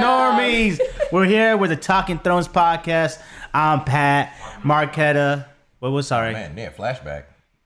normies? 0.00 0.80
We're 1.12 1.26
here 1.26 1.56
with 1.56 1.70
the 1.70 1.76
Talking 1.76 2.18
Thrones 2.18 2.48
podcast. 2.48 3.20
I'm 3.52 3.84
Pat 3.84 4.34
Marquetta. 4.62 5.46
What 5.78 5.92
was 5.92 6.06
sorry? 6.06 6.32
Man, 6.32 6.56
yeah, 6.56 6.70
flashback. 6.70 7.24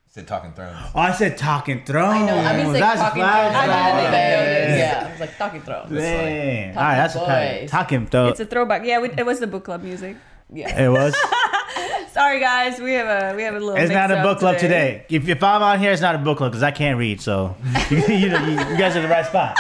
Said 0.09 0.27
Talking 0.29 0.53
Thrones. 0.53 0.77
Oh, 0.95 1.01
I 1.01 1.13
said 1.13 1.37
Talking 1.39 1.85
Thrones. 1.85 2.23
I 2.23 2.27
know. 2.27 2.37
I've 2.39 2.57
been 2.57 2.73
That's 2.73 3.01
a 3.01 3.05
talking 3.05 3.23
thrones. 3.23 3.55
I 3.57 3.67
flashback. 3.67 3.85
didn't 3.85 3.99
even 3.99 4.13
notice. 4.13 4.79
Yeah, 4.79 5.09
it's 5.09 5.21
like 5.21 5.39
talking 5.39 5.63
thrones. 5.63 5.91
Man. 5.91 6.75
Talking 6.75 6.79
All 6.79 6.85
right, 6.85 6.97
that's 6.97 7.15
a 7.15 7.19
boys. 7.61 7.71
Talking 7.71 8.07
Thrones. 8.07 8.31
It's 8.33 8.41
a 8.41 8.47
throwback. 8.47 8.85
Yeah, 8.85 9.01
we, 9.01 9.11
it 9.11 9.27
was 9.27 9.41
the 9.41 9.47
book 9.47 9.65
club 9.65 9.83
music. 9.83 10.17
Yeah. 10.53 10.85
It 10.85 10.89
was. 10.89 11.17
Sorry 12.13 12.39
guys, 12.39 12.79
we 12.79 12.93
have 12.93 13.09
a 13.09 13.37
we 13.37 13.43
have 13.43 13.57
a 13.57 13.61
little. 13.61 13.75
It's 13.75 13.91
not 13.93 14.13
a 14.13 14.15
mix-up 14.15 14.23
book 14.25 14.39
club 14.39 14.59
today. 14.59 15.05
If, 15.09 15.29
if 15.29 15.43
I'm 15.43 15.63
on 15.63 15.81
here, 15.81 15.91
it's 15.91 16.01
not 16.01 16.15
a 16.15 16.19
book 16.19 16.39
club 16.39 16.53
because 16.53 16.63
I 16.63 16.71
can't 16.71 16.97
read. 16.97 17.21
So 17.21 17.57
you, 17.91 17.97
you, 18.09 18.15
you, 18.15 18.27
you 18.29 18.77
guys 18.79 18.95
are 18.95 18.99
in 18.99 19.03
the 19.03 19.09
right 19.09 19.27
spot. 19.27 19.59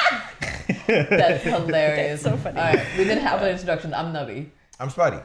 That's 0.86 1.42
hilarious. 1.44 2.22
That's 2.22 2.36
so 2.36 2.36
funny. 2.42 2.58
All 2.58 2.74
right, 2.74 2.86
we 2.96 3.04
didn't 3.04 3.22
have 3.22 3.42
an 3.42 3.50
introduction. 3.50 3.92
I'm 3.94 4.12
Nubby. 4.12 4.48
I'm 4.80 4.90
Spotty. 4.90 5.18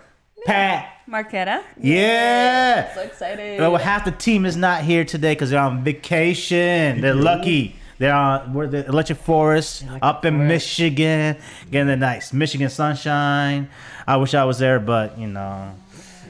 Pat. 0.45 0.93
Marquetta. 1.07 1.63
Yeah. 1.79 2.93
So 2.93 3.01
excited. 3.01 3.59
Well, 3.59 3.75
half 3.77 4.05
the 4.05 4.11
team 4.11 4.45
is 4.45 4.55
not 4.55 4.83
here 4.83 5.03
today 5.03 5.33
because 5.33 5.49
they're 5.49 5.59
on 5.59 5.83
vacation. 5.83 7.01
They're 7.01 7.13
lucky. 7.13 7.75
They're 7.97 8.13
on 8.13 8.53
where 8.53 8.67
the 8.67 8.85
Electric 8.87 9.19
Forest 9.19 9.85
up 10.01 10.23
in 10.23 10.47
Michigan, 10.47 11.37
getting 11.69 11.87
the 11.87 11.97
nice 11.97 12.31
Michigan 12.31 12.69
sunshine. 12.69 13.69
I 14.07 14.15
wish 14.17 14.33
I 14.33 14.45
was 14.45 14.59
there, 14.59 14.79
but 14.79 15.17
you 15.19 15.27
know, 15.27 15.73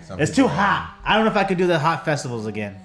Some 0.06 0.20
it's 0.20 0.36
too 0.36 0.48
hot. 0.48 0.98
I 1.04 1.16
don't 1.16 1.26
know 1.26 1.32
if 1.32 1.38
I 1.38 1.44
could 1.44 1.60
do 1.60 1.68
the 1.68 1.78
hot 1.78 2.06
festivals 2.06 2.48
again. 2.48 2.76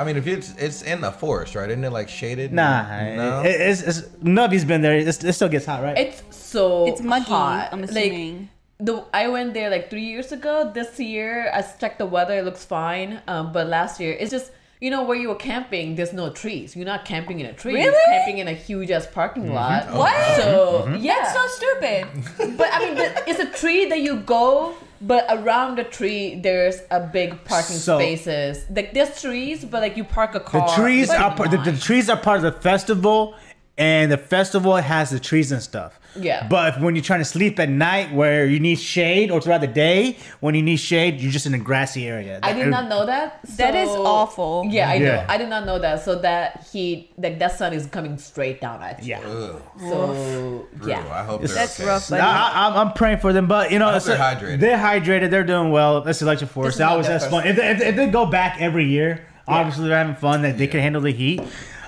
I 0.00 0.04
mean, 0.04 0.16
if 0.16 0.26
it's 0.26 0.54
it's 0.56 0.82
in 0.82 1.00
the 1.00 1.12
forest, 1.12 1.54
right? 1.54 1.68
Isn't 1.70 1.84
it 1.84 1.92
like 1.92 2.08
shaded? 2.08 2.52
Nah, 2.52 2.82
No. 3.22 3.42
it, 3.44 3.56
it's, 3.68 3.82
it's 3.82 4.00
Nubby's 4.22 4.64
been 4.64 4.80
there. 4.82 4.96
It's, 4.96 5.22
it 5.22 5.32
still 5.34 5.48
gets 5.48 5.66
hot, 5.66 5.82
right? 5.82 5.96
It's 5.98 6.22
so 6.36 6.86
It's 6.86 7.02
muggy. 7.02 7.26
hot. 7.26 7.68
I'm 7.72 7.80
Like 7.82 7.90
assuming. 7.90 8.48
the 8.78 9.04
I 9.12 9.28
went 9.28 9.52
there 9.54 9.68
like 9.70 9.90
three 9.90 10.04
years 10.12 10.32
ago. 10.32 10.70
This 10.72 10.98
year 10.98 11.50
I 11.52 11.60
checked 11.62 11.98
the 11.98 12.06
weather. 12.06 12.38
It 12.38 12.44
looks 12.44 12.64
fine. 12.64 13.20
Um, 13.28 13.52
but 13.52 13.66
last 13.68 14.00
year 14.00 14.12
it's 14.18 14.30
just 14.30 14.50
you 14.80 14.90
know 14.90 15.02
where 15.04 15.18
you 15.22 15.28
were 15.28 15.34
camping. 15.52 15.94
There's 15.96 16.14
no 16.14 16.30
trees. 16.30 16.74
You're 16.74 16.86
not 16.94 17.04
camping 17.04 17.38
in 17.40 17.46
a 17.46 17.52
tree. 17.52 17.72
You're 17.82 17.92
Really? 17.92 18.14
camping 18.16 18.38
in 18.38 18.48
a 18.48 18.54
huge 18.68 18.90
ass 18.90 19.06
parking 19.06 19.52
lot. 19.52 19.84
Oh, 19.90 19.98
What? 19.98 20.14
wow. 20.14 20.36
So 20.40 20.94
yeah. 20.98 21.16
That's 21.20 21.34
so 21.38 21.44
stupid. 21.58 22.56
But 22.56 22.68
I 22.72 22.78
mean, 22.84 22.94
the, 22.94 23.08
it's 23.30 23.40
a 23.40 23.50
tree 23.60 23.84
that 23.90 24.00
you 24.00 24.14
go, 24.20 24.74
but 25.00 25.26
around 25.30 25.76
the 25.78 25.84
tree 25.84 26.34
there's 26.40 26.80
a 26.90 27.00
big 27.00 27.44
parking 27.44 27.76
So- 27.76 27.98
spaces. 27.98 28.64
Like 28.70 28.92
there's 28.94 29.20
trees, 29.20 29.64
but 29.64 29.82
like 29.82 29.96
you 29.96 30.04
park 30.04 30.34
a 30.34 30.40
car. 30.40 30.66
the 30.68 30.74
trees 30.74 31.10
are 31.10 31.34
the, 31.36 31.56
the 31.72 31.78
trees 31.78 32.08
are 32.10 32.16
part 32.16 32.38
of 32.44 32.54
the 32.54 32.60
festival, 32.60 33.34
and 33.78 34.10
the 34.10 34.18
festival 34.18 34.76
has 34.76 35.10
the 35.10 35.20
trees 35.20 35.52
and 35.52 35.62
stuff. 35.62 35.99
Yeah. 36.16 36.46
But 36.48 36.80
when 36.80 36.96
you're 36.96 37.04
trying 37.04 37.20
to 37.20 37.24
sleep 37.24 37.58
at 37.60 37.68
night, 37.68 38.12
where 38.12 38.44
you 38.46 38.58
need 38.58 38.78
shade, 38.80 39.30
or 39.30 39.40
throughout 39.40 39.60
the 39.60 39.66
day, 39.68 40.16
when 40.40 40.54
you 40.54 40.62
need 40.62 40.78
shade, 40.78 41.20
you're 41.20 41.30
just 41.30 41.46
in 41.46 41.54
a 41.54 41.58
grassy 41.58 42.08
area. 42.08 42.40
I 42.42 42.52
did 42.52 42.66
not 42.68 42.88
know 42.88 43.06
that. 43.06 43.40
That 43.56 43.74
is 43.74 43.88
awful. 43.90 44.64
Yeah, 44.68 44.90
I 44.90 44.94
Yeah. 44.94 45.04
know. 45.08 45.24
I 45.28 45.36
did 45.38 45.48
not 45.48 45.66
know 45.66 45.78
that. 45.78 46.04
So 46.04 46.16
that 46.16 46.66
heat, 46.72 47.12
like 47.16 47.38
that 47.38 47.56
sun 47.56 47.72
is 47.72 47.86
coming 47.86 48.18
straight 48.18 48.60
down 48.60 48.82
at 48.82 49.02
you. 49.02 49.10
Yeah. 49.10 49.20
Ugh, 49.20 49.62
So 49.78 50.66
brutal. 50.74 50.88
yeah. 50.88 51.04
I 51.12 51.22
hope 51.24 51.42
they're 51.42 51.54
That's 51.54 51.78
okay. 51.78 51.88
rough, 51.88 52.10
buddy. 52.10 52.22
I, 52.22 52.68
I, 52.68 52.80
I'm 52.80 52.92
praying 52.92 53.18
for 53.18 53.32
them, 53.32 53.46
but 53.46 53.70
you 53.70 53.78
know, 53.78 53.86
hope 53.86 53.96
it's 53.96 54.06
they're 54.06 54.16
hydrated. 54.18 54.60
They're 54.60 54.78
hydrated. 54.78 55.30
They're 55.30 55.44
doing 55.44 55.70
well. 55.70 56.00
That's 56.00 56.20
Electric 56.22 56.48
This 56.48 56.54
Forest. 56.54 56.74
is 56.74 56.78
They 56.78 56.84
not 56.84 56.92
always 56.92 57.06
has 57.06 57.26
fun. 57.28 57.46
If 57.46 57.56
they, 57.56 57.70
if, 57.70 57.80
if 57.80 57.96
they 57.96 58.08
go 58.08 58.26
back 58.26 58.60
every 58.60 58.86
year, 58.86 59.24
obviously 59.46 59.86
they're 59.88 59.96
having 59.98 60.16
fun. 60.16 60.42
That 60.42 60.58
they 60.58 60.66
can 60.66 60.80
handle 60.80 61.02
the 61.02 61.12
heat. 61.12 61.40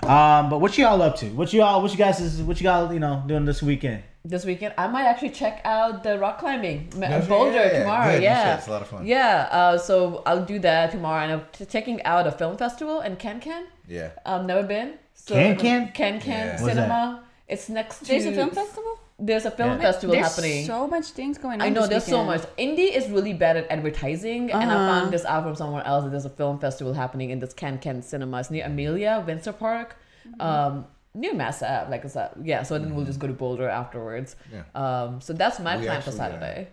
Um, 0.03 0.51
but 0.51 0.61
what 0.61 0.77
you 0.79 0.87
all 0.87 1.01
up 1.03 1.17
to? 1.19 1.27
What 1.27 1.53
you 1.53 1.63
all? 1.63 1.81
What 1.83 1.91
you 1.93 1.97
guys 1.99 2.21
is? 2.21 2.41
What 2.43 2.61
you 2.61 2.69
all? 2.69 2.93
You 2.93 2.99
know, 3.01 3.23
doing 3.27 3.45
this 3.45 3.63
weekend? 3.63 4.03
This 4.25 4.45
weekend, 4.45 4.75
I 4.79 4.87
might 4.87 5.05
actually 5.07 5.31
check 5.31 5.61
out 5.65 6.05
the 6.05 6.17
rock 6.17 6.39
climbing 6.39 6.93
Ma- 6.97 7.19
Boulder 7.21 7.57
yeah, 7.57 7.73
yeah. 7.73 7.79
tomorrow. 7.81 8.13
Good, 8.13 8.23
Yeah. 8.23 8.57
It's 8.57 8.69
a 8.69 8.71
lot 8.71 8.83
of 8.83 8.89
fun. 8.89 9.05
Yeah, 9.05 9.49
uh, 9.51 9.79
so 9.79 10.23
I'll 10.25 10.45
do 10.45 10.61
that 10.61 10.93
tomorrow, 10.93 11.23
and 11.25 11.33
I'm 11.33 11.43
t- 11.53 11.65
checking 11.65 12.01
out 12.05 12.27
a 12.29 12.31
film 12.31 12.57
festival 12.57 13.01
in 13.01 13.17
Kan-Kan. 13.17 13.65
Yeah. 13.89 14.11
I've 14.25 14.45
never 14.45 14.63
been. 14.63 14.95
So 15.15 15.35
Kan-Kan? 15.35 15.91
Can 15.93 16.21
Can 16.21 16.47
Yeah. 16.47 16.57
Cinema. 16.57 17.23
It's 17.49 17.69
next 17.69 17.99
to. 18.01 18.05
There's 18.07 18.27
a 18.27 18.33
film 18.33 18.51
festival. 18.51 18.99
There's 19.19 19.45
a 19.45 19.51
film 19.51 19.73
Yeah. 19.73 19.79
festival 19.91 20.15
There's 20.15 20.27
happening. 20.29 20.67
so 20.67 20.87
much 20.87 21.07
things 21.07 21.37
going 21.39 21.61
on. 21.61 21.67
I 21.67 21.69
know 21.69 21.81
this 21.83 21.91
there's 21.91 22.05
so 22.07 22.25
much. 22.25 22.43
Indy 22.57 22.85
is 22.99 23.09
really 23.11 23.33
bad 23.35 23.57
at 23.57 23.69
advertising, 23.71 24.53
and 24.53 24.71
I 24.71 24.75
Uh-huh. 24.75 24.89
found 25.01 25.13
this 25.13 25.25
out 25.25 25.43
from 25.43 25.57
somewhere 25.57 25.85
else 25.85 26.05
that 26.05 26.11
there's 26.11 26.25
a 26.25 26.31
film 26.31 26.61
festival 26.61 26.93
happening 26.95 27.31
in 27.31 27.41
this 27.41 27.53
Kan-Kan 27.53 28.03
Cinema. 28.03 28.39
It's 28.39 28.51
near 28.53 28.65
Amelia, 28.67 29.23
Windsor 29.27 29.53
Park, 29.53 29.97
Mm-hmm. 30.29 30.41
um, 30.41 30.87
near 31.15 31.35
Mass 31.35 31.63
Ave. 31.63 31.91
Like 31.91 32.05
I 32.05 32.09
said, 32.09 32.31
yeah. 32.43 32.63
So 32.63 32.79
then 32.79 32.95
we'll 32.95 33.05
just 33.05 33.19
go 33.19 33.27
to 33.27 33.33
Boulder 33.33 33.69
afterwards. 33.69 34.37
Yeah. 34.53 34.63
Um, 34.75 35.21
so 35.21 35.33
that's 35.33 35.61
my 35.61 35.77
We 35.77 35.85
plan 35.85 36.03
for 36.03 36.11
actually, 36.11 36.21
uh, 36.21 36.25
Saturday. 36.31 36.69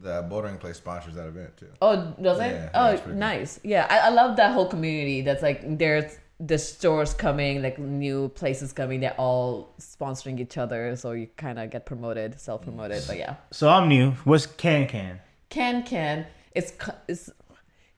The 0.00 0.22
bouldering 0.30 0.60
place 0.60 0.76
sponsors 0.76 1.14
that 1.14 1.26
event 1.26 1.56
too. 1.56 1.68
Oh, 1.80 2.14
does 2.20 2.38
it? 2.40 2.52
Yeah, 2.52 2.70
oh, 2.74 2.90
that's 2.90 3.00
pretty 3.00 3.12
cool. 3.12 3.18
nice. 3.18 3.60
Yeah, 3.62 3.86
I, 3.88 3.98
I 3.98 4.08
love 4.10 4.36
that 4.36 4.52
whole 4.52 4.68
community. 4.68 5.22
That's 5.22 5.42
like 5.42 5.78
there's 5.78 6.18
the 6.38 6.58
stores 6.58 7.14
coming, 7.14 7.62
like 7.62 7.78
new 7.78 8.28
places 8.28 8.72
coming. 8.74 9.00
They're 9.00 9.18
all 9.18 9.72
sponsoring 9.80 10.38
each 10.38 10.58
other, 10.58 10.94
so 10.96 11.12
you 11.12 11.28
kind 11.38 11.58
of 11.58 11.70
get 11.70 11.86
promoted, 11.86 12.38
self 12.38 12.62
promoted. 12.62 13.04
But 13.06 13.16
yeah. 13.16 13.36
So 13.52 13.70
I'm 13.70 13.88
new. 13.88 14.10
What's 14.24 14.44
Kan-Kan? 14.44 15.20
Can 15.48 15.82
Can 15.84 16.26
it's 16.54 16.72
it's 17.06 17.30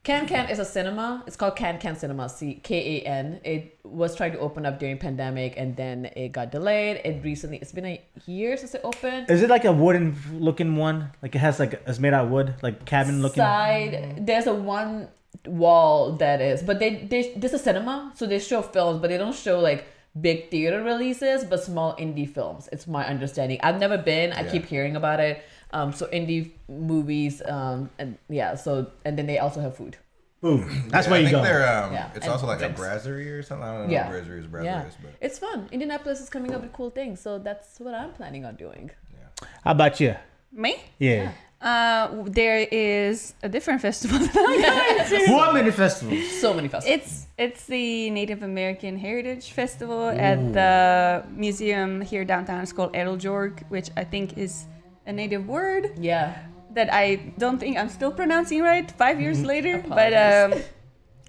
Kan-Kan 0.05 0.49
is 0.49 0.59
a 0.59 0.65
cinema. 0.65 1.23
It's 1.27 1.37
called 1.37 1.57
Kan-Kan 1.57 1.97
Cinema. 1.97 2.29
C 2.29 2.55
K 2.63 3.03
A 3.05 3.07
N. 3.07 3.41
It 3.45 3.79
was 3.85 4.15
trying 4.17 4.33
to 4.33 4.39
open 4.39 4.65
up 4.65 4.79
during 4.79 4.97
pandemic 4.99 5.55
and 5.57 5.77
then 5.77 6.07
it 6.17 6.33
got 6.33 6.51
delayed. 6.51 7.03
It 7.05 7.23
recently 7.23 7.59
it's 7.59 7.73
been 7.73 7.85
a 7.85 8.01
year 8.27 8.57
since 8.57 8.75
it 8.75 8.81
opened. 8.85 9.31
Is 9.31 9.43
it 9.43 9.51
like 9.51 9.65
a 9.65 9.73
wooden 9.73 10.17
looking 10.33 10.77
one? 10.77 11.11
Like 11.23 11.35
it 11.35 11.41
has 11.41 11.59
like 11.59 11.83
it's 11.87 11.99
made 11.99 12.15
out 12.15 12.27
of 12.27 12.31
wood, 12.31 12.55
like 12.63 12.85
cabin 12.87 13.21
looking. 13.21 13.43
Side 13.43 14.27
there's 14.27 14.47
a 14.47 14.55
one 14.55 15.09
wall 15.47 16.13
that 16.17 16.41
is, 16.41 16.63
but 16.63 16.79
they 16.79 17.05
they 17.05 17.35
this 17.37 17.53
is 17.53 17.63
cinema, 17.63 18.13
so 18.15 18.25
they 18.27 18.39
show 18.39 18.63
films, 18.63 19.01
but 19.01 19.09
they 19.11 19.19
don't 19.19 19.35
show 19.35 19.61
like 19.61 19.85
big 20.19 20.51
theater 20.51 20.83
releases, 20.83 21.45
but 21.45 21.63
small 21.63 21.95
indie 21.97 22.29
films. 22.29 22.69
It's 22.73 22.87
my 22.87 23.07
understanding. 23.07 23.59
I've 23.63 23.79
never 23.79 23.99
been. 23.99 24.33
I 24.33 24.41
Yeah. 24.43 24.51
keep 24.53 24.67
hearing 24.67 24.97
about 24.97 25.21
it. 25.21 25.43
Um, 25.71 25.93
so 25.93 26.07
indie 26.07 26.53
movies, 26.69 27.43
um, 27.47 27.91
and 27.99 28.17
yeah, 28.29 28.55
so 28.55 28.91
and 29.05 29.19
then 29.19 29.27
they 29.27 29.39
also 29.39 29.61
have 29.61 29.77
food. 29.77 29.97
Ooh, 30.45 30.65
that's 30.89 31.07
Yeah, 31.07 31.11
where 31.11 31.19
I 31.21 31.23
you 31.23 31.29
think 31.29 31.37
go. 31.39 31.43
They're, 31.43 31.85
um, 31.85 31.93
Yeah, 31.93 32.11
it's 32.15 32.25
and 32.25 32.33
also 32.33 32.47
like 32.47 32.59
drinks. 32.61 32.79
a 32.79 32.83
brasserie 32.83 33.29
or 33.31 33.43
something. 33.43 33.67
I 33.69 33.73
don't 33.77 33.87
know 33.89 33.93
Yeah. 33.93 34.05
what 34.05 34.13
brasserie 34.13 34.39
is 34.41 34.47
brasserie 34.47 34.67
Yeah, 34.73 34.87
is, 34.87 34.95
but 35.03 35.11
it's 35.21 35.39
fun. 35.39 35.69
Indianapolis 35.73 36.21
is 36.21 36.31
coming 36.31 36.55
up 36.55 36.63
with 36.63 36.73
cool 36.73 36.91
things, 36.91 37.21
so 37.21 37.39
that's 37.39 37.81
what 37.81 37.93
I'm 37.95 38.13
planning 38.13 38.45
on 38.47 38.55
doing. 38.55 38.91
Yeah. 39.13 39.49
How 39.65 39.73
about 39.73 39.99
you? 40.01 40.15
Me? 40.53 40.77
Yeah. 40.99 41.33
Uh, 41.61 42.23
there 42.27 42.69
is 42.71 43.35
a 43.43 43.49
different 43.49 43.81
festival 43.89 44.21
that 44.21 44.33
I'm. 44.37 45.33
What 45.37 45.53
many 45.55 45.73
festivals? 45.73 46.31
So 46.41 46.55
many 46.55 46.69
festivals. 46.69 47.01
It's 47.03 47.27
it's 47.37 47.67
the 47.67 48.11
Native 48.11 48.43
American 48.45 48.97
Heritage 48.97 49.51
Festival 49.51 50.09
at 50.09 50.39
the 50.55 51.25
museum 51.35 52.01
here 52.01 52.25
downtown. 52.25 52.63
It's 52.63 52.73
called 52.73 52.93
Edeljorg, 52.95 53.65
which 53.71 53.91
I 53.97 54.05
think 54.05 54.39
is 54.39 54.67
a 55.09 55.13
native 55.13 55.49
word 55.49 55.93
yeah, 55.99 56.39
that 56.75 56.93
I 56.93 57.17
don't 57.39 57.59
think 57.59 57.77
I'm 57.77 57.89
still 57.89 58.13
pronouncing 58.13 58.63
right 58.63 58.89
five 58.91 59.21
years 59.21 59.43
later. 59.43 59.83
But 59.89 60.13
um, 60.13 60.61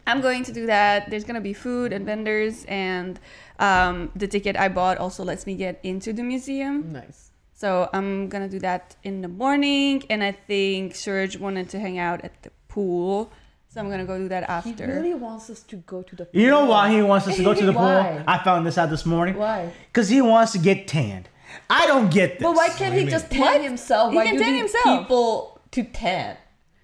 I'm 0.06 0.22
going 0.22 0.44
to 0.44 0.52
do 0.52 0.68
that. 0.68 1.10
There's 1.10 1.24
gonna 1.24 1.42
be 1.42 1.54
food 1.54 1.94
and 1.94 2.06
vendors, 2.06 2.66
and 2.68 3.20
um, 3.58 4.12
the 4.16 4.28
ticket 4.28 4.58
I 4.58 4.68
bought 4.68 4.98
also 4.98 5.24
lets 5.24 5.48
me 5.48 5.56
get 5.56 5.80
into 5.82 6.14
the 6.14 6.24
museum. 6.24 6.92
nice. 6.92 7.32
So 7.54 7.90
I'm 7.92 8.30
gonna 8.30 8.48
do 8.48 8.60
that 8.60 8.96
in 9.04 9.22
the 9.22 9.28
morning, 9.28 10.04
and 10.10 10.24
I 10.24 10.32
think 10.32 10.96
Serge 10.96 11.38
wanted 11.38 11.70
to 11.70 11.80
hang 11.80 11.98
out 11.98 12.24
at 12.24 12.42
the 12.44 12.52
pool, 12.68 13.32
so 13.68 13.82
I'm 13.82 13.90
gonna 13.90 14.06
go 14.06 14.18
do 14.18 14.30
that 14.30 14.44
after. 14.50 14.86
He 14.86 14.92
really 14.92 15.14
wants 15.14 15.50
us 15.50 15.62
to 15.64 15.78
go 15.78 16.02
to 16.02 16.16
the. 16.16 16.28
You 16.32 16.48
know 16.48 16.66
why 16.66 16.92
he 16.92 17.02
wants 17.02 17.28
us 17.28 17.36
to 17.38 17.44
go 17.44 17.54
to 17.54 17.66
the 17.72 17.74
pool? 17.74 18.24
I 18.28 18.42
found 18.44 18.66
this 18.66 18.78
out 18.78 18.90
this 18.90 19.06
morning. 19.06 19.36
Why? 19.36 19.72
Because 19.88 20.10
he 20.10 20.22
wants 20.22 20.52
to 20.54 20.58
get 20.60 20.88
tanned. 20.88 21.30
I 21.70 21.86
don't 21.88 22.12
get 22.12 22.40
this. 22.40 22.44
But 22.44 22.56
why 22.56 22.70
can't 22.70 22.94
he 22.94 23.06
just 23.06 23.32
mean? 23.32 23.42
tan 23.42 23.54
What? 23.54 23.62
himself? 23.64 24.12
He 24.12 24.16
Why 24.18 24.26
can 24.28 24.34
do 24.38 24.40
tan 24.40 24.48
you 24.50 24.54
need 24.54 24.60
himself. 24.62 25.00
people 25.00 25.62
to 25.72 25.84
tan? 25.84 26.38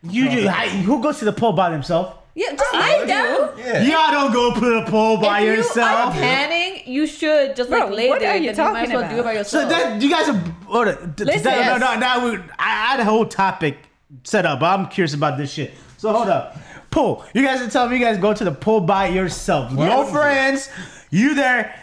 You 0.04 0.30
just, 0.30 0.48
I, 0.48 0.68
who 0.70 1.02
goes 1.02 1.18
to 1.20 1.26
the 1.26 1.34
pool 1.34 1.54
by 1.54 1.72
themselves? 1.72 2.16
Yeah, 2.36 2.52
just 2.54 2.74
lay 2.74 3.08
down. 3.08 3.58
yeah. 3.58 3.82
Y'all 3.82 4.12
don't 4.12 4.34
go 4.34 4.54
to 4.54 4.60
the 4.84 4.92
pool 4.92 5.18
by 5.18 5.40
if 5.40 5.46
you 5.46 5.52
are 5.52 5.56
yourself. 5.56 6.14
tanning, 6.14 6.82
you 6.86 7.08
should 7.08 7.56
just 7.56 7.70
Bro, 7.70 7.80
like 7.86 7.92
lay 7.92 8.10
what 8.10 8.20
there. 8.20 8.32
are 8.34 8.38
you 8.38 8.54
then 8.54 8.68
you 8.68 8.74
might 8.74 8.82
as 8.84 8.90
talking 8.90 9.00
well 9.02 9.10
do 9.10 9.20
it 9.20 9.24
by 9.24 9.32
about? 9.32 9.48
So 9.48 9.68
that 9.68 10.02
you 10.02 10.10
guys 10.10 10.28
are. 10.30 10.38
Hold 10.66 10.88
on. 10.90 11.14
D- 11.16 11.24
Listen, 11.24 11.44
that- 11.44 11.58
yes. 11.58 11.80
no, 11.80 11.94
no, 11.94 12.00
now 12.00 12.26
we, 12.30 12.38
I 12.60 12.70
had 12.70 13.00
a 13.00 13.06
whole 13.06 13.26
topic 13.26 13.78
set 14.24 14.46
up. 14.46 14.60
But 14.60 14.78
I'm 14.78 14.88
curious 14.90 15.14
about 15.14 15.38
this 15.38 15.52
shit. 15.52 15.74
So 15.98 16.12
hold 16.12 16.28
up. 16.28 16.58
Pool. 16.92 17.26
You 17.34 17.42
guys 17.42 17.62
are 17.62 17.70
telling 17.70 17.92
me 17.92 17.98
you 17.98 18.04
guys 18.06 18.18
go 18.18 18.34
to 18.34 18.44
the 18.44 18.52
pool 18.52 18.82
by 18.82 19.08
yourself. 19.08 19.72
No 19.72 20.04
friends. 20.06 20.70
You 21.10 21.36
there 21.36 21.74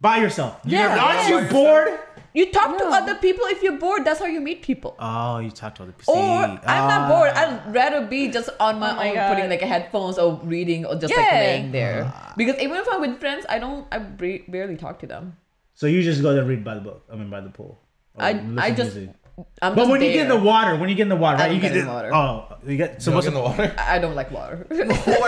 by 0.00 0.18
yourself. 0.18 0.58
You 0.64 0.76
Yeah. 0.76 0.98
Aren't 1.02 1.28
you 1.28 1.40
By 1.40 1.48
bored? 1.52 1.98
You 2.34 2.50
talk 2.50 2.78
to 2.78 2.84
other 2.84 3.14
people 3.16 3.44
if 3.46 3.62
you're 3.62 3.78
bored. 3.78 4.04
That's 4.04 4.20
how 4.20 4.26
you 4.26 4.40
meet 4.40 4.62
people. 4.62 4.96
Oh, 4.98 5.38
you 5.38 5.50
talk 5.50 5.74
to 5.76 5.82
other 5.82 5.92
people. 5.92 6.14
Or 6.14 6.44
I'm 6.44 6.54
not 6.64 6.64
ah. 6.66 7.08
bored. 7.08 7.30
I'd 7.30 7.74
rather 7.74 8.06
be 8.06 8.28
just 8.28 8.48
on 8.58 8.78
my, 8.78 8.92
Oh 8.92 8.96
my 8.96 9.08
own, 9.08 9.14
God. 9.14 9.34
putting 9.34 9.50
like 9.50 9.60
headphones 9.60 10.18
or 10.18 10.40
reading 10.44 10.86
or 10.86 10.94
just 10.94 11.14
like 11.14 11.32
laying 11.32 11.72
there. 11.72 12.10
Ah. 12.14 12.34
Because 12.36 12.58
even 12.60 12.76
if 12.78 12.88
I'm 12.90 13.00
with 13.00 13.20
friends, 13.20 13.44
I 13.48 13.58
don't. 13.58 13.86
I 13.92 13.98
bre- 13.98 14.48
barely 14.48 14.76
talk 14.76 14.98
to 15.00 15.06
them. 15.06 15.36
So 15.74 15.86
you 15.86 16.02
just 16.02 16.22
go 16.22 16.34
to 16.34 16.42
read 16.44 16.64
by 16.64 16.74
the 16.74 16.80
book. 16.80 17.04
I 17.12 17.16
mean, 17.16 17.30
by 17.30 17.40
the 17.40 17.50
pool. 17.50 17.78
I 18.18 18.30
I 18.58 18.70
just 18.70 18.94
music. 18.94 19.14
I'm 19.62 19.74
But 19.74 19.82
just 19.82 19.90
when 19.90 20.02
you 20.02 20.12
get 20.12 20.22
in 20.22 20.28
the 20.28 20.36
water, 20.36 20.76
when 20.76 20.88
you 20.90 20.94
get 20.94 21.04
in 21.04 21.08
the 21.08 21.16
water, 21.16 21.38
right? 21.38 21.46
don't 21.46 21.56
You 21.56 21.62
get 21.62 21.72
get 21.72 21.78
in 21.78 21.86
the 21.86 21.92
water. 21.92 22.14
Oh, 22.14 22.56
you 22.66 22.76
get 22.76 23.02
so 23.02 23.10
You 23.10 23.14
what's 23.16 23.26
in 23.26 23.34
the 23.34 23.40
water? 23.40 23.74
I 23.78 23.98
don't 23.98 24.14
like 24.14 24.30
water. 24.30 24.66
Wait, 24.70 24.86
what? 24.88 25.26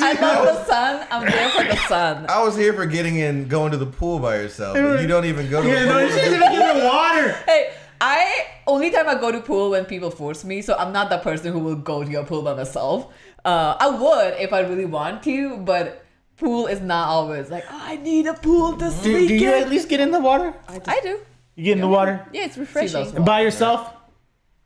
I 0.00 0.12
love 0.20 0.44
the 0.46 0.64
sun. 0.64 0.96
I'm 1.10 1.24
there 1.26 1.48
for 1.50 1.64
the 1.64 1.76
sun. 1.88 2.26
I 2.28 2.42
was 2.42 2.56
here 2.56 2.72
for 2.72 2.86
getting 2.86 3.16
in, 3.16 3.48
going 3.48 3.72
to 3.72 3.78
the 3.78 3.86
pool 3.86 4.18
by 4.18 4.36
yourself. 4.36 4.74
But 4.76 5.00
you 5.00 5.06
don't 5.06 5.24
even 5.24 5.48
go 5.50 5.62
to 5.62 5.68
Yeah, 5.68 5.80
the 5.80 5.86
no, 5.86 5.92
pool. 5.92 6.02
you 6.02 6.08
shouldn't 6.10 6.34
even 6.34 6.52
get 6.52 6.76
in 6.76 6.78
the 6.82 6.84
water. 6.86 7.32
Hey, 7.46 7.72
I 8.00 8.46
only 8.66 8.90
time 8.90 9.08
I 9.08 9.14
go 9.16 9.32
to 9.32 9.40
pool 9.40 9.70
when 9.70 9.84
people 9.84 10.10
force 10.10 10.44
me, 10.44 10.62
so 10.62 10.76
I'm 10.76 10.92
not 10.92 11.10
that 11.10 11.22
person 11.22 11.52
who 11.52 11.58
will 11.58 11.76
go 11.76 12.04
to 12.04 12.10
your 12.10 12.24
pool 12.24 12.42
by 12.42 12.54
myself. 12.54 13.12
Uh, 13.44 13.76
I 13.80 13.88
would 13.88 14.34
if 14.40 14.52
I 14.52 14.60
really 14.60 14.84
want 14.84 15.22
to, 15.24 15.56
but 15.58 16.04
pool 16.36 16.66
is 16.66 16.80
not 16.80 17.08
always 17.08 17.50
like 17.50 17.64
oh, 17.70 17.80
I 17.82 17.96
need 17.96 18.26
a 18.26 18.34
pool 18.34 18.72
this 18.72 19.02
Do, 19.02 19.26
do 19.26 19.34
you 19.34 19.52
at 19.52 19.68
least 19.68 19.88
get 19.88 19.98
in 20.00 20.10
the 20.12 20.20
water? 20.20 20.54
I 20.68 21.00
do. 21.02 21.18
You 21.56 21.64
get 21.64 21.72
in 21.72 21.80
the 21.80 21.88
water 21.88 22.24
Yeah, 22.32 22.44
it's 22.44 22.56
refreshing. 22.56 22.94
loves 23.00 23.12
by 23.12 23.40
yourself? 23.40 23.92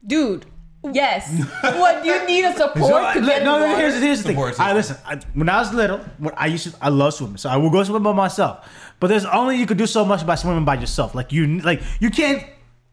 Dude. 0.06 0.44
Yes. 0.93 1.31
what 1.62 2.02
do 2.02 2.08
you 2.08 2.26
need 2.26 2.44
a 2.44 2.52
support 2.56 3.14
to 3.14 3.20
no, 3.20 3.26
get 3.26 3.38
in 3.38 3.44
no, 3.44 3.58
no, 3.61 3.76
here's, 3.76 4.00
here's 4.02 4.19
the 4.19 4.25
thing. 4.25 4.32
Support 4.37 4.58
I 4.58 4.73
listen. 4.73 4.96
I, 5.06 5.17
when 5.34 5.49
I 5.49 5.61
was 5.61 5.73
little, 5.73 5.99
when 6.19 6.34
I 6.37 6.46
used 6.46 6.69
to, 6.70 6.76
I 6.82 6.88
love 6.88 7.14
swimming, 7.14 7.37
so 7.37 7.49
I 7.50 7.56
will 7.56 7.70
go 7.70 7.84
swim 7.84 8.02
by 8.02 8.12
myself. 8.12 8.69
But 8.99 9.06
there's 9.08 9.25
only 9.25 9.56
you 9.58 9.67
could 9.67 9.79
do 9.79 9.87
so 9.87 10.05
much 10.05 10.26
by 10.26 10.34
swimming 10.34 10.64
by 10.64 10.75
yourself. 10.75 11.14
Like 11.14 11.32
you, 11.32 11.61
like 11.61 11.82
you 12.00 12.11
can't. 12.11 12.44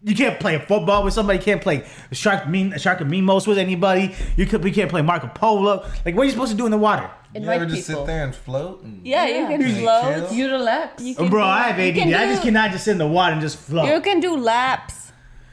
You 0.02 0.16
can't 0.16 0.40
play 0.40 0.58
football 0.60 1.04
with 1.04 1.14
somebody. 1.14 1.40
You 1.40 1.44
can't 1.44 1.62
play 1.62 1.86
shark 2.14 2.48
mean 2.48 2.74
shark 2.78 3.02
and 3.02 3.12
mimos 3.12 3.46
with 3.46 3.58
anybody. 3.58 4.16
You 4.38 4.46
could. 4.46 4.64
We 4.64 4.72
can't 4.72 4.90
play 4.90 5.02
Marco 5.02 5.28
Polo. 5.28 5.86
Like 6.06 6.16
what 6.16 6.22
are 6.22 6.24
you 6.24 6.32
supposed 6.32 6.52
to 6.52 6.58
do 6.58 6.64
in 6.64 6.72
the 6.72 6.78
water? 6.78 7.12
You 7.34 7.42
Invite 7.42 7.56
ever 7.58 7.66
just 7.66 7.86
people. 7.90 8.04
sit 8.06 8.08
there 8.08 8.24
and 8.24 8.34
float? 8.34 8.82
And 8.82 9.06
Yeah, 9.06 9.28
Yeah. 9.28 9.42
you 9.42 9.48
can 9.58 9.84
Like 9.84 10.04
float. 10.06 10.30
chill? 10.30 10.38
You 10.38 10.52
relax. 10.52 11.04
You 11.04 11.16
can 11.16 11.30
bro, 11.30 11.42
do- 11.42 11.48
I 11.48 11.64
have 11.68 11.80
you 11.80 11.86
ADD. 11.92 11.96
can 11.96 12.14
I 12.14 12.26
just 12.28 12.44
cannot 12.44 12.72
just 12.72 12.86
sit 12.86 12.92
in 12.94 12.98
the 12.98 13.08
water 13.08 13.34
and 13.34 13.42
just 13.42 13.58
float. 13.58 13.90
You 13.94 14.00
can 14.00 14.22
do 14.22 14.38
laps. 14.38 14.99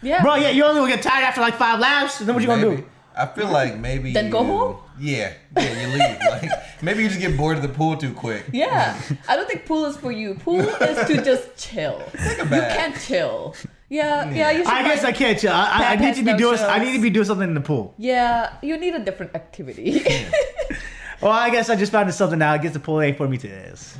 Yeah. 0.02 0.22
Bro, 0.22 0.36
yeah, 0.36 0.50
you 0.50 0.64
only 0.64 0.80
will 0.80 0.88
get 0.88 1.02
tired 1.02 1.24
after 1.24 1.40
like 1.40 1.54
five 1.56 1.80
laps. 1.80 2.18
Then 2.18 2.34
what 2.34 2.42
you 2.42 2.48
gonna 2.48 2.66
maybe. 2.68 2.82
do? 2.82 2.88
I 3.18 3.26
feel 3.26 3.48
like 3.48 3.78
maybe 3.78 4.12
Then 4.12 4.28
go 4.30 4.40
you- 4.42 4.46
home? 4.46 4.76
Yeah, 4.98 5.32
yeah, 5.56 5.80
you 5.80 5.88
leave. 5.88 6.18
like 6.30 6.50
maybe 6.82 7.02
you 7.02 7.08
just 7.08 7.20
get 7.20 7.36
bored 7.36 7.56
of 7.56 7.62
the 7.62 7.68
pool 7.68 7.96
too 7.96 8.12
quick. 8.14 8.44
Yeah, 8.52 8.98
I 9.28 9.36
don't 9.36 9.48
think 9.48 9.64
pool 9.66 9.84
is 9.86 9.96
for 9.96 10.12
you. 10.12 10.34
Pool 10.34 10.60
is 10.60 11.06
to 11.08 11.22
just 11.22 11.56
chill. 11.56 12.02
Take 12.24 12.38
a 12.38 12.44
You 12.44 12.50
bath. 12.50 12.76
can't 12.76 12.96
chill. 13.00 13.54
Yeah, 13.88 14.28
yeah. 14.30 14.50
You 14.50 14.64
should 14.64 14.72
I 14.72 14.82
guess 14.82 14.98
I 15.00 15.02
find- 15.04 15.16
can't 15.16 15.38
chill. 15.38 15.52
I, 15.52 15.64
I, 15.64 15.64
I 15.64 15.78
Pat 15.96 15.98
need 16.00 16.06
has 16.08 16.16
to 16.18 16.24
be 16.24 16.32
no 16.32 16.38
doing. 16.38 16.58
I 16.60 16.78
need 16.78 16.92
to 16.94 17.00
be 17.02 17.10
doing 17.10 17.26
something 17.26 17.48
in 17.48 17.54
the 17.54 17.60
pool. 17.60 17.94
Yeah, 17.98 18.54
you 18.62 18.76
need 18.78 18.94
a 18.94 18.98
different 19.00 19.34
activity. 19.34 20.02
Well, 21.22 21.32
I 21.32 21.48
guess 21.48 21.70
I 21.70 21.76
just 21.76 21.92
found 21.92 22.12
something 22.12 22.38
now. 22.38 22.52
I 22.52 22.58
guess 22.58 22.74
the 22.74 22.78
pool 22.78 23.00
ain't 23.00 23.16
for 23.16 23.26
me 23.26 23.38
to 23.38 23.48
this. 23.48 23.96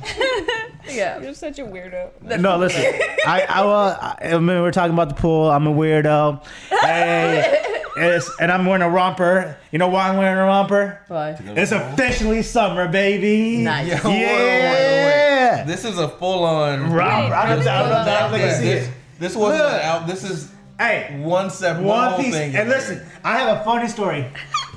Yeah. 0.91 1.19
You're 1.21 1.33
such 1.33 1.59
a 1.59 1.63
weirdo. 1.65 2.39
No, 2.39 2.57
listen. 2.57 2.81
I, 3.25 3.45
I, 3.49 3.61
will, 3.63 3.71
I, 3.71 4.17
I 4.21 4.37
mean, 4.39 4.61
we're 4.61 4.71
talking 4.71 4.93
about 4.93 5.09
the 5.09 5.15
pool. 5.15 5.49
I'm 5.49 5.67
a 5.67 5.73
weirdo. 5.73 6.43
Hey, 6.81 7.63
it's, 7.97 8.29
and 8.39 8.51
I'm 8.51 8.65
wearing 8.65 8.81
a 8.81 8.89
romper. 8.89 9.57
You 9.71 9.79
know 9.79 9.87
why 9.87 10.09
I'm 10.09 10.17
wearing 10.17 10.37
a 10.37 10.45
romper? 10.45 11.01
Bye. 11.09 11.37
It's 11.39 11.71
officially 11.71 12.41
summer, 12.43 12.87
baby. 12.87 13.57
Nice. 13.57 13.87
Yeah, 13.87 13.99
whoa, 14.01 14.09
whoa, 14.11 14.17
whoa, 14.17 14.25
wait, 14.25 15.57
wait. 15.57 15.63
This 15.67 15.85
is 15.85 15.97
a 15.97 16.07
full 16.09 16.43
on. 16.43 16.91
Romper. 16.91 17.33
I 17.33 17.49
don't, 17.55 17.67
I 17.67 17.83
don't, 17.83 17.91
I 17.91 18.19
don't 18.19 18.31
think 18.31 18.43
I 18.43 18.53
see 18.53 18.63
this, 18.65 18.87
it. 18.87 18.93
this 19.19 19.35
wasn't 19.35 19.63
Look. 19.63 19.81
out. 19.83 20.07
This 20.07 20.23
is 20.23 20.51
Hey, 20.79 21.19
one 21.23 21.49
separate 21.49 21.83
one 21.83 22.09
whole 22.11 22.19
piece. 22.23 22.35
thing. 22.35 22.55
And 22.55 22.69
listen, 22.69 23.01
I 23.23 23.39
have 23.39 23.57
a 23.57 23.63
funny 23.63 23.87
story. 23.87 24.21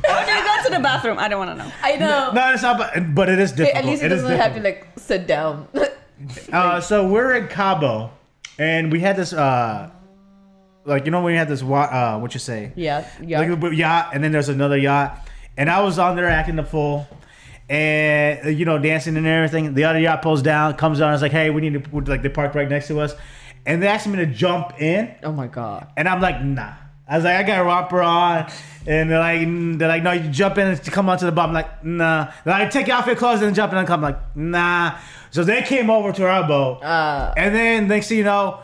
How 0.07 0.25
do 0.25 0.33
you 0.33 0.43
go 0.43 0.63
to 0.65 0.71
the 0.77 0.83
bathroom? 0.83 1.19
I 1.19 1.29
don't 1.29 1.47
want 1.47 1.59
to 1.59 1.63
know. 1.63 1.71
I 1.83 1.97
know. 1.97 2.33
No, 2.33 2.53
it's 2.55 2.63
not, 2.63 2.79
but, 2.79 3.15
but 3.15 3.29
it 3.29 3.39
is 3.39 3.53
difficult. 3.53 3.77
At 3.77 3.85
least 3.85 4.03
it 4.03 4.07
It 4.07 4.13
is 4.13 4.23
doesn't 4.23 4.39
have 4.39 4.55
to 4.55 4.63
like 4.63 4.87
sit 4.97 5.27
down. 5.27 5.69
Uh, 6.53 6.81
so 6.81 7.07
we're 7.07 7.35
in 7.35 7.49
Cabo, 7.49 8.11
and 8.59 8.91
we 8.93 9.01
had 9.01 9.17
this, 9.17 9.33
uh, 9.33 9.91
like 10.85 11.05
you 11.05 11.11
know 11.11 11.23
when 11.23 11.33
you 11.33 11.39
had 11.39 11.49
this, 11.49 11.63
wa- 11.63 11.83
uh, 11.83 12.19
what 12.19 12.35
you 12.35 12.41
say? 12.41 12.73
yeah, 12.77 13.09
yeah. 13.23 13.41
like 13.41 13.73
yacht, 13.73 14.11
and 14.15 14.23
then 14.25 14.33
there's 14.33 14.49
another 14.49 14.77
yacht, 14.77 15.29
and 15.57 15.71
I 15.71 15.83
was 15.83 15.99
on 15.99 16.17
there 16.17 16.27
acting 16.29 16.57
the 16.57 16.65
fool, 16.65 17.07
and 17.69 18.47
uh, 18.47 18.49
you 18.49 18.65
know 18.65 18.79
dancing 18.79 19.17
and 19.17 19.27
everything. 19.27 19.75
The 19.75 19.85
other 19.85 19.99
yacht 20.01 20.23
pulls 20.23 20.43
down, 20.43 20.75
comes 20.75 20.99
down, 20.99 21.13
it's 21.13 21.23
like, 21.23 21.33
hey, 21.33 21.51
we 21.51 21.61
need 21.61 21.85
to 21.85 22.01
like 22.01 22.23
they 22.23 22.29
parked 22.29 22.55
right 22.55 22.69
next 22.69 22.89
to 22.89 23.01
us, 23.01 23.15
and 23.67 23.83
they 23.83 23.87
asked 23.89 24.07
me 24.07 24.17
to 24.17 24.27
jump 24.27 24.81
in, 24.81 25.15
oh 25.23 25.33
my 25.33 25.47
god. 25.47 25.89
and 25.97 26.09
I'm 26.09 26.21
like, 26.21 26.43
nah. 26.43 26.75
I 27.09 27.17
was 27.17 27.25
like, 27.25 27.35
I 27.37 27.43
got 27.43 27.61
a 27.61 27.65
romper 27.65 28.01
on, 28.03 28.49
and 28.87 29.11
they're 29.11 29.19
like, 29.19 29.41
they're 29.79 29.89
like, 29.89 30.03
no, 30.03 30.13
you 30.13 30.29
jump 30.31 30.59
in 30.59 30.69
and 30.69 30.83
come 30.85 31.09
onto 31.09 31.27
the 31.27 31.33
bottom. 31.33 31.51
I'm 31.57 31.63
like, 31.63 31.85
nah. 31.85 32.33
They're 32.45 32.59
like, 32.59 32.71
take 32.71 32.89
off 32.89 33.07
your 33.07 33.17
clothes 33.17 33.43
and 33.43 33.55
jump 33.55 33.73
in 33.73 33.79
and 33.79 33.87
come. 33.87 34.05
I'm 34.05 34.13
like, 34.15 34.37
nah. 34.37 34.99
So 35.31 35.45
they 35.45 35.63
came 35.63 35.91
over 35.91 36.13
to 36.13 36.27
our 36.27 36.47
boat, 36.49 36.83
Uh, 36.83 37.33
and 37.37 37.55
then 37.55 37.87
next 37.89 38.09
thing 38.09 38.19
you 38.19 38.25
know, 38.25 38.59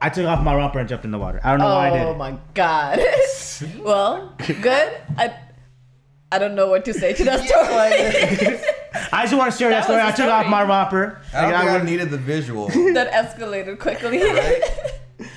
I 0.00 0.08
took 0.08 0.26
off 0.26 0.42
my 0.42 0.54
romper 0.56 0.78
and 0.80 0.88
jumped 0.88 1.04
in 1.04 1.10
the 1.10 1.18
water. 1.18 1.40
I 1.44 1.50
don't 1.50 1.60
know 1.60 1.66
why 1.74 1.90
I 1.90 1.98
did. 1.98 2.06
oh 2.08 2.14
my 2.14 2.36
god. 2.54 3.00
well, 3.80 4.34
good. 4.60 4.92
I 5.18 5.34
I 6.32 6.38
don't 6.38 6.54
know 6.54 6.68
what 6.68 6.84
to 6.86 6.94
say 6.94 7.12
to 7.12 7.24
that 7.24 7.40
story. 7.46 8.58
I 9.12 9.22
just 9.24 9.34
want 9.34 9.52
to 9.52 9.58
share 9.58 9.68
that, 9.70 9.80
That 9.80 9.84
story. 9.84 9.98
was 9.98 10.06
I 10.06 10.10
the 10.12 10.16
took 10.16 10.32
off 10.32 10.46
my 10.46 10.62
romper. 10.64 11.20
I 11.34 11.42
don't 11.42 11.52
Like, 11.52 11.60
think 11.68 11.82
I 11.82 11.84
needed 11.84 12.10
the 12.10 12.16
visual. 12.18 12.68
that 12.94 13.12
escalated 13.12 13.78
quickly. 13.78 14.20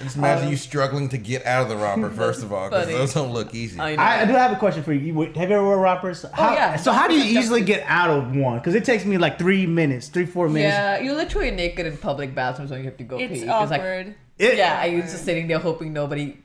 Just 0.05 0.17
imagine 0.17 0.45
you 0.49 0.53
um, 0.53 0.57
struggling 0.57 1.09
to 1.09 1.17
get 1.17 1.45
out 1.45 1.63
of 1.63 1.69
the 1.69 1.75
romper 1.75 2.09
first 2.15 2.43
of 2.43 2.53
all, 2.53 2.69
because 2.69 2.87
those 2.87 3.13
don't 3.13 3.33
look 3.33 3.55
easy. 3.55 3.79
I. 3.79 3.95
I, 3.95 4.21
I 4.21 4.25
do 4.25 4.33
have 4.33 4.51
a 4.51 4.55
question 4.55 4.83
for 4.83 4.93
you. 4.93 5.13
you. 5.13 5.21
Have 5.33 5.49
you 5.49 5.55
ever 5.55 5.63
worn 5.65 5.79
rompers? 5.79 6.23
Oh, 6.23 6.29
how, 6.31 6.53
yeah. 6.53 6.75
So 6.75 6.91
how 6.91 7.07
do 7.07 7.15
you 7.15 7.21
Definitely. 7.21 7.39
easily 7.41 7.61
get 7.63 7.83
out 7.87 8.11
of 8.11 8.35
one? 8.35 8.59
Because 8.59 8.75
it 8.75 8.85
takes 8.85 9.03
me 9.03 9.17
like 9.17 9.39
three 9.39 9.65
minutes, 9.65 10.07
three 10.09 10.27
four 10.27 10.47
minutes. 10.47 10.73
yeah, 10.73 10.99
you're 10.99 11.15
literally 11.15 11.49
naked 11.51 11.85
in 11.87 11.97
public 11.97 12.35
bathrooms 12.35 12.69
when 12.71 12.79
you 12.81 12.85
have 12.85 12.97
to 12.97 13.03
go 13.03 13.17
It's 13.17 13.41
pee. 13.41 13.47
awkward. 13.49 14.07
like 14.07 14.15
It- 14.37 14.57
yeah, 14.57 14.79
I 14.79 14.95
was 15.01 15.11
just 15.11 15.25
sitting 15.25 15.47
there 15.47 15.59
hoping 15.59 15.91
nobody 15.91 16.37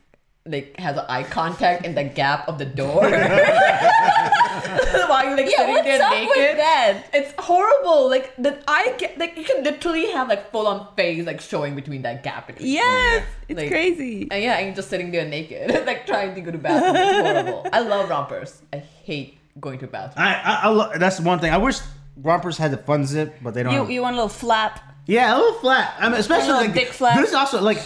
like 0.47 0.75
has 0.79 0.97
eye 0.97 1.23
contact 1.25 1.85
in 1.85 1.95
the 1.95 2.05
gap 2.05 2.49
of 2.49 2.57
the 2.59 2.65
door. 2.65 3.03
While 5.09 5.25
you're 5.27 5.37
like 5.37 5.47
Yeah, 5.51 5.57
sitting 5.59 5.75
what's 5.75 5.85
there 5.87 6.03
up 6.03 6.11
naked. 6.13 6.29
with 6.37 6.57
that? 6.57 7.03
It's 7.13 7.33
horrible. 7.39 8.09
Like 8.09 8.35
that 8.39 8.63
I 8.69 8.95
get 8.99 9.19
like 9.19 9.37
you 9.37 9.45
can 9.45 9.63
literally 9.65 10.11
have 10.13 10.29
like 10.29 10.51
full 10.51 10.67
on 10.67 10.87
face 10.97 11.25
like 11.27 11.41
showing 11.41 11.75
between 11.75 12.03
that 12.03 12.23
gap. 12.23 12.47
Between 12.47 12.69
Yes, 12.69 13.25
it's 13.49 13.59
Like- 13.59 13.71
crazy. 13.71 14.29
And 14.31 14.43
yeah, 14.43 14.57
and 14.59 14.67
you're 14.67 14.77
just 14.77 14.89
sitting 14.91 15.11
there 15.11 15.27
naked, 15.27 15.71
like 15.87 16.07
trying 16.07 16.35
to 16.35 16.41
go 16.41 16.51
to 16.51 16.59
bathroom. 16.59 16.97
It's 16.97 17.29
horrible. 17.29 17.67
I 17.73 17.81
love 17.81 18.09
rompers. 18.11 18.61
I 18.73 18.79
hate 18.79 19.39
going 19.61 19.79
to 19.81 19.87
bathroom. 19.87 20.25
I, 20.27 20.35
I, 20.35 20.61
I 20.65 20.69
lo- 20.69 20.91
that's 20.97 21.21
one 21.21 21.39
thing. 21.41 21.53
I 21.53 21.59
wish 21.59 21.79
rompers 22.17 22.57
had 22.59 22.71
the 22.71 22.77
fun 22.79 23.05
zip, 23.07 23.35
but 23.43 23.55
they 23.55 23.63
don't. 23.63 23.73
You 23.73 23.81
have- 23.81 23.91
you 23.91 24.03
want 24.03 24.15
a 24.15 24.17
little 24.17 24.29
flap? 24.29 24.81
yeah, 25.07 25.35
a 25.35 25.39
little 25.39 25.59
flat. 25.61 25.95
I 25.99 26.09
mean, 26.09 26.21
especially 26.21 26.49
little 26.53 26.63
like 26.67 26.75
dick 26.75 26.89
flap. 26.89 27.17
This 27.19 27.31
is 27.31 27.35
also 27.35 27.61
like, 27.61 27.79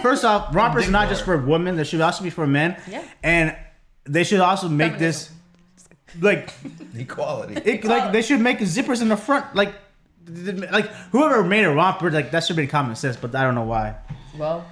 first 0.00 0.24
off, 0.24 0.54
rompers 0.54 0.88
are 0.88 0.90
not 0.90 1.08
just 1.10 1.22
for 1.24 1.36
women. 1.36 1.76
They 1.76 1.84
should 1.84 2.00
also 2.00 2.22
be 2.24 2.30
for 2.30 2.46
men. 2.46 2.80
Yeah. 2.88 3.04
And 3.22 3.54
they 4.04 4.24
should 4.24 4.40
also 4.40 4.68
make 4.68 4.96
this 4.98 5.30
like 6.20 6.52
Equality. 6.96 7.54
it, 7.64 7.84
like 7.84 8.12
they 8.12 8.22
should 8.22 8.40
make 8.40 8.58
zippers 8.58 9.00
in 9.02 9.08
the 9.08 9.16
front 9.16 9.54
like. 9.54 9.72
th- 10.26 10.56
th- 10.58 10.70
Like 10.70 10.86
whoever 11.10 11.42
made 11.44 11.64
a 11.64 11.70
romper, 11.72 12.10
like 12.10 12.30
that 12.32 12.44
should 12.44 12.56
be 12.56 12.66
common 12.66 12.94
sense, 12.96 13.16
but 13.16 13.34
I 13.34 13.42
don't 13.42 13.54
know 13.54 13.64
why. 13.64 13.96
Well, 14.38 14.64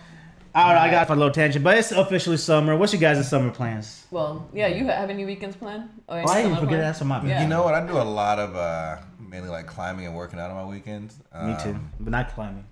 I 0.55 0.67
don't 0.67 0.75
know. 0.77 0.81
I 0.83 0.91
got 0.91 1.03
off 1.03 1.11
a 1.11 1.15
little 1.19 1.33
tangent, 1.33 1.63
but 1.65 1.77
it's 1.79 1.93
officially 1.93 2.37
summer. 2.37 2.77
What's 2.77 2.93
your 2.93 3.01
guys' 3.01 3.29
summer 3.29 3.51
plans? 3.51 4.07
well, 4.11 4.49
yeah. 4.53 4.67
You 4.69 4.87
have 4.87 5.11
any 5.11 5.25
weekends 5.25 5.57
planned? 5.57 5.89
Or 6.09 6.19
Oh, 6.21 6.27
I 6.27 6.43
didn't 6.43 6.55
forget 6.57 6.69
planned? 6.69 6.83
that's 6.83 7.01
on 7.03 7.09
my 7.09 7.25
Yeah. 7.25 7.43
You 7.43 7.49
know 7.49 7.63
what? 7.63 7.75
I 7.75 7.87
do 7.87 7.97
a 7.97 8.03
lot 8.03 8.39
of 8.39 8.57
uh, 8.57 8.97
mainly 9.19 9.49
like 9.49 9.67
climbing 9.67 10.07
and 10.07 10.15
working 10.17 10.39
out 10.41 10.51
on 10.51 10.57
my 10.57 10.65
weekends. 10.71 11.15
Me 11.45 11.55
too, 11.63 11.71
Um, 11.71 11.91
but 12.01 12.11
not 12.11 12.31
climbing. 12.35 12.65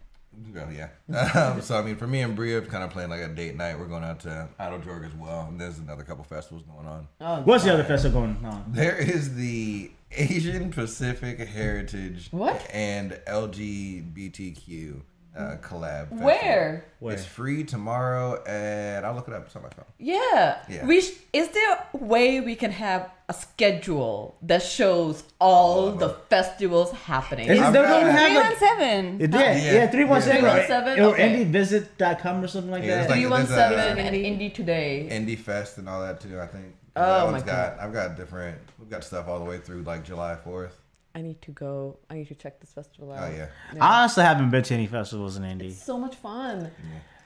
Well, 0.55 0.69
yeah. 0.73 0.89
Um, 1.35 1.61
so 1.63 1.79
I 1.79 1.83
mean, 1.83 1.97
for 1.97 2.07
me 2.07 2.21
and 2.21 2.35
Bria, 2.37 2.61
kind 2.63 2.85
of 2.85 2.91
playing 2.91 3.11
like 3.11 3.21
a 3.21 3.29
date 3.29 3.57
night. 3.57 3.79
We're 3.79 3.87
going 3.87 4.05
out 4.05 4.21
to 4.21 4.49
Eiteljorg 4.61 5.07
as 5.07 5.15
well. 5.15 5.47
And 5.49 5.61
there's 5.61 5.79
another 5.79 6.03
couple 6.05 6.25
festivals 6.25 6.63
going 6.65 6.87
on. 6.87 7.09
Oh, 7.21 7.43
What's 7.43 7.65
the 7.65 7.73
other 7.73 7.85
festival 7.85 8.21
going 8.23 8.45
on? 8.45 8.65
There 8.69 8.97
is 8.97 9.35
the 9.35 9.91
Asian 10.13 10.71
Pacific 10.71 11.39
Heritage 11.41 12.29
What? 12.31 12.67
and 12.73 13.13
LGBTQ 13.27 15.01
uh, 15.39 15.57
collab. 15.59 16.09
festival. 16.09 16.25
Where? 16.27 16.85
Where? 17.01 17.15
It's 17.15 17.25
free 17.25 17.65
tomorrow, 17.65 18.43
and 18.45 19.07
I'll 19.07 19.15
look 19.15 19.29
it 19.29 19.35
up. 19.35 19.47
It's 19.47 19.57
on 19.57 19.63
my 19.63 19.69
phone. 19.71 19.85
Yeah. 19.99 20.59
Yeah. 20.69 20.85
We 20.87 21.01
sh- 21.01 21.13
is 21.33 21.49
there 21.51 21.87
a 21.95 21.97
way 21.97 22.41
we 22.41 22.55
can 22.57 22.71
have 22.73 23.11
a 23.29 23.35
schedule 23.35 24.37
that 24.43 24.63
shows 24.63 25.23
all 25.41 25.93
the 25.93 26.09
festivals 26.31 26.93
happening? 26.93 27.49
Is, 27.49 27.61
I've 27.61 27.73
they 27.73 27.79
got- 27.81 27.89
don't 28.01 28.11
have 28.11 28.27
Three 28.27 28.37
like 28.37 28.45
one 28.51 28.59
seven. 28.59 29.21
It, 29.21 29.33
yeah, 29.33 29.41
Yeah. 29.57 29.73
yeah, 29.73 29.87
three 29.89 30.05
one 30.05 30.23
seven 30.23 30.45
or, 30.45 30.51
317, 30.51 31.05
or 31.05 31.09
okay. 31.15 31.45
indievisit.com 31.45 32.43
or 32.45 32.47
something 32.49 32.71
like 32.71 32.83
Yeah, 32.85 32.89
that. 32.97 33.01
it's 33.03 33.11
like- 33.11 33.19
Three 33.21 33.27
one 33.31 33.47
seven 33.47 33.77
there's 33.79 33.99
a- 33.99 34.01
and 34.01 34.17
Indie 34.41 34.53
Today. 34.55 35.09
Indie 35.11 35.39
Fest 35.39 35.79
and 35.79 35.89
all 35.89 36.01
that 36.01 36.21
too. 36.21 36.41
I 36.41 36.47
think. 36.47 36.75
Oh, 36.97 37.27
my 37.27 37.33
one's 37.33 37.45
got. 37.45 37.79
I've 37.79 37.93
got 37.93 38.17
different. 38.17 38.59
We've 38.79 38.91
got 38.91 39.05
stuff 39.05 39.29
all 39.29 39.39
the 39.39 39.45
way 39.45 39.59
through 39.59 39.83
like 39.83 40.03
July 40.05 40.35
fourth. 40.37 40.81
I 41.19 41.23
need 41.23 41.43
to 41.43 41.51
go. 41.51 41.99
I 42.09 42.15
need 42.15 42.29
to 42.29 42.35
check 42.37 42.61
this 42.61 42.71
festival 42.71 43.11
oh, 43.11 43.17
out. 43.17 43.33
Oh 43.33 43.37
yeah. 43.37 43.49
I 43.81 44.01
honestly 44.01 44.23
haven't 44.23 44.51
been 44.51 44.63
to 44.63 44.75
any 44.75 44.87
festivals 44.87 45.37
in 45.37 45.45
Indy. 45.45 45.69
It's 45.69 45.83
So 45.83 45.99
much 45.99 46.15
fun. 46.15 46.71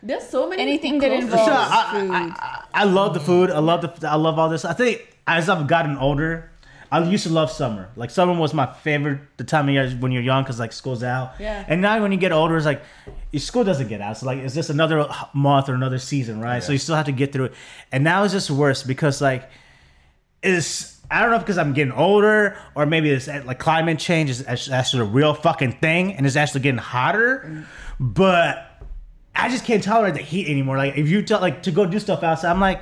There's 0.02 0.26
so 0.26 0.48
many 0.48 0.62
Anything 0.62 0.98
that 1.00 1.12
involves 1.12 1.44
So, 1.44 2.00
food. 2.00 2.10
I, 2.10 2.34
I, 2.38 2.64
I 2.72 2.84
love 2.84 3.12
the 3.12 3.20
food. 3.20 3.50
I 3.50 3.58
love 3.58 3.82
the. 3.82 4.08
I 4.08 4.14
love 4.16 4.38
all 4.38 4.48
this. 4.48 4.64
I 4.64 4.72
think 4.72 5.16
as 5.26 5.50
I've 5.50 5.66
gotten 5.66 5.98
older, 5.98 6.50
I 6.90 7.04
used 7.04 7.24
to 7.26 7.32
love 7.32 7.50
summer. 7.50 7.90
Like 7.94 8.10
summer 8.10 8.32
was 8.32 8.54
my 8.54 8.66
favorite 8.66 9.20
the 9.36 9.44
time 9.44 9.68
of 9.68 9.74
year 9.74 9.90
when 9.90 10.10
you're 10.10 10.22
young 10.22 10.42
because 10.42 10.58
like 10.58 10.72
school's 10.72 11.02
out. 11.02 11.34
Yeah. 11.38 11.62
And 11.68 11.82
now 11.82 12.00
when 12.00 12.12
you 12.12 12.18
get 12.18 12.32
older, 12.32 12.56
it's 12.56 12.64
like 12.64 12.82
your 13.30 13.40
school 13.40 13.62
doesn't 13.62 13.88
get 13.88 14.00
out. 14.00 14.16
So 14.16 14.24
like 14.24 14.38
it's 14.38 14.54
just 14.54 14.70
another 14.70 15.06
month 15.34 15.68
or 15.68 15.74
another 15.74 15.98
season, 15.98 16.40
right? 16.40 16.62
So 16.62 16.72
you 16.72 16.78
still 16.78 16.96
have 16.96 17.06
to 17.06 17.12
get 17.12 17.32
through 17.32 17.46
it. 17.46 17.54
And 17.92 18.02
now 18.04 18.24
it's 18.24 18.32
just 18.32 18.50
worse 18.50 18.82
because 18.82 19.20
like 19.20 19.50
it's 20.42 20.91
I 21.12 21.20
don't 21.20 21.30
know 21.30 21.36
if 21.36 21.42
because 21.42 21.58
I'm 21.58 21.72
getting 21.72 21.92
older 21.92 22.56
or 22.74 22.86
maybe 22.86 23.10
it's 23.10 23.28
uh, 23.28 23.42
like 23.44 23.58
climate 23.58 23.98
change 23.98 24.30
is 24.30 24.46
actually 24.46 24.74
actually 24.74 25.02
a 25.02 25.10
real 25.10 25.34
fucking 25.34 25.72
thing 25.72 26.14
and 26.14 26.26
it's 26.26 26.36
actually 26.36 26.62
getting 26.62 26.78
hotter. 26.78 27.64
But 28.00 28.82
I 29.34 29.48
just 29.48 29.64
can't 29.64 29.82
tolerate 29.82 30.14
the 30.14 30.20
heat 30.20 30.48
anymore. 30.48 30.76
Like 30.76 30.96
if 30.96 31.08
you 31.08 31.22
tell 31.22 31.40
like 31.40 31.62
to 31.64 31.70
go 31.70 31.86
do 31.86 31.98
stuff 31.98 32.22
outside, 32.22 32.50
I'm 32.50 32.60
like, 32.60 32.80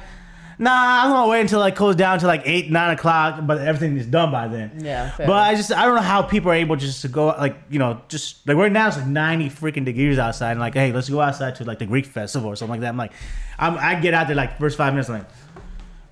nah, 0.59 1.05
I'm 1.05 1.11
gonna 1.11 1.31
wait 1.31 1.41
until 1.41 1.59
like 1.59 1.75
cools 1.75 1.97
down 1.97 2.19
to 2.21 2.27
like 2.27 2.43
eight, 2.45 2.71
nine 2.71 2.95
o'clock, 2.97 3.41
but 3.47 3.59
everything 3.59 3.97
is 3.97 4.07
done 4.07 4.31
by 4.31 4.47
then. 4.47 4.73
Yeah, 4.79 5.11
fair. 5.11 5.27
But 5.27 5.37
I 5.37 5.55
just 5.55 5.73
I 5.73 5.85
don't 5.87 5.97
know 5.97 6.03
how 6.03 6.23
people 6.23 6.51
are 6.51 6.55
able 6.55 6.77
just 6.77 7.03
to 7.03 7.09
go 7.09 7.29
like 7.29 7.57
you 7.71 7.79
know 7.79 8.01
just 8.09 8.47
like 8.47 8.57
right 8.57 8.71
now 8.71 8.89
it's 8.89 8.97
like 8.97 9.07
90 9.07 9.49
freaking 9.51 9.85
degrees 9.85 10.19
outside 10.19 10.53
and 10.53 10.61
like 10.61 10.75
hey 10.75 10.93
let's 10.93 11.09
go 11.09 11.21
outside 11.21 11.57
to 11.57 11.65
like 11.65 11.79
the 11.79 11.87
Greek 11.87 12.07
festival 12.07 12.49
or 12.51 12.57
something 12.57 12.73
like 12.73 12.81
that. 12.81 12.89
I'm 12.89 12.97
like, 12.97 13.13
I'm, 13.59 13.77
I 13.79 14.01
get 14.01 14.15
out 14.15 14.27
there 14.27 14.37
like 14.37 14.59
first 14.59 14.77
five 14.77 14.93
minutes 14.93 15.09
I'm 15.09 15.19
like, 15.21 15.29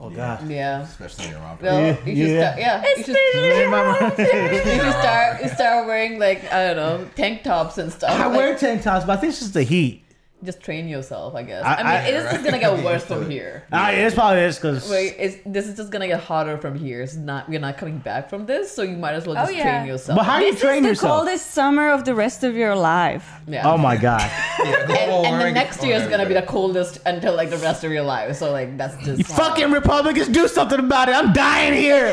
oh 0.01 0.11
god. 0.11 0.49
Yeah. 0.49 0.83
Especially 0.83 1.33
around. 1.35 1.61
Well, 1.61 1.81
Yeah, 1.81 1.97
you 2.05 2.17
should 2.17 2.35
yeah. 2.35 2.55
start. 2.55 2.59
Yeah. 2.61 2.85
You 2.97 3.05
should, 3.05 3.17
you 4.75 4.83
should 4.83 4.93
start. 4.93 5.43
You 5.43 5.49
start 5.49 5.87
wearing 5.87 6.19
like 6.19 6.53
I 6.53 6.73
don't 6.73 6.77
know 6.77 7.11
tank 7.15 7.43
tops 7.43 7.79
and 7.79 7.93
stuff. 7.93 8.11
I 8.11 8.27
like, 8.27 8.37
wear 8.37 8.57
tank 8.57 8.83
tops, 8.83 9.05
but 9.05 9.19
I 9.19 9.21
think 9.21 9.31
it's 9.33 9.41
just 9.41 9.55
the 9.55 9.63
heat. 9.63 10.05
Just 10.45 10.61
train 10.61 10.87
yourself, 10.89 11.35
I 11.35 11.43
guess. 11.43 11.65
I- 11.65 11.75
I, 11.75 11.77
mean, 11.79 11.87
I- 11.87 12.07
it 12.09 12.15
is 12.15 12.31
just 12.31 12.45
gonna 12.45 12.59
get 12.61 12.85
worse 12.85 13.05
from 13.05 13.23
Right. 13.23 13.31
here. 13.31 13.65
Ah, 13.73 13.91
it's 13.91 14.15
probably 14.15 14.43
is 14.43 14.57
because 14.57 14.89
Wait, 14.89 15.17
it's, 15.19 15.37
this 15.45 15.67
is 15.67 15.77
just 15.77 15.91
gonna 15.91 16.07
get 16.07 16.21
hotter 16.21 16.57
from 16.59 16.79
here. 16.79 17.03
It's 17.03 17.17
not. 17.17 17.49
We're 17.49 17.59
not 17.59 17.77
coming 17.77 17.99
back 17.99 18.31
from 18.31 18.47
this, 18.47 18.71
so 18.71 18.83
you 18.83 18.97
might 18.97 19.15
as 19.15 19.27
well 19.27 19.37
Oh, 19.37 19.43
just 19.47 19.57
yeah. 19.57 19.63
train 19.79 19.87
yourself. 19.89 20.17
But 20.19 20.25
how 20.27 20.39
do 20.39 20.45
you 20.45 20.53
This 20.53 20.61
train 20.61 20.85
is 20.85 21.01
the 21.01 21.07
coldest 21.09 21.51
summer 21.51 21.91
of 21.91 22.05
the 22.05 22.15
rest 22.15 22.45
of 22.45 22.55
your 22.55 22.75
life. 22.77 23.29
yeah. 23.49 23.69
Oh 23.69 23.77
my 23.77 23.97
god. 23.97 24.31
Yeah, 24.65 24.91
And, 24.91 25.27
and 25.27 25.41
the 25.41 25.53
next 25.53 25.83
year 25.85 25.97
is 25.97 26.09
gonna 26.09 26.27
be 26.27 26.35
the 26.35 26.43
coldest 26.43 26.99
until 27.07 27.35
like 27.37 27.49
the 27.51 27.59
rest 27.59 27.85
of 27.85 27.93
your 27.93 28.03
life. 28.03 28.37
So 28.37 28.51
like 28.53 28.77
that's 28.77 28.97
just 29.05 29.19
You 29.19 29.25
fucking 29.25 29.71
Republicans 29.71 30.29
do 30.29 30.47
something 30.49 30.81
about 30.81 31.09
it. 31.09 31.15
I'm 31.15 31.33
dying 31.33 31.75
here. 31.75 32.13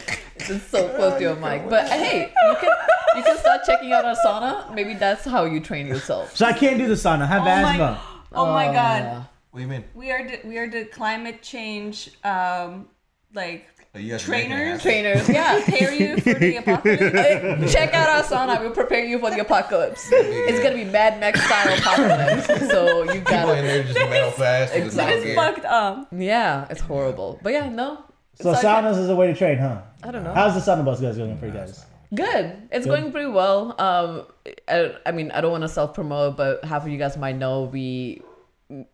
It's 0.48 0.64
so 0.66 0.88
close 0.96 1.14
to 1.14 1.20
your 1.20 1.36
mic. 1.36 1.68
But 1.68 1.88
hey, 1.88 2.32
you 2.48 2.56
can 2.60 2.70
you 3.16 3.22
can 3.22 3.36
start 3.38 3.60
checking 3.66 3.92
out 3.92 4.04
our 4.04 4.16
sauna. 4.16 4.72
Maybe 4.74 4.94
that's 4.94 5.24
how 5.24 5.44
you 5.44 5.60
train 5.60 5.86
yourself. 5.86 6.36
So 6.36 6.46
I 6.46 6.52
can't 6.52 6.78
do 6.78 6.86
the 6.88 6.94
sauna. 6.94 7.22
I 7.22 7.26
have 7.26 7.42
Oh 7.42 7.44
my- 7.44 7.70
asthma. 7.72 8.00
Oh 8.32 8.52
my 8.52 8.66
god. 8.66 9.02
Uh, 9.02 9.20
What 9.50 9.58
do 9.60 9.62
you 9.62 9.68
mean? 9.70 9.84
We 9.94 10.10
are 10.10 10.22
the, 10.28 10.40
we 10.46 10.58
are 10.58 10.68
the 10.68 10.84
climate 10.84 11.40
change 11.42 12.10
um 12.24 12.88
like 13.34 13.66
Oh, 13.94 13.98
you 13.98 14.10
guys 14.10 14.28
are 14.28 14.30
making 14.30 14.50
it 14.52 14.80
trainers. 14.82 15.24
trainers, 15.24 15.28
yeah. 15.30 15.60
Prepare 15.64 15.94
you 15.94 16.16
for 16.20 16.34
the 16.34 16.56
apocalypse. 16.56 17.72
Check 17.72 17.94
out 17.94 18.08
our 18.10 18.22
sauna. 18.22 18.60
We'll 18.60 18.72
prepare 18.72 19.02
you 19.06 19.18
for 19.18 19.30
the 19.30 19.40
apocalypse. 19.40 20.08
It's 20.12 20.60
gonna 20.62 20.74
be 20.74 20.84
Mad 20.84 21.18
Max 21.18 21.42
style 21.42 21.72
apocalypse. 21.78 22.46
So 22.70 23.04
you 23.04 23.20
People 23.20 23.22
in 23.22 23.24
gotta. 23.24 23.62
there 23.62 23.82
just 23.84 23.98
metal 23.98 24.30
fast. 24.32 24.74
with 24.74 24.82
the 24.82 24.86
Exactly. 24.86 25.14
metal 25.14 25.16
It's 25.16 25.24
gear. 25.24 25.34
fucked 25.34 25.64
up. 25.64 26.08
Yeah, 26.12 26.66
it's 26.68 26.82
horrible. 26.82 27.40
But 27.42 27.52
yeah, 27.54 27.70
no. 27.70 28.04
So 28.38 28.52
It's 28.52 28.62
like- 28.62 28.84
saunas 28.84 28.98
is 28.98 29.08
a 29.08 29.16
way 29.16 29.28
to 29.28 29.34
train, 29.34 29.56
huh? 29.56 29.80
I 30.06 30.12
don't 30.12 30.22
know. 30.22 30.32
How's 30.32 30.54
the 30.54 30.60
sauna 30.70 30.84
bus 30.84 31.00
guys 31.00 31.16
going 31.16 31.36
for 31.36 31.46
you 31.46 31.52
guys? 31.52 31.84
Good. 32.14 32.68
It's 32.70 32.86
going 32.86 33.10
pretty 33.10 33.28
well. 33.28 33.74
Um, 33.80 34.26
I, 34.68 34.94
I 35.04 35.10
mean, 35.10 35.32
I 35.32 35.40
don't 35.40 35.50
want 35.50 35.62
to 35.62 35.68
self 35.68 35.94
promote, 35.94 36.36
but 36.36 36.64
half 36.64 36.82
of 36.82 36.88
you 36.88 36.98
guys 36.98 37.16
might 37.16 37.36
know 37.36 37.64
we, 37.64 38.22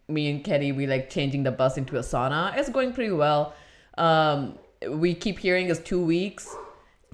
me 0.08 0.30
and 0.30 0.42
Kenny, 0.42 0.72
we 0.72 0.86
like 0.86 1.10
changing 1.10 1.42
the 1.42 1.50
bus 1.52 1.76
into 1.76 1.96
a 1.98 2.00
sauna. 2.00 2.56
It's 2.56 2.70
going 2.70 2.94
pretty 2.94 3.12
well. 3.12 3.52
Um, 3.98 4.58
we 4.88 5.14
keep 5.14 5.38
hearing 5.38 5.68
it's 5.68 5.80
two 5.80 6.02
weeks 6.02 6.56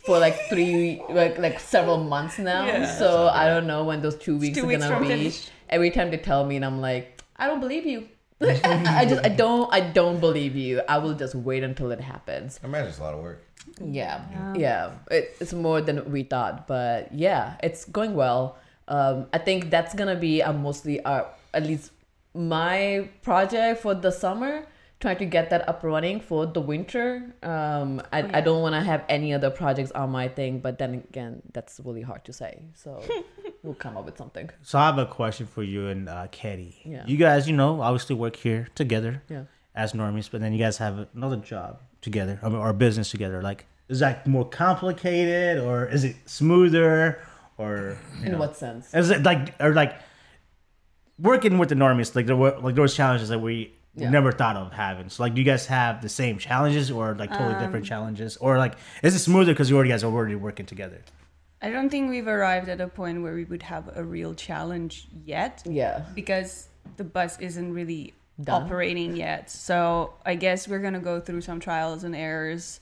for 0.07 0.19
like 0.21 0.38
three, 0.49 1.02
like 1.11 1.37
like 1.38 1.59
several 1.59 1.99
months 1.99 2.38
now. 2.38 2.67
Yeah. 2.67 2.95
So 2.97 3.28
I 3.28 3.49
don't 3.49 3.67
know 3.67 3.83
when 3.83 4.00
those 4.00 4.17
two 4.17 4.38
weeks 4.38 4.57
two 4.57 4.64
are 4.64 4.69
weeks 4.69 4.87
gonna 4.87 5.00
be. 5.00 5.09
finish. 5.09 5.49
Every 5.69 5.90
time 5.90 6.12
they 6.12 6.19
tell 6.19 6.45
me, 6.45 6.55
and 6.55 6.64
I'm 6.64 6.81
like, 6.81 7.21
I 7.37 7.49
don't 7.49 7.61
believe 7.61 7.85
you. 7.85 8.09
I 8.40 9.05
just 9.05 9.25
I 9.25 9.28
don't 9.28 9.75
I 9.75 9.81
don't 9.81 10.21
believe 10.21 10.55
you. 10.55 10.83
I 10.88 10.99
will 10.99 11.14
just 11.14 11.35
wait 11.35 11.64
until 11.64 11.90
it 11.90 12.00
happens. 12.00 12.61
I 12.62 12.69
imagine 12.69 12.90
it's 12.90 13.00
a 13.00 13.02
lot 13.02 13.14
of 13.14 13.21
work. 13.21 13.45
Yeah, 13.81 14.21
Yeah. 14.31 14.55
yeah. 14.57 14.91
It, 15.11 15.37
it's 15.41 15.53
more 15.53 15.81
than 15.81 16.11
we 16.11 16.23
thought, 16.23 16.67
but 16.67 17.13
yeah, 17.15 17.57
it's 17.63 17.85
going 17.85 18.15
well. 18.15 18.57
Um, 18.89 19.27
I 19.33 19.39
think 19.39 19.71
that's 19.71 19.95
gonna 19.95 20.17
be 20.17 20.43
uh, 20.43 20.53
mostly 20.53 21.03
our, 21.05 21.27
at 21.53 21.65
least 21.65 21.93
my 22.35 23.09
project 23.23 23.81
for 23.83 23.95
the 23.95 24.11
summer. 24.11 24.67
Trying 25.01 25.19
to 25.19 25.27
get 25.27 25.51
that 25.51 25.69
up 25.69 25.85
running 25.85 26.19
for 26.19 26.45
the 26.45 26.61
winter. 26.61 27.23
Um, 27.45 28.03
I, 28.13 28.39
I 28.39 28.41
don't 28.41 28.63
want 28.63 28.75
to 28.75 28.81
have 28.81 29.05
any 29.09 29.33
other 29.33 29.49
projects 29.49 29.93
on 29.93 30.11
my 30.11 30.27
thing, 30.27 30.59
but 30.59 30.77
then 30.81 31.05
again, 31.09 31.41
that's 31.53 31.79
really 31.85 32.03
hard 32.03 32.25
to 32.25 32.33
say. 32.33 32.63
So 32.75 33.01
we'll 33.63 33.75
come 33.75 33.97
up 33.97 34.07
with 34.07 34.19
something. 34.19 34.51
So 34.63 34.77
I 34.77 34.87
have 34.87 34.99
a 34.99 35.07
question 35.07 35.47
for 35.47 35.63
you 35.63 35.87
and 35.87 36.09
uh, 36.09 36.27
Katie. 36.33 36.75
Yeah. 36.85 37.05
You 37.07 37.17
guys, 37.17 37.49
you 37.49 37.55
know, 37.55 37.81
obviously 37.81 38.17
work 38.17 38.35
here 38.35 38.67
together 38.75 39.23
Yeah. 39.29 39.45
as 39.73 39.93
normies, 39.93 40.29
but 40.29 40.41
then 40.41 40.53
you 40.53 40.59
guys 40.59 40.79
have 40.79 41.07
another 41.15 41.37
job 41.37 41.79
together 42.00 42.38
or, 42.43 42.57
or 42.57 42.73
business 42.73 43.11
together. 43.11 43.43
Like, 43.43 43.67
is 43.88 44.00
that 44.00 44.26
more 44.26 44.47
complicated 44.49 45.59
or 45.62 45.87
is 45.87 46.05
it 46.05 46.17
smoother 46.26 47.21
or 47.57 47.99
you 48.21 48.26
In 48.26 48.33
know, 48.33 48.38
what 48.38 48.57
sense? 48.57 48.93
Is 48.95 49.11
it 49.11 49.23
like 49.23 49.55
or 49.61 49.73
like 49.73 49.95
working 51.19 51.59
with 51.59 51.69
the 51.69 51.75
normies? 51.75 52.14
Like 52.14 52.26
there 52.26 52.37
were 52.37 52.57
like 52.59 52.75
those 52.75 52.95
challenges 52.95 53.28
that 53.31 53.40
we 53.40 53.73
Yeah. 53.95 54.11
never 54.11 54.31
thought 54.31 54.57
of 54.57 54.73
having. 54.73 55.09
So 55.09 55.23
like, 55.25 55.35
do 55.35 55.40
you 55.40 55.45
guys 55.45 55.67
have 55.67 56.02
the 56.02 56.09
same 56.09 56.38
challenges 56.38 56.90
or 56.90 57.14
like 57.14 57.31
totally 57.31 57.55
Um, 57.55 57.61
different 57.62 57.87
challenges, 57.87 58.37
or 58.37 58.59
like 58.59 58.75
is 59.02 59.14
it 59.14 59.19
smoother 59.21 59.52
because 59.52 59.71
you 59.71 59.76
already 59.76 59.90
guys 59.90 60.05
are 60.05 60.12
already 60.12 60.37
working 60.37 60.67
together? 60.67 61.00
I 61.61 61.71
don't 61.71 61.90
think 61.90 62.09
we've 62.09 62.28
arrived 62.28 62.69
at 62.69 62.81
a 62.81 62.87
point 62.87 63.23
where 63.23 63.35
we 63.35 63.45
would 63.45 63.64
have 63.64 63.90
a 63.97 64.05
real 64.05 64.33
challenge 64.35 65.09
yet 65.25 65.62
Yeah. 65.67 66.05
because 66.14 66.69
the 66.97 67.02
bus 67.02 67.37
isn't 67.40 67.73
really 67.75 68.14
Done. 68.42 68.62
operating 68.64 69.16
yet. 69.16 69.50
So 69.50 70.14
I 70.25 70.35
guess 70.37 70.68
we're 70.68 70.78
gonna 70.78 71.00
go 71.00 71.21
through 71.21 71.40
some 71.40 71.59
trials 71.61 72.04
and 72.04 72.14
errors 72.14 72.80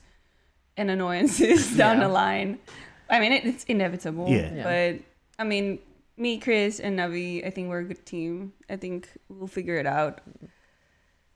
and 0.77 0.91
annoyances 0.91 1.75
down 1.77 1.97
Yeah. 1.97 2.07
the 2.07 2.13
line. 2.13 2.59
I 3.09 3.19
mean, 3.19 3.31
it, 3.31 3.45
it's 3.45 3.63
inevitable. 3.63 4.27
Yeah. 4.29 4.53
Yeah. 4.53 4.63
But 4.63 5.01
I 5.39 5.47
mean, 5.47 5.79
me, 6.17 6.37
Chris, 6.39 6.79
and 6.79 6.97
Navi, 6.99 7.45
I 7.45 7.49
think 7.51 7.69
we're 7.69 7.79
a 7.79 7.83
good 7.85 8.05
team. 8.05 8.53
I 8.69 8.75
think 8.75 9.07
we'll 9.29 9.47
figure 9.47 9.75
it 9.77 9.85
out. 9.87 10.21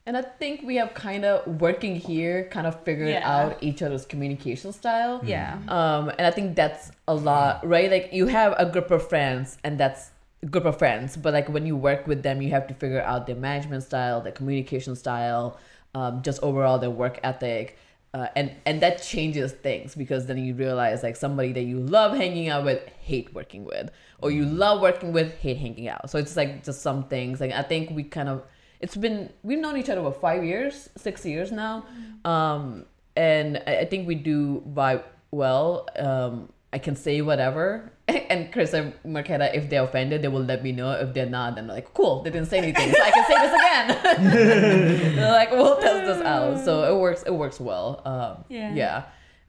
And 0.06 0.18
I 0.18 0.24
think 0.24 0.64
we 0.64 0.76
have 0.78 0.94
kind 0.96 1.24
of 1.26 1.62
working 1.62 1.96
here, 1.96 2.46
kind 2.52 2.66
of 2.66 2.84
figured 2.84 3.10
Yeah. 3.10 3.22
out 3.24 3.58
each 3.62 3.82
other's 3.84 4.06
communication 4.06 4.74
style. 4.74 5.22
Yeah. 5.24 5.60
Um, 5.68 6.10
and 6.10 6.26
I 6.26 6.32
think 6.32 6.56
that's 6.56 6.92
a 7.08 7.14
lot, 7.14 7.66
right? 7.66 7.90
Like 7.92 8.10
you 8.12 8.26
have 8.28 8.54
a 8.58 8.66
group 8.66 8.90
of 8.92 9.08
friends, 9.08 9.58
and 9.64 9.80
that's 9.80 10.10
a 10.10 10.12
group 10.50 10.66
of 10.66 10.78
friends. 10.78 11.18
But 11.18 11.34
like 11.34 11.50
when 11.50 11.66
you 11.66 11.76
work 11.76 12.08
with 12.08 12.24
them, 12.24 12.42
you 12.42 12.50
have 12.52 12.68
to 12.68 12.74
figure 12.74 13.02
out 13.02 13.28
their 13.28 13.36
management 13.36 13.84
style, 13.84 14.22
their 14.22 14.32
communication 14.32 14.96
style, 14.96 15.60
um, 15.94 16.22
just 16.22 16.42
overall 16.42 16.80
their 16.80 16.90
work 16.90 17.20
ethic. 17.24 17.78
Uh, 18.14 18.28
and 18.36 18.52
and 18.66 18.82
that 18.82 19.02
changes 19.02 19.54
things 19.54 19.96
because 19.96 20.26
then 20.26 20.38
you 20.38 20.54
realize 20.54 21.02
like 21.02 21.16
somebody 21.16 21.54
that 21.54 21.62
you 21.62 21.80
love 21.80 22.14
hanging 22.14 22.50
out 22.50 22.66
with 22.66 22.86
hate 23.00 23.34
working 23.34 23.64
with 23.64 23.90
or 24.22 24.30
you 24.30 24.44
love 24.44 24.82
working 24.82 25.14
with 25.14 25.34
hate 25.40 25.56
hanging 25.56 25.88
out 25.88 26.10
so 26.10 26.20
it's 26.20 26.36
like 26.36 26.62
just 26.62 26.82
some 26.82 27.06
things 27.06 27.40
like 27.40 27.54
i 27.54 27.62
think 27.62 27.90
we 27.92 28.04
kind 28.04 28.28
of 28.28 28.44
it's 28.82 28.98
been 28.98 29.30
we've 29.44 29.60
known 29.60 29.78
each 29.78 29.88
other 29.88 30.02
for 30.02 30.12
five 30.12 30.44
years 30.44 30.90
six 30.98 31.26
years 31.26 31.54
now 31.54 31.86
um 32.26 32.86
and 33.16 33.64
i, 33.66 33.78
I 33.78 33.86
think 33.86 34.06
we 34.06 34.16
do 34.16 34.62
vibe 34.74 35.04
well 35.32 35.88
um 35.98 36.50
i 36.74 36.80
can 36.80 36.98
say 36.98 37.22
whatever 37.22 37.94
and 38.30 38.52
chris 38.52 38.74
and 38.74 38.94
marquetta 39.06 39.54
if 39.54 39.70
they're 39.70 39.84
offended 39.84 40.22
they 40.22 40.28
will 40.28 40.44
let 40.44 40.64
me 40.64 40.72
know 40.72 40.92
if 40.92 41.14
they're 41.14 41.26
not 41.30 41.56
then 41.56 41.68
like 41.68 41.94
cool 41.94 42.22
they 42.24 42.30
didn't 42.30 42.48
say 42.48 42.58
anything 42.58 42.92
so 42.94 43.02
i 43.02 43.12
can 43.12 43.26
say 43.26 43.38
this 43.42 43.54
again 43.60 45.16
they're 45.16 45.32
like 45.32 45.52
we'll 45.52 45.78
test 45.80 46.06
this 46.06 46.22
out 46.26 46.60
so 46.64 46.84
it 46.96 47.00
works 47.00 47.24
it 47.24 47.34
works 47.34 47.60
well 47.60 48.02
um 48.06 48.44
Yeah. 48.50 48.74
yeah 48.74 49.04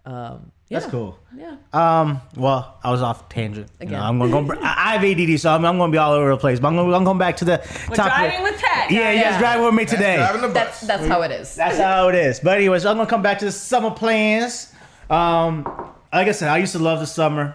um 0.07 0.51
yeah. 0.69 0.79
That's 0.79 0.91
cool. 0.91 1.19
yeah 1.37 1.57
Um, 1.75 2.23
well, 2.35 2.79
I 2.83 2.91
was 2.91 3.03
off 3.03 3.29
tangent. 3.29 3.69
You 3.79 3.89
know, 3.89 3.91
Again. 3.93 4.03
I'm 4.03 4.19
gonna 4.19 4.55
go. 4.55 4.55
I 4.63 4.95
I 4.95 4.97
have 4.97 5.05
ADD, 5.05 5.39
so 5.39 5.51
I'm, 5.53 5.63
I'm 5.67 5.77
gonna 5.77 5.93
be 5.93 5.99
all 5.99 6.15
over 6.15 6.31
the 6.31 6.39
place. 6.39 6.61
But 6.61 6.69
I'm 6.69 6.77
gonna, 6.77 6.97
I'm 6.97 7.05
going 7.05 7.19
back 7.19 7.37
to 7.39 7.45
the 7.45 7.61
We're 7.91 7.95
top. 7.97 8.07
driving 8.07 8.43
with 8.43 8.59
Ted. 8.59 8.91
yeah, 8.91 9.11
you 9.13 9.21
guys 9.23 9.33
Yeah. 9.33 9.39
driving 9.39 9.67
with 9.67 9.75
me 9.75 9.85
today. 9.85 10.17
Driving 10.17 10.41
the 10.41 10.49
that's 10.49 10.81
that's 10.81 11.07
how 11.07 11.21
it 11.21 11.31
is 11.31 11.55
That's 11.57 11.77
how 11.77 12.09
it 12.09 12.15
is. 12.15 12.41
But 12.41 12.57
anyways, 12.57 12.87
I'm 12.87 12.97
gonna 12.97 13.07
come 13.11 13.21
back 13.21 13.39
to 13.41 13.45
the 13.45 13.53
summer 13.53 13.91
plans. 13.91 14.73
Um, 15.11 15.65
like 16.11 16.29
I 16.29 16.33
said, 16.33 16.49
I 16.49 16.57
used 16.57 16.73
to 16.73 16.79
love 16.79 17.01
the 17.01 17.07
summer, 17.07 17.55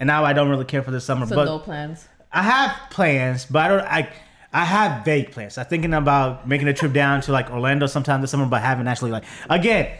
and 0.00 0.06
now 0.06 0.24
I 0.24 0.32
don't 0.32 0.48
really 0.48 0.64
care 0.64 0.82
for 0.82 0.90
the 0.90 1.00
summer. 1.00 1.26
so 1.26 1.34
but 1.36 1.44
no 1.44 1.58
plans 1.58 2.06
I 2.32 2.42
have 2.42 2.90
plans, 2.90 3.46
but 3.46 3.62
I 3.64 3.68
don't. 3.68 3.80
I 3.86 4.08
I 4.52 4.64
have 4.64 5.04
vague 5.04 5.30
plans. 5.30 5.58
I'm 5.58 5.66
thinking 5.66 5.94
about 5.94 6.48
making 6.48 6.68
a 6.68 6.74
trip 6.74 6.92
down 6.92 7.20
to 7.22 7.32
like 7.32 7.50
Orlando 7.50 7.86
sometime 7.86 8.20
this 8.20 8.30
summer, 8.30 8.46
but 8.46 8.56
I 8.56 8.66
haven't 8.66 8.88
actually 8.88 9.10
like 9.10 9.24
again. 9.48 9.96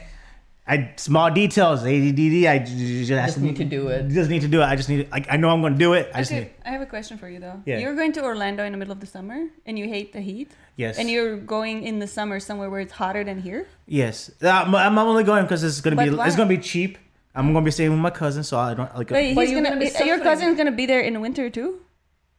I 0.71 0.93
small 0.97 1.31
details, 1.31 1.81
ADD. 1.81 2.45
I 2.45 2.59
j- 2.59 3.05
just, 3.07 3.09
Just 3.09 3.39
need 3.41 3.57
to 3.57 3.65
do 3.65 3.89
it. 3.89 4.09
Just 4.11 4.29
need 4.29 4.43
to 4.43 4.49
do 4.49 4.61
it. 4.61 4.65
I 4.65 4.77
just 4.77 4.91
need. 4.91 5.11
Like 5.11 5.27
I 5.31 5.39
know 5.39 5.49
I'm 5.49 5.63
going 5.63 5.73
to 5.73 5.79
do 5.79 5.95
it. 5.95 6.11
I 6.15 6.19
just 6.19 6.31
need. 6.31 6.51
I 6.63 6.69
have 6.69 6.83
a 6.83 6.87
question 6.87 7.17
for 7.17 7.27
you 7.27 7.41
though. 7.41 7.63
Yeah. 7.65 7.79
You're 7.79 7.95
going 7.95 8.13
to 8.13 8.23
Orlando 8.23 8.65
in 8.65 8.73
the 8.73 8.79
middle 8.79 8.93
of 8.93 9.01
the 9.01 9.07
summer 9.07 9.47
and 9.65 9.79
you 9.79 9.89
hate 9.89 10.13
the 10.13 10.21
heat. 10.21 10.51
Yes. 10.77 10.99
And 10.99 11.09
you're 11.09 11.39
going 11.39 11.85
in 11.85 12.01
the 12.01 12.07
summer 12.07 12.39
somewhere 12.39 12.69
where 12.69 12.81
it's 12.81 12.93
hotter 12.93 13.25
than 13.25 13.41
here. 13.41 13.67
Yes, 13.87 14.31
Uh, 14.43 14.51
I'm, 14.51 14.75
I'm 14.75 14.99
only 14.99 15.25
going 15.25 15.45
because 15.45 15.65
it's 15.65 15.81
gonna 15.81 15.97
be 15.97 16.11
But 16.11 16.27
it's 16.27 16.37
gonna 16.37 16.51
be 16.51 16.59
cheap. 16.59 16.99
I'm 17.39 17.53
gonna 17.53 17.65
be 17.65 17.71
staying 17.71 17.91
with 17.91 18.01
my 18.01 18.11
cousin, 18.11 18.43
so 18.43 18.59
I 18.59 18.75
don't 18.75 18.91
like. 18.97 19.11
Wait, 19.11 19.35
But 19.35 19.43
he's 19.43 19.53
you're 19.53 19.63
gonna, 19.63 19.77
gonna 19.77 19.91
be 19.91 19.95
i- 19.97 20.05
your 20.05 20.19
cousin's 20.21 20.57
gonna 20.57 20.73
be 20.73 20.87
there 20.87 21.01
in 21.01 21.21
winter 21.21 21.49
too. 21.49 21.81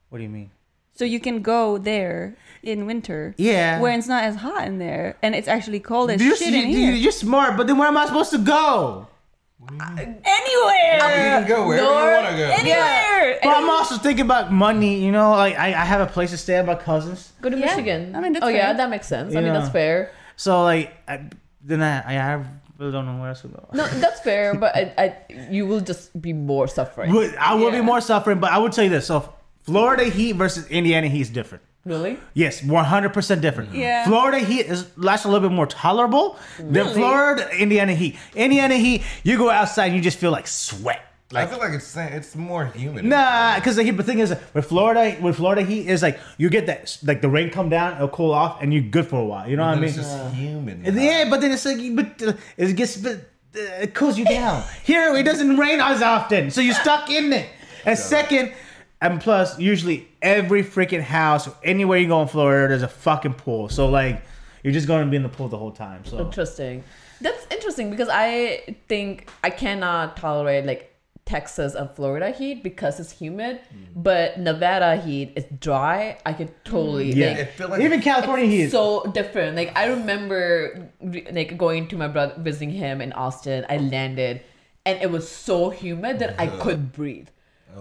What 0.09 0.17
do 0.19 0.23
you 0.23 0.29
mean? 0.29 0.51
So 0.93 1.05
you 1.05 1.19
can 1.21 1.41
go 1.41 1.77
there 1.77 2.35
in 2.61 2.85
winter. 2.85 3.33
Yeah. 3.37 3.79
Where 3.79 3.93
it's 3.97 4.07
not 4.07 4.23
as 4.25 4.35
hot 4.35 4.67
in 4.67 4.79
there 4.79 5.15
and 5.23 5.33
it's 5.33 5.47
actually 5.47 5.79
cold 5.79 6.11
as 6.11 6.21
You're, 6.21 6.35
shit 6.35 6.53
in 6.53 6.69
you- 6.69 6.77
here. 6.77 6.91
you're 6.91 7.13
smart, 7.13 7.55
but 7.55 7.67
then 7.67 7.77
where 7.77 7.87
am 7.87 7.95
I 7.95 8.05
supposed 8.07 8.31
to 8.31 8.37
go? 8.39 9.07
Uh, 9.79 9.85
anywhere. 9.95 10.93
You 10.95 10.99
can 10.99 11.47
go 11.47 11.67
wherever 11.67 11.85
Nor- 11.85 12.03
you 12.03 12.15
want 12.17 12.27
to 12.31 12.37
go. 12.37 12.49
Anywhere. 12.59 13.39
But 13.43 13.57
I'm 13.57 13.69
also 13.69 13.97
thinking 13.97 14.25
about 14.25 14.51
money. 14.51 15.03
You 15.03 15.11
know, 15.11 15.31
like 15.31 15.57
I, 15.57 15.67
I 15.67 15.85
have 15.85 16.01
a 16.01 16.11
place 16.11 16.31
to 16.31 16.37
stay 16.37 16.55
at 16.55 16.65
my 16.65 16.75
cousins, 16.75 17.31
Go 17.41 17.49
to 17.49 17.57
Yeah. 17.57 17.65
Michigan. 17.67 18.15
I 18.15 18.19
mean, 18.21 18.33
that's 18.33 18.43
oh 18.45 18.49
yeah, 18.49 18.73
that 18.73 18.89
makes 18.89 19.07
sense. 19.07 19.33
I 19.33 19.37
mean, 19.37 19.47
Yeah. 19.47 19.53
that's 19.59 19.69
fair. 19.71 20.11
so 20.35 20.63
like 20.63 20.91
I, 21.07 21.21
then 21.63 21.81
I, 21.81 21.99
I 22.35 22.43
really 22.79 22.91
don't 22.91 23.05
know 23.05 23.19
where 23.19 23.29
else 23.29 23.41
to 23.41 23.49
go. 23.49 23.67
No, 23.73 23.87
that's 23.87 24.21
fair, 24.21 24.55
but 24.55 24.75
I, 24.75 24.93
I, 24.97 25.15
you 25.51 25.67
will 25.67 25.81
just 25.81 26.19
be 26.19 26.33
more 26.33 26.67
suffering. 26.67 27.11
But 27.13 27.37
I 27.37 27.53
will 27.55 27.71
Yeah. 27.71 27.79
be 27.79 27.85
more 27.85 28.01
suffering. 28.01 28.39
But 28.39 28.51
I 28.51 28.57
will 28.59 28.69
tell 28.69 28.83
you 28.85 28.89
this: 28.89 29.07
so 29.07 29.33
Florida 29.63 30.05
heat 30.05 30.33
versus 30.33 30.65
Indiana 30.67 31.07
heat 31.07 31.21
is 31.21 31.29
different. 31.29 31.63
Really? 31.85 32.19
Yes, 32.33 32.61
100% 32.61 33.41
different. 33.41 33.73
Yeah. 33.73 34.05
Florida 34.05 34.39
heat 34.39 34.65
is 34.67 34.85
lasts 34.97 35.25
a 35.25 35.29
little 35.29 35.47
bit 35.49 35.55
more 35.55 35.65
tolerable 35.65 36.37
than 36.59 36.87
Florida 36.93 37.49
Indiana 37.57 37.93
heat. 37.95 38.17
Indiana 38.35 38.75
heat, 38.75 39.01
you 39.23 39.37
go 39.37 39.49
outside 39.49 39.85
and 39.87 39.95
you 39.95 40.01
just 40.01 40.17
feel 40.17 40.29
like 40.31 40.45
sweat. 40.47 41.01
I 41.33 41.45
feel 41.45 41.59
like 41.59 41.73
it's 41.73 41.85
sa- 41.85 42.07
it's 42.07 42.35
more 42.35 42.65
humid. 42.65 43.05
Nah, 43.05 43.55
because 43.55 43.75
the, 43.75 43.89
the 43.91 44.03
thing 44.03 44.19
is, 44.19 44.33
with 44.53 44.65
Florida, 44.65 45.15
with 45.21 45.35
Florida 45.35 45.61
heat 45.61 45.87
is 45.87 46.01
like 46.01 46.19
you 46.37 46.49
get 46.49 46.65
that 46.65 46.97
like 47.03 47.21
the 47.21 47.29
rain 47.29 47.51
come 47.51 47.69
down, 47.69 47.95
it'll 47.95 48.07
cool 48.09 48.31
off, 48.31 48.61
and 48.61 48.73
you're 48.73 48.81
good 48.81 49.05
for 49.05 49.19
a 49.21 49.25
while. 49.25 49.47
You 49.47 49.55
know 49.57 49.65
what 49.65 49.77
I 49.77 49.79
mean? 49.79 49.83
it's 49.85 49.95
just 49.97 50.33
humid. 50.33 50.81
yeah, 50.95 51.29
but 51.29 51.41
then 51.41 51.51
it's 51.51 51.65
like, 51.65 51.77
but 51.95 52.27
uh, 52.27 52.33
it 52.57 52.73
gets, 52.75 52.97
but 52.97 53.13
uh, 53.13 53.59
it 53.83 53.93
cools 53.93 54.17
you 54.17 54.25
down. 54.25 54.63
Here, 54.83 55.15
it 55.15 55.23
doesn't 55.23 55.57
rain 55.57 55.79
as 55.79 56.01
often, 56.01 56.49
so 56.49 56.61
you're 56.61 56.73
stuck 56.73 57.09
in 57.11 57.31
it. 57.31 57.47
And 57.85 57.97
second, 57.97 58.53
and 58.99 59.21
plus, 59.21 59.59
usually 59.59 60.07
every 60.21 60.63
freaking 60.63 61.01
house, 61.01 61.47
anywhere 61.63 61.99
you 61.99 62.07
go 62.07 62.21
in 62.23 62.27
Florida, 62.27 62.69
there's 62.69 62.81
a 62.83 62.87
fucking 62.87 63.35
pool. 63.35 63.69
So 63.69 63.87
like, 63.87 64.23
you're 64.63 64.73
just 64.73 64.87
going 64.87 65.05
to 65.05 65.09
be 65.09 65.15
in 65.15 65.23
the 65.23 65.29
pool 65.29 65.47
the 65.47 65.57
whole 65.57 65.71
time. 65.71 66.03
So 66.05 66.19
Interesting. 66.19 66.83
That's 67.21 67.45
interesting 67.51 67.89
because 67.89 68.09
I 68.09 68.75
think 68.87 69.29
I 69.43 69.49
cannot 69.49 70.17
tolerate 70.17 70.65
like 70.65 70.93
Texas 71.29 71.75
and 71.75 71.87
Florida 71.95 72.31
heat 72.31 72.63
because 72.63 72.99
it's 72.99 73.11
humid, 73.11 73.61
but 73.95 74.39
Nevada 74.39 74.97
heat 74.97 75.33
is 75.35 75.45
dry. 75.59 76.17
I 76.25 76.33
could 76.33 76.51
totally 76.65 77.11
yeah, 77.13 77.27
like 77.27 77.37
It 77.37 77.49
feel 77.51 77.69
like- 77.69 77.81
even 77.81 78.01
California 78.01 78.47
heat. 78.47 78.71
so 78.71 79.03
different. 79.13 79.55
Like 79.55 79.71
I 79.77 79.85
remember 79.87 80.89
like 81.31 81.55
going 81.55 81.87
to 81.89 81.97
my 81.97 82.07
brother 82.07 82.33
visiting 82.39 82.71
him 82.71 82.99
in 82.99 83.13
Austin. 83.13 83.65
I 83.69 83.77
landed 83.77 84.41
and 84.85 84.99
it 85.01 85.11
was 85.11 85.29
so 85.29 85.69
humid 85.69 86.17
that 86.19 86.39
I 86.41 86.47
couldn't 86.47 86.93
breathe. 86.93 87.29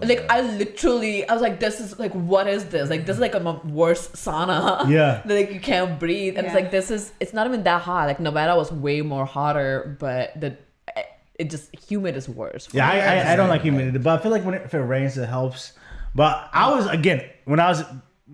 Like 0.01 0.29
I 0.29 0.41
literally, 0.41 1.27
I 1.27 1.33
was 1.33 1.41
like, 1.41 1.59
"This 1.59 1.79
is 1.81 1.97
like, 1.97 2.13
what 2.13 2.47
is 2.47 2.65
this? 2.65 2.89
Like, 2.89 3.07
this 3.07 3.15
is 3.15 3.19
like 3.19 3.33
a 3.33 3.41
worse 3.65 4.07
sauna. 4.09 4.87
Yeah. 4.87 5.23
like 5.25 5.51
you 5.51 5.59
can't 5.59 5.99
breathe, 5.99 6.37
and 6.37 6.45
it's 6.45 6.55
like 6.55 6.69
this 6.69 6.91
is. 6.91 7.11
It's 7.19 7.33
not 7.33 7.47
even 7.47 7.63
that 7.63 7.81
hot. 7.81 8.05
Like 8.07 8.19
Nevada 8.19 8.55
was 8.55 8.71
way 8.71 9.01
more 9.01 9.25
hotter, 9.25 9.97
but 9.99 10.39
the 10.39 10.55
it 11.39 11.49
just 11.49 11.73
humid 11.89 12.15
is 12.15 12.29
worse. 12.29 12.67
Yeah. 12.71 12.87
I, 12.87 12.99
I, 12.99 13.33
I 13.33 13.35
don't 13.35 13.49
like 13.49 13.61
humidity, 13.61 13.97
but 13.97 14.19
I 14.19 14.21
feel 14.21 14.31
like 14.31 14.43
when 14.45 14.53
it, 14.55 14.61
if 14.65 14.73
it 14.73 14.79
rains, 14.79 15.17
it 15.17 15.27
helps. 15.27 15.73
But 16.13 16.49
I 16.53 16.69
was 16.69 16.85
again 16.87 17.23
when 17.45 17.59
I 17.59 17.69
was 17.69 17.83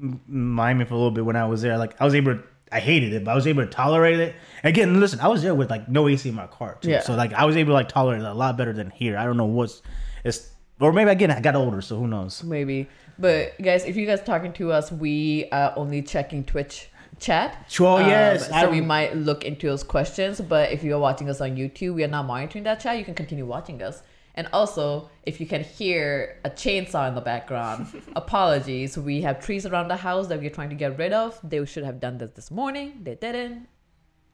in 0.01 0.19
Miami 0.27 0.83
for 0.85 0.93
a 0.95 0.97
little 0.97 1.11
bit 1.11 1.23
when 1.25 1.35
I 1.35 1.45
was 1.45 1.61
there, 1.61 1.77
like 1.77 1.99
I 2.01 2.05
was 2.05 2.15
able 2.15 2.35
to. 2.35 2.43
I 2.71 2.79
hated 2.79 3.13
it, 3.13 3.23
but 3.23 3.31
I 3.31 3.35
was 3.35 3.45
able 3.47 3.63
to 3.63 3.69
tolerate 3.69 4.19
it. 4.19 4.35
Again, 4.63 4.99
listen, 4.99 5.19
I 5.19 5.27
was 5.27 5.43
there 5.43 5.53
with 5.53 5.69
like 5.69 5.87
no 5.87 6.07
AC 6.07 6.27
in 6.27 6.35
my 6.35 6.47
car 6.47 6.77
too, 6.81 6.89
Yeah. 6.89 7.01
so 7.01 7.15
like 7.15 7.31
I 7.31 7.45
was 7.45 7.55
able 7.55 7.69
to 7.69 7.73
like 7.75 7.87
tolerate 7.89 8.21
it 8.21 8.25
a 8.25 8.33
lot 8.33 8.57
better 8.57 8.73
than 8.73 8.89
here. 8.89 9.17
I 9.17 9.23
don't 9.23 9.37
know 9.37 9.45
what's 9.45 9.81
it's 10.23 10.49
or 10.81 10.91
maybe 10.91 11.11
again 11.11 11.29
I 11.31 11.39
got 11.41 11.55
older, 11.55 11.79
so 11.81 11.97
who 11.97 12.07
knows? 12.07 12.43
maybe. 12.43 12.89
But 13.19 13.53
guys, 13.61 13.85
if 13.85 13.95
you 13.95 14.05
guys 14.05 14.21
talking 14.23 14.51
to 14.53 14.71
us, 14.73 14.91
we 14.91 15.47
are 15.51 15.73
only 15.77 16.01
checking 16.01 16.43
Twitch 16.43 16.89
chat. 17.19 17.65
Sure, 17.69 18.01
um, 18.01 18.07
yes, 18.09 18.47
so 18.47 18.53
I- 18.53 18.67
we 18.67 18.81
might 18.81 19.15
look 19.15 19.43
into 19.43 19.67
those 19.67 19.83
questions. 19.83 20.41
But 20.41 20.71
if 20.71 20.83
you're 20.83 20.99
watching 20.99 21.29
us 21.29 21.41
on 21.41 21.55
YouTube, 21.55 21.93
we 21.95 22.03
are 22.03 22.07
not 22.09 22.25
monitoring 22.25 22.63
that 22.65 22.79
chat. 22.79 22.97
You 22.97 23.05
can 23.05 23.15
continue 23.15 23.45
watching 23.45 23.81
us. 23.81 24.01
And 24.37 24.47
also, 24.51 25.09
if 25.23 25.39
you 25.39 25.47
can 25.47 25.63
hear 25.63 26.39
a 26.43 26.49
chainsaw 26.49 27.07
in 27.07 27.15
the 27.15 27.21
background, 27.21 27.87
apologies. 28.15 28.97
We 28.97 29.21
have 29.21 29.39
trees 29.39 29.65
around 29.65 29.87
the 29.87 29.95
house 29.95 30.27
that 30.27 30.39
we're 30.39 30.49
trying 30.49 30.69
to 30.69 30.75
get 30.75 30.97
rid 30.97 31.13
of. 31.13 31.39
They 31.43 31.63
should 31.65 31.85
have 31.85 31.99
done 32.01 32.17
this 32.17 32.31
this 32.31 32.51
morning. 32.51 32.99
They 33.03 33.15
didn't. 33.15 33.67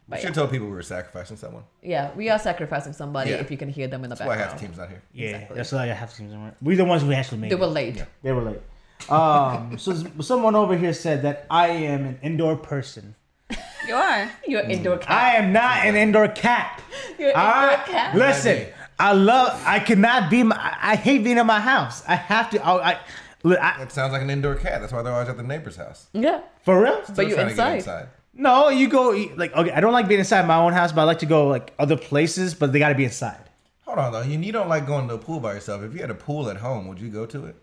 We 0.10 0.17
should 0.17 0.25
have 0.25 0.36
told 0.36 0.49
people 0.51 0.67
we 0.67 0.73
were 0.73 0.82
sacrificing 0.82 1.38
someone. 1.38 1.63
Yeah, 1.82 2.10
we 2.17 2.29
are 2.29 2.39
sacrificing 2.39 2.91
somebody 2.91 3.29
Yeah. 3.32 3.38
if 3.38 3.49
you 3.51 3.58
can 3.58 3.69
hear 3.69 3.88
them 3.88 4.03
in 4.03 4.10
the 4.10 4.15
That's 4.15 4.27
why 4.27 4.36
half 4.36 4.60
the 4.60 4.67
background. 4.67 4.73
team's 4.73 4.77
not 4.79 4.89
here. 4.89 5.01
Yeah, 5.13 5.27
Exactly. 5.36 5.56
that's 5.56 5.71
why 5.71 5.84
I 5.84 5.86
have 5.93 6.13
to. 6.15 6.51
We're 6.62 6.75
the 6.75 6.84
ones 6.84 7.03
who 7.03 7.13
actually 7.13 7.38
made 7.38 7.51
They 7.51 7.56
it. 7.56 7.60
were 7.60 7.67
late. 7.67 8.03
They 8.23 8.32
were 8.34 8.41
late. 8.41 8.62
Um, 9.09 9.77
so 9.77 9.93
someone 10.21 10.55
over 10.55 10.77
here 10.77 10.93
said 10.93 11.21
that 11.23 11.45
I 11.49 11.67
am 11.69 12.05
an 12.05 12.19
indoor 12.21 12.55
person. 12.55 13.15
You 13.87 13.95
are. 13.95 14.31
You're 14.47 14.61
indoor 14.61 14.97
cat. 14.97 15.09
I 15.11 15.35
am 15.35 15.51
not 15.51 15.85
an 15.85 15.95
indoor 15.95 16.27
cat. 16.27 16.81
You're 17.17 17.35
All 17.35 17.63
indoor 17.63 17.77
right, 17.77 17.85
cat. 17.85 18.15
listen. 18.15 18.67
I 18.99 19.13
love. 19.13 19.61
I 19.65 19.79
cannot 19.79 20.29
be. 20.29 20.43
My, 20.43 20.55
I 20.55 20.91
I 20.91 20.95
hate 20.95 21.23
being 21.23 21.37
in 21.39 21.47
my 21.47 21.59
house. 21.59 22.03
I 22.07 22.15
have 22.15 22.51
to. 22.51 22.63
I, 22.63 22.91
I, 22.91 22.99
look, 23.43 23.59
I 23.59 23.81
It 23.81 23.91
sounds 23.91 24.13
like 24.13 24.21
an 24.21 24.29
indoor 24.29 24.55
cat. 24.55 24.81
That's 24.81 24.93
why 24.93 25.01
they're 25.01 25.11
always 25.13 25.27
at 25.29 25.37
the 25.37 25.43
neighbor's 25.43 25.75
house. 25.75 26.07
Yeah. 26.13 26.41
for 26.63 26.81
real. 26.83 26.97
But 27.07 27.13
Still 27.13 27.27
you 27.29 27.33
trying 27.35 27.49
to 27.49 27.55
get 27.55 27.75
inside. 27.77 28.09
No, 28.33 28.69
you 28.69 28.87
go 28.87 29.09
like 29.35 29.53
okay. 29.53 29.71
I 29.71 29.81
don't 29.81 29.91
like 29.93 30.07
being 30.07 30.19
inside 30.19 30.45
my 30.47 30.55
own 30.57 30.73
house, 30.73 30.91
but 30.91 31.01
I 31.01 31.03
like 31.05 31.19
to 31.19 31.25
go 31.25 31.47
like 31.47 31.73
other 31.79 31.97
places. 31.97 32.53
But 32.53 32.71
they 32.71 32.79
got 32.79 32.89
to 32.89 32.95
be 32.95 33.03
inside. 33.05 33.49
Hold 33.85 33.97
on 33.97 34.13
though, 34.13 34.21
you, 34.21 34.39
you 34.39 34.51
don't 34.53 34.69
like 34.69 34.85
going 34.87 35.07
to 35.09 35.15
a 35.15 35.17
pool 35.17 35.39
by 35.39 35.53
yourself. 35.55 35.81
If 35.83 35.93
you 35.93 35.99
had 35.99 36.11
a 36.11 36.15
pool 36.15 36.49
at 36.49 36.57
home, 36.57 36.87
would 36.87 36.99
you 36.99 37.09
go 37.09 37.25
to 37.25 37.45
it? 37.47 37.55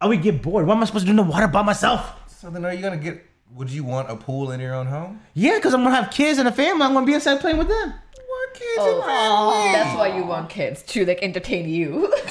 I 0.00 0.06
would 0.06 0.22
get 0.22 0.42
bored. 0.42 0.66
What 0.66 0.76
am 0.76 0.82
I 0.82 0.86
supposed 0.86 1.06
to 1.06 1.12
do 1.12 1.18
in 1.20 1.26
the 1.26 1.30
water 1.32 1.48
by 1.48 1.62
myself? 1.62 2.12
So 2.28 2.50
then, 2.50 2.64
are 2.64 2.72
you 2.72 2.80
gonna 2.82 2.96
get? 2.96 3.24
Would 3.54 3.70
you 3.70 3.82
want 3.82 4.10
a 4.10 4.16
pool 4.16 4.52
in 4.52 4.60
your 4.60 4.74
own 4.74 4.86
home? 4.86 5.20
Yeah, 5.34 5.56
because 5.56 5.74
I'm 5.74 5.82
gonna 5.82 5.96
have 5.96 6.10
kids 6.12 6.38
and 6.38 6.46
a 6.46 6.52
family. 6.52 6.84
I'm 6.84 6.92
gonna 6.94 7.06
be 7.06 7.14
inside 7.14 7.40
playing 7.40 7.56
with 7.58 7.68
them. 7.68 7.94
What 8.28 8.54
kids 8.54 8.78
Oh, 8.78 8.96
and 8.96 9.04
family? 9.04 9.72
that's 9.72 9.96
why 9.98 10.16
you 10.16 10.24
want 10.24 10.50
kids 10.50 10.82
to 10.82 11.04
like 11.06 11.20
entertain 11.22 11.68
you. 11.68 12.12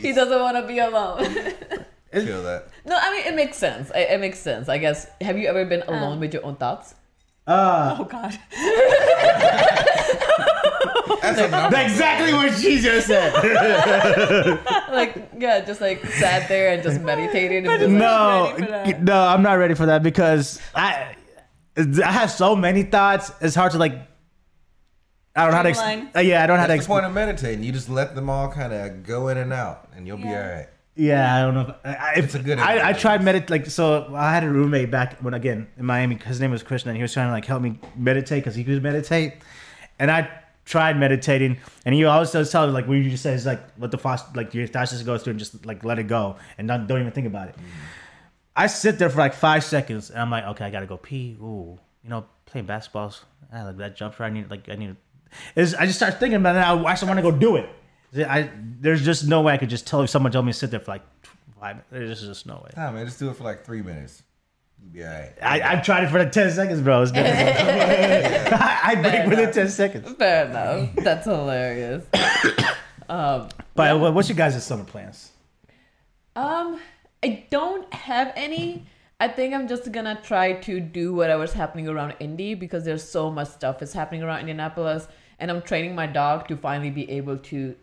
he 0.00 0.12
doesn't 0.12 0.40
want 0.40 0.56
to 0.56 0.66
be 0.66 0.78
alone. 0.80 1.24
Feel 2.12 2.42
that. 2.42 2.68
no, 2.84 2.98
I 3.00 3.12
mean 3.12 3.24
it 3.26 3.34
makes 3.36 3.56
sense. 3.56 3.90
It, 3.94 4.10
it 4.10 4.20
makes 4.20 4.38
sense. 4.40 4.68
I 4.68 4.78
guess. 4.78 5.06
Have 5.20 5.38
you 5.38 5.46
ever 5.48 5.64
been 5.64 5.82
alone 5.82 6.18
with 6.20 6.34
your 6.34 6.44
own 6.44 6.56
thoughts? 6.56 6.94
Uh, 7.46 7.96
Oh 8.00 8.04
God. 8.04 8.36
That's 11.22 11.38
a 11.38 11.48
number. 11.48 11.70
that's 11.76 11.92
exactly 11.92 12.32
what 12.32 12.56
she 12.58 12.80
just 12.80 13.06
said. 13.06 13.32
Like 14.90 15.30
yeah, 15.38 15.60
just 15.60 15.80
like 15.80 16.04
sat 16.04 16.48
there 16.48 16.72
and 16.72 16.82
just 16.82 17.00
meditated. 17.00 17.64
And 17.66 17.80
just, 17.80 17.90
no, 17.90 18.52
ready 18.52 18.64
for 18.64 18.70
that. 18.70 19.02
no, 19.02 19.22
I'm 19.22 19.42
not 19.42 19.54
ready 19.54 19.74
for 19.74 19.86
that 19.86 20.02
because 20.02 20.60
I, 20.74 21.14
I 21.76 22.12
have 22.12 22.30
so 22.30 22.56
many 22.56 22.82
thoughts. 22.82 23.30
It's 23.40 23.54
hard 23.54 23.72
to 23.72 23.78
like. 23.78 23.94
I 25.36 25.42
don't 25.42 25.50
know 25.52 25.56
how 25.58 25.62
to. 25.62 25.68
Ex- 25.68 25.78
Streamline. 25.78 26.10
uh, 26.16 26.20
yeah, 26.20 26.42
I 26.42 26.46
don't 26.48 26.56
know 26.56 26.60
how 26.62 26.66
to. 26.66 26.72
That's 26.72 26.86
the 26.86 26.92
Explain. 26.92 26.96
point 27.02 27.06
of 27.06 27.12
meditating. 27.14 27.64
You 27.64 27.72
just 27.72 27.88
let 27.88 28.14
them 28.16 28.28
all 28.28 28.48
kind 28.50 28.72
of 28.72 29.04
go 29.04 29.28
in 29.28 29.38
and 29.38 29.52
out, 29.52 29.88
and 29.94 30.06
you'll 30.06 30.16
be 30.16 30.24
all 30.28 30.34
right. 30.34 30.66
Yeah, 30.96 31.34
I 31.36 31.42
don't 31.42 31.54
know. 31.54 31.60
If, 31.68 31.76
I, 31.84 31.94
I- 31.94 32.12
if, 32.18 32.24
It's 32.26 32.34
a 32.34 32.38
good 32.40 32.58
I, 32.58 32.88
I 32.90 32.92
tried 32.92 33.20
medit 33.20 33.48
like 33.48 33.66
so. 33.66 34.12
I 34.14 34.34
had 34.34 34.42
a 34.42 34.50
roommate 34.50 34.90
back 34.90 35.18
when 35.20 35.34
again 35.34 35.68
in 35.78 35.84
Miami. 35.86 36.16
His 36.16 36.40
name 36.40 36.50
was 36.50 36.64
Krishna, 36.64 36.90
and 36.90 36.96
he 36.96 37.02
was 37.02 37.12
trying 37.12 37.28
to 37.28 37.32
like 37.32 37.44
help 37.44 37.62
me 37.62 37.78
meditate 37.96 38.42
because 38.42 38.56
he 38.56 38.64
could 38.64 38.82
meditate, 38.82 39.34
and 40.00 40.10
I 40.10 40.28
tried 40.70 40.96
meditating, 40.96 41.58
and 41.84 41.94
he 41.94 42.04
always 42.04 42.30
tell 42.30 42.66
me 42.66 42.72
like 42.72 42.86
what 42.86 42.94
you 42.94 43.10
just 43.10 43.24
said 43.24 43.34
is 43.34 43.44
like 43.44 43.60
let 43.78 43.90
the 43.90 43.98
thoughts 43.98 44.22
like 44.36 44.54
your 44.54 44.68
thoughts 44.68 44.92
just 44.92 45.04
go 45.04 45.18
through 45.18 45.32
and 45.32 45.38
just 45.38 45.66
like 45.66 45.82
let 45.84 45.98
it 45.98 46.04
go 46.04 46.36
and 46.56 46.68
don't, 46.68 46.86
don't 46.86 47.00
even 47.00 47.12
think 47.12 47.26
about 47.26 47.48
it. 47.48 47.56
I 48.54 48.68
sit 48.68 48.98
there 48.98 49.10
for 49.10 49.18
like 49.18 49.34
five 49.34 49.64
seconds, 49.64 50.10
and 50.10 50.20
I'm 50.20 50.30
like, 50.30 50.44
okay, 50.44 50.64
I 50.64 50.70
gotta 50.70 50.86
go 50.86 50.96
pee. 50.96 51.36
Ooh, 51.40 51.78
you 52.04 52.10
know, 52.10 52.24
playing 52.46 52.66
basketballs. 52.66 53.22
I 53.52 53.60
ah, 53.60 53.64
like 53.64 53.78
that 53.78 53.96
jump 53.96 54.14
shot. 54.14 54.24
I 54.24 54.30
need 54.30 54.48
like 54.48 54.68
I 54.68 54.76
need. 54.76 54.96
Is 55.56 55.74
I 55.74 55.86
just 55.86 55.98
start 55.98 56.20
thinking 56.20 56.36
about 56.36 56.56
it. 56.56 56.60
I 56.60 56.90
actually 56.90 57.08
want 57.08 57.18
to 57.18 57.22
go 57.22 57.32
do 57.32 57.56
it. 57.56 57.68
I 58.16 58.50
there's 58.80 59.04
just 59.04 59.26
no 59.26 59.42
way 59.42 59.52
I 59.52 59.56
could 59.56 59.70
just 59.70 59.88
tell 59.88 60.02
if 60.02 60.10
someone 60.10 60.30
told 60.30 60.46
me 60.46 60.52
to 60.52 60.58
sit 60.58 60.70
there 60.70 60.80
for 60.80 60.92
like 60.92 61.02
five. 61.58 61.78
There's 61.90 62.20
just 62.20 62.46
no 62.46 62.62
way. 62.64 62.70
Nah, 62.76 62.92
man, 62.92 63.06
just 63.06 63.18
do 63.18 63.28
it 63.28 63.36
for 63.36 63.44
like 63.44 63.64
three 63.64 63.82
minutes. 63.82 64.22
You'll 64.82 64.92
be 64.92 65.04
all 65.04 65.10
right. 65.10 65.32
I, 65.42 65.60
I've 65.62 65.84
tried 65.84 66.04
it 66.04 66.10
for 66.10 66.18
like 66.18 66.32
ten 66.32 66.50
seconds, 66.50 66.80
bro. 66.80 67.02
It's 67.02 67.12
difficult. 67.12 67.38
I, 68.60 68.80
I 68.84 68.94
break 68.96 69.26
within 69.28 69.52
ten 69.52 69.68
seconds. 69.68 70.10
Fair 70.14 70.46
enough. 70.46 70.90
That's 70.96 71.26
hilarious. 71.26 72.04
um, 73.08 73.48
But 73.74 73.98
what- 74.00 74.14
what's 74.14 74.28
your 74.28 74.36
guys' 74.36 74.64
summer 74.64 74.84
plans? 74.84 75.32
um, 76.36 76.80
I 77.22 77.44
don't 77.50 77.92
have 77.92 78.32
any. 78.36 78.86
I 79.18 79.28
think 79.28 79.52
I'm 79.54 79.68
just 79.68 79.92
gonna 79.92 80.18
try 80.22 80.54
to 80.54 80.80
do 80.80 81.12
whatever's 81.14 81.52
happening 81.52 81.86
around 81.88 82.14
Indy 82.20 82.54
because 82.54 82.84
there's 82.84 83.06
so 83.06 83.30
much 83.30 83.48
stuff 83.48 83.78
that's 83.78 83.92
happening 83.92 84.22
around 84.22 84.40
Indianapolis, 84.40 85.06
and 85.38 85.50
I'm 85.50 85.60
training 85.60 85.94
my 85.94 86.06
dog 86.06 86.48
to 86.48 86.56
finally 86.56 86.90
be 86.90 87.10
able 87.10 87.36
to 87.36 87.74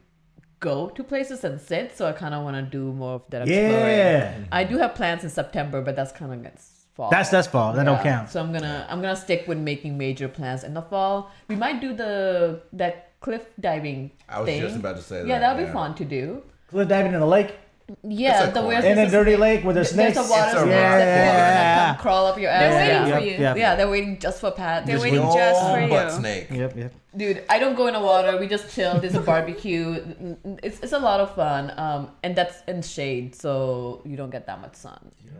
go 0.59 0.89
to 0.89 1.03
places 1.03 1.43
and 1.43 1.61
sit. 1.61 1.95
So 1.95 2.07
I 2.07 2.13
kind 2.13 2.33
of 2.33 2.43
want 2.43 2.55
to 2.55 2.63
do 2.63 2.91
more 2.91 3.13
of 3.15 3.23
that. 3.29 3.43
exploring. 3.47 3.97
Yeah. 3.97 4.37
I 4.51 4.63
do 4.63 4.77
have 4.79 4.95
plans 4.95 5.23
in 5.23 5.29
September, 5.29 5.81
but 5.83 5.95
that's 5.95 6.11
kind 6.11 6.33
of 6.33 6.41
gets 6.41 6.76
fall. 6.97 7.09
That's 7.11 7.29
that's 7.29 7.47
fall. 7.47 7.71
That 7.73 7.85
don't 7.85 8.01
count. 8.03 8.29
So 8.29 8.41
I'm 8.41 8.51
gonna 8.51 8.85
I'm 8.89 8.99
gonna 9.01 9.15
stick 9.15 9.47
with 9.47 9.57
making 9.71 9.97
major 9.97 10.27
plans 10.27 10.63
in 10.63 10.73
the 10.73 10.81
fall. 10.81 11.31
We 11.47 11.55
might 11.55 11.79
do 11.79 11.93
the 11.93 12.61
that 12.73 12.95
cliff 13.21 13.43
diving 13.59 14.11
I 14.27 14.41
was 14.41 14.47
thing. 14.47 14.61
just 14.61 14.75
about 14.75 14.97
to 14.97 15.01
say 15.01 15.19
that. 15.21 15.27
yeah, 15.27 15.39
that'll 15.39 15.65
be 15.65 15.71
fun 15.71 15.95
to 15.95 16.05
do. 16.05 16.43
Cliff 16.69 16.87
diving 16.89 17.13
in 17.13 17.19
the 17.21 17.25
lake, 17.37 17.55
Yeah, 18.03 18.47
the 18.47 18.51
cool- 18.59 18.67
where's 18.67 18.83
in 18.83 18.97
a 18.97 19.03
this- 19.03 19.11
dirty 19.17 19.35
lake 19.37 19.63
where 19.63 19.73
there's 19.73 19.91
there's 19.91 20.13
snakes. 20.15 20.27
a 20.29 20.31
water 20.31 20.51
snake 20.51 20.61
rock. 20.61 20.99
that 20.99 21.23
Yeah. 21.25 21.87
come 21.93 22.01
crawl 22.03 22.25
up 22.27 22.37
your 22.37 22.51
ass. 22.51 22.61
They're 22.61 22.81
waiting 22.83 23.07
yeah. 23.07 23.17
for 23.17 23.25
you. 23.25 23.35
yep. 23.45 23.57
Yeah, 23.63 23.75
they're 23.77 23.89
waiting 23.95 24.19
just 24.19 24.39
for 24.41 24.51
Pat. 24.51 24.85
They're 24.85 24.95
Just- 24.95 25.03
waiting 25.05 25.21
No 25.21 25.33
just 25.33 25.61
for 25.61 25.87
butt 25.87 26.05
you. 26.11 26.19
snake. 26.19 26.47
Yep, 26.51 26.75
yep. 26.81 26.91
Dude, 27.15 27.43
I 27.49 27.57
don't 27.57 27.75
go 27.75 27.87
in 27.87 27.93
the 27.93 28.01
water. 28.11 28.37
We 28.37 28.47
just 28.47 28.65
chill. 28.75 28.99
There's 28.99 29.15
a 29.15 29.21
barbecue. 29.21 29.87
It's, 30.67 30.79
it's 30.85 30.93
a 30.93 30.99
lot 30.99 31.19
of 31.21 31.33
fun. 31.33 31.63
Um, 31.77 32.11
and 32.23 32.35
that's 32.35 32.57
in 32.67 32.81
shade, 32.81 33.33
so 33.43 34.01
you 34.09 34.15
don't 34.17 34.29
get 34.37 34.45
that 34.47 34.59
much 34.61 34.75
sun. 34.75 34.99
Yeah, 35.25 35.31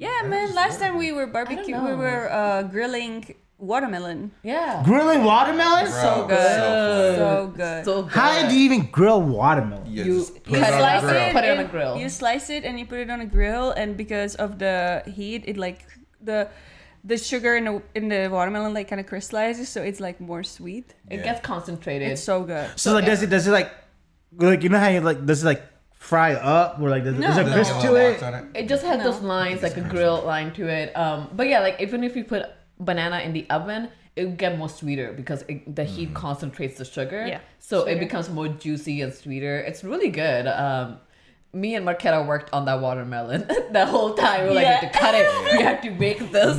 man. 0.00 0.54
Last 0.54 0.80
time 0.80 0.96
we 0.96 1.12
were 1.12 1.26
barbecue, 1.26 1.76
we 1.78 1.94
were 1.94 2.30
uh, 2.32 2.62
grilling 2.64 3.34
watermelon. 3.58 4.30
Yeah. 4.42 4.82
Grilling 4.84 5.24
watermelon? 5.24 5.86
Bro, 5.86 6.26
good. 6.28 6.38
so 6.38 7.16
So 7.16 7.52
good. 7.56 7.84
So 7.84 8.02
good. 8.02 8.12
How 8.12 8.48
do 8.48 8.54
you 8.56 8.64
even 8.64 8.86
grill 8.90 9.22
watermelon? 9.22 9.86
You, 9.86 10.04
You- 10.04 10.18
just 10.20 10.32
you 10.46 10.56
it 10.56 10.66
slice 10.66 11.02
it, 11.04 11.32
Put 11.32 11.44
it 11.44 11.50
on 11.50 11.58
and- 11.58 11.68
a 11.68 11.70
grill. 11.70 11.96
You 11.98 12.08
slice 12.08 12.50
it 12.50 12.64
and 12.64 12.78
you 12.78 12.86
put 12.86 12.98
it 12.98 13.10
on 13.10 13.20
a 13.20 13.26
grill, 13.26 13.70
and 13.70 13.96
because 13.96 14.34
of 14.36 14.58
the 14.58 15.02
heat, 15.06 15.44
it 15.46 15.56
like 15.56 15.86
the 16.20 16.48
the 17.06 17.18
sugar 17.18 17.54
in 17.56 17.64
the 17.64 17.82
in 17.94 18.08
the 18.08 18.28
watermelon 18.32 18.72
like 18.74 18.88
kind 18.88 19.00
of 19.00 19.06
crystallizes, 19.06 19.68
so 19.68 19.82
it's 19.82 20.00
like 20.00 20.20
more 20.20 20.42
sweet. 20.42 20.94
It 21.10 21.18
Yeah. 21.18 21.24
gets 21.24 21.40
concentrated. 21.40 22.08
It's 22.12 22.22
so 22.22 22.42
good. 22.44 22.68
So 22.76 22.92
like, 22.94 23.04
does 23.06 23.22
it 23.22 23.28
does 23.30 23.46
it 23.46 23.52
like 23.52 23.70
like 24.36 24.62
you 24.62 24.68
know 24.70 24.78
how 24.80 24.88
you 24.88 25.00
like 25.00 25.24
does 25.24 25.42
it 25.44 25.46
like 25.46 25.62
fry 26.04 26.34
up 26.34 26.78
or 26.80 26.90
like 26.90 27.02
there's, 27.04 27.18
No. 27.18 27.30
is 27.30 27.36
there 27.36 27.44
Does 27.44 27.52
it 27.52 27.56
crisp 27.56 27.72
have 27.72 27.82
to 27.82 27.96
it? 27.96 28.22
it? 28.54 28.64
It 28.64 28.68
just 28.68 28.84
had 28.84 28.98
No. 28.98 29.04
those 29.10 29.20
lines, 29.22 29.62
like 29.62 29.76
a 29.78 29.80
grill 29.80 30.22
line 30.22 30.52
to 30.52 30.68
it. 30.68 30.92
Um, 30.96 31.30
but 31.34 31.48
yeah, 31.48 31.60
like 31.60 31.80
even 31.80 32.04
if 32.04 32.14
you 32.14 32.24
put 32.24 32.42
banana 32.78 33.20
in 33.20 33.32
the 33.32 33.48
oven, 33.48 33.88
it 34.14 34.26
would 34.26 34.36
get 34.36 34.58
more 34.58 34.68
sweeter 34.68 35.12
because 35.12 35.42
it, 35.48 35.74
the 35.74 35.84
heat 35.84 36.12
concentrates 36.14 36.76
the 36.78 36.84
sugar. 36.84 37.26
Yeah, 37.26 37.40
So 37.58 37.84
it 37.86 37.98
becomes 37.98 38.28
more 38.28 38.48
juicy 38.48 39.00
and 39.00 39.12
sweeter. 39.14 39.58
It's 39.60 39.82
really 39.82 40.10
good. 40.10 40.46
Um, 40.46 40.98
me 41.54 41.74
and 41.74 41.86
Marquetta 41.86 42.26
worked 42.26 42.52
on 42.52 42.64
that 42.66 42.80
watermelon 42.80 43.46
the 43.72 43.86
whole 43.86 44.12
time. 44.14 44.42
We 44.42 44.48
were 44.48 44.54
like, 44.56 44.64
Yeah. 44.66 44.80
we 44.80 44.86
have 44.86 44.92
to 44.92 44.98
cut 44.98 45.14
it. 45.14 45.58
We 45.58 45.62
have 45.64 45.80
to 45.82 45.90
make 45.92 46.30
this. 46.30 46.56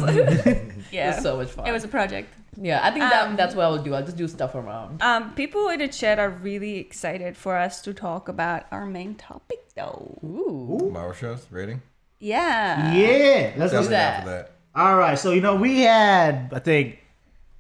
Yeah, 0.92 1.12
It 1.12 1.16
was 1.16 1.24
so 1.24 1.38
much 1.38 1.50
fun. 1.50 1.68
It 1.68 1.72
was 1.72 1.84
a 1.84 1.88
project. 1.88 2.30
Yeah, 2.58 2.80
I 2.84 2.92
think 2.92 3.02
that 3.10 3.28
Um, 3.28 3.36
that's 3.36 3.56
what 3.56 3.66
I 3.66 3.70
will 3.70 3.84
do. 3.84 3.94
I'll 3.94 4.04
just 4.06 4.18
do 4.18 4.28
stuff 4.28 4.56
around. 4.56 5.02
Um, 5.02 5.34
people 5.36 5.68
in 5.70 5.80
the 5.80 5.88
chat 5.88 6.20
are 6.20 6.30
really 6.30 6.78
excited 6.78 7.36
for 7.38 7.56
us 7.58 7.82
to 7.82 7.94
talk 7.94 8.28
about 8.30 8.66
our 8.72 8.86
main 8.86 9.16
topic, 9.16 9.60
though. 9.76 10.18
Ooh. 10.24 10.90
Marvel 10.92 11.14
shows 11.14 11.48
rating. 11.52 11.82
Yeah. 12.20 12.94
Yeah, 12.94 13.54
let's 13.58 13.72
do 13.74 13.82
that. 13.84 13.90
down 13.90 14.24
for 14.24 14.30
that. 14.30 14.52
All 14.76 14.98
right, 14.98 15.18
so 15.18 15.32
you 15.32 15.42
know 15.42 15.56
we 15.56 15.82
had 15.82 16.52
I 16.54 16.60
think 16.60 17.00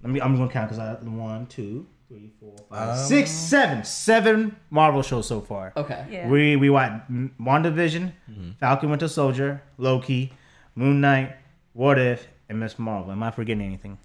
let 0.04 0.12
me 0.12 0.20
I'm 0.22 0.36
gonna 0.36 0.50
count 0.52 0.70
because 0.70 0.80
I 0.80 0.88
had 0.90 1.08
one, 1.08 1.46
two, 1.48 1.88
three, 2.10 2.30
four, 2.40 2.56
five, 2.70 2.90
Um, 2.90 3.06
six, 3.06 3.30
seven, 3.32 3.84
seven 3.84 4.56
Marvel 4.70 5.02
shows 5.02 5.28
so 5.28 5.40
far. 5.42 5.72
Okay. 5.78 6.06
Yeah. 6.10 6.28
We 6.30 6.56
we 6.58 6.70
watched 6.70 7.10
WandaVision, 7.40 8.12
Falcon 8.60 8.90
Winter 8.90 9.08
Soldier, 9.08 9.62
Loki, 9.78 10.34
Moon 10.76 11.00
Knight, 11.00 11.36
What 11.74 11.98
If, 12.00 12.28
and 12.50 12.60
Miss 12.60 12.78
Marvel. 12.78 13.12
Am 13.12 13.24
I 13.24 13.32
forgetting 13.32 13.62
anything? 13.64 13.98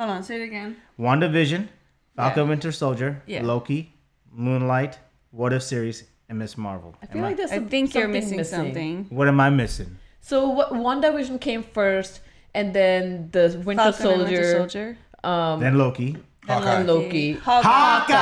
Hold 0.00 0.12
on, 0.12 0.22
say 0.22 0.40
it 0.40 0.44
again. 0.46 0.76
WandaVision, 0.98 1.68
Falcon 2.16 2.44
Yeah. 2.44 2.48
Winter 2.48 2.72
Soldier, 2.72 3.22
Yeah. 3.26 3.42
Loki, 3.42 3.92
Moonlight, 4.32 4.98
What 5.30 5.52
If 5.52 5.62
series, 5.62 6.04
and 6.30 6.38
Miss 6.38 6.56
Marvel. 6.56 6.94
I 7.02 7.06
feel 7.06 7.18
Am 7.18 7.24
like 7.24 7.36
there's 7.36 7.52
I 7.52 7.56
some- 7.56 7.68
think 7.68 7.92
you're 7.94 8.04
something 8.04 8.20
missing, 8.38 8.44
something. 8.44 9.06
what 9.10 9.28
am 9.28 9.38
I 9.40 9.50
missing? 9.50 9.98
So 10.22 10.48
what 10.48 10.70
WandaVision 10.72 11.38
came 11.42 11.62
first, 11.62 12.20
and 12.54 12.72
then 12.72 13.28
the 13.32 13.60
Winter 13.62 13.92
Falcon 13.92 13.92
and 13.92 13.94
Soldier, 13.94 14.24
Winter 14.24 14.56
Soldier. 14.56 14.96
um, 15.22 15.60
Then 15.60 15.76
Loki. 15.76 16.16
Hawkeye. 16.48 16.74
and 16.76 16.86
Loki. 16.88 17.32
Hawkeye. 17.34 18.14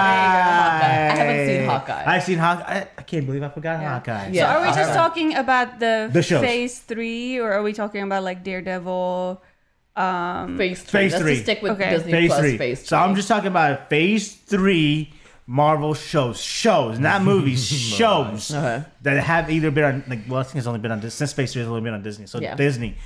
I 0.00 1.14
haven't 1.14 1.46
seen 1.46 1.64
Hawkeye. 1.68 2.04
I've 2.06 2.22
seen 2.22 2.38
Hawkeye. 2.38 2.64
I, 2.64 2.86
I 2.96 3.02
can't 3.02 3.26
believe 3.26 3.42
I 3.42 3.50
forgot 3.50 3.80
Yeah. 3.82 3.92
Hawkeye. 3.92 4.28
Yeah. 4.32 4.46
So 4.46 4.58
are 4.58 4.60
we 4.62 4.66
just 4.68 4.78
haven't- 4.78 4.96
talking 4.96 5.36
about 5.36 5.78
the, 5.78 6.08
The 6.10 6.22
shows. 6.22 6.40
phase 6.40 6.78
three, 6.78 7.38
or 7.38 7.52
are 7.52 7.62
we 7.62 7.74
talking 7.74 8.02
about 8.02 8.22
like 8.24 8.42
Daredevil? 8.42 9.42
Um, 10.00 10.56
Phase 10.58 10.82
three. 10.82 11.00
Phase 11.00 11.12
Let's 11.12 11.22
three. 11.22 11.32
just 11.34 11.44
stick 11.44 11.62
with 11.62 11.72
Okay. 11.72 11.90
Disney 11.90 12.12
Phase 12.12 12.28
Plus 12.28 12.40
three. 12.40 12.58
Phase 12.58 12.78
three. 12.80 12.86
So 12.86 12.96
I'm 12.98 13.14
just 13.14 13.28
talking 13.28 13.48
about 13.48 13.88
Phase 13.90 14.34
three 14.34 15.12
Marvel 15.46 15.94
shows, 15.94 16.40
shows, 16.40 16.98
not 16.98 17.22
movies, 17.32 17.66
shows 17.68 18.54
Okay. 18.54 18.84
that 19.02 19.22
have 19.22 19.50
either 19.50 19.70
been 19.70 19.84
on 19.84 20.04
like. 20.08 20.20
Well, 20.28 20.40
I 20.40 20.42
think 20.44 20.56
it's 20.56 20.66
only 20.66 20.80
been 20.80 20.92
on 20.92 21.00
Dis- 21.00 21.14
since 21.14 21.32
Phase 21.32 21.52
three 21.52 21.60
has 21.60 21.68
only 21.68 21.80
been 21.80 21.94
on 21.94 22.02
Disney. 22.02 22.26
So 22.26 22.40
Yeah. 22.40 22.54
Disney. 22.54 22.96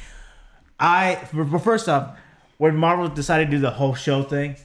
I 0.78 1.18
but 1.32 1.58
first 1.60 1.88
off, 1.88 2.16
when 2.58 2.76
Marvel 2.76 3.08
decided 3.08 3.46
to 3.46 3.50
do 3.52 3.58
the 3.60 3.70
whole 3.70 3.94
show 3.94 4.22
thing, 4.22 4.56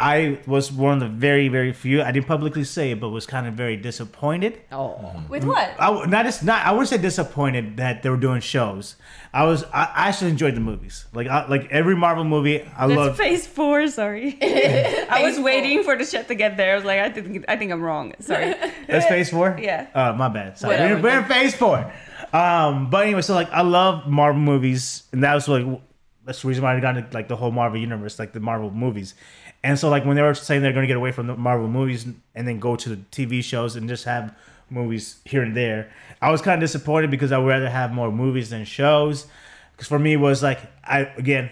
I 0.00 0.38
was 0.46 0.70
one 0.70 0.94
of 0.94 1.00
the 1.00 1.08
very 1.08 1.48
very 1.48 1.72
few. 1.72 2.02
I 2.02 2.12
didn't 2.12 2.28
publicly 2.28 2.62
say 2.62 2.92
it, 2.92 3.00
but 3.00 3.08
was 3.08 3.26
kind 3.26 3.48
of 3.48 3.54
very 3.54 3.76
disappointed. 3.76 4.60
Oh, 4.70 5.24
with 5.28 5.42
what? 5.42 5.74
I 5.78 5.86
w- 5.86 6.06
not 6.06 6.24
just 6.24 6.44
not. 6.44 6.64
I 6.64 6.70
would 6.70 6.86
say 6.86 6.98
disappointed 6.98 7.78
that 7.78 8.04
they 8.04 8.10
were 8.10 8.16
doing 8.16 8.40
shows. 8.40 8.94
I 9.34 9.42
was. 9.44 9.64
I, 9.64 9.90
I 9.94 10.08
actually 10.08 10.30
enjoyed 10.30 10.54
the 10.54 10.60
movies. 10.60 11.06
Like 11.12 11.26
I, 11.26 11.48
like 11.48 11.72
every 11.72 11.96
Marvel 11.96 12.22
movie, 12.22 12.62
I 12.76 12.86
love. 12.86 13.16
phase 13.16 13.44
four. 13.48 13.88
Sorry, 13.88 14.38
I 14.42 15.22
was 15.24 15.34
Phase 15.34 15.44
waiting 15.44 15.82
for 15.82 15.96
the 15.96 16.04
shit 16.04 16.28
to 16.28 16.36
get 16.36 16.56
there. 16.56 16.74
I 16.74 16.76
was 16.76 16.84
like, 16.84 17.00
I 17.00 17.10
think 17.10 17.44
I 17.48 17.56
think 17.56 17.72
I'm 17.72 17.82
wrong. 17.82 18.14
Sorry. 18.20 18.54
That's 18.86 19.06
phase 19.06 19.30
four. 19.30 19.58
Yeah. 19.60 19.88
Uh, 19.92 20.12
my 20.12 20.28
bad. 20.28 20.58
Sorry. 20.58 20.76
We're, 20.76 21.02
we're 21.02 21.18
in 21.18 21.24
phase 21.24 21.56
four. 21.56 21.92
Um, 22.32 22.88
but 22.90 23.04
anyway, 23.04 23.22
so 23.22 23.34
like 23.34 23.50
I 23.50 23.62
love 23.62 24.06
Marvel 24.06 24.40
movies, 24.40 25.04
and 25.12 25.24
that 25.24 25.34
was 25.34 25.48
like 25.48 25.66
that's 26.24 26.42
the 26.42 26.48
reason 26.48 26.62
why 26.62 26.76
I 26.76 26.80
got 26.80 26.96
into 26.96 27.12
like 27.12 27.26
the 27.26 27.36
whole 27.36 27.50
Marvel 27.50 27.80
universe, 27.80 28.18
like 28.18 28.32
the 28.32 28.40
Marvel 28.40 28.70
movies. 28.70 29.14
And 29.64 29.78
so 29.78 29.88
like 29.88 30.04
when 30.04 30.16
they 30.16 30.22
were 30.22 30.34
saying 30.34 30.62
they're 30.62 30.72
going 30.72 30.84
to 30.84 30.88
get 30.88 30.96
away 30.96 31.12
from 31.12 31.26
the 31.26 31.36
Marvel 31.36 31.68
movies 31.68 32.06
and 32.34 32.48
then 32.48 32.58
go 32.58 32.76
to 32.76 32.88
the 32.88 32.96
TV 32.96 33.42
shows 33.42 33.76
and 33.76 33.88
just 33.88 34.04
have 34.04 34.34
movies 34.70 35.16
here 35.24 35.42
and 35.42 35.56
there, 35.56 35.90
I 36.22 36.30
was 36.30 36.42
kind 36.42 36.54
of 36.54 36.60
disappointed 36.60 37.10
because 37.10 37.32
I 37.32 37.38
would 37.38 37.48
rather 37.48 37.70
have 37.70 37.92
more 37.92 38.12
movies 38.12 38.50
than 38.50 38.64
shows. 38.64 39.26
Because 39.72 39.88
for 39.88 39.98
me, 39.98 40.14
it 40.14 40.16
was 40.16 40.42
like 40.42 40.60
I 40.84 41.12
again, 41.16 41.50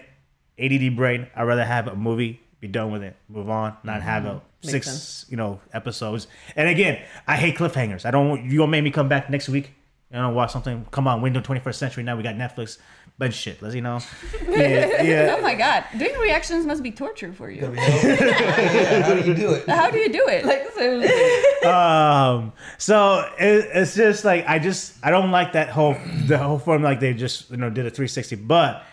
ADD 0.58 0.96
brain. 0.96 1.26
I'd 1.34 1.44
rather 1.44 1.64
have 1.64 1.88
a 1.88 1.96
movie, 1.96 2.40
be 2.60 2.68
done 2.68 2.90
with 2.90 3.02
it, 3.02 3.16
move 3.28 3.50
on, 3.50 3.76
not 3.84 4.02
have 4.02 4.24
a 4.24 4.28
mm-hmm. 4.28 4.38
Makes 4.66 4.72
six 4.72 4.86
sense. 4.86 5.26
you 5.28 5.36
know 5.36 5.60
episodes. 5.72 6.26
And 6.54 6.68
again, 6.68 7.02
I 7.26 7.36
hate 7.36 7.56
cliffhangers. 7.56 8.04
I 8.04 8.10
don't. 8.10 8.50
You 8.50 8.58
gonna 8.58 8.70
make 8.70 8.84
me 8.84 8.90
come 8.90 9.08
back 9.08 9.30
next 9.30 9.48
week? 9.48 9.72
You 10.10 10.18
know, 10.18 10.30
watch 10.30 10.52
something. 10.52 10.86
Come 10.90 11.06
on, 11.06 11.22
window 11.22 11.40
twenty 11.40 11.60
first 11.60 11.78
century. 11.78 12.02
Now 12.02 12.16
we 12.16 12.22
got 12.22 12.34
Netflix. 12.34 12.78
But 13.18 13.32
shit, 13.32 13.62
let's 13.62 13.74
you 13.74 13.80
know. 13.80 14.00
Yeah, 14.48 15.02
yeah. 15.02 15.34
Oh 15.36 15.40
my 15.42 15.54
god, 15.54 15.84
doing 15.98 16.18
reactions 16.20 16.66
must 16.66 16.82
be 16.82 16.90
torture 16.90 17.32
for 17.32 17.50
you. 17.50 17.72
Yeah, 17.76 19.02
how 19.02 19.14
do 19.14 19.22
you 19.26 19.34
do 19.34 19.50
it? 19.52 19.68
How 19.68 19.90
do 19.90 19.98
you 19.98 20.08
do 20.12 20.24
it? 20.28 20.44
like 20.44 20.70
seriously. 20.72 21.68
um 21.68 22.52
so 22.78 23.24
it, 23.38 23.68
it's 23.74 23.94
just 23.94 24.24
like 24.24 24.46
i 24.46 24.58
just 24.58 24.94
i 25.02 25.10
don't 25.10 25.30
like 25.30 25.52
that 25.52 25.68
whole 25.70 25.96
the 26.26 26.36
whole 26.38 26.58
form 26.58 26.82
like 26.82 27.00
they 27.00 27.14
just 27.14 27.50
you 27.50 27.56
know 27.56 27.70
did 27.70 27.86
a 27.86 27.90
360 27.90 28.36
but 28.36 28.84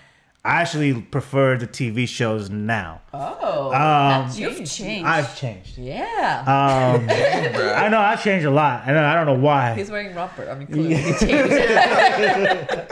i 0.45 0.61
actually 0.61 0.93
prefer 1.01 1.57
the 1.57 1.65
tv 1.67 2.07
shows 2.07 2.49
now 2.49 3.01
Oh, 3.13 3.71
Um, 3.73 4.29
You've 4.35 4.55
changed. 4.57 4.75
changed. 4.77 5.05
i've 5.07 5.37
changed 5.37 5.77
Yeah. 5.77 6.39
um 6.41 7.07
i 7.83 7.87
know 7.89 7.99
i've 7.99 8.21
changed 8.23 8.45
a 8.45 8.51
lot 8.51 8.83
i 8.85 8.91
know 8.91 9.03
i 9.03 9.15
don't 9.15 9.25
know 9.25 9.41
why 9.41 9.73
He's 9.75 9.89
wearing 9.89 10.13
romper. 10.15 10.49
I 10.49 10.55
mean, 10.55 10.67
clearly 10.73 10.95
he 10.95 11.13
changed. 11.25 12.91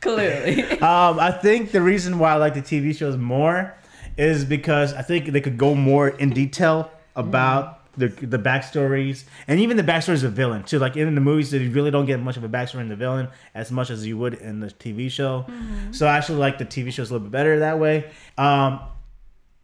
clearly. 0.00 0.62
um 0.80 1.18
i 1.20 1.30
think 1.30 1.72
the 1.72 1.82
reason 1.82 2.18
why 2.18 2.32
i 2.32 2.36
like 2.36 2.54
the 2.54 2.62
tv 2.62 2.96
shows 2.96 3.16
more 3.16 3.74
is 4.16 4.44
because 4.44 4.92
i 4.94 5.02
think 5.02 5.26
they 5.32 5.40
could 5.40 5.58
go 5.58 5.74
more 5.74 6.08
in 6.08 6.30
detail 6.30 6.90
about 7.14 7.75
the, 7.96 8.08
the 8.08 8.38
backstories 8.38 9.24
and 9.48 9.60
even 9.60 9.76
the 9.76 9.82
backstories 9.82 10.22
of 10.24 10.32
villain 10.32 10.62
too. 10.64 10.78
Like 10.78 10.96
in 10.96 11.14
the 11.14 11.20
movies, 11.20 11.52
you 11.52 11.70
really 11.70 11.90
don't 11.90 12.06
get 12.06 12.20
much 12.20 12.36
of 12.36 12.44
a 12.44 12.48
backstory 12.48 12.80
in 12.80 12.88
the 12.88 12.96
villain 12.96 13.28
as 13.54 13.70
much 13.70 13.90
as 13.90 14.06
you 14.06 14.18
would 14.18 14.34
in 14.34 14.60
the 14.60 14.68
TV 14.68 15.10
show. 15.10 15.46
So 15.92 16.06
I 16.06 16.16
actually 16.16 16.38
like 16.38 16.58
the 16.58 16.66
TV 16.66 16.92
shows 16.92 17.10
a 17.10 17.14
little 17.14 17.26
bit 17.26 17.32
better 17.32 17.58
that 17.60 17.78
way. 17.78 18.10
Um, 18.38 18.80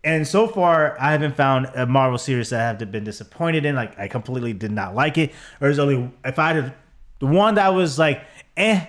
and 0.05 0.27
so 0.27 0.49
far, 0.49 0.97
I 1.01 1.13
haven't 1.13 1.37
found 1.37 1.67
a 1.77 1.87
Marvel 1.87 2.19
series 2.19 2.51
that 2.51 2.61
I 2.61 2.67
have 2.67 2.91
been 2.91 3.05
disappointed 3.05 3.65
in. 3.65 3.77
Like 3.77 3.99
I 3.99 4.09
completely 4.09 4.53
did 4.53 4.73
not 4.73 4.95
like 4.95 5.17
it. 5.19 5.31
Or 5.61 5.69
there's 5.69 5.79
only 5.79 6.11
if 6.25 6.39
I 6.39 6.53
had 6.55 6.75
the 7.21 7.27
one 7.27 7.55
that 7.55 7.69
was 7.69 7.99
like 7.99 8.23
eh 8.57 8.87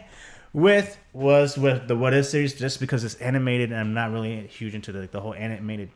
with 0.53 0.97
was 1.13 1.58
with 1.58 1.88
the 1.88 1.95
What 1.95 2.13
If 2.13 2.25
series 2.25 2.53
just 2.56 2.79
because 2.79 3.03
it's 3.03 3.15
animated 3.15 3.71
and 3.71 3.79
I'm 3.79 3.93
not 3.93 4.12
really 4.12 4.47
huge 4.47 4.73
into 4.73 4.91
the, 4.91 5.08
the 5.08 5.21
whole 5.21 5.36
animated 5.36 5.89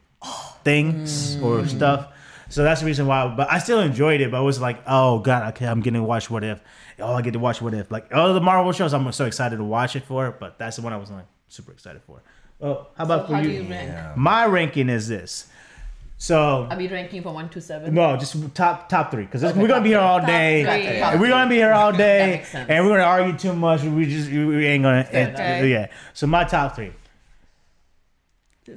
things 0.63 1.41
or 1.41 1.65
stuff. 1.67 2.13
So 2.49 2.63
that's 2.63 2.81
the 2.81 2.87
reason 2.87 3.07
why. 3.07 3.27
But 3.35 3.51
I 3.51 3.59
still 3.59 3.79
enjoyed 3.81 4.21
it. 4.21 4.31
But 4.31 4.41
it 4.41 4.45
was 4.45 4.59
like, 4.61 4.81
oh 4.87 5.19
god, 5.19 5.49
okay, 5.53 5.65
I'm 5.67 5.81
getting 5.81 6.01
to 6.01 6.07
watch 6.07 6.29
What 6.29 6.43
If. 6.43 6.61
Oh, 6.99 7.13
I 7.13 7.21
get 7.21 7.33
to 7.33 7.39
watch 7.39 7.61
What 7.61 7.73
If. 7.73 7.91
Like 7.91 8.13
all 8.13 8.33
the 8.33 8.41
Marvel 8.41 8.71
shows, 8.71 8.93
I'm 8.93 9.11
so 9.11 9.25
excited 9.25 9.57
to 9.57 9.63
watch 9.63 9.95
it 9.95 10.03
for. 10.03 10.31
But 10.39 10.57
that's 10.57 10.77
the 10.77 10.81
one 10.81 10.93
I 10.93 10.97
was 10.97 11.11
like 11.11 11.25
super 11.47 11.71
excited 11.71 12.01
for. 12.07 12.21
Oh, 12.61 12.87
how 12.97 13.03
about 13.03 13.23
So 13.23 13.27
for 13.27 13.35
how 13.35 13.41
do 13.41 13.49
you? 13.49 13.61
you 13.63 13.69
rank? 13.69 13.89
Yeah. 13.89 14.13
My 14.15 14.45
ranking 14.45 14.89
is 14.89 15.07
this. 15.07 15.47
So 16.19 16.67
Are 16.71 16.75
we 16.75 16.87
ranking 16.87 17.21
from 17.21 17.35
one 17.35 17.47
to 17.49 17.61
seven? 17.61 17.93
no, 17.93 18.17
just 18.17 18.35
top 18.55 18.89
top 18.89 19.11
three 19.11 19.25
because 19.25 19.43
Okay, 19.43 19.59
we're 19.61 19.67
gonna 19.67 19.83
be 19.83 19.89
here 19.89 19.99
all 19.99 20.19
day. 20.25 20.63
three. 20.63 20.99
Top 20.99 21.11
And 21.11 21.21
we're 21.21 21.27
gonna 21.29 21.47
be 21.49 21.57
here 21.57 21.71
all 21.73 21.91
day, 22.07 22.43
and 22.53 22.83
we're 22.83 22.93
gonna 22.97 23.03
argue 23.03 23.37
too 23.37 23.53
much. 23.53 23.83
We 23.83 24.07
just 24.07 24.27
we 24.31 24.65
ain't 24.65 24.83
gonna. 24.83 25.01
Okay. 25.07 25.69
yeah. 25.69 25.87
So 26.15 26.25
my 26.25 26.43
top 26.43 26.75
three. 26.75 26.91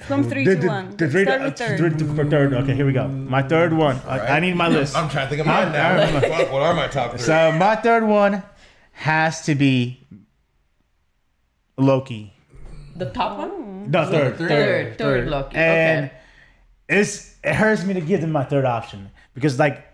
From 0.00 0.22
three 0.28 0.44
The- 0.44 0.54
to 0.54 0.60
the- 0.60 0.66
one. 0.68 0.96
the 0.96 1.08
three- 1.08 1.24
Start 1.24 1.42
with 1.42 1.56
third. 1.58 1.78
three 1.78 1.90
to- 1.90 2.14
for 2.14 2.24
third. 2.24 2.54
Okay, 2.54 2.74
here 2.74 2.86
we 2.86 2.92
go. 2.92 3.08
My 3.08 3.42
third 3.42 3.72
one. 3.72 4.00
I, 4.06 4.36
I 4.36 4.40
need 4.40 4.54
my 4.54 4.68
list. 4.68 4.96
I'm 4.96 5.08
trying 5.08 5.26
to 5.26 5.30
think 5.30 5.40
of 5.40 5.46
mine 5.46 5.68
I- 5.68 6.02
I- 6.04 6.10
now. 6.12 6.20
Fuck, 6.20 6.52
what 6.52 6.62
are 6.62 6.74
my 6.74 6.86
top 6.86 7.10
three? 7.12 7.20
So 7.20 7.52
my 7.52 7.74
third 7.76 8.04
one 8.04 8.42
has 8.92 9.42
to 9.46 9.54
be 9.54 10.06
Loki. 11.76 12.32
The 12.96 13.06
top 13.10 13.38
one? 13.38 13.90
No, 13.90 14.04
third, 14.06 14.36
third. 14.38 14.48
Third, 14.48 14.98
third 14.98 15.28
Loki. 15.28 15.56
And 15.56 16.06
Okay. 16.06 16.14
it's 16.88 17.36
it 17.42 17.54
hurts 17.54 17.84
me 17.84 17.94
to 17.94 18.00
give 18.00 18.20
them 18.20 18.30
my 18.32 18.44
third 18.44 18.64
option 18.66 19.10
because 19.34 19.58
like 19.58 19.86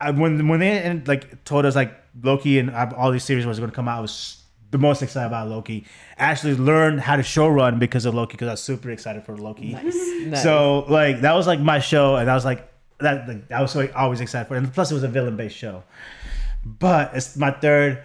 I, 0.00 0.10
when 0.10 0.46
when 0.48 0.60
they 0.60 1.00
like 1.06 1.44
told 1.44 1.64
us 1.64 1.74
like 1.74 1.94
Loki 2.22 2.58
and 2.58 2.70
all 2.70 3.10
these 3.10 3.24
series 3.24 3.46
was 3.46 3.58
going 3.58 3.70
to 3.70 3.74
come 3.74 3.88
out, 3.88 3.98
I 3.98 4.00
was 4.00 4.41
the 4.72 4.78
most 4.78 5.02
excited 5.02 5.28
about 5.28 5.48
Loki. 5.48 5.84
Actually 6.18 6.56
learned 6.56 7.00
how 7.00 7.14
to 7.16 7.22
show 7.22 7.46
run 7.48 7.78
because 7.78 8.04
of 8.04 8.14
Loki 8.14 8.32
because 8.32 8.48
I 8.48 8.52
was 8.52 8.62
super 8.62 8.90
excited 8.90 9.24
for 9.24 9.36
Loki. 9.36 9.76
Nice. 10.22 10.42
So 10.42 10.84
like 10.88 11.20
that 11.22 11.34
was 11.34 11.46
like 11.46 11.60
my 11.60 11.78
show, 11.78 12.16
and 12.16 12.28
I 12.30 12.34
was 12.34 12.44
like 12.44 12.68
that. 12.98 13.28
Like, 13.28 13.50
I 13.52 13.60
was 13.62 13.70
so 13.72 13.88
always 13.94 14.20
excited 14.20 14.48
for, 14.48 14.54
it. 14.54 14.58
and 14.58 14.72
plus 14.74 14.90
it 14.90 14.94
was 14.94 15.02
a 15.04 15.08
villain 15.08 15.36
based 15.36 15.56
show. 15.56 15.82
But 16.64 17.10
it's 17.14 17.36
my 17.36 17.50
third 17.50 18.02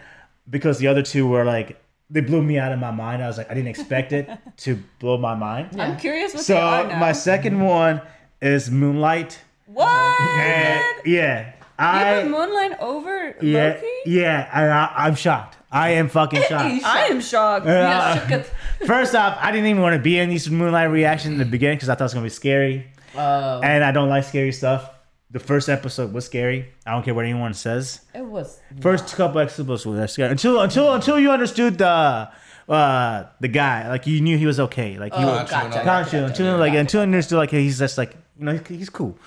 because 0.50 0.80
the 0.80 0.88
other 0.88 1.04
two 1.04 1.28
were 1.28 1.44
like 1.46 1.80
they 2.10 2.22
blew 2.22 2.42
me 2.42 2.58
out 2.58 2.72
of 2.72 2.80
my 2.80 2.92
mind. 2.92 3.22
I 3.24 3.28
was 3.28 3.38
like 3.38 3.52
I 3.52 3.54
didn't 3.54 3.68
expect 3.70 4.14
it 4.14 4.30
to 4.58 4.80
blow 5.00 5.18
my 5.18 5.36
mind. 5.36 5.80
I'm 5.80 5.98
curious 5.98 6.34
what 6.34 6.44
So 6.44 6.54
they 6.56 6.60
are 6.60 6.88
now. 6.88 7.00
my 7.00 7.12
second 7.12 7.60
one 7.60 8.02
is 8.42 8.72
Moonlight. 8.72 9.40
what? 9.68 9.88
And 10.22 11.06
yeah, 11.06 11.50
you 11.50 11.54
I 11.78 12.22
put 12.24 12.32
Moonlight 12.32 12.80
over 12.80 13.36
yeah 13.42 13.74
Loki? 13.76 13.88
yeah, 14.06 14.50
and 14.54 14.72
I, 14.74 14.92
I'm 15.06 15.16
shocked. 15.16 15.57
I 15.72 15.90
am 15.92 16.08
fucking 16.10 16.42
shocked. 16.44 16.84
I 16.86 17.08
am 17.08 17.20
shocked. 17.22 17.66
Yeah. 17.66 17.82
Yeah, 18.16 18.22
shook 18.22 18.32
it. 18.32 18.52
First 18.88 19.16
off, 19.16 19.38
I 19.42 19.52
didn't 19.52 19.68
even 19.68 19.82
want 19.82 19.96
to 19.96 20.02
be 20.02 20.18
in 20.18 20.30
these 20.30 20.50
Moonlight 20.50 20.90
reactions 20.92 21.34
in 21.34 21.40
the 21.40 21.46
beginning 21.46 21.78
because 21.78 21.90
I 21.90 21.94
thought 21.96 22.02
it 22.02 22.06
was 22.06 22.14
gonna 22.14 22.24
be 22.26 22.30
scary, 22.30 22.88
Uh, 23.16 23.60
and 23.64 23.84
I 23.84 23.92
don't 23.92 24.10
like 24.10 24.24
scary 24.24 24.52
stuff. 24.54 24.90
The 25.32 25.40
first 25.40 25.68
episode 25.68 26.14
was 26.14 26.26
scary. 26.26 26.70
I 26.86 26.92
don't 26.94 27.04
care 27.04 27.14
what 27.14 27.26
anyone 27.26 27.54
says. 27.54 28.00
it 28.16 28.24
was. 28.26 28.60
First 28.80 29.14
couple 29.18 29.40
episodes 29.42 29.86
were 29.86 30.08
scary 30.08 30.32
until 30.32 30.62
until 30.62 30.94
until 30.94 31.20
you 31.20 31.32
understood 31.32 31.78
the 31.78 32.30
uh 32.70 33.24
the 33.42 33.48
guy. 33.50 33.90
Like 33.90 34.08
you 34.08 34.22
knew 34.22 34.38
he 34.38 34.46
was 34.46 34.60
okay. 34.62 34.98
Like 34.98 35.12
you 35.14 35.20
Oh, 35.20 35.32
were 35.34 35.46
gotcha. 35.50 35.80
Khonshu, 35.80 35.84
Khonshu, 36.24 36.28
until 36.28 36.58
like 36.58 36.74
until 36.74 37.02
you 37.02 37.04
understood 37.04 37.40
like 37.40 37.52
he's 37.52 37.78
just 37.78 37.98
like 37.98 38.16
you 38.40 38.46
know 38.46 38.58
he's 38.70 38.90
cool. 38.90 39.20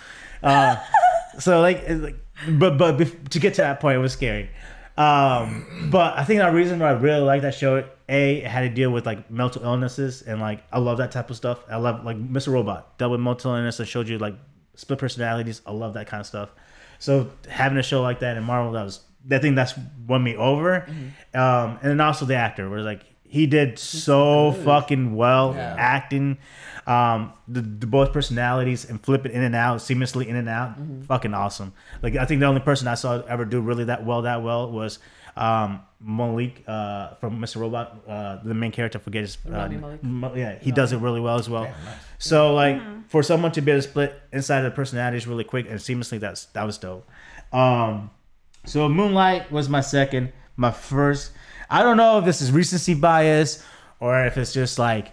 Uh, 0.42 0.76
so 1.38 1.60
like 1.60 1.84
like 1.88 2.16
but 2.48 2.78
but 2.78 2.96
bef- 2.96 3.28
to 3.28 3.38
get 3.38 3.52
to 3.54 3.60
that 3.60 3.80
point 3.80 3.96
it 3.96 4.00
was 4.00 4.14
scary. 4.14 4.48
Um, 4.96 5.88
but 5.90 6.18
I 6.18 6.24
think 6.24 6.40
the 6.40 6.50
reason 6.50 6.78
why 6.78 6.88
I 6.90 6.92
really 6.92 7.20
like 7.22 7.42
that 7.42 7.54
show, 7.54 7.84
a 8.08 8.38
it 8.38 8.46
had 8.46 8.62
to 8.62 8.68
deal 8.68 8.90
with 8.90 9.06
like 9.06 9.30
mental 9.30 9.62
illnesses 9.62 10.22
and 10.22 10.40
like 10.40 10.62
I 10.72 10.78
love 10.78 10.98
that 10.98 11.12
type 11.12 11.30
of 11.30 11.36
stuff. 11.36 11.60
I 11.70 11.76
love 11.76 12.04
like 12.04 12.16
Mr. 12.18 12.52
Robot 12.52 12.98
dealt 12.98 13.12
with 13.12 13.20
mental 13.20 13.54
illness 13.54 13.78
and 13.78 13.88
showed 13.88 14.08
you 14.08 14.18
like 14.18 14.34
split 14.74 14.98
personalities. 14.98 15.62
I 15.66 15.72
love 15.72 15.94
that 15.94 16.06
kind 16.06 16.20
of 16.20 16.26
stuff. 16.26 16.50
So 16.98 17.30
having 17.48 17.78
a 17.78 17.82
show 17.82 18.02
like 18.02 18.20
that 18.20 18.36
in 18.36 18.42
Marvel, 18.44 18.72
that 18.72 18.82
was 18.84 19.00
that 19.26 19.42
thing 19.42 19.54
that's 19.54 19.74
won 20.06 20.22
me 20.22 20.36
over. 20.36 20.86
Um, 21.34 21.78
and 21.80 21.90
then 21.92 22.00
also 22.00 22.24
the 22.26 22.34
actor, 22.36 22.68
where 22.68 22.80
like 22.82 23.02
he 23.22 23.46
did 23.46 23.78
so 23.78 24.52
fucking 24.52 25.14
well 25.14 25.54
Yeah. 25.54 25.76
acting. 25.78 26.38
Um, 26.90 27.34
the, 27.46 27.60
the 27.60 27.86
both 27.86 28.12
personalities 28.12 28.84
and 28.84 29.00
flip 29.00 29.24
it 29.24 29.30
in 29.30 29.42
and 29.42 29.54
out, 29.54 29.78
seamlessly 29.78 30.26
in 30.26 30.34
and 30.34 30.48
out, 30.48 30.74
fucking 31.06 31.34
awesome. 31.34 31.72
Like 32.02 32.16
I 32.16 32.24
think 32.24 32.40
the 32.40 32.46
only 32.46 32.62
person 32.62 32.88
I 32.88 32.96
saw 32.96 33.22
ever 33.28 33.44
do 33.44 33.60
really 33.60 33.84
that 33.84 34.04
well, 34.04 34.22
that 34.22 34.42
well 34.42 34.72
was 34.72 34.98
um, 35.36 35.82
Malek 36.00 36.64
uh, 36.66 37.14
from 37.14 37.40
Mr. 37.40 37.60
Robot, 37.60 38.00
uh, 38.08 38.38
the 38.42 38.54
main 38.54 38.72
character. 38.72 38.98
I 38.98 39.02
forget 39.02 39.22
his. 39.22 39.38
Uh, 39.46 39.52
Rami 39.52 40.00
Malek. 40.02 40.36
Yeah, 40.36 40.58
he 40.58 40.72
does 40.72 40.92
it 40.92 40.96
really 40.96 41.20
well 41.20 41.38
as 41.38 41.48
well. 41.48 41.64
Damn, 41.64 41.84
nice. 41.84 41.94
So 42.18 42.54
like 42.54 43.08
for 43.08 43.22
someone 43.22 43.52
to 43.52 43.60
be 43.60 43.70
able 43.70 43.82
to 43.82 43.88
split 43.88 44.20
inside 44.32 44.58
of 44.58 44.64
the 44.64 44.70
personalities 44.72 45.28
really 45.28 45.44
quick 45.44 45.66
and 45.70 45.78
seamlessly, 45.78 46.18
that's 46.18 46.46
that 46.46 46.64
was 46.64 46.76
dope. 46.76 47.08
Um, 47.52 48.10
so 48.64 48.88
Moonlight 48.88 49.52
was 49.52 49.68
my 49.68 49.80
second. 49.80 50.32
My 50.56 50.72
first, 50.72 51.30
I 51.70 51.84
don't 51.84 51.96
know 51.96 52.18
if 52.18 52.24
this 52.24 52.40
is 52.40 52.50
recency 52.50 52.94
bias 52.94 53.64
or 54.00 54.24
if 54.26 54.36
it's 54.36 54.52
just 54.52 54.78
like 54.78 55.12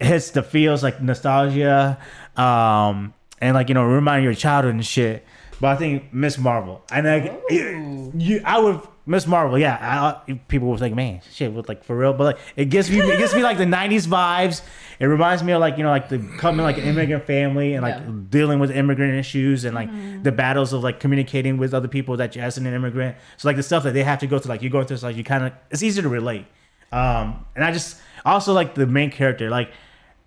hits 0.00 0.30
the 0.30 0.42
feels 0.42 0.82
like 0.82 1.00
nostalgia, 1.02 1.98
um, 2.36 3.14
and 3.40 3.54
like 3.54 3.68
you 3.68 3.74
know 3.74 3.84
remind 3.84 4.22
you 4.24 4.30
of 4.30 4.34
your 4.34 4.40
childhood 4.40 4.74
and 4.74 4.84
shit. 4.86 5.24
But 5.60 5.68
I 5.68 5.76
think 5.76 6.12
Miss 6.12 6.38
Marvel, 6.38 6.82
and 6.90 7.06
like 7.06 7.42
you, 7.50 8.40
I 8.44 8.58
would 8.58 8.80
Miss 9.04 9.26
Marvel, 9.26 9.58
yeah. 9.58 10.20
I, 10.26 10.32
people 10.48 10.68
would 10.68 10.78
think, 10.78 10.94
man, 10.94 11.20
shit, 11.32 11.52
with 11.52 11.68
like 11.68 11.84
for 11.84 11.96
real. 11.96 12.12
But 12.14 12.24
like, 12.24 12.38
it 12.56 12.64
gives 12.66 12.90
me, 12.90 12.98
it 13.00 13.18
gives 13.18 13.34
me 13.34 13.42
like 13.42 13.58
the 13.58 13.64
'90s 13.64 14.06
vibes. 14.06 14.62
It 14.98 15.04
reminds 15.06 15.42
me 15.42 15.52
of 15.52 15.60
like 15.60 15.76
you 15.76 15.82
know 15.82 15.90
like 15.90 16.08
the 16.08 16.18
coming 16.38 16.64
like 16.64 16.78
an 16.78 16.84
immigrant 16.84 17.24
family 17.26 17.74
and 17.74 17.82
like 17.82 17.96
Yeah. 17.96 18.10
dealing 18.30 18.58
with 18.58 18.70
immigrant 18.70 19.14
issues 19.14 19.64
and 19.64 19.74
like 19.74 19.90
the 20.22 20.32
battles 20.32 20.72
of 20.72 20.82
like 20.82 20.98
communicating 21.00 21.58
with 21.58 21.74
other 21.74 21.88
people 21.88 22.16
that 22.18 22.36
you 22.36 22.40
as 22.42 22.56
an 22.56 22.66
immigrant. 22.66 23.16
So 23.36 23.48
like 23.48 23.56
the 23.56 23.62
stuff 23.62 23.82
that 23.82 23.92
they 23.92 24.02
have 24.04 24.18
to 24.20 24.26
go 24.26 24.38
through, 24.38 24.50
like 24.50 24.62
you 24.62 24.70
go 24.70 24.82
through, 24.84 24.98
so 24.98 25.08
like 25.08 25.16
you 25.16 25.24
kind 25.24 25.44
of 25.44 25.52
it's 25.70 25.82
easier 25.82 26.02
to 26.02 26.08
relate. 26.08 26.46
Um, 26.92 27.44
and 27.54 27.64
I 27.64 27.70
just 27.72 27.98
also 28.24 28.52
like 28.54 28.74
the 28.74 28.86
main 28.86 29.10
character, 29.10 29.50
like 29.50 29.70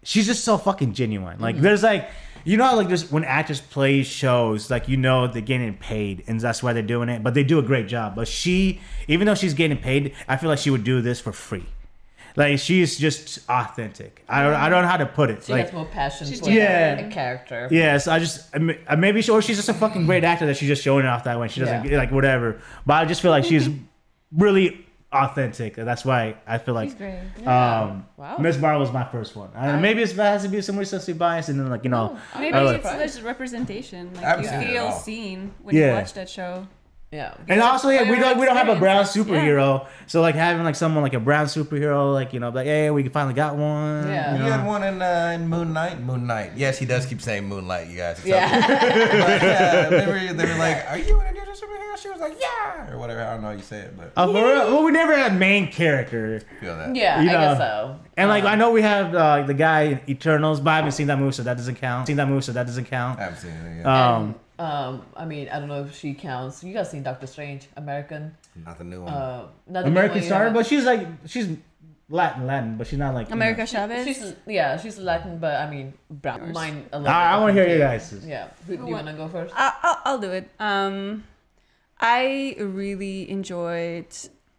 she's 0.03 0.25
just 0.25 0.43
so 0.43 0.57
fucking 0.57 0.93
genuine. 0.93 1.39
Like 1.39 1.57
there's 1.59 1.83
like 1.83 2.09
you 2.45 2.57
know 2.57 2.65
how 2.65 2.75
like 2.75 2.87
there's 2.89 3.09
when 3.11 3.23
actors 3.23 3.61
play 3.61 4.03
shows, 4.03 4.69
like 4.69 4.87
you 4.87 4.97
know 4.97 5.27
they're 5.27 5.41
getting 5.41 5.73
paid 5.75 6.23
and 6.27 6.39
that's 6.39 6.61
why 6.61 6.73
they're 6.73 6.83
doing 6.83 7.09
it, 7.09 7.23
but 7.23 7.33
they 7.33 7.43
do 7.43 7.57
a 7.59 7.63
great 7.63 7.87
job. 7.87 8.15
But 8.15 8.27
she, 8.27 8.81
even 9.07 9.25
though 9.27 9.35
she's 9.35 9.53
getting 9.53 9.77
paid, 9.77 10.13
I 10.27 10.37
feel 10.37 10.49
like 10.49 10.59
she 10.59 10.69
would 10.69 10.83
do 10.83 11.01
this 11.01 11.19
for 11.21 11.31
free. 11.31 11.65
Like 12.35 12.57
she's 12.59 12.97
just 12.97 13.39
authentic. 13.47 14.23
I 14.27 14.41
don't 14.43 14.53
I 14.55 14.67
don't 14.69 14.81
know 14.81 14.87
how 14.89 14.97
to 14.97 15.05
put 15.05 15.29
it. 15.29 15.43
She 15.43 15.51
like 15.53 15.65
has 15.65 15.73
more 15.73 15.85
passion 15.85 16.27
She's 16.27 16.39
for 16.39 16.49
Yeah. 16.49 16.95
a 16.99 17.11
character. 17.11 17.67
Yes, 17.71 18.07
I 18.07 18.17
just 18.19 18.49
I 18.55 18.57
mean, 18.59 18.77
uh, 18.87 18.95
maybe 18.95 19.21
she, 19.21 19.29
or 19.31 19.41
she's 19.41 19.57
just 19.57 19.69
a 19.69 19.73
fucking 19.73 20.05
great 20.07 20.23
actor 20.23 20.45
that 20.47 20.57
she's 20.57 20.67
just 20.67 20.81
showing 20.83 21.05
off 21.05 21.23
that 21.25 21.39
way. 21.39 21.47
She 21.47 21.59
doesn't 21.59 21.85
Yeah. 21.85 21.97
like 21.97 22.11
whatever. 22.11 22.59
But 22.87 22.95
I 22.95 23.05
just 23.05 23.21
feel 23.21 23.29
like 23.31 23.45
she's 23.45 23.69
really 24.35 24.83
authentic, 25.13 25.75
that's 25.75 26.03
why 26.03 26.35
I 26.47 26.57
feel 26.57 26.73
like 26.73 26.89
He's 26.89 26.95
great. 26.97 27.47
um, 27.47 28.05
Wow. 28.17 28.37
Miss 28.39 28.57
Marvel 28.57 28.79
was 28.81 28.91
my 28.91 29.03
first 29.05 29.35
one. 29.35 29.49
I, 29.55 29.79
maybe 29.79 30.01
it's, 30.01 30.13
it 30.13 30.17
has 30.17 30.43
to 30.43 30.49
be 30.49 30.61
some 30.61 30.77
recency 30.77 31.13
bias, 31.13 31.49
and 31.49 31.59
then 31.59 31.69
like 31.69 31.83
you 31.83 31.89
know, 31.89 32.17
Maybe 32.37 32.53
I 32.53 32.61
like- 32.61 32.81
it's 32.83 33.15
just 33.15 33.21
representation. 33.23 34.13
Like 34.13 34.23
haven't 34.23 34.43
you 34.45 34.49
seen 34.49 34.59
it 34.61 34.65
at 34.67 34.71
feel 34.73 34.91
seen 34.91 35.53
when 35.61 35.75
Yeah. 35.75 35.87
you 35.89 35.93
watch 35.93 36.13
that 36.13 36.29
show. 36.29 36.67
Yeah. 37.11 37.35
and 37.47 37.61
also 37.61 37.89
yeah, 37.89 38.09
we 38.09 38.17
don't 38.17 38.39
we 38.39 38.45
don't 38.47 38.57
have 38.57 38.69
a 38.69 38.75
brown 38.75 39.01
experience. 39.01 39.29
superhero, 39.29 39.85
so 40.07 40.19
like 40.21 40.33
having 40.33 40.63
like 40.63 40.73
someone 40.75 41.03
like 41.03 41.13
a 41.13 41.19
brown 41.19 41.45
superhero, 41.45 42.11
like 42.11 42.33
you 42.33 42.39
know, 42.39 42.49
like 42.49 42.65
hey, 42.65 42.89
we 42.89 43.07
finally 43.07 43.35
got 43.35 43.55
one. 43.55 44.07
Yeah. 44.07 44.31
you 44.31 44.37
You 44.39 44.49
know? 44.49 44.51
had 44.57 44.65
one 44.65 44.83
in, 44.83 44.99
uh, 44.99 45.31
in 45.35 45.47
Moon 45.47 45.73
Knight. 45.73 46.01
Moon 46.01 46.25
Knight. 46.25 46.53
Yes, 46.55 46.79
he 46.79 46.87
does 46.87 47.05
keep 47.05 47.21
saying 47.21 47.45
Moonlight, 47.47 47.87
you 47.89 47.97
guys. 47.97 48.17
It's 48.17 48.25
Yeah. 48.25 48.49
But, 48.67 49.41
yeah, 49.43 49.89
they 49.89 50.05
were, 50.07 50.33
they 50.33 50.45
were 50.51 50.57
like, 50.57 50.89
"Are 50.89 50.97
you 50.97 51.21
in 51.21 51.35
a 51.93 51.97
ninja 51.97 51.99
superhero?" 51.99 52.01
She 52.01 52.09
was 52.09 52.19
like, 52.21 52.37
"Yeah," 52.39 52.91
or 52.93 52.97
whatever. 52.97 53.21
I 53.21 53.33
don't 53.33 53.41
know 53.41 53.47
how 53.49 53.53
you 53.53 53.61
say 53.61 53.79
it, 53.79 53.97
but 53.97 54.13
for 54.15 54.27
real? 54.33 54.43
well, 54.73 54.83
we 54.83 54.91
never 54.91 55.15
had 55.15 55.37
main 55.37 55.71
character. 55.71 56.41
Feel 56.59 56.77
that. 56.77 56.95
Yeah, 56.95 57.21
You 57.21 57.29
I 57.29 57.33
know. 57.33 57.39
guess 57.39 57.57
so. 57.57 57.99
And 58.17 58.29
like 58.29 58.43
Um, 58.43 58.49
I 58.51 58.55
know 58.55 58.71
we 58.71 58.81
have 58.81 59.13
uh, 59.15 59.43
the 59.43 59.53
guy 59.53 59.81
in 59.83 59.99
Eternals, 60.09 60.59
but 60.59 60.71
I 60.71 60.75
haven't 60.77 60.91
seen 60.93 61.07
that 61.07 61.19
movie, 61.19 61.31
so 61.33 61.43
that 61.43 61.57
doesn't 61.57 61.75
count. 61.75 62.07
Seen 62.07 62.17
that 62.17 62.27
movie, 62.27 62.41
so 62.41 62.51
that 62.53 62.65
doesn't 62.67 62.85
count. 62.85 63.19
I 63.19 63.23
haven't 63.23 63.39
seen 63.39 63.51
it 63.51 63.77
yet. 63.77 63.85
Um, 63.85 64.35
Um, 64.59 65.01
I 65.17 65.25
mean, 65.25 65.49
I 65.49 65.57
don't 65.59 65.67
know 65.67 65.83
if 65.83 65.97
she 65.97 66.13
counts. 66.13 66.63
You 66.63 66.73
guys 66.73 66.91
seen 66.91 67.01
Doctor 67.03 67.25
Strange, 67.27 67.67
American? 67.75 68.37
Not 68.55 68.77
the 68.77 68.83
new 68.83 69.01
one. 69.03 69.11
Uh, 69.11 69.47
not 69.67 69.81
the 69.83 69.87
American 69.89 70.19
one 70.19 70.25
Star, 70.27 70.43
have. 70.45 70.53
but 70.53 70.67
she's 70.67 70.85
like 70.85 71.07
she's 71.25 71.57
Latin, 72.09 72.45
Latin, 72.45 72.77
but 72.77 72.85
she's 72.85 72.99
not 72.99 73.15
like 73.15 73.29
you 73.29 73.33
America 73.33 73.61
know. 73.61 73.65
Chavez. 73.65 74.05
She's 74.05 74.35
yeah, 74.45 74.77
she's 74.77 74.99
Latin, 74.99 75.39
but 75.39 75.55
I 75.59 75.69
mean, 75.69 75.93
brown. 76.11 76.51
Mine 76.53 76.85
a 76.93 76.99
little. 76.99 77.11
I, 77.11 77.31
I 77.31 77.39
want 77.39 77.55
to 77.55 77.59
hear 77.63 77.67
you 77.73 77.79
guys. 77.79 78.13
Yeah, 78.23 78.49
who, 78.67 78.77
do 78.77 78.85
you 78.85 78.91
want 78.93 79.07
to 79.07 79.13
go 79.13 79.27
first? 79.27 79.51
I, 79.57 79.73
I'll, 79.81 79.99
I'll 80.05 80.19
do 80.19 80.31
it. 80.31 80.47
Um, 80.59 81.23
I 81.99 82.55
really 82.59 83.29
enjoyed 83.29 84.07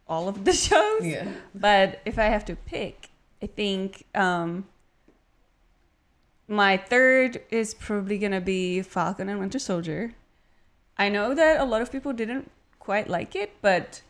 all 0.07 0.27
of 0.27 0.45
the 0.45 0.53
shows, 0.67 1.05
Yeah. 1.05 1.27
but 1.53 2.01
if 2.05 2.17
I 2.19 2.25
have 2.25 2.45
to 2.45 2.55
pick, 2.55 3.09
I 3.41 3.47
think 3.47 4.05
um, 4.15 4.65
my 6.47 6.77
third 6.77 7.41
is 7.49 7.73
probably 7.73 8.17
gonna 8.17 8.41
be 8.41 8.81
Falcon 8.81 9.29
and 9.29 9.39
Winter 9.39 9.59
Soldier. 9.59 10.13
I 10.97 11.09
know 11.09 11.33
that 11.33 11.59
a 11.59 11.65
lot 11.65 11.81
of 11.81 11.91
people 11.91 12.13
didn't 12.13 12.49
quite 12.79 13.09
like 13.09 13.35
it, 13.35 13.51
but 13.61 14.01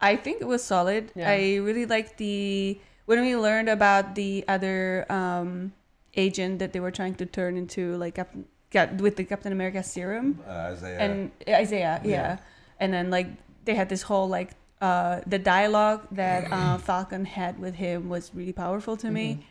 I 0.00 0.16
think 0.16 0.40
it 0.40 0.46
was 0.46 0.62
solid. 0.62 1.10
Yeah. 1.14 1.30
I 1.30 1.56
really 1.56 1.86
liked 1.86 2.18
the 2.18 2.78
when 3.06 3.20
we 3.22 3.34
learned 3.36 3.68
about 3.70 4.14
the 4.14 4.44
other 4.46 5.06
um, 5.10 5.72
agent 6.14 6.58
that 6.58 6.72
they 6.72 6.80
were 6.80 6.90
trying 6.90 7.14
to 7.16 7.26
turn 7.26 7.56
into 7.56 7.96
like 7.96 8.16
Cap- 8.16 8.36
got 8.70 8.94
with 9.00 9.16
the 9.16 9.24
Captain 9.24 9.50
America 9.52 9.82
serum 9.82 10.38
Uh, 10.46 10.74
Isaiah. 10.76 10.98
and 10.98 11.30
Isaiah, 11.48 12.00
yeah. 12.04 12.10
Yeah. 12.10 12.36
And 12.80 12.92
then 12.92 13.10
like 13.10 13.28
they 13.64 13.74
had 13.74 13.88
this 13.88 14.02
whole 14.02 14.28
like 14.28 14.50
uh 14.80 15.20
the 15.26 15.38
dialogue 15.38 16.06
that 16.12 16.52
uh, 16.52 16.78
Falcon 16.88 17.24
had 17.24 17.58
with 17.58 17.74
him 17.74 18.08
was 18.08 18.30
really 18.34 18.52
powerful 18.52 18.96
to 18.98 19.10
me. 19.10 19.44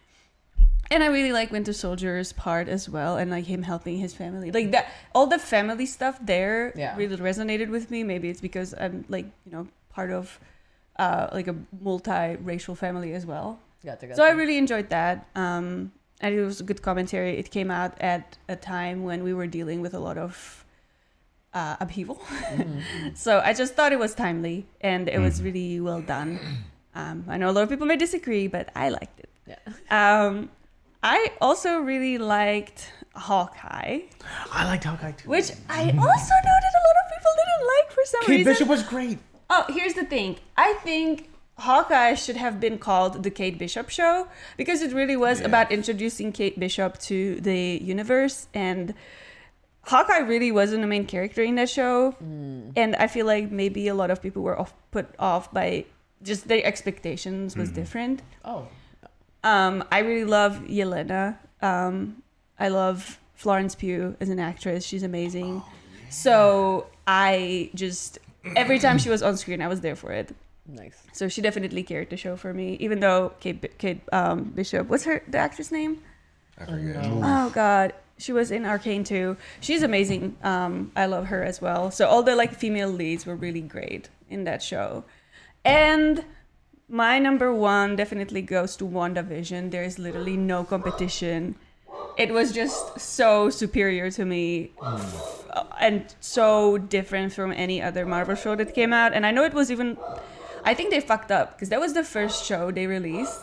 And 0.90 1.04
I 1.04 1.08
really 1.08 1.34
like 1.34 1.52
Winter 1.52 1.74
Soldier's 1.74 2.32
part 2.32 2.70
as 2.70 2.88
well, 2.88 3.18
and 3.18 3.30
like 3.30 3.44
him 3.44 3.62
helping 3.64 3.98
his 3.98 4.14
family, 4.14 4.52
like 4.52 4.72
that. 4.72 4.88
All 5.14 5.28
the 5.28 5.38
family 5.38 5.86
stuff 5.86 6.18
there 6.22 6.72
Yeah. 6.78 6.96
really 6.96 7.18
resonated 7.18 7.68
with 7.70 7.92
me. 7.92 8.04
Maybe 8.04 8.30
it's 8.30 8.40
because 8.40 8.74
I'm 8.80 9.04
like 9.10 9.26
you 9.46 9.52
know 9.52 9.68
part 9.90 10.12
of 10.12 10.40
uh, 10.98 11.28
like 11.34 11.48
a 11.50 11.56
multi-racial 11.82 12.76
family 12.76 13.14
as 13.14 13.26
well. 13.26 13.60
Gotcha, 13.84 14.16
So 14.16 14.24
I 14.24 14.32
really 14.32 14.58
enjoyed 14.58 14.90
that. 14.90 15.28
Um, 15.36 15.92
and 16.22 16.34
it 16.34 16.42
was 16.42 16.62
a 16.62 16.64
good 16.64 16.82
commentary. 16.82 17.38
It 17.38 17.52
came 17.52 17.70
out 17.70 17.94
at 18.02 18.38
a 18.50 18.56
time 18.56 19.04
when 19.04 19.24
we 19.24 19.34
were 19.34 19.46
dealing 19.46 19.82
with 19.82 19.94
a 19.94 20.00
lot 20.00 20.18
of 20.18 20.66
uh, 21.54 21.76
upheaval. 21.80 22.16
Mm-hmm. 22.16 23.10
so 23.16 23.40
I 23.44 23.54
just 23.54 23.76
thought 23.76 23.92
it 23.92 24.00
was 24.00 24.14
timely 24.16 24.66
and 24.82 25.08
it 25.10 25.20
was 25.20 25.40
Mhm. 25.42 25.44
really 25.46 25.80
well 25.80 26.02
done. 26.02 26.40
Um, 26.96 27.26
I 27.28 27.38
know 27.38 27.50
a 27.50 27.54
lot 27.54 27.64
of 27.64 27.70
people 27.70 27.88
may 27.88 27.98
disagree, 27.98 28.48
but 28.48 28.70
I 28.76 28.90
liked 28.90 29.20
it. 29.20 29.30
Yeah. 29.48 29.58
Um, 29.90 30.50
I 31.04 31.32
also 31.42 31.80
really 31.80 32.18
liked 32.18 32.92
Hawkeye, 33.16 34.00
I 34.52 34.66
liked 34.66 34.84
Hawkeye 34.84 35.12
too. 35.12 35.30
which 35.30 35.52
I 35.70 35.82
also 35.82 36.36
know 36.48 36.58
that 36.66 36.74
a 36.80 36.84
lot 36.88 36.96
of 37.04 37.06
people 37.14 37.32
didn't 37.42 37.68
like 37.76 37.92
for 37.92 38.04
some 38.06 38.20
reason. 38.22 38.28
Kate 38.28 38.38
reason. 38.38 38.54
Bishop 38.54 38.68
was 38.68 38.84
great. 38.84 39.18
Oh, 39.50 39.66
here's 39.70 39.94
the 39.94 40.04
thing. 40.06 40.38
I 40.58 40.74
think 40.84 41.30
Hawkeye 41.58 42.14
should 42.16 42.36
have 42.36 42.60
been 42.60 42.78
called 42.78 43.24
the 43.24 43.32
Kate 43.32 43.58
Bishop 43.58 43.90
show 43.90 44.28
because 44.58 44.82
it 44.82 44.92
really 44.94 45.18
was 45.18 45.40
Yeah. 45.40 45.48
about 45.48 45.72
introducing 45.72 46.32
Kate 46.32 46.60
Bishop 46.60 47.00
to 47.10 47.40
the 47.42 47.80
universe 47.82 48.48
and 48.54 48.94
Hawkeye 49.88 50.20
really 50.20 50.52
wasn't 50.52 50.82
the 50.82 50.88
main 50.88 51.06
character 51.06 51.42
in 51.44 51.56
that 51.56 51.70
show 51.70 52.16
and 52.76 52.96
I 52.96 53.08
feel 53.08 53.26
like 53.26 53.52
maybe 53.52 53.88
a 53.88 53.94
lot 53.96 54.12
of 54.12 54.22
people 54.22 54.44
were 54.44 54.60
off, 54.60 54.74
put 54.92 55.08
off 55.18 55.52
by 55.54 55.86
just 56.24 56.48
their 56.48 56.64
expectations 56.66 57.56
was 57.56 57.70
different. 57.72 58.22
Oh, 58.44 58.68
Um, 59.44 59.84
I 59.92 60.00
really 60.00 60.26
love 60.26 60.54
Yelena. 60.68 61.38
Um, 61.62 62.22
I 62.60 62.68
love 62.70 63.20
Florence 63.36 63.76
Pugh 63.76 64.16
as 64.20 64.30
an 64.30 64.40
actress. 64.40 64.84
She's 64.84 65.04
amazing. 65.04 65.62
So 66.10 66.88
I 67.06 67.70
just 67.76 68.20
every 68.56 68.80
time 68.80 68.98
she 68.98 69.10
was 69.10 69.22
on 69.22 69.38
screen, 69.38 69.62
I 69.62 69.68
was 69.68 69.82
there 69.82 69.96
for 69.96 70.12
it. 70.12 70.36
nice. 70.66 70.98
So 71.14 71.28
she 71.30 71.42
definitely 71.42 71.84
carried 71.84 72.10
the 72.10 72.18
show 72.18 72.36
for 72.36 72.54
me. 72.54 72.76
Even 72.80 73.00
though 73.00 73.32
Kate, 73.40 73.78
Kate 73.78 74.02
um, 74.12 74.46
Bishop, 74.56 74.88
what's 74.90 75.04
her 75.06 75.24
the 75.28 75.38
actress 75.38 75.72
name? 75.72 76.02
I 76.60 76.66
forget. 76.66 76.96
no. 77.04 77.22
Oh 77.24 77.50
God, 77.50 77.94
she 78.18 78.34
was 78.34 78.52
in 78.52 78.66
Arcane 78.66 79.04
too. 79.04 79.38
She's 79.60 79.84
amazing. 79.84 80.38
Um, 80.44 80.92
I 80.96 81.06
love 81.06 81.28
her 81.28 81.44
as 81.44 81.62
well. 81.62 81.92
So 81.92 82.08
all 82.08 82.24
the 82.24 82.36
like 82.36 82.54
female 82.56 82.90
leads 82.90 83.26
were 83.26 83.36
really 83.36 83.62
great 83.62 84.10
in 84.30 84.44
that 84.46 84.62
show. 84.64 85.04
And 85.64 86.24
my 86.90 87.20
number 87.20 87.54
one 87.54 87.96
definitely 87.96 88.42
goes 88.42 88.76
to 88.78 88.86
WandaVision. 88.86 89.72
There 89.72 89.84
is 89.84 90.00
literally 90.00 90.38
no 90.38 90.64
competition. 90.64 91.56
It 92.18 92.34
was 92.34 92.52
just 92.52 93.00
so 93.00 93.50
superior 93.50 94.10
to 94.12 94.26
me 94.26 94.72
and 95.80 96.16
so 96.20 96.78
different 96.78 97.34
from 97.34 97.52
any 97.52 97.82
other 97.82 98.06
Marvel 98.06 98.36
show 98.36 98.56
that 98.56 98.74
came 98.74 98.94
out. 98.94 99.14
And 99.14 99.26
I 99.26 99.32
know 99.32 99.44
it 99.44 99.54
was 99.54 99.70
even, 99.72 99.98
I 100.64 100.74
think 100.74 100.90
they 100.90 101.00
fucked 101.02 101.32
up 101.32 101.54
because 101.54 101.70
that 101.70 101.80
was 101.80 101.94
the 101.94 102.04
first 102.04 102.46
show 102.46 102.72
they 102.72 102.88
released 102.88 103.42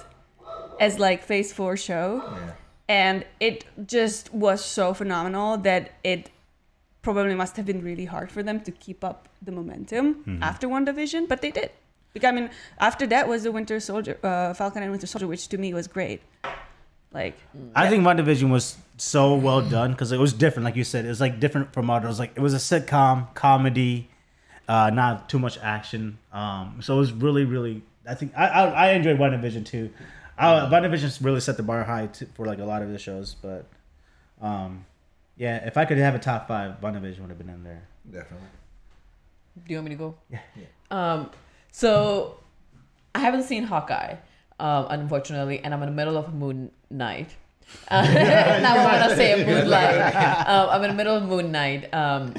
as 0.81 0.99
like 0.99 1.23
Phase 1.23 1.53
4 1.53 1.77
show 1.77 2.23
Yeah. 2.25 2.51
And 2.89 3.25
it 3.41 3.65
just 3.87 4.33
was 4.35 4.65
so 4.65 4.93
phenomenal 4.95 5.57
that 5.59 5.93
it 6.05 6.31
probably 7.03 7.35
must 7.35 7.57
have 7.57 7.67
been 7.67 7.83
really 7.83 8.07
hard 8.07 8.31
for 8.31 8.43
them 8.43 8.61
to 8.61 8.71
keep 8.73 9.05
up 9.05 9.29
the 9.43 9.53
momentum 9.53 10.39
after 10.43 10.67
WandaVision 10.67 11.29
but 11.29 11.43
they 11.43 11.51
did 11.51 11.71
Like, 12.15 12.25
i 12.25 12.31
mean 12.31 12.49
after 12.79 13.07
that 13.09 13.29
was 13.29 13.43
the 13.43 13.53
winter 13.53 13.79
soldier 13.79 14.19
uh, 14.23 14.55
falcon 14.55 14.83
and 14.83 14.91
winter 14.91 15.07
soldier 15.07 15.27
which 15.27 15.49
to 15.49 15.59
me 15.59 15.75
was 15.75 15.87
great 15.87 16.23
like 17.15 17.37
I 17.77 17.89
think 17.89 18.05
one 18.05 18.17
division 18.17 18.51
was 18.51 18.77
so 18.97 19.37
well 19.37 19.63
done 19.63 19.93
because 19.93 20.11
it 20.11 20.19
was 20.19 20.33
different, 20.33 20.65
like 20.65 20.75
you 20.75 20.83
said. 20.83 21.05
It 21.05 21.09
was 21.09 21.21
like 21.21 21.39
different 21.39 21.73
from 21.73 21.89
others. 21.89 22.19
Like 22.19 22.33
it 22.35 22.41
was 22.41 22.55
a 22.55 22.57
sitcom, 22.57 23.33
comedy, 23.35 24.11
uh, 24.67 24.91
not 24.91 25.29
too 25.29 25.39
much 25.39 25.57
action. 25.59 26.19
Um, 26.33 26.81
so 26.83 26.97
it 26.97 26.99
was 26.99 27.13
really, 27.13 27.45
really. 27.45 27.83
I 28.05 28.15
think 28.15 28.33
I 28.37 28.49
I, 28.49 28.65
I 28.87 28.91
enjoyed 28.95 29.19
Division 29.19 29.63
too. 29.63 29.91
I, 30.37 30.69
WandaVision 30.71 31.25
really 31.25 31.41
set 31.41 31.57
the 31.57 31.63
bar 31.63 31.85
high 31.85 32.07
to, 32.07 32.27
for 32.27 32.47
like 32.47 32.59
a 32.59 32.65
lot 32.65 32.83
of 32.83 32.91
the 32.91 32.99
shows, 32.99 33.37
but 33.41 33.67
um, 34.41 34.85
yeah, 35.37 35.67
if 35.67 35.77
I 35.77 35.85
could 35.85 35.99
have 35.99 36.15
a 36.15 36.19
top 36.19 36.49
five, 36.49 36.81
WandaVision 36.81 37.21
would 37.21 37.31
have 37.31 37.39
been 37.39 37.49
in 37.49 37.65
there. 37.65 37.83
Definitely. 38.11 38.49
Do 39.57 39.73
you 39.73 39.77
want 39.77 39.89
me 39.89 39.95
to 39.95 39.99
go? 39.99 40.15
Yeah. 40.31 40.41
Um, 40.91 41.31
so 41.71 42.39
I 43.15 43.21
haven't 43.21 43.45
seen 43.45 43.65
Hawkeye, 43.65 44.17
um, 44.59 44.87
unfortunately, 44.91 45.61
and 45.61 45.73
I'm 45.73 45.83
in 45.83 45.89
the 45.89 45.95
middle 45.95 46.17
of 46.17 46.35
Moon 46.35 46.71
Knight. 46.91 47.31
Uh, 47.89 48.03
now 48.61 48.77
I 48.77 49.01
want 49.01 49.11
to 49.11 49.17
say 49.17 49.45
Moonlight. 49.45 50.15
Um, 50.47 50.69
I'm 50.71 50.83
in 50.83 50.91
the 50.91 50.97
middle 50.97 51.17
of 51.17 51.23
Moon 51.25 51.51
Knight. 51.53 51.93
Um, 51.95 52.35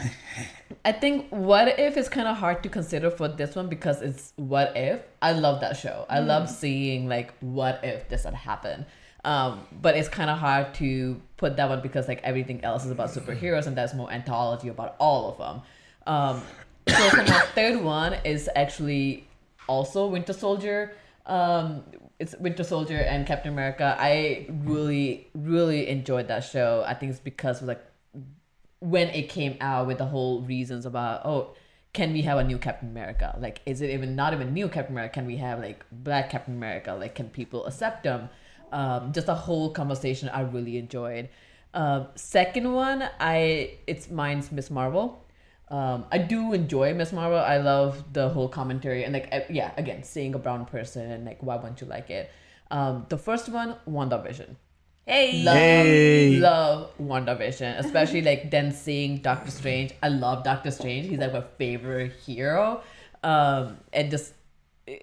I 0.85 0.91
think 0.91 1.29
What 1.31 1.79
If 1.79 1.97
is 1.97 2.07
kind 2.07 2.27
of 2.27 2.37
hard 2.37 2.61
to 2.61 2.69
consider 2.69 3.09
for 3.09 3.27
this 3.27 3.55
one 3.55 3.67
because 3.67 4.03
it's 4.03 4.33
What 4.35 4.77
If. 4.77 5.01
I 5.19 5.31
love 5.31 5.59
that 5.61 5.77
show. 5.77 6.05
I 6.07 6.19
love 6.19 6.47
seeing 6.47 7.09
like 7.09 7.33
What 7.39 7.79
If 7.83 8.07
this 8.07 8.23
had 8.23 8.35
happened. 8.35 8.85
Um, 9.23 9.65
but 9.81 9.97
it's 9.97 10.07
kind 10.07 10.29
of 10.29 10.37
hard 10.37 10.75
to 10.75 11.19
put 11.37 11.57
that 11.57 11.67
one 11.67 11.81
because 11.81 12.07
like 12.07 12.21
everything 12.23 12.63
else 12.63 12.85
is 12.85 12.91
about 12.91 13.09
superheroes 13.09 13.65
and 13.65 13.75
there's 13.75 13.95
more 13.95 14.11
anthology 14.11 14.67
about 14.67 14.95
all 14.99 15.31
of 15.31 15.37
them. 15.39 15.61
Um, 16.05 16.43
so 16.87 17.09
for 17.09 17.23
my 17.23 17.39
third 17.55 17.81
one 17.81 18.13
is 18.23 18.47
actually 18.55 19.27
also 19.67 20.05
Winter 20.05 20.33
Soldier. 20.33 20.93
Um, 21.25 21.83
it's 22.19 22.35
Winter 22.37 22.63
Soldier 22.63 22.99
and 22.99 23.25
Captain 23.25 23.51
America. 23.51 23.97
I 23.99 24.45
really, 24.49 25.27
really 25.33 25.87
enjoyed 25.87 26.27
that 26.27 26.43
show. 26.43 26.83
I 26.85 26.93
think 26.93 27.09
it's 27.09 27.19
because 27.19 27.63
of 27.63 27.67
like 27.67 27.83
when 28.85 29.07
it 29.09 29.29
came 29.29 29.57
out 29.61 29.87
with 29.87 29.97
the 29.97 30.05
whole 30.05 30.41
reasons 30.41 30.85
about 30.85 31.25
oh 31.25 31.55
can 31.91 32.11
we 32.13 32.21
have 32.21 32.37
a 32.37 32.43
new 32.43 32.57
captain 32.57 32.89
america? 32.89 33.35
Like 33.41 33.61
is 33.65 33.81
it 33.81 33.89
even 33.89 34.15
not 34.15 34.33
even 34.33 34.53
new 34.53 34.67
captain 34.69 34.93
america 34.93 35.13
can 35.15 35.25
we 35.25 35.37
have 35.37 35.59
like 35.59 35.83
black 35.91 36.29
captain 36.29 36.55
america? 36.55 36.93
Like 36.93 37.15
can 37.15 37.29
people 37.29 37.65
accept 37.65 38.03
them? 38.03 38.29
Um, 38.71 39.11
just 39.13 39.27
a 39.27 39.33
whole 39.33 39.69
conversation 39.71 40.29
i 40.29 40.41
really 40.41 40.77
enjoyed. 40.77 41.29
Um, 41.73 42.07
second 42.15 42.71
one 42.73 43.09
i 43.19 43.77
it's 43.87 44.09
mine's 44.09 44.51
miss 44.51 44.69
marvel. 44.69 45.25
Um, 45.69 46.05
i 46.11 46.19
do 46.19 46.53
enjoy 46.53 46.93
miss 46.93 47.11
marvel. 47.11 47.39
I 47.39 47.57
love 47.57 48.03
the 48.13 48.29
whole 48.29 48.49
commentary 48.49 49.03
and 49.03 49.13
like 49.13 49.47
yeah 49.49 49.71
again 49.77 50.03
seeing 50.03 50.35
a 50.35 50.39
brown 50.39 50.65
person 50.65 51.09
and 51.09 51.25
like 51.25 51.41
why 51.41 51.55
wouldn't 51.55 51.81
you 51.81 51.87
like 51.87 52.11
it? 52.11 52.29
Um, 52.69 53.05
the 53.09 53.17
first 53.17 53.49
one 53.49 53.77
wandavision 53.89 54.57
hey 55.05 55.43
love, 55.43 55.55
Hey. 55.57 56.37
love 56.39 56.91
WandaVision, 56.99 57.79
especially 57.79 58.21
like 58.21 58.49
then 58.51 58.71
seeing 58.71 59.17
Doctor 59.17 59.51
Strange. 59.51 59.91
I 60.01 60.09
love 60.09 60.43
Doctor 60.43 60.71
Strange. 60.71 61.07
He's 61.09 61.19
like 61.19 61.33
my 61.33 61.43
favorite 61.57 62.13
hero. 62.25 62.81
Um, 63.23 63.77
and 63.93 64.09
just 64.11 64.33
eh, 64.87 64.97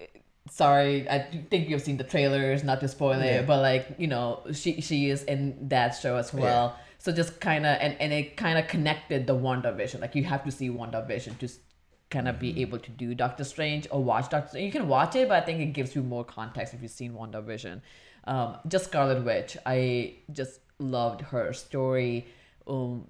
sorry, 0.49 1.09
I 1.09 1.19
think 1.49 1.69
you've 1.69 1.81
seen 1.81 1.97
the 1.97 2.03
trailers, 2.03 2.63
not 2.63 2.79
to 2.81 2.87
spoil 2.87 3.19
Yeah. 3.19 3.39
it, 3.41 3.47
but 3.47 3.61
like 3.61 3.95
you 3.97 4.07
know, 4.07 4.41
she 4.53 4.81
she 4.81 5.09
is 5.09 5.23
in 5.23 5.69
that 5.69 5.91
show 5.95 6.15
as 6.17 6.33
well. 6.33 6.77
So 6.99 7.11
just 7.11 7.39
kind 7.41 7.65
of 7.65 7.77
and 7.81 7.95
and 7.99 8.13
it 8.13 8.37
kind 8.37 8.57
of 8.57 8.67
connected 8.67 9.27
the 9.27 9.35
WandaVision. 9.35 9.99
Like 10.01 10.15
you 10.15 10.23
have 10.25 10.43
to 10.45 10.51
see 10.51 10.69
WandaVision 10.69 11.37
to 11.39 11.49
kind 12.13 12.27
of 12.27 12.39
be 12.39 12.61
able 12.61 12.79
to 12.79 12.91
do 12.91 13.13
Doctor 13.13 13.43
Strange 13.43 13.87
or 13.91 14.01
watch 14.01 14.29
Doctor 14.29 14.49
Strange. 14.49 14.65
You 14.65 14.71
can 14.71 14.87
watch 14.87 15.15
it, 15.15 15.27
but 15.27 15.41
I 15.41 15.45
think 15.45 15.59
it 15.59 15.73
gives 15.73 15.95
you 15.95 16.03
more 16.03 16.23
context 16.23 16.73
if 16.73 16.81
you've 16.81 16.91
seen 16.91 17.13
WandaVision. 17.13 17.81
Um, 18.25 18.57
just 18.67 18.85
Scarlet 18.85 19.25
Witch. 19.25 19.57
I 19.65 20.15
just 20.31 20.59
loved 20.79 21.21
her 21.21 21.51
story. 21.51 22.27
Um, 22.67 23.07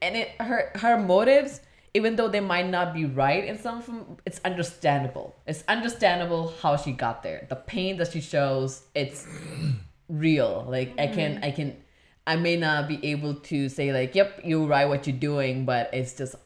and 0.00 0.16
it 0.16 0.30
her 0.40 0.72
her 0.76 0.98
motives, 0.98 1.60
even 1.94 2.16
though 2.16 2.28
they 2.28 2.40
might 2.40 2.68
not 2.68 2.94
be 2.94 3.04
right 3.04 3.44
in 3.44 3.58
some 3.58 3.82
from 3.82 4.16
it's 4.26 4.40
understandable. 4.44 5.36
It's 5.46 5.62
understandable 5.68 6.54
how 6.62 6.76
she 6.76 6.92
got 6.92 7.22
there. 7.22 7.46
The 7.48 7.56
pain 7.56 7.98
that 7.98 8.12
she 8.12 8.20
shows, 8.20 8.82
it's 8.94 9.26
real. 10.08 10.66
Like 10.68 10.98
I 10.98 11.06
can 11.06 11.44
I 11.44 11.50
can 11.50 11.76
I 12.26 12.36
may 12.36 12.56
not 12.56 12.88
be 12.88 13.04
able 13.10 13.34
to 13.34 13.68
say 13.68 13.92
like, 13.92 14.14
yep, 14.14 14.40
you're 14.44 14.66
right 14.66 14.86
what 14.86 15.06
you're 15.06 15.16
doing, 15.16 15.64
but 15.64 15.90
it's 15.92 16.14
just 16.14 16.36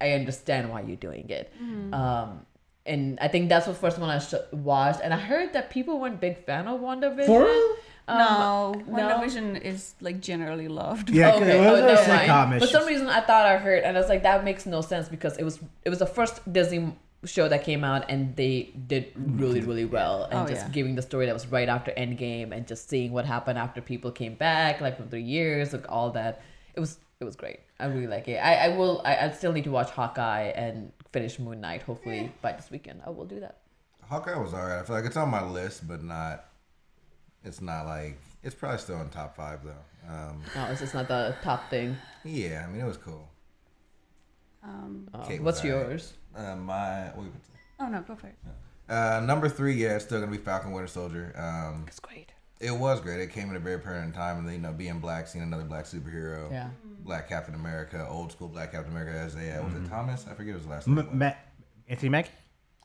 I, 0.00 0.06
I 0.08 0.12
understand 0.12 0.70
why 0.70 0.80
you're 0.82 0.96
doing 0.96 1.28
it. 1.30 1.52
Um 1.92 2.46
and 2.86 3.18
I 3.20 3.28
think 3.28 3.48
that's 3.50 3.66
the 3.66 3.74
first 3.74 3.98
one 3.98 4.08
I 4.08 4.18
sh- 4.18 4.34
watched, 4.52 5.00
and 5.04 5.12
I 5.12 5.18
heard 5.18 5.52
that 5.52 5.68
people 5.70 6.00
weren't 6.00 6.18
big 6.18 6.44
fan 6.46 6.66
of 6.66 6.80
WandaVision. 6.80 7.26
For 7.26 7.44
real? 7.44 7.76
Um, 8.08 8.18
no, 8.18 8.72
no? 8.72 8.92
WandaVision 8.96 9.60
is 9.60 9.94
like 10.00 10.20
generally 10.20 10.66
loved. 10.66 11.10
Yeah, 11.10 11.30
'cause 11.32 11.42
it 11.42 11.58
was 11.60 11.66
oh, 11.80 11.84
a 11.84 11.86
never 11.86 12.08
mind. 12.08 12.30
sitcom 12.30 12.58
For 12.58 12.66
some 12.66 12.86
reason, 12.86 13.06
I 13.08 13.20
thought 13.20 13.44
I 13.46 13.58
heard, 13.58 13.84
and 13.84 13.96
I 13.96 14.00
was 14.00 14.08
like, 14.08 14.22
that 14.22 14.44
makes 14.44 14.64
no 14.66 14.80
sense 14.80 15.08
because 15.08 15.36
it 15.36 15.44
was 15.44 15.60
it 15.84 15.90
was 15.90 15.98
the 15.98 16.06
first 16.06 16.34
Disney 16.50 16.96
show 17.26 17.46
that 17.48 17.62
came 17.64 17.84
out, 17.84 18.06
and 18.10 18.34
they 18.34 18.70
did 18.86 19.12
really 19.14 19.60
really 19.60 19.84
well, 19.84 20.24
and 20.24 20.40
Oh, 20.40 20.46
just 20.48 20.66
yeah. 20.66 20.72
giving 20.72 20.94
the 20.94 21.02
story 21.02 21.26
that 21.26 21.34
was 21.34 21.46
right 21.48 21.68
after 21.68 21.90
Endgame, 21.92 22.50
and 22.56 22.66
just 22.66 22.88
seeing 22.88 23.12
what 23.12 23.26
happened 23.26 23.58
after 23.58 23.82
people 23.82 24.10
came 24.10 24.34
back, 24.36 24.80
like 24.80 24.96
from 24.96 25.08
three 25.10 25.22
years, 25.36 25.74
like 25.74 25.84
all 25.90 26.10
that. 26.12 26.40
it 26.74 26.80
was 26.80 26.96
it 27.20 27.24
was 27.24 27.36
great. 27.36 27.60
I 27.78 27.86
really 27.86 28.06
like 28.06 28.28
it. 28.28 28.36
I, 28.38 28.54
I 28.66 28.68
will. 28.76 29.02
I, 29.04 29.16
I 29.26 29.30
still 29.32 29.52
need 29.52 29.64
to 29.64 29.70
watch 29.70 29.90
Hawkeye 29.90 30.52
and 30.56 30.92
finish 31.12 31.38
Moon 31.38 31.60
Knight. 31.60 31.82
Hopefully 31.82 32.32
by 32.42 32.52
this 32.52 32.70
weekend, 32.70 33.02
I 33.06 33.10
will 33.10 33.26
do 33.26 33.40
that. 33.40 33.58
Hawkeye 34.02 34.36
was 34.38 34.54
alright. 34.54 34.80
I 34.80 34.82
feel 34.84 34.96
like 34.96 35.04
it's 35.04 35.16
on 35.16 35.28
my 35.28 35.44
list, 35.44 35.86
but 35.86 36.02
not. 36.02 36.46
It's 37.44 37.60
not 37.60 37.86
like 37.86 38.18
it's 38.42 38.54
probably 38.54 38.78
still 38.78 39.00
in 39.00 39.08
top 39.10 39.36
five 39.36 39.60
though. 39.64 40.12
Um, 40.12 40.42
No, 40.56 40.64
it's 40.70 40.80
just 40.80 40.94
not 40.94 41.08
the 41.08 41.34
top 41.42 41.68
thing. 41.70 41.96
yeah, 42.24 42.64
I 42.66 42.70
mean 42.70 42.80
it 42.80 42.86
was 42.86 42.96
cool. 42.96 43.28
Um, 44.62 45.08
Kate 45.26 45.42
what's 45.42 45.58
was 45.62 45.64
yours? 45.64 46.12
Uh, 46.36 46.54
my 46.56 47.08
what 47.14 47.24
you 47.24 47.32
oh 47.80 47.88
no, 47.88 48.00
go 48.02 48.14
for 48.14 48.26
it. 48.26 48.34
uh, 48.88 49.20
number 49.24 49.48
three, 49.48 49.74
yeah, 49.74 49.96
it's 49.96 50.04
still 50.04 50.20
gonna 50.20 50.30
be 50.32 50.38
Falcon 50.38 50.72
Winter 50.72 50.86
Soldier. 50.88 51.32
Um, 51.36 51.84
It's 51.86 52.00
great. 52.00 52.32
It 52.60 52.70
was 52.72 53.00
great. 53.00 53.20
It 53.20 53.32
came 53.32 53.50
at 53.50 53.56
a 53.56 53.60
very 53.60 53.78
pertinent 53.78 54.14
time, 54.14 54.38
and 54.38 54.46
then, 54.46 54.54
you 54.54 54.60
know, 54.60 54.72
being 54.72 54.98
black, 55.00 55.26
seeing 55.26 55.42
another 55.42 55.64
black 55.64 55.84
superhero, 55.86 56.50
Yeah. 56.50 56.68
Black 57.02 57.28
Captain 57.28 57.54
America, 57.54 58.06
old 58.08 58.30
school 58.30 58.48
Black 58.48 58.72
Captain 58.72 58.92
America 58.92 59.18
as 59.18 59.34
a 59.34 59.58
uh, 59.58 59.64
was 59.64 59.72
Mm-hmm. 59.72 59.86
it 59.86 59.88
Thomas? 59.88 60.26
I 60.30 60.34
forget 60.34 60.54
his 60.54 60.66
last 60.66 60.86
name. 60.86 60.98
M- 60.98 61.18
Ma- 61.18 61.32
Anthony 61.88 62.10
Mackie. 62.10 62.30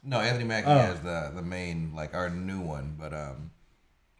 No, 0.04 0.20
Anthony 0.22 0.46
Mackie 0.46 0.68
Oh. 0.68 0.78
as 0.78 1.02
the 1.02 1.32
the 1.36 1.42
main 1.42 1.92
like 1.94 2.14
our 2.16 2.30
new 2.30 2.62
one, 2.62 2.96
but 2.98 3.14
um, 3.14 3.52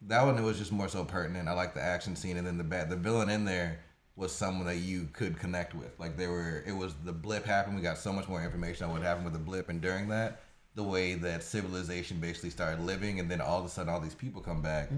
that 0.02 0.24
one 0.26 0.38
it 0.38 0.42
was 0.44 0.58
just 0.58 0.72
more 0.74 0.90
so 0.90 1.06
pertinent. 1.06 1.48
I 1.48 1.54
like 1.54 1.74
the 1.74 1.82
action 1.82 2.16
scene, 2.18 2.36
and 2.38 2.46
then 2.46 2.58
the 2.58 2.64
bad 2.66 2.90
the 2.90 2.96
villain 2.98 3.30
in 3.30 3.46
there 3.46 3.80
was 4.18 4.32
someone 4.34 4.66
that 4.68 4.78
you 4.78 5.08
could 5.14 5.38
connect 5.40 5.74
with. 5.74 5.98
Like 6.00 6.18
they 6.18 6.28
were, 6.28 6.64
it 6.68 6.72
was 6.74 6.94
the 7.06 7.12
blip 7.14 7.46
happened. 7.46 7.76
We 7.76 7.82
got 7.82 7.98
so 7.98 8.12
much 8.14 8.28
more 8.28 8.44
information 8.44 8.86
on 8.86 8.92
what 8.92 9.02
happened 9.02 9.26
with 9.26 9.34
the 9.34 9.40
blip, 9.40 9.70
and 9.70 9.80
during 9.82 10.08
that, 10.10 10.42
the 10.76 10.84
way 10.84 11.16
that 11.16 11.42
civilization 11.44 12.20
basically 12.20 12.50
started 12.50 12.82
living, 12.82 13.20
and 13.22 13.30
then 13.32 13.40
all 13.42 13.60
of 13.60 13.66
a 13.66 13.70
sudden, 13.70 13.92
all 13.94 14.00
these 14.02 14.16
people 14.16 14.42
come 14.42 14.62
back, 14.62 14.90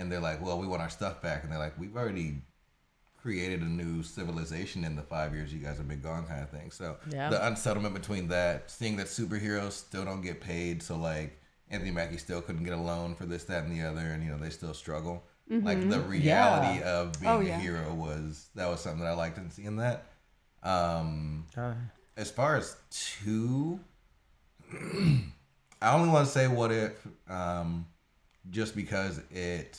and 0.00 0.10
they're 0.10 0.18
like, 0.30 0.42
"Well, 0.44 0.58
we 0.58 0.66
want 0.66 0.82
our 0.82 0.90
stuff 0.90 1.20
back," 1.22 1.44
and 1.44 1.52
they're 1.52 1.58
like, 1.60 1.78
"We've 1.78 1.96
already." 1.96 2.42
created 3.22 3.60
a 3.60 3.66
new 3.66 4.02
civilization 4.02 4.82
in 4.82 4.96
the 4.96 5.02
five 5.02 5.34
years 5.34 5.52
you 5.52 5.58
guys 5.58 5.76
have 5.76 5.86
been 5.86 6.00
gone 6.00 6.24
kind 6.24 6.42
of 6.42 6.48
thing 6.48 6.70
so 6.70 6.96
Yeah. 7.10 7.28
the 7.28 7.46
unsettlement 7.48 7.92
between 7.92 8.28
that 8.28 8.70
seeing 8.70 8.96
that 8.96 9.08
superheroes 9.08 9.72
still 9.72 10.06
don't 10.06 10.22
get 10.22 10.40
paid 10.40 10.82
so 10.82 10.96
like 10.96 11.38
anthony 11.68 11.90
mackie 11.90 12.16
still 12.16 12.40
couldn't 12.40 12.64
get 12.64 12.72
a 12.72 12.80
loan 12.80 13.14
for 13.14 13.26
this 13.26 13.44
that 13.44 13.62
and 13.64 13.70
the 13.78 13.82
other 13.86 14.00
and 14.12 14.24
you 14.24 14.30
know 14.30 14.38
they 14.38 14.48
still 14.48 14.72
struggle 14.72 15.22
like 15.50 15.86
the 15.90 16.00
reality 16.00 16.82
of 16.82 17.12
being 17.20 17.30
Oh, 17.30 17.40
a 17.40 17.44
yeah. 17.44 17.60
hero 17.60 17.92
was 17.92 18.48
that 18.54 18.66
was 18.70 18.80
something 18.80 19.00
that 19.02 19.10
i 19.10 19.14
liked 19.14 19.36
in 19.36 19.50
seeing 19.50 19.76
that 19.76 20.06
um 20.62 21.44
Uh, 21.54 21.74
as 22.16 22.30
far 22.30 22.56
as 22.56 22.74
two 22.88 23.80
i 25.82 25.92
only 25.94 26.08
want 26.08 26.26
to 26.26 26.32
say 26.32 26.48
what 26.48 26.72
if 26.72 27.06
um 27.28 27.86
just 28.50 28.74
because 28.74 29.20
it 29.30 29.78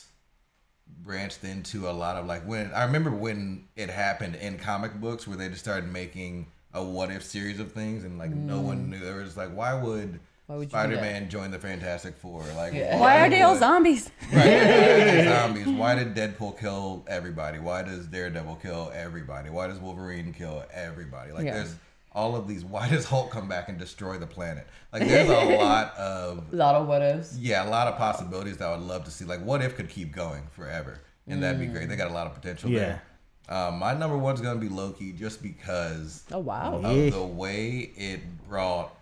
branched 1.03 1.43
into 1.43 1.89
a 1.89 1.91
lot 1.91 2.15
of 2.15 2.25
like 2.25 2.43
when 2.47 2.71
I 2.73 2.83
remember 2.83 3.11
when 3.11 3.65
it 3.75 3.89
happened 3.89 4.35
in 4.35 4.57
comic 4.57 4.93
books 4.99 5.27
where 5.27 5.37
they 5.37 5.49
just 5.49 5.61
started 5.61 5.91
making 5.91 6.47
a 6.73 6.83
what 6.83 7.11
if 7.11 7.23
series 7.23 7.59
of 7.59 7.71
things 7.71 8.03
and 8.03 8.17
like 8.17 8.31
no 8.31 8.61
one 8.61 8.89
knew. 8.89 8.99
There 8.99 9.15
was 9.15 9.35
like, 9.37 9.55
why 9.55 9.73
would, 9.73 10.19
Mm. 10.49 10.67
Spider 10.67 10.95
Man 10.97 11.29
join 11.29 11.49
the 11.51 11.59
Fantastic 11.59 12.17
Four? 12.17 12.43
Like, 12.57 12.73
Yeah. 12.73 12.99
Why 12.99 13.21
are 13.21 13.29
they 13.29 13.41
all 13.41 13.55
zombies? 13.55 14.09
Right, 14.33 15.23
zombies. 15.23 15.67
Why 15.67 15.95
did 15.95 16.13
Deadpool 16.13 16.59
kill 16.59 17.05
everybody? 17.07 17.57
Why 17.59 17.83
does 17.83 18.05
Daredevil 18.07 18.55
kill 18.57 18.91
everybody? 18.93 19.49
Why 19.49 19.67
does 19.67 19.79
Wolverine 19.79 20.33
kill 20.33 20.65
everybody? 20.73 21.31
Like, 21.31 21.45
Yeah. 21.45 21.53
there's 21.53 21.75
all 22.14 22.36
of 22.36 22.47
these. 22.47 22.64
Why 22.76 22.89
does 22.89 23.05
Hulk 23.05 23.32
come 23.32 23.47
back 23.47 23.70
and 23.70 23.78
destroy 23.78 24.18
the 24.18 24.28
planet? 24.28 24.68
Like, 24.93 25.07
there's 25.07 25.30
a 25.30 25.57
lot 25.57 25.95
of 25.97 26.43
A 26.51 26.55
lot 26.55 26.76
of 26.76 26.88
what 26.88 27.01
ifs. 27.01 27.38
yeah, 27.38 27.68
a 27.68 27.70
lot 27.70 27.88
of 27.88 27.97
possibilities 27.97 28.57
that 28.57 28.68
I 28.68 28.72
would 28.76 28.86
love 28.86 29.05
to 29.05 29.12
see. 29.12 29.26
Like, 29.26 29.41
what 29.43 29.62
if 29.62 29.76
could 29.76 29.89
keep 29.89 30.12
going 30.14 30.43
forever, 30.51 30.99
and 31.28 31.41
that'd 31.43 31.59
be 31.59 31.68
great. 31.68 31.88
They 31.89 31.95
got 31.95 32.09
a 32.12 32.14
lot 32.14 32.28
of 32.28 32.34
potential 32.36 32.70
Yeah. 32.70 32.80
there. 32.80 33.01
Um, 33.49 33.80
my 33.80 33.93
number 33.93 34.18
one's 34.18 34.39
gonna 34.39 34.59
be 34.59 34.70
Loki, 34.70 35.12
just 35.12 35.41
because 35.41 36.24
Oh 36.32 36.39
wow. 36.39 36.76
of 36.76 36.84
Yeah. 36.84 37.09
the 37.09 37.24
way 37.26 37.91
it 37.97 38.22
brought 38.47 38.95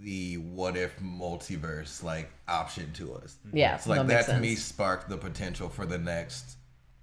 the 0.00 0.36
what 0.36 0.76
if 0.76 0.98
multiverse 1.00 2.02
like 2.02 2.30
option 2.46 2.92
to 2.94 3.14
us. 3.14 3.36
Yeah, 3.52 3.74
it's 3.74 3.86
like 3.86 4.06
that 4.06 4.26
that 4.26 4.34
to 4.34 4.40
me 4.40 4.54
sparked 4.54 5.08
the 5.08 5.16
potential 5.16 5.68
for 5.68 5.86
the 5.86 5.98
next. 5.98 6.56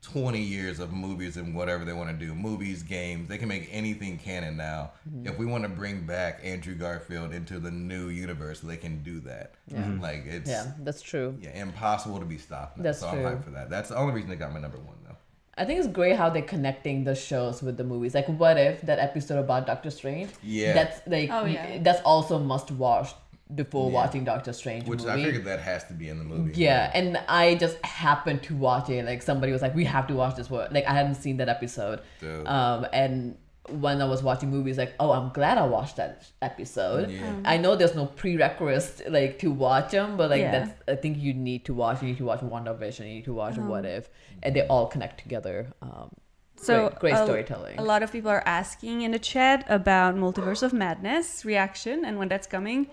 20 0.05 0.39
years 0.39 0.79
of 0.79 0.93
movies 0.93 1.37
and 1.37 1.55
whatever 1.55 1.83
they 1.85 1.93
want 1.93 2.09
to 2.09 2.25
do 2.25 2.33
movies 2.33 2.83
games 2.83 3.27
they 3.27 3.37
can 3.37 3.47
make 3.47 3.67
anything 3.71 4.17
canon 4.17 4.55
now 4.57 4.91
Mm-hmm. 5.09 5.27
if 5.27 5.37
we 5.37 5.45
want 5.45 5.63
to 5.63 5.69
bring 5.69 6.05
back 6.05 6.39
andrew 6.43 6.75
garfield 6.75 7.33
into 7.33 7.59
the 7.59 7.71
new 7.71 8.09
universe 8.09 8.59
they 8.59 8.77
can 8.77 9.03
do 9.03 9.19
that 9.21 9.53
yeah. 9.67 9.97
like 10.01 10.25
it's 10.25 10.49
Yeah, 10.49 10.71
that's 10.79 11.01
true. 11.01 11.37
yeah, 11.41 11.51
impossible 11.61 12.19
to 12.19 12.25
be 12.25 12.37
stopped. 12.37 12.77
Now. 12.77 12.83
That's 12.83 12.99
so 12.99 13.11
true. 13.11 13.25
I'm 13.25 13.37
hyped 13.37 13.43
for 13.43 13.51
that. 13.51 13.69
That's 13.69 13.89
the 13.89 13.97
only 13.97 14.13
reason 14.13 14.29
they 14.29 14.35
got 14.35 14.53
my 14.53 14.59
number 14.59 14.77
one 14.77 14.95
though. 15.07 15.15
I 15.57 15.63
think 15.65 15.79
it's 15.79 15.87
great 15.87 16.15
how 16.17 16.29
they're 16.29 16.41
connecting 16.55 17.03
the 17.05 17.15
shows 17.15 17.61
with 17.63 17.77
the 17.77 17.83
movies. 17.85 18.13
Like, 18.13 18.27
what 18.27 18.57
if 18.57 18.81
that 18.81 18.99
episode 18.99 19.39
about 19.39 19.65
Doctor 19.65 19.89
Strange? 19.89 20.29
Yeah. 20.43 20.73
That's 20.73 20.99
like, 21.07 21.29
Oh, 21.31 21.45
yeah. 21.45 21.77
that's 21.81 22.01
also 22.01 22.37
must 22.39 22.71
watch 22.71 23.13
before 23.53 23.89
Yeah. 23.89 23.93
watching 23.95 24.23
Doctor 24.23 24.53
Strange 24.53 24.87
Which 24.87 25.01
movie. 25.03 25.21
I 25.21 25.23
figured 25.25 25.45
that 25.45 25.59
has 25.59 25.83
to 25.85 25.93
be 25.93 26.09
in 26.09 26.17
the 26.17 26.23
movie. 26.23 26.53
Yeah, 26.55 26.89
and 26.93 27.17
I 27.27 27.55
just 27.55 27.77
happened 27.85 28.41
to 28.43 28.55
watch 28.55 28.89
it. 28.89 29.05
Like 29.05 29.21
somebody 29.21 29.51
was 29.51 29.61
like, 29.61 29.75
"We 29.75 29.85
have 29.85 30.07
to 30.07 30.15
watch 30.15 30.35
this." 30.35 30.49
One. 30.49 30.67
Like 30.73 30.85
I 30.87 30.93
hadn't 30.93 31.15
seen 31.15 31.37
that 31.37 31.49
episode. 31.49 32.01
Dope. 32.21 32.49
Um, 32.49 32.87
and 32.91 33.37
when 33.69 33.99
I 34.01 34.05
was 34.05 34.21
watching 34.21 34.49
movies, 34.51 34.77
like, 34.77 34.93
oh, 34.99 35.11
I'm 35.11 35.29
glad 35.29 35.57
I 35.57 35.65
watched 35.65 35.95
that 35.97 36.25
episode. 36.41 37.09
Yeah. 37.09 37.33
I 37.45 37.57
know 37.57 37.75
there's 37.75 37.95
no 37.95 38.05
prerequisite 38.05 39.11
like 39.11 39.39
to 39.39 39.51
watch 39.51 39.91
them, 39.91 40.17
but 40.17 40.29
like 40.29 40.41
Yeah. 40.41 40.51
that's 40.65 40.71
I 40.87 40.95
think 40.95 41.17
you 41.17 41.33
need 41.33 41.65
to 41.65 41.73
watch. 41.73 42.01
You 42.01 42.07
need 42.09 42.17
to 42.17 42.25
watch 42.25 42.41
Wonder 42.41 42.73
WandaVision. 42.73 42.99
You 43.07 43.13
need 43.15 43.25
to 43.25 43.33
watch 43.33 43.57
What 43.57 43.85
If, 43.85 44.09
and 44.43 44.55
they 44.55 44.65
all 44.67 44.87
connect 44.87 45.19
together. 45.19 45.73
Um, 45.81 46.09
So 46.57 46.89
great, 46.89 46.99
great 46.99 47.13
a- 47.13 47.23
storytelling. 47.25 47.77
A 47.77 47.83
lot 47.83 48.01
of 48.01 48.11
people 48.11 48.31
are 48.31 48.43
asking 48.45 49.01
in 49.01 49.11
the 49.11 49.19
chat 49.19 49.65
about 49.67 50.15
Multiverse 50.15 50.63
of 50.63 50.71
Madness 50.71 51.43
reaction 51.45 52.05
and 52.05 52.17
when 52.17 52.27
that's 52.29 52.47
coming. 52.47 52.87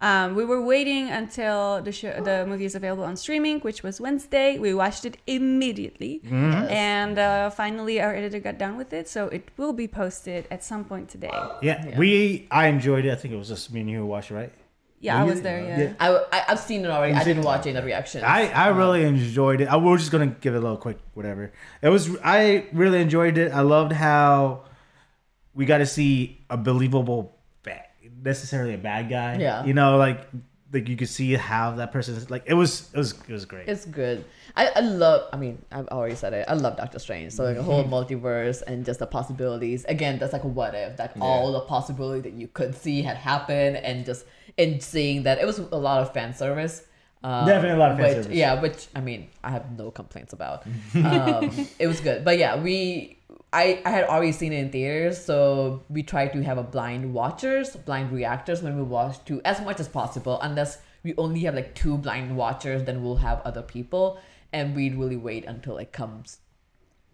Um, 0.00 0.34
we 0.34 0.44
were 0.44 0.60
waiting 0.60 1.08
until 1.08 1.80
the 1.82 1.90
show, 1.90 2.20
the 2.20 2.44
movie 2.46 2.66
is 2.66 2.74
available 2.74 3.04
on 3.04 3.16
streaming, 3.16 3.60
which 3.60 3.82
was 3.82 3.98
Wednesday. 3.98 4.58
We 4.58 4.74
watched 4.74 5.06
it 5.06 5.16
immediately, 5.26 6.20
and 6.30 7.18
uh, 7.18 7.48
finally 7.50 8.00
our 8.00 8.14
editor 8.14 8.38
got 8.38 8.58
done 8.58 8.76
with 8.76 8.92
it, 8.92 9.08
so 9.08 9.28
it 9.28 9.48
will 9.56 9.72
be 9.72 9.88
posted 9.88 10.46
at 10.50 10.62
some 10.62 10.84
point 10.84 11.08
today. 11.08 11.30
yeah, 11.62 11.98
we 11.98 12.46
I 12.50 12.66
enjoyed 12.66 13.06
it. 13.06 13.12
I 13.12 13.16
think 13.16 13.32
it 13.32 13.38
was 13.38 13.48
just 13.48 13.72
me 13.72 13.80
and 13.80 13.90
you 13.90 13.98
who 14.00 14.06
watched 14.06 14.30
it, 14.30 14.34
right? 14.34 14.52
Yeah, 15.00 15.20
I 15.20 15.24
was 15.24 15.42
there. 15.42 15.60
Yeah. 15.60 15.80
Yeah. 15.80 15.92
I, 16.00 16.24
I 16.32 16.38
have 16.48 16.58
seen 16.58 16.84
it 16.84 16.90
already. 16.90 17.14
I 17.14 17.22
didn't 17.22 17.42
it? 17.42 17.46
watch 17.46 17.66
any 17.66 17.76
of 17.76 17.82
the 17.82 17.86
reactions. 17.86 18.24
I, 18.24 18.48
I 18.48 18.68
really 18.68 19.04
enjoyed 19.04 19.60
it. 19.60 19.68
I 19.68 19.76
we 19.76 19.86
we're 19.86 19.98
just 19.98 20.10
gonna 20.10 20.26
give 20.26 20.54
it 20.54 20.58
a 20.58 20.60
little 20.60 20.76
quick 20.76 20.98
whatever. 21.14 21.52
It 21.80 21.88
was 21.88 22.16
I 22.22 22.66
really 22.72 23.00
enjoyed 23.00 23.38
it. 23.38 23.52
I 23.52 23.60
loved 23.60 23.92
how 23.92 24.64
we 25.54 25.64
got 25.64 25.78
to 25.78 25.86
see 25.86 26.44
a 26.50 26.56
believable 26.56 27.22
bad, 27.22 27.35
necessarily 28.26 28.74
a 28.74 28.78
bad 28.78 29.08
guy. 29.08 29.38
Yeah. 29.38 29.64
you 29.64 29.72
know, 29.72 29.96
like 29.96 30.28
like 30.72 30.88
you 30.88 30.96
could 30.96 31.08
see 31.08 31.34
how 31.34 31.70
that 31.76 31.92
person 31.92 32.20
like. 32.28 32.42
It 32.46 32.54
was 32.54 32.90
it 32.92 32.98
was 32.98 33.12
it 33.28 33.32
was 33.32 33.44
great. 33.44 33.68
It's 33.68 33.86
good. 33.86 34.24
I, 34.56 34.70
I 34.76 34.80
love. 34.80 35.28
I 35.32 35.36
mean, 35.36 35.64
I've 35.70 35.88
already 35.88 36.16
said 36.16 36.32
it. 36.32 36.44
I 36.48 36.54
love 36.54 36.76
Doctor 36.76 36.98
Strange. 36.98 37.32
So 37.32 37.44
like 37.44 37.56
a 37.56 37.62
whole 37.62 37.84
multiverse 37.96 38.62
and 38.62 38.84
just 38.84 38.98
the 38.98 39.06
possibilities. 39.06 39.84
Again, 39.84 40.18
that's 40.18 40.32
like 40.32 40.44
a 40.44 40.48
what 40.48 40.74
if. 40.74 40.98
Like 40.98 41.12
all 41.20 41.52
the 41.52 41.60
possibility 41.60 42.28
that 42.28 42.36
you 42.36 42.48
could 42.48 42.74
see 42.74 43.02
had 43.02 43.16
happened, 43.16 43.76
and 43.78 44.04
just 44.04 44.26
in 44.56 44.80
seeing 44.80 45.22
that, 45.22 45.38
it 45.38 45.46
was 45.46 45.58
a 45.58 45.76
lot 45.76 46.02
of 46.02 46.12
fan 46.12 46.34
service. 46.34 46.84
Um, 47.22 47.46
Definitely 47.46 47.76
a 47.76 47.78
lot 47.78 47.92
of 47.92 47.98
fan 47.98 48.06
which, 48.06 48.16
service. 48.24 48.36
Yeah, 48.36 48.60
which 48.60 48.86
I 48.94 49.00
mean, 49.00 49.28
I 49.42 49.50
have 49.50 49.76
no 49.78 49.90
complaints 49.90 50.32
about. 50.32 50.66
Um, 50.94 51.68
it 51.78 51.86
was 51.86 52.00
good, 52.00 52.24
but 52.24 52.38
yeah, 52.38 52.60
we. 52.60 53.15
I, 53.52 53.80
I 53.84 53.90
had 53.90 54.04
already 54.04 54.32
seen 54.32 54.52
it 54.52 54.58
in 54.58 54.70
theaters, 54.70 55.24
so 55.24 55.82
we 55.88 56.02
tried 56.02 56.32
to 56.32 56.42
have 56.42 56.58
a 56.58 56.62
blind 56.62 57.14
watchers, 57.14 57.76
blind 57.76 58.12
reactors 58.12 58.62
when 58.62 58.76
we 58.76 58.82
watch 58.82 59.24
to 59.26 59.40
as 59.44 59.60
much 59.60 59.80
as 59.80 59.88
possible. 59.88 60.38
Unless 60.42 60.78
we 61.02 61.14
only 61.16 61.40
have 61.40 61.54
like 61.54 61.74
two 61.74 61.96
blind 61.96 62.36
watchers, 62.36 62.84
then 62.84 63.02
we'll 63.02 63.16
have 63.16 63.40
other 63.44 63.62
people, 63.62 64.18
and 64.52 64.74
we'd 64.74 64.94
really 64.96 65.16
wait 65.16 65.44
until 65.44 65.78
it 65.78 65.92
comes 65.92 66.38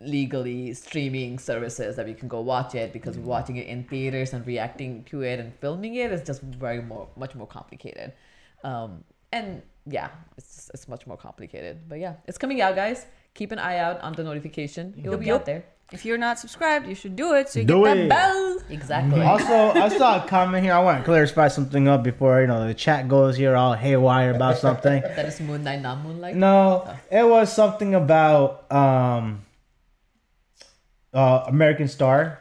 legally 0.00 0.74
streaming 0.74 1.38
services 1.38 1.96
that 1.96 2.06
we 2.06 2.14
can 2.14 2.28
go 2.28 2.40
watch 2.40 2.74
it 2.74 2.92
because 2.92 3.16
watching 3.18 3.56
it 3.56 3.66
in 3.68 3.84
theaters 3.84 4.32
and 4.32 4.44
reacting 4.46 5.04
to 5.04 5.22
it 5.22 5.38
and 5.38 5.54
filming 5.60 5.94
it 5.94 6.10
is 6.12 6.22
just 6.26 6.42
very 6.42 6.82
more 6.82 7.08
much 7.16 7.34
more 7.34 7.46
complicated. 7.46 8.12
Um 8.64 9.04
and 9.32 9.62
yeah 9.86 10.08
it's 10.36 10.70
it's 10.74 10.88
much 10.88 11.06
more 11.06 11.16
complicated. 11.16 11.88
But 11.88 12.00
yeah 12.00 12.14
it's 12.26 12.38
coming 12.38 12.60
out 12.60 12.74
guys 12.74 13.06
keep 13.34 13.50
an 13.52 13.58
eye 13.58 13.78
out 13.78 14.00
on 14.02 14.12
the 14.12 14.22
notification 14.24 14.94
it 15.02 15.08
will 15.08 15.18
be 15.18 15.26
Yup. 15.26 15.40
out 15.40 15.46
there 15.46 15.64
If 15.92 16.04
you're 16.06 16.16
not 16.28 16.38
subscribed, 16.38 16.86
you 16.88 16.94
should 16.94 17.16
do 17.16 17.34
it 17.34 17.48
so 17.50 17.60
you 17.60 17.66
Do 17.66 17.84
get 17.84 17.96
it. 17.96 18.08
that 18.08 18.32
bell. 18.32 18.58
exactly 18.70 19.20
also, 19.20 19.72
I 19.76 19.88
saw 19.92 20.24
a 20.24 20.28
comment 20.28 20.64
here. 20.64 20.72
I 20.72 20.80
want 20.80 20.98
to 21.00 21.04
clarify 21.04 21.48
something 21.48 21.84
up 21.86 22.00
before 22.02 22.40
you 22.40 22.46
know 22.48 22.66
the 22.66 22.72
chat 22.72 23.08
goes 23.08 23.36
here 23.36 23.54
all 23.56 23.74
haywire 23.74 24.32
about 24.34 24.56
something. 24.56 25.02
that 25.16 25.26
is 25.28 25.40
moon 25.40 25.62
knight 25.64 25.82
not 25.82 26.00
moonlight 26.04 26.34
No, 26.36 26.88
it 27.10 27.26
was 27.28 27.52
something 27.52 27.94
about 27.94 28.70
um 28.72 29.44
uh 31.12 31.44
American 31.46 31.88
Star 31.88 32.38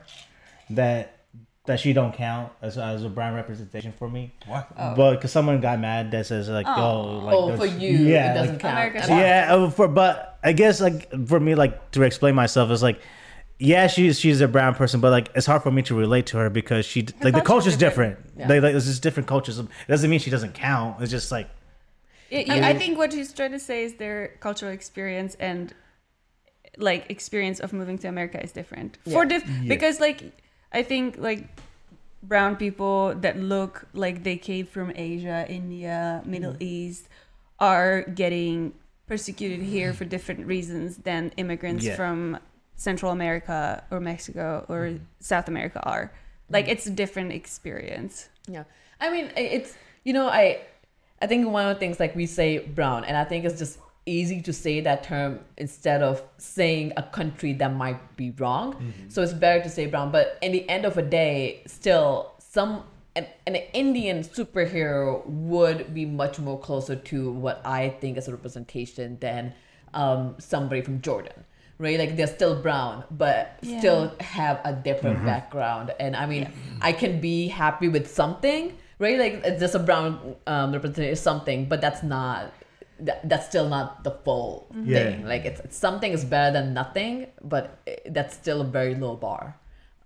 that 0.69 1.17
that 1.65 1.79
she 1.79 1.93
don't 1.93 2.13
count 2.13 2.51
as, 2.61 2.77
as 2.77 3.03
a 3.03 3.09
brand 3.09 3.35
representation 3.35 3.91
for 3.99 4.09
me. 4.09 4.33
What? 4.47 4.73
But 4.75 5.15
because 5.15 5.31
someone 5.31 5.61
got 5.61 5.79
mad 5.79 6.09
that 6.11 6.25
says 6.25 6.49
like, 6.49 6.65
oh, 6.67 7.19
like 7.23 7.35
oh 7.35 7.51
for 7.51 7.67
those- 7.67 7.75
you 7.77 7.91
yeah, 7.91 8.31
it 8.31 8.35
doesn't 8.35 8.53
like, 8.55 8.61
count 8.61 8.73
America's 8.73 9.09
I 9.09 9.13
mean, 9.13 9.19
yeah. 9.19 9.53
uh, 9.55 9.69
For 9.69 9.87
but 9.87 10.30
I 10.43 10.53
guess 10.53 10.81
like 10.81 11.11
for 11.27 11.39
me 11.39 11.55
like 11.55 11.91
to 11.91 12.03
explain 12.03 12.35
myself 12.35 12.71
is 12.71 12.81
like 12.83 13.01
yeah, 13.59 13.85
she's 13.85 14.19
she's 14.19 14.41
a 14.41 14.47
brown 14.47 14.73
person, 14.73 15.01
but 15.01 15.11
like 15.11 15.29
it's 15.35 15.45
hard 15.45 15.61
for 15.61 15.69
me 15.71 15.83
to 15.83 15.95
relate 15.95 16.25
to 16.27 16.37
her 16.37 16.49
because 16.49 16.83
she 16.83 17.01
like 17.01 17.13
the 17.21 17.31
culture's 17.31 17.45
culture's 17.45 17.77
different. 17.77 18.17
Yeah. 18.35 18.47
Like, 18.47 18.63
like 18.63 18.73
there's 18.73 18.87
just 18.87 19.03
different 19.03 19.27
cultures. 19.27 19.59
It 19.59 19.67
doesn't 19.87 20.09
mean 20.09 20.19
she 20.19 20.31
doesn't 20.31 20.55
count. 20.55 20.99
It's 20.99 21.11
just 21.11 21.31
like 21.31 21.47
I- 22.31 22.45
I 22.49 22.69
I 22.69 22.73
think 22.73 22.97
what 22.97 23.13
she's 23.13 23.31
trying 23.31 23.51
to 23.51 23.59
say 23.59 23.83
is 23.83 23.95
their 23.95 24.29
cultural 24.39 24.71
experience 24.71 25.35
and 25.39 25.73
like 26.77 27.05
experience 27.11 27.59
of 27.59 27.71
moving 27.71 27.99
to 27.99 28.07
America 28.07 28.41
is 28.41 28.51
different 28.51 28.97
for 29.03 29.25
Yeah. 29.25 29.39
because 29.67 29.99
like 29.99 30.23
I 30.71 30.81
think 30.81 31.17
like 31.19 31.47
brown 32.23 32.55
people 32.55 33.13
that 33.15 33.37
look 33.37 33.87
like 33.93 34.23
they 34.23 34.37
came 34.37 34.65
from 34.65 34.91
Asia, 34.95 35.45
India, 35.47 36.23
Middle 36.25 36.53
mm-hmm. 36.53 36.63
East 36.63 37.09
are 37.59 38.03
getting 38.03 38.73
persecuted 39.11 39.61
here 39.61 39.91
for 39.91 40.05
different 40.05 40.47
reasons 40.47 40.95
than 40.95 41.33
immigrants 41.35 41.83
Yeah. 41.83 41.97
from 41.97 42.39
Central 42.77 43.11
America 43.11 43.83
or 43.91 43.99
Mexico 43.99 44.65
or 44.69 44.81
mm-hmm. 44.85 45.03
South 45.19 45.49
America 45.49 45.81
are. 45.83 46.05
Mm-hmm. 46.05 46.53
Like 46.53 46.67
it's 46.69 46.85
a 46.87 46.91
different 47.01 47.33
experience. 47.33 48.29
Yeah, 48.47 48.63
I 49.01 49.11
mean, 49.11 49.25
it's 49.35 49.75
you 50.05 50.13
know, 50.13 50.27
I 50.29 50.61
I 51.21 51.27
think 51.27 51.45
one 51.49 51.65
of 51.67 51.75
the 51.75 51.79
things 51.83 51.99
like 51.99 52.15
we 52.15 52.25
say 52.25 52.59
brown, 52.59 53.03
and 53.03 53.17
I 53.17 53.25
think 53.25 53.43
it's 53.43 53.59
just 53.59 53.79
easy 54.05 54.41
to 54.43 54.53
say 54.53 54.79
that 54.79 55.03
term 55.03 55.41
instead 55.57 56.01
of 56.01 56.23
saying 56.37 56.93
a 56.95 57.03
country 57.03 57.51
that 57.61 57.73
might 57.83 58.01
be 58.15 58.31
wrong. 58.39 58.67
Mm-hmm. 58.75 59.09
So 59.09 59.21
it's 59.21 59.33
better 59.33 59.61
to 59.61 59.69
say 59.69 59.87
brown. 59.87 60.09
But 60.17 60.37
in 60.41 60.53
the 60.53 60.63
end 60.69 60.85
of 60.85 60.93
the 60.95 61.07
day, 61.21 61.63
still 61.67 62.31
some 62.39 62.83
an, 63.15 63.27
an 63.45 63.55
Indian 63.73 64.23
superhero 64.23 65.25
would 65.25 65.93
be 65.93 66.05
much 66.05 66.39
more 66.39 66.59
closer 66.59 66.95
to 66.95 67.31
what 67.31 67.61
I 67.65 67.89
think 67.89 68.17
is 68.17 68.27
a 68.27 68.31
representation 68.31 69.17
than 69.19 69.53
um, 69.93 70.35
somebody 70.39 70.81
from 70.81 71.01
Jordan. 71.01 71.45
Right, 71.77 71.97
like 71.97 72.15
they're 72.15 72.27
still 72.27 72.61
brown, 72.61 73.05
but 73.09 73.57
Yeah. 73.63 73.79
still 73.79 74.13
have 74.19 74.61
a 74.63 74.71
different 74.71 75.25
background. 75.25 75.91
And 75.99 76.15
I 76.15 76.27
mean, 76.27 76.47
I 76.79 76.91
can 76.91 77.19
be 77.19 77.47
happy 77.47 77.87
with 77.87 78.05
something, 78.07 78.77
right? 78.99 79.17
Like 79.17 79.41
it's 79.43 79.59
just 79.59 79.73
a 79.73 79.79
brown 79.79 80.35
um, 80.45 80.73
representation 80.73 81.15
something, 81.15 81.65
but 81.67 81.81
that's 81.81 82.03
not. 82.03 82.53
That, 82.99 83.27
that's 83.27 83.47
still 83.47 83.67
not 83.67 84.03
the 84.03 84.11
full 84.11 84.67
Yeah. 84.85 84.93
thing. 85.09 85.25
Like 85.25 85.43
it's, 85.45 85.59
it's 85.61 85.75
something 85.75 86.11
is 86.11 86.23
better 86.23 86.53
than 86.53 86.75
nothing, 86.75 87.25
but 87.41 87.79
it, 87.87 88.13
that's 88.13 88.35
still 88.35 88.61
a 88.61 88.63
very 88.63 88.93
low 88.93 89.15
bar. 89.15 89.57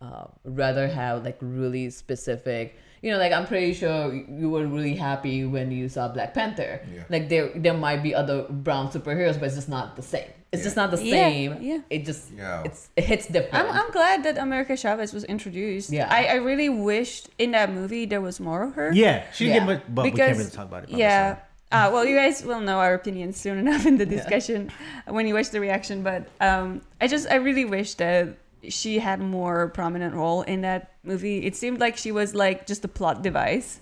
Uh, 0.01 0.27
rather 0.45 0.87
have 0.87 1.25
like 1.25 1.37
really 1.41 1.89
specific. 1.89 2.77
You 3.05 3.11
know, 3.11 3.19
like 3.19 3.31
I'm 3.37 3.45
pretty 3.45 3.73
sure 3.77 4.11
you 4.15 4.49
were 4.49 4.65
really 4.65 4.95
happy 4.95 5.45
when 5.45 5.69
you 5.69 5.85
saw 5.89 6.07
Black 6.07 6.33
Panther. 6.33 6.81
Yeah. 6.91 7.03
Like 7.07 7.29
there, 7.29 7.51
there 7.55 7.75
might 7.75 8.01
be 8.01 8.15
other 8.15 8.47
brown 8.49 8.89
superheroes, 8.89 9.37
but 9.39 9.45
it's 9.49 9.55
just 9.61 9.69
not 9.69 9.95
the 9.95 10.01
same. 10.01 10.25
It's 10.51 10.63
just 10.63 10.75
not 10.75 10.89
the 10.89 10.97
same. 10.97 11.51
yeah. 11.61 11.75
yeah. 11.75 11.79
It 11.95 12.01
just 12.09 12.31
Yeah. 12.31 12.63
it's 12.65 12.89
it 12.95 13.03
hits 13.03 13.27
different. 13.27 13.53
I'm, 13.53 13.69
I'm 13.79 13.91
glad 13.91 14.23
that 14.23 14.39
America 14.39 14.73
Chavez 14.75 15.13
was 15.13 15.23
introduced. 15.25 15.91
Yeah. 15.91 16.07
I, 16.09 16.21
I 16.25 16.37
really 16.49 16.69
wished 16.69 17.29
in 17.37 17.51
that 17.51 17.69
movie 17.71 18.05
there 18.07 18.21
was 18.21 18.39
more 18.39 18.63
of 18.63 18.73
her. 18.73 18.89
yeah, 18.91 19.29
she 19.37 19.45
Yeah. 19.45 19.53
didn't 19.53 19.67
get 19.67 19.73
much, 19.75 19.83
but 19.95 20.03
we 20.05 20.11
can't 20.11 20.37
really 20.39 20.49
talk 20.49 20.65
about 20.65 20.83
it. 20.85 20.89
yeah. 20.89 21.45
Uh, 21.71 21.89
well, 21.93 22.05
you 22.05 22.15
guys 22.15 22.43
will 22.43 22.61
know 22.61 22.79
our 22.79 22.93
opinions 22.93 23.37
soon 23.37 23.57
enough 23.57 23.85
in 23.85 23.97
the 23.97 24.05
discussion 24.05 24.71
when 25.07 25.27
you 25.27 25.33
watch 25.33 25.49
the 25.49 25.59
reaction. 25.59 26.01
But 26.03 26.25
um, 26.39 26.81
I 27.01 27.05
just, 27.07 27.29
I 27.29 27.35
really 27.35 27.65
wish 27.65 27.95
that 27.95 28.37
she 28.69 28.99
had 28.99 29.19
more 29.19 29.69
prominent 29.69 30.13
role 30.15 30.41
in 30.43 30.61
that 30.61 30.91
movie. 31.03 31.45
It 31.45 31.55
seemed 31.55 31.79
like 31.79 31.97
she 31.97 32.11
was 32.11 32.33
like 32.35 32.65
just 32.67 32.83
a 32.85 32.87
plot 32.87 33.21
device, 33.21 33.79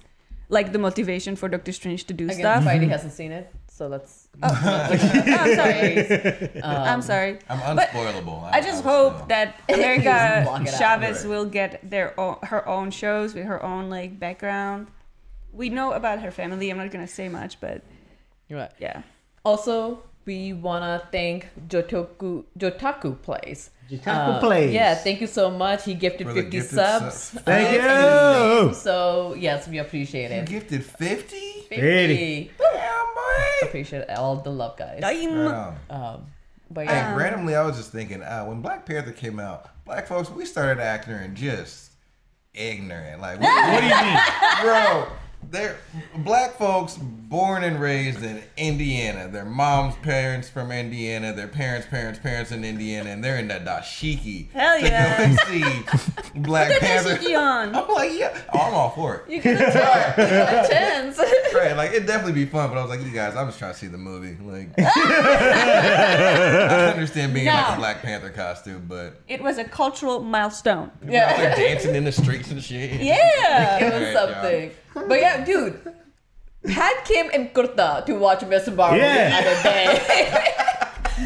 like 0.50 0.72
the 0.72 0.80
motivation 0.80 1.36
for 1.36 1.50
Doctor 1.50 1.72
Strange 1.72 2.06
to 2.06 2.14
do 2.14 2.26
Again, 2.26 2.38
stuff. 2.40 2.64
Spidey 2.64 2.88
hasn't 2.90 3.14
seen 3.14 3.32
it, 3.32 3.52
so 3.68 3.88
let's. 3.88 4.28
Oh, 4.42 4.50
I'm 4.64 5.56
sorry. 5.56 6.62
I'm 6.64 7.02
sorry. 7.02 7.40
I'm 7.50 7.76
But 7.76 7.90
unspoilable. 7.90 8.44
I 8.52 8.62
just 8.62 8.84
was, 8.84 8.94
hope 8.94 9.14
uh, 9.24 9.26
that 9.28 9.56
Block 9.68 9.78
America. 9.78 10.78
Chavez 10.78 11.20
Right. 11.26 11.30
will 11.30 11.46
get 11.46 11.90
their 11.90 12.20
own, 12.20 12.38
her 12.44 12.68
own 12.68 12.92
shows 12.92 13.34
with 13.34 13.46
her 13.46 13.62
own 13.64 13.90
like 13.90 14.20
background. 14.20 14.88
We 15.52 15.70
know 15.70 15.94
about 15.94 16.20
her 16.22 16.32
family. 16.32 16.70
I'm 16.70 16.78
not 16.78 16.90
gonna 16.92 17.08
say 17.08 17.30
much, 17.30 17.60
but 17.60 17.84
You're 18.48 18.60
right. 18.60 18.72
yeah. 18.80 19.04
Also, 19.46 20.02
we 20.26 20.54
wanna 20.54 21.02
thank 21.12 21.48
Jotoku 21.68 22.44
Jotaku 22.58 23.22
Plays. 23.22 23.70
Jotaku 23.90 24.40
Plays. 24.40 24.74
Yeah, 24.74 24.96
thank 24.96 25.22
you 25.22 25.28
so 25.28 25.52
much. 25.52 25.84
He 25.86 25.94
gifted 25.94 26.28
For 26.28 26.34
50 26.34 26.50
gifted 26.50 26.76
subs. 26.80 27.16
subs. 27.16 27.44
Thank 27.44 27.84
Uh, 27.84 28.68
you. 28.68 28.74
So 28.74 29.36
yes, 29.38 29.68
we 29.68 29.78
appreciate 29.80 30.32
You 30.32 30.38
it. 30.38 30.46
gifted 30.46 30.86
50? 30.86 31.66
50. 31.70 32.52
Damn, 32.58 33.06
boy. 33.16 33.68
Appreciate 33.68 34.10
all 34.12 34.38
the 34.38 34.50
love, 34.52 34.78
guys. 34.78 35.00
Right 35.02 35.28
on. 35.28 35.76
Um, 35.90 36.26
but 36.72 36.88
Hey, 36.88 37.14
randomly, 37.14 37.56
I 37.56 37.64
was 37.66 37.78
just 37.78 37.92
thinking, 37.92 38.22
uh, 38.24 38.46
when 38.46 38.62
Black 38.62 38.86
Panther 38.86 39.12
came 39.12 39.40
out, 39.40 39.70
black 39.86 40.08
folks, 40.08 40.30
we 40.30 40.46
started 40.46 40.82
acting 40.82 41.36
just 41.36 41.92
ignorant. 42.54 43.22
Like, 43.22 43.40
we, 43.40 43.46
What 43.48 43.82
do 43.82 43.88
you 43.88 43.96
mean? 44.02 44.18
bro, 44.62 45.08
they're 45.54 45.78
black 46.18 46.58
folks 46.58 46.98
born 46.98 47.64
and 47.64 47.80
raised 47.80 48.24
in 48.24 48.42
Indiana. 48.58 49.28
Their 49.30 49.46
mom's 49.46 49.96
parents 49.98 50.50
from 50.50 50.72
Indiana, 50.72 51.32
their 51.32 51.48
parents' 51.48 51.86
parents' 51.88 52.18
parents 52.20 52.52
in 52.52 52.66
Indiana, 52.66 53.12
and 53.12 53.24
they're 53.24 53.38
in 53.38 53.48
the 53.48 53.54
dashiki. 53.56 54.50
Hell 54.52 54.80
to 54.80 54.86
yeah. 54.86 55.18
go 55.18 55.24
and 55.24 55.40
see 55.42 55.64
Black 56.40 56.80
Panther. 56.80 57.16
Dashiki 57.18 57.40
on. 57.40 57.76
I'm 57.76 57.88
like, 57.88 58.12
yeah, 58.14 58.36
oh, 58.52 58.60
I'm 58.60 58.74
all 58.74 58.90
for 58.90 59.18
it. 59.18 59.30
you 59.32 59.42
get 59.42 59.62
a 59.62 59.72
chance. 59.72 60.18
You 60.18 60.26
get 60.26 60.66
a 60.66 60.68
chance. 60.74 61.20
Right, 61.54 61.78
like 61.78 61.92
it'd 61.92 62.08
definitely 62.08 62.34
be 62.34 62.46
fun, 62.50 62.70
but 62.70 62.78
I 62.80 62.82
was 62.82 62.90
like, 62.90 63.02
you 63.06 63.12
guys, 63.12 63.36
I'm 63.36 63.46
just 63.48 63.60
trying 63.60 63.74
to 63.74 63.78
see 63.80 63.88
the 63.88 63.98
movie. 63.98 64.36
Like, 64.44 64.70
I 64.80 64.84
understand 66.92 67.34
being 67.34 67.46
in 67.46 67.54
like 67.54 67.74
a 67.74 67.78
Black 67.78 68.02
Panther 68.02 68.32
costume, 68.32 68.86
but 68.88 69.22
It 69.28 69.42
was 69.42 69.60
a 69.60 69.64
cultural 69.64 70.20
milestone. 70.22 70.90
Yeah. 71.08 71.30
out 71.30 71.38
there 71.38 71.56
dancing 71.56 71.94
in 71.96 72.04
the 72.06 72.12
streets 72.12 72.50
and 72.50 72.62
shit. 72.64 73.02
Yeah. 73.02 73.78
it 73.80 73.94
was 73.94 74.02
Right, 74.04 74.14
something. 74.14 74.72
But 74.94 75.20
yeah, 75.20 75.44
dude. 75.44 75.80
Pat 76.66 77.04
came 77.06 77.30
in 77.32 77.50
kurta 77.50 78.06
to 78.06 78.14
watch 78.16 78.46
Miss 78.46 78.68
Marvel 78.70 78.98
Yeah. 78.98 79.30
the 79.42 79.50
other 79.50 79.64
day. 79.64 80.54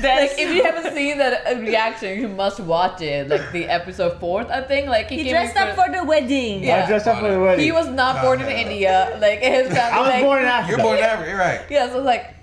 That's 0.01 0.33
like 0.33 0.39
if 0.41 0.53
you 0.53 0.63
haven't 0.63 0.93
seen 0.93 1.17
that 1.19 1.59
reaction, 1.59 2.19
you 2.19 2.27
must 2.27 2.59
watch 2.59 3.01
it. 3.01 3.29
Like 3.29 3.51
the 3.51 3.65
episode 3.65 4.19
fourth, 4.19 4.49
I 4.49 4.61
think. 4.61 4.87
Like 4.87 5.09
he, 5.09 5.17
he 5.17 5.23
came 5.23 5.31
dressed 5.33 5.55
up 5.55 5.75
for 5.75 5.91
the 5.95 6.03
wedding. 6.03 6.63
Yeah. 6.63 6.83
I 6.83 6.87
dressed 6.87 7.07
up 7.07 7.19
for 7.19 7.31
the 7.31 7.39
wedding. 7.39 7.63
He 7.65 7.71
was 7.71 7.87
not 7.87 8.21
born 8.21 8.41
in. 8.41 8.47
India. 8.49 9.17
Like 9.21 9.39
his 9.39 9.67
family. 9.69 9.79
I 9.79 9.99
was 10.01 10.09
like, 10.09 10.23
born 10.23 10.39
in 10.41 10.45
Africa. 10.47 10.69
You're 10.71 10.85
born 10.85 10.97
in 10.97 11.03
Africa, 11.03 11.29
you're 11.29 11.39
right. 11.39 11.61
Yeah, 11.69 11.89
so 11.89 11.97
it's 11.99 12.05
like 12.05 12.35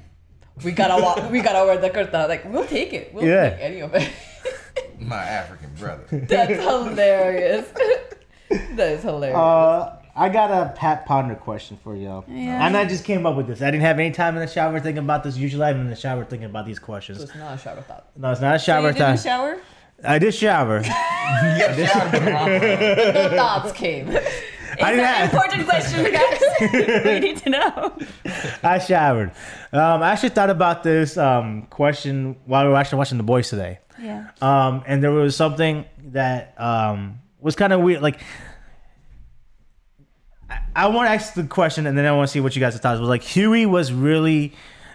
we 0.65 0.73
gotta 0.73 1.03
wa- 1.03 1.29
we 1.31 1.41
gotta 1.43 1.65
wear 1.67 1.79
the 1.79 1.91
kurta. 1.91 2.29
Like 2.29 2.45
we'll 2.51 2.67
take 2.67 2.93
it. 2.93 3.13
We'll 3.13 3.25
Yeah. 3.25 3.51
take 3.51 3.61
any 3.61 3.81
of 3.81 3.95
it. 3.95 4.09
My 4.99 5.17
African 5.23 5.71
brother. 5.79 6.05
That's 6.29 6.53
hilarious. 6.53 7.69
that 8.77 8.89
is 8.93 9.03
hilarious. 9.03 9.37
Uh, 9.37 9.97
I 10.17 10.29
got 10.29 10.51
a 10.51 10.73
Pat 10.77 11.07
Ponder 11.07 11.35
question 11.35 11.77
for 11.83 11.97
y'all. 11.97 12.25
Yeah. 12.29 12.65
And 12.67 12.77
I 12.77 12.85
just 12.85 13.05
came 13.05 13.27
up 13.27 13.37
with 13.37 13.47
this. 13.49 13.61
I 13.63 13.67
didn't 13.71 13.83
have 13.83 13.99
any 13.99 14.13
time 14.13 14.37
in 14.37 14.41
the 14.41 14.47
shower 14.53 14.79
thinking 14.79 15.03
about 15.03 15.25
this. 15.25 15.37
Usually 15.37 15.65
I'm 15.65 15.81
in 15.81 15.91
the 15.91 15.97
shower 15.97 16.25
thinking 16.25 16.47
about 16.49 16.67
these 16.67 16.79
questions. 16.79 17.19
so 17.19 17.25
it's 17.25 17.35
not 17.35 17.55
a 17.55 17.59
shower 17.59 17.81
thought. 17.83 18.07
No, 18.17 18.31
it's 18.31 18.41
not 18.41 18.55
a 18.55 18.59
So 18.59 18.65
shower 18.67 18.87
you 18.89 18.93
didn't 18.95 19.07
time. 19.07 19.19
shower? 19.19 19.59
I 20.05 20.19
did 20.19 20.35
shower. 20.35 20.83
Yeah, 20.85 21.87
shout 21.87 22.15
out 22.15 22.15
to 22.15 22.33
Ron. 22.33 23.25
No 23.31 23.37
thoughts 23.37 23.73
came. 23.73 24.09
I 24.11 24.13
It's 24.13 24.81
didn't 24.81 24.99
an 25.01 25.05
have, 25.05 25.33
important 25.35 25.69
question, 25.69 26.13
guys. 26.13 26.41
we 27.05 27.21
need 27.21 27.37
to 27.39 27.51
know. 27.51 27.97
I 28.63 28.79
showered. 28.79 29.31
Um, 29.73 30.03
I 30.03 30.11
actually 30.13 30.29
thought 30.31 30.51
about 30.51 30.83
this 30.83 31.17
um, 31.17 31.63
question 31.71 32.37
while 32.45 32.65
we 32.65 32.71
were 32.71 32.77
actually 32.77 32.99
watching 32.99 33.19
The 33.19 33.25
Boys 33.25 33.49
today. 33.51 33.79
Yeah. 34.01 34.31
Um, 34.43 34.83
and 34.87 35.03
there 35.03 35.13
was 35.13 35.35
something 35.37 35.85
that 36.07 36.55
um, 36.61 37.21
was 37.41 37.55
kind 37.57 37.73
of 37.73 37.81
weird. 37.81 38.03
Like, 38.03 38.21
I, 40.75 40.85
I 40.85 40.89
want 40.89 41.09
to 41.09 41.13
ask 41.13 41.35
the 41.35 41.45
question, 41.45 41.87
and 41.87 41.97
then 41.97 42.05
I 42.07 42.13
want 42.13 42.29
to 42.29 42.33
see 42.33 42.41
what 42.41 42.55
you 42.57 42.61
guys 42.61 42.77
thought. 42.79 42.99
Was 43.01 43.09
like 43.09 43.23
Huey 43.23 43.67
was 43.67 43.93
really 43.93 44.53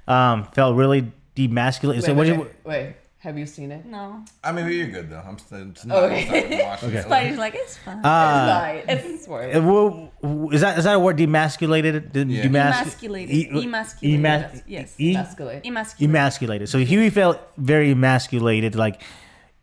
um, 0.08 0.46
felt 0.54 0.76
really 0.76 1.12
demasculated. 1.36 1.96
Wait, 1.96 2.04
so 2.04 2.14
what 2.14 2.28
wait, 2.28 2.36
you, 2.36 2.42
wait, 2.42 2.52
wait. 2.66 2.96
Have 3.20 3.38
you 3.38 3.46
seen 3.46 3.70
it? 3.74 3.86
No. 3.86 4.24
I 4.46 4.54
mean, 4.54 4.70
you're 4.70 4.88
good 4.88 5.10
though. 5.10 5.22
I'm 5.26 5.38
still 5.38 5.70
it's 5.72 5.84
not 5.86 6.04
Okay. 6.06 6.26
starting 6.26 6.60
watching 6.66 6.94
it. 6.94 7.06
Spidey's 7.06 7.38
like, 7.38 7.54
it's 7.56 7.76
fine. 7.78 7.98
uh, 8.06 8.82
it's 8.88 9.28
fine. 9.28 9.50
It's 9.50 9.62
worth 9.62 10.12
well, 10.22 10.50
is 10.54 10.62
that 10.62 10.78
is 10.78 10.86
that 10.86 10.96
a 10.96 11.00
word? 11.00 11.18
Demasculated. 11.18 12.14
De- 12.14 12.24
Yeah. 12.24 12.44
demas- 12.44 12.76
Emasculated. 12.82 13.36
E- 13.36 13.50
Emasculated. 13.66 14.20
emas- 14.26 14.64
Yes. 14.68 14.96
e- 14.98 15.16
Emasculate. 15.16 15.64
Emasculated. 15.66 16.10
emasculated. 16.10 16.70
So 16.70 16.78
Huey 16.80 17.10
felt 17.10 17.42
very 17.58 17.92
emasculated, 17.92 18.76
like 18.76 19.02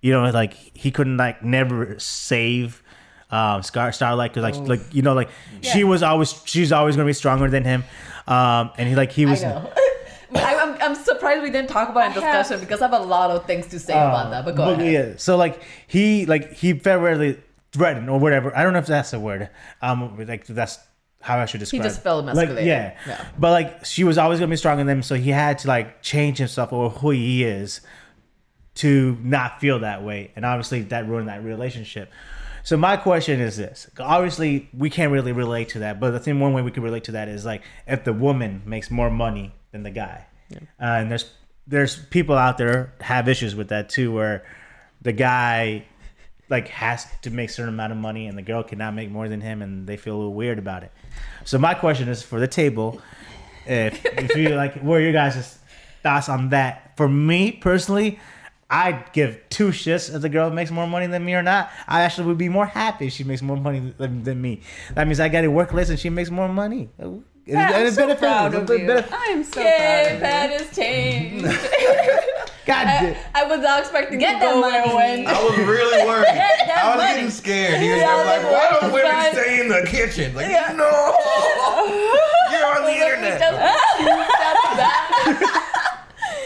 you 0.03 0.12
know, 0.12 0.28
like 0.30 0.53
he 0.76 0.90
couldn't 0.90 1.16
like 1.16 1.42
never 1.42 1.99
save 1.99 2.82
um 3.31 3.62
Scar 3.62 3.91
Starlight 3.93 4.33
because 4.35 4.43
like 4.59 4.68
like 4.68 4.95
you 4.95 5.03
know 5.03 5.14
like 5.14 5.29
she 5.62 5.83
was 5.85 6.03
always 6.03 6.41
she's 6.45 6.70
always 6.72 6.97
gonna 6.97 7.07
be 7.07 7.12
stronger 7.12 7.49
than 7.51 7.64
him, 7.64 7.85
um 8.27 8.70
and 8.79 8.89
he 8.89 8.95
like 8.95 9.12
he 9.12 9.27
I 9.27 9.31
was. 9.31 9.43
know. 9.43 9.72
I, 10.35 10.57
I'm, 10.57 10.77
I'm 10.83 10.95
surprised 10.97 11.43
we 11.43 11.51
didn't 11.51 11.70
talk 11.70 11.89
about 11.89 12.11
it 12.11 12.16
in 12.18 12.22
I 12.22 12.27
have- 12.27 12.43
discussion 12.43 12.61
because 12.61 12.83
I 12.83 12.89
have 12.89 13.01
a 13.01 13.05
lot 13.05 13.31
of 13.31 13.47
things 13.47 13.68
to 13.68 13.79
say 13.79 13.95
about 13.95 14.31
that. 14.31 14.45
But 14.45 14.57
go 14.57 14.64
ahead. 14.70 14.81
Uh, 14.81 14.85
Yeah, 14.85 15.14
so 15.16 15.37
like 15.37 15.62
he 15.87 16.27
like 16.27 16.53
he 16.53 16.72
felt 16.74 17.01
really 17.03 17.41
threatened 17.72 18.11
or 18.11 18.18
whatever. 18.18 18.55
I 18.57 18.62
don't 18.64 18.72
know 18.72 18.81
if 18.81 18.87
that's 18.87 19.12
a 19.12 19.20
word. 19.20 19.49
Um, 19.81 20.16
like 20.27 20.47
that's 20.47 20.79
how 21.22 21.39
I 21.39 21.47
should 21.47 21.61
describe. 21.61 21.83
He 21.83 21.89
just 21.89 22.01
it. 22.01 22.03
felt 22.03 22.24
Like, 22.27 22.51
yeah. 22.51 22.97
Yeah. 23.07 23.24
but 23.39 23.51
like 23.53 23.85
she 23.85 24.05
was 24.05 24.18
always 24.18 24.41
gonna 24.41 24.51
be 24.51 24.57
stronger 24.57 24.85
than 24.85 24.99
him, 24.99 25.03
so 25.03 25.14
he 25.14 25.31
had 25.31 25.59
to 25.61 25.68
like 25.68 26.03
change 26.03 26.39
himself 26.39 26.72
or 26.72 26.91
who 26.91 27.11
he 27.11 27.45
is 27.45 27.81
to 28.77 29.16
not 29.22 29.61
feel 29.61 29.79
that 29.81 30.03
way, 30.03 30.33
and 30.37 30.45
obviously 30.45 30.83
that 30.83 31.09
ruined 31.09 31.29
that 31.29 31.43
relationship. 31.43 32.11
So 32.67 32.77
my 32.77 32.97
question 32.97 33.39
is 33.39 33.57
this: 33.57 33.89
obviously 33.97 34.69
we 34.77 34.91
can't 34.91 35.12
really 35.12 35.31
relate 35.31 35.69
to 35.69 35.79
that, 35.79 36.01
but 36.01 36.17
I 36.17 36.19
think 36.19 36.41
one 36.41 36.53
way 36.53 36.62
we 36.62 36.73
can 36.73 36.83
relate 36.83 37.05
to 37.05 37.12
that 37.12 37.29
is 37.29 37.45
like 37.45 37.62
if 37.87 38.03
the 38.03 38.12
woman 38.12 38.62
makes 38.67 38.91
more 38.91 39.09
money 39.09 39.55
than 39.71 39.85
the 39.85 39.93
guy, 39.93 40.27
uh, 40.53 40.59
and 40.81 41.09
there's 41.09 41.31
there's 41.69 41.95
people 42.07 42.37
out 42.37 42.59
there 42.59 42.93
have 43.01 43.29
issues 43.29 43.55
with 43.55 43.69
that 43.69 43.89
too, 43.89 44.12
where 44.12 44.45
the 45.01 45.12
guy 45.12 45.85
like 46.49 46.67
has 46.67 47.07
to 47.23 47.31
make 47.31 47.51
a 47.51 47.53
certain 47.53 47.73
amount 47.73 47.93
of 47.93 47.99
money 47.99 48.27
and 48.27 48.37
the 48.37 48.43
girl 48.43 48.64
cannot 48.64 48.95
make 48.95 49.12
more 49.12 49.29
than 49.29 49.41
him 49.41 49.62
and 49.62 49.87
they 49.87 49.97
feel 49.97 50.17
a 50.17 50.19
little 50.19 50.35
weird 50.35 50.59
about 50.59 50.83
it. 50.83 50.91
So 51.45 51.59
my 51.59 51.73
question 51.73 52.09
is 52.09 52.25
for 52.25 52.41
the 52.41 52.49
table, 52.49 53.01
if 53.67 54.05
if 54.05 54.37
you 54.37 54.57
like 54.57 54.75
what 54.83 54.97
are 54.97 55.03
your 55.03 55.12
guys' 55.12 55.57
thoughts 56.03 56.29
on 56.29 56.49
that? 56.49 56.97
For 56.97 57.09
me 57.09 57.53
personally, 57.53 58.19
I'd 58.69 59.12
give 59.12 59.39
two 59.49 59.69
shits 59.69 60.12
if 60.14 60.21
the 60.23 60.29
girl 60.29 60.51
makes 60.51 60.71
more 60.73 60.87
money 60.89 61.07
than 61.07 61.25
me 61.25 61.35
or 61.35 61.43
not. 61.43 61.71
I 61.87 62.03
actually 62.03 62.27
would 62.27 62.39
be 62.39 62.49
more 62.49 62.67
happy 62.67 63.07
if 63.07 63.12
she 63.12 63.23
makes 63.25 63.41
more 63.43 63.57
money 63.57 63.95
than, 63.97 64.25
than 64.25 64.41
me. 64.43 64.61
That 64.95 65.07
means 65.07 65.21
I 65.21 65.29
got 65.29 65.43
to 65.43 65.49
work 65.49 65.73
less 65.73 65.89
and 65.89 65.99
she 65.99 66.11
makes 66.11 66.31
more 66.31 66.49
money. 66.49 66.89
And 66.99 67.23
I'm 67.49 67.87
it 67.87 67.93
so 67.93 68.01
benefits- 68.03 68.21
proud 68.21 68.55
of 68.55 68.69
you. 68.69 68.87
benefits- 68.89 69.12
I 69.12 69.27
am 69.27 69.45
so 69.45 69.61
Yay, 69.61 70.07
proud 70.19 70.21
that 70.23 70.47
of 70.47 70.61
you. 70.61 70.67
is 70.67 70.77
changed. 70.77 71.45
God 72.67 72.87
I. 72.89 73.17
I 73.33 73.45
was 73.45 73.61
not 73.61 73.79
expecting 73.79 74.19
Get 74.19 74.33
to 74.33 74.39
that 74.41 74.53
go 74.55 74.61
where 74.61 74.85
money. 74.85 75.25
I 75.29 75.41
was 75.45 75.57
really 75.59 76.05
worried. 76.05 76.27
I 76.27 76.89
was 76.89 76.97
money. 76.97 77.14
getting 77.14 77.31
scared. 77.31 77.81
He 77.81 77.91
was 77.91 78.01
Yeah, 78.01 78.14
like, 78.17 78.43
like, 78.43 78.53
why 78.53 78.81
don't 78.81 78.93
women 78.93 79.09
that? 79.12 79.33
stay 79.35 79.61
in 79.61 79.69
the 79.69 79.87
kitchen? 79.87 80.35
Like, 80.35 80.49
Yeah. 80.51 80.73
no, 80.77 80.83
you're 82.51 82.67
on 82.67 82.83
the 82.83 82.89
Like, 82.91 82.99
we 82.99 83.01
internet. 83.01 83.39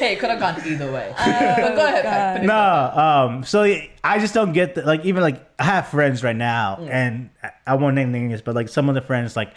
Just 0.01 0.03
choose 0.03 0.09
hey, 0.09 0.17
could 0.17 0.31
have 0.31 0.41
gone 0.41 0.61
either 0.67 0.91
way. 0.93 1.13
but 1.19 1.75
go 1.77 1.87
ahead. 1.87 2.05
Pat, 2.05 2.43
No, 2.45 3.01
um, 3.35 3.45
so 3.45 3.63
I 4.03 4.19
just 4.19 4.35
don't 4.35 4.53
get 4.53 4.75
the, 4.75 4.83
like 4.83 5.05
even 5.05 5.23
like 5.23 5.47
I 5.59 5.65
have 5.65 5.89
friends 5.89 6.25
right 6.25 6.37
now, 6.37 6.79
Mm. 6.81 6.89
and 6.91 7.31
I- 7.43 7.51
I 7.67 7.75
won't 7.75 7.95
name 7.95 8.13
names, 8.13 8.43
but 8.43 8.55
like 8.55 8.69
some 8.69 8.89
of 8.89 8.95
the 8.95 9.01
friends 9.03 9.37
like 9.37 9.53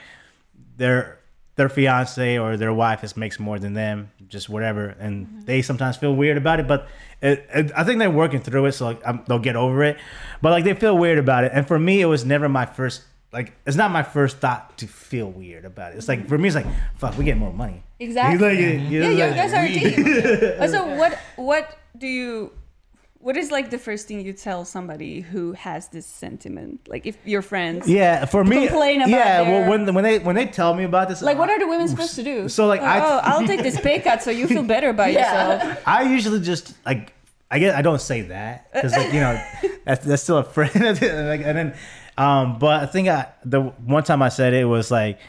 their 0.77 1.19
their 1.55 1.69
fiance 1.69 2.39
or 2.39 2.57
their 2.57 2.73
wife 2.73 3.01
just 3.01 3.15
makes 3.15 3.39
more 3.39 3.59
than 3.59 3.73
them, 3.75 4.09
just 4.27 4.49
whatever, 4.49 4.95
and 4.99 5.27
Mm-hmm. 5.27 5.41
they 5.45 5.61
sometimes 5.61 5.97
feel 5.97 6.15
weird 6.15 6.35
about 6.37 6.59
it. 6.59 6.67
But 6.67 6.87
it, 7.21 7.45
it, 7.53 7.71
I 7.75 7.83
think 7.83 7.99
they're 7.99 8.09
working 8.09 8.41
through 8.41 8.65
it, 8.65 8.71
so 8.73 8.85
like 8.85 9.05
i 9.05 9.11
they'll 9.27 9.37
get 9.39 9.55
over 9.55 9.83
it. 9.83 9.97
But 10.41 10.49
like 10.51 10.63
they 10.63 10.73
feel 10.73 10.97
weird 10.97 11.19
about 11.19 11.43
it, 11.43 11.51
and 11.53 11.67
for 11.67 11.77
me, 11.77 12.01
it 12.01 12.05
was 12.07 12.25
never 12.25 12.49
my 12.49 12.65
first. 12.65 13.03
Like 13.33 13.53
it's 13.65 13.75
not 13.75 13.89
my 13.91 14.03
first 14.03 14.37
thought 14.37 14.77
to 14.77 14.87
feel 14.87 15.29
weird 15.29 15.65
about 15.65 15.93
it. 15.93 15.97
It's 15.97 16.07
like 16.07 16.27
for 16.29 16.37
me, 16.37 16.47
it's 16.47 16.55
like 16.55 16.67
fuck, 16.97 17.17
we 17.17 17.25
get 17.25 17.37
more 17.37 17.51
money. 17.51 17.83
Exactly. 17.99 18.47
Like, 18.47 18.59
you- 18.59 19.01
Yeah, 19.01 19.09
you 19.09 19.33
guys 19.35 19.53
are 19.53 19.65
a 19.65 19.67
we- 19.67 19.79
team. 19.79 20.61
Also, 20.61 20.95
what 20.99 21.17
what 21.35 21.77
do 21.97 22.07
you? 22.07 22.51
What 23.19 23.37
is 23.37 23.51
like 23.51 23.69
the 23.69 23.77
first 23.79 24.07
thing 24.09 24.19
you 24.19 24.33
tell 24.33 24.65
somebody 24.65 25.21
who 25.21 25.53
has 25.53 25.87
this 25.87 26.05
sentiment? 26.05 26.81
Like 26.89 27.05
if 27.05 27.15
your 27.25 27.41
friends, 27.41 27.87
Yeah, 27.87 28.25
for 28.25 28.43
me, 28.43 28.67
Complain 28.67 28.99
about 28.99 29.09
yeah. 29.09 29.43
their- 29.43 29.61
Well, 29.61 29.69
when 29.69 29.93
when 29.95 30.03
they 30.03 30.19
when 30.19 30.35
they 30.35 30.45
tell 30.45 30.73
me 30.73 30.83
about 30.83 31.07
this, 31.07 31.21
like 31.21 31.37
what 31.37 31.49
are 31.49 31.57
the 31.57 31.67
women 31.67 31.87
supposed 31.87 32.15
to 32.15 32.23
do? 32.23 32.49
So, 32.49 32.67
like, 32.67 32.81
I- 32.81 32.99
oh, 32.99 33.03
oh, 33.05 33.19
I'll 33.23 33.47
take 33.47 33.63
this 33.63 33.79
pay 33.79 33.99
cut 33.99 34.21
so 34.21 34.29
you 34.29 34.45
feel 34.47 34.63
better 34.63 34.89
about 34.89 35.13
Yeah. 35.13 35.53
yourself. 35.57 35.81
I 35.87 36.03
usually 36.03 36.41
just 36.41 36.73
like 36.85 37.13
I 37.49 37.59
guess 37.59 37.73
I 37.75 37.81
don't 37.81 38.01
say 38.01 38.21
that 38.23 38.71
because 38.73 38.91
like 38.91 39.13
you 39.13 39.21
know 39.21 39.41
that's 39.85 40.05
that's 40.05 40.21
still 40.23 40.37
a 40.39 40.43
friend 40.43 40.75
like, 40.83 41.41
and 41.47 41.55
then 41.57 41.75
um 42.17 42.59
but 42.59 42.83
I 42.83 42.85
think 42.85 43.07
I 43.07 43.31
the 43.43 43.61
one 43.61 44.03
time 44.03 44.21
I 44.21 44.29
said 44.29 44.53
it 44.53 44.65
was 44.65 44.91
like 44.91 45.19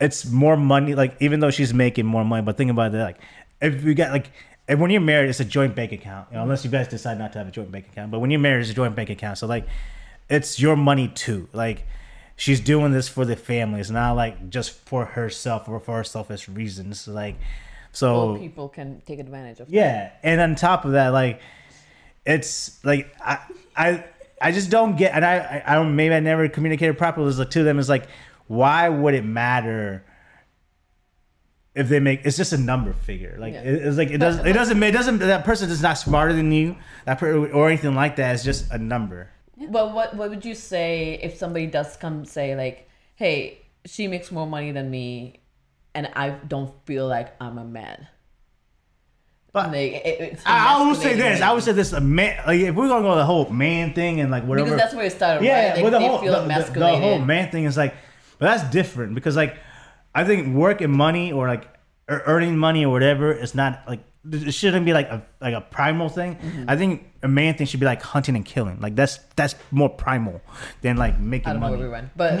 it's 0.00 0.26
more 0.26 0.56
money 0.56 0.94
like 0.94 1.16
even 1.20 1.40
though 1.40 1.50
she's 1.50 1.74
making 1.74 2.06
more 2.06 2.24
money 2.24 2.42
but 2.42 2.56
think 2.56 2.70
about 2.70 2.94
it 2.94 2.98
like 2.98 3.18
if 3.60 3.84
you 3.84 3.94
got 3.94 4.12
like 4.12 4.30
and 4.68 4.80
when 4.80 4.90
you're 4.90 5.00
married 5.00 5.28
it's 5.28 5.40
a 5.40 5.44
joint 5.44 5.74
bank 5.74 5.92
account 5.92 6.28
you 6.30 6.36
know, 6.36 6.42
unless 6.42 6.64
you 6.64 6.70
guys 6.70 6.88
decide 6.88 7.18
not 7.18 7.32
to 7.32 7.38
have 7.38 7.48
a 7.48 7.50
joint 7.50 7.70
bank 7.70 7.86
account 7.88 8.10
but 8.10 8.20
when 8.20 8.30
you're 8.30 8.40
married 8.40 8.62
it's 8.62 8.70
a 8.70 8.74
joint 8.74 8.94
bank 8.94 9.10
account. 9.10 9.38
So 9.38 9.46
like 9.46 9.66
it's 10.28 10.60
your 10.60 10.76
money 10.76 11.08
too. 11.08 11.48
Like 11.52 11.84
she's 12.36 12.60
doing 12.60 12.92
this 12.92 13.08
for 13.08 13.24
the 13.24 13.36
family. 13.36 13.80
It's 13.80 13.90
not 13.90 14.12
like 14.12 14.48
just 14.48 14.72
for 14.72 15.04
herself 15.04 15.68
or 15.68 15.80
for 15.80 15.96
her 15.96 16.04
selfish 16.04 16.48
reasons 16.48 17.06
like 17.06 17.36
so 17.92 18.36
people 18.36 18.68
can 18.68 19.02
take 19.06 19.18
advantage 19.18 19.60
of 19.60 19.66
that. 19.66 19.74
yeah, 19.74 20.12
and 20.22 20.40
on 20.40 20.54
top 20.54 20.84
of 20.84 20.92
that, 20.92 21.08
like 21.08 21.40
it's 22.24 22.82
like 22.84 23.14
I 23.20 23.38
I 23.76 24.04
I 24.40 24.52
just 24.52 24.70
don't 24.70 24.96
get, 24.96 25.14
and 25.14 25.24
I 25.24 25.62
I, 25.66 25.74
don't 25.74 25.94
maybe 25.96 26.14
I 26.14 26.20
never 26.20 26.48
communicated 26.48 26.96
properly 26.96 27.32
like, 27.32 27.50
to 27.50 27.62
them. 27.62 27.78
Is 27.78 27.88
like, 27.88 28.06
why 28.46 28.88
would 28.88 29.14
it 29.14 29.24
matter? 29.24 30.04
If 31.74 31.88
they 31.88 32.00
make, 32.00 32.22
it's 32.24 32.36
just 32.36 32.52
a 32.52 32.58
number 32.58 32.92
figure. 32.92 33.36
Like 33.38 33.52
Yeah. 33.54 33.60
it- 33.62 33.86
it's 33.86 33.96
like 33.96 34.10
it 34.10 34.18
doesn't. 34.18 34.46
It 34.46 34.52
doesn't. 34.54 34.82
It 34.82 34.90
doesn't. 34.90 35.18
That 35.18 35.44
person 35.44 35.70
is 35.70 35.80
not 35.82 35.98
smarter 35.98 36.32
than 36.32 36.50
you. 36.52 36.76
That 37.04 37.18
per, 37.18 37.46
or 37.48 37.68
anything 37.68 37.94
like 37.94 38.16
that. 38.16 38.34
It's 38.34 38.42
just 38.44 38.70
a 38.72 38.78
number. 38.78 39.30
But 39.68 39.92
what 39.94 40.16
what 40.16 40.30
would 40.30 40.44
you 40.44 40.54
say 40.54 41.18
if 41.22 41.36
somebody 41.36 41.66
does 41.66 41.96
come 41.96 42.24
say 42.24 42.56
like, 42.56 42.88
hey, 43.14 43.58
she 43.84 44.08
makes 44.08 44.32
more 44.32 44.46
money 44.46 44.72
than 44.72 44.90
me, 44.90 45.40
and 45.94 46.08
I 46.16 46.30
don't 46.30 46.72
feel 46.86 47.06
like 47.06 47.34
I'm 47.40 47.58
a 47.58 47.64
man. 47.64 48.08
But 49.52 49.68
Like, 49.72 49.92
it, 49.92 50.20
it's 50.20 50.42
I, 50.46 50.76
I 50.78 50.86
would 50.86 50.96
say 50.96 51.14
this. 51.16 51.40
I 51.40 51.52
would 51.52 51.62
say 51.62 51.72
this. 51.72 51.92
A 51.92 52.00
man. 52.00 52.40
Like 52.46 52.60
if 52.60 52.74
we're 52.74 52.88
gonna 52.88 53.02
go 53.02 53.16
the 53.16 53.24
whole 53.24 53.48
man 53.50 53.92
thing 53.94 54.20
and 54.20 54.30
like 54.30 54.44
whatever. 54.44 54.66
because 54.70 54.80
that's 54.80 54.94
where 54.94 55.06
it 55.06 55.12
started. 55.12 55.44
yeah, 55.44 55.72
right? 55.72 55.82
Like, 55.82 55.92
the 55.92 56.00
whole 56.00 56.18
the, 56.20 56.30
the, 56.30 56.78
the 56.78 56.96
whole 56.96 57.18
man 57.18 57.50
thing 57.50 57.64
is 57.64 57.76
like, 57.76 57.94
but 58.38 58.46
that's 58.46 58.70
different 58.70 59.14
because 59.14 59.36
like, 59.36 59.56
I 60.14 60.24
think 60.24 60.54
work 60.54 60.80
and 60.80 60.92
money 60.92 61.32
or 61.32 61.48
like 61.48 61.64
ear- 62.08 62.22
earning 62.26 62.56
money 62.58 62.84
or 62.84 62.92
whatever 62.92 63.32
is 63.32 63.54
not 63.54 63.82
like 63.88 64.00
it 64.30 64.52
shouldn't 64.52 64.84
be 64.84 64.92
like 64.92 65.08
a 65.08 65.22
like 65.40 65.54
a 65.54 65.62
primal 65.62 66.08
thing. 66.08 66.36
Mm-hmm. 66.36 66.64
I 66.68 66.76
think 66.76 67.10
a 67.22 67.28
man 67.28 67.54
thing 67.54 67.66
should 67.66 67.80
be 67.80 67.86
like 67.86 68.02
hunting 68.02 68.36
and 68.36 68.44
killing. 68.44 68.78
Like 68.80 68.94
that's 68.94 69.18
that's 69.34 69.54
more 69.70 69.88
primal 69.88 70.42
than 70.82 70.96
like 70.96 71.18
making 71.18 71.48
I 71.48 71.52
don't 71.54 71.60
know 71.60 71.68
money. 71.70 71.78
where 71.78 71.88
we 71.88 71.92
went, 71.92 72.16
but 72.16 72.34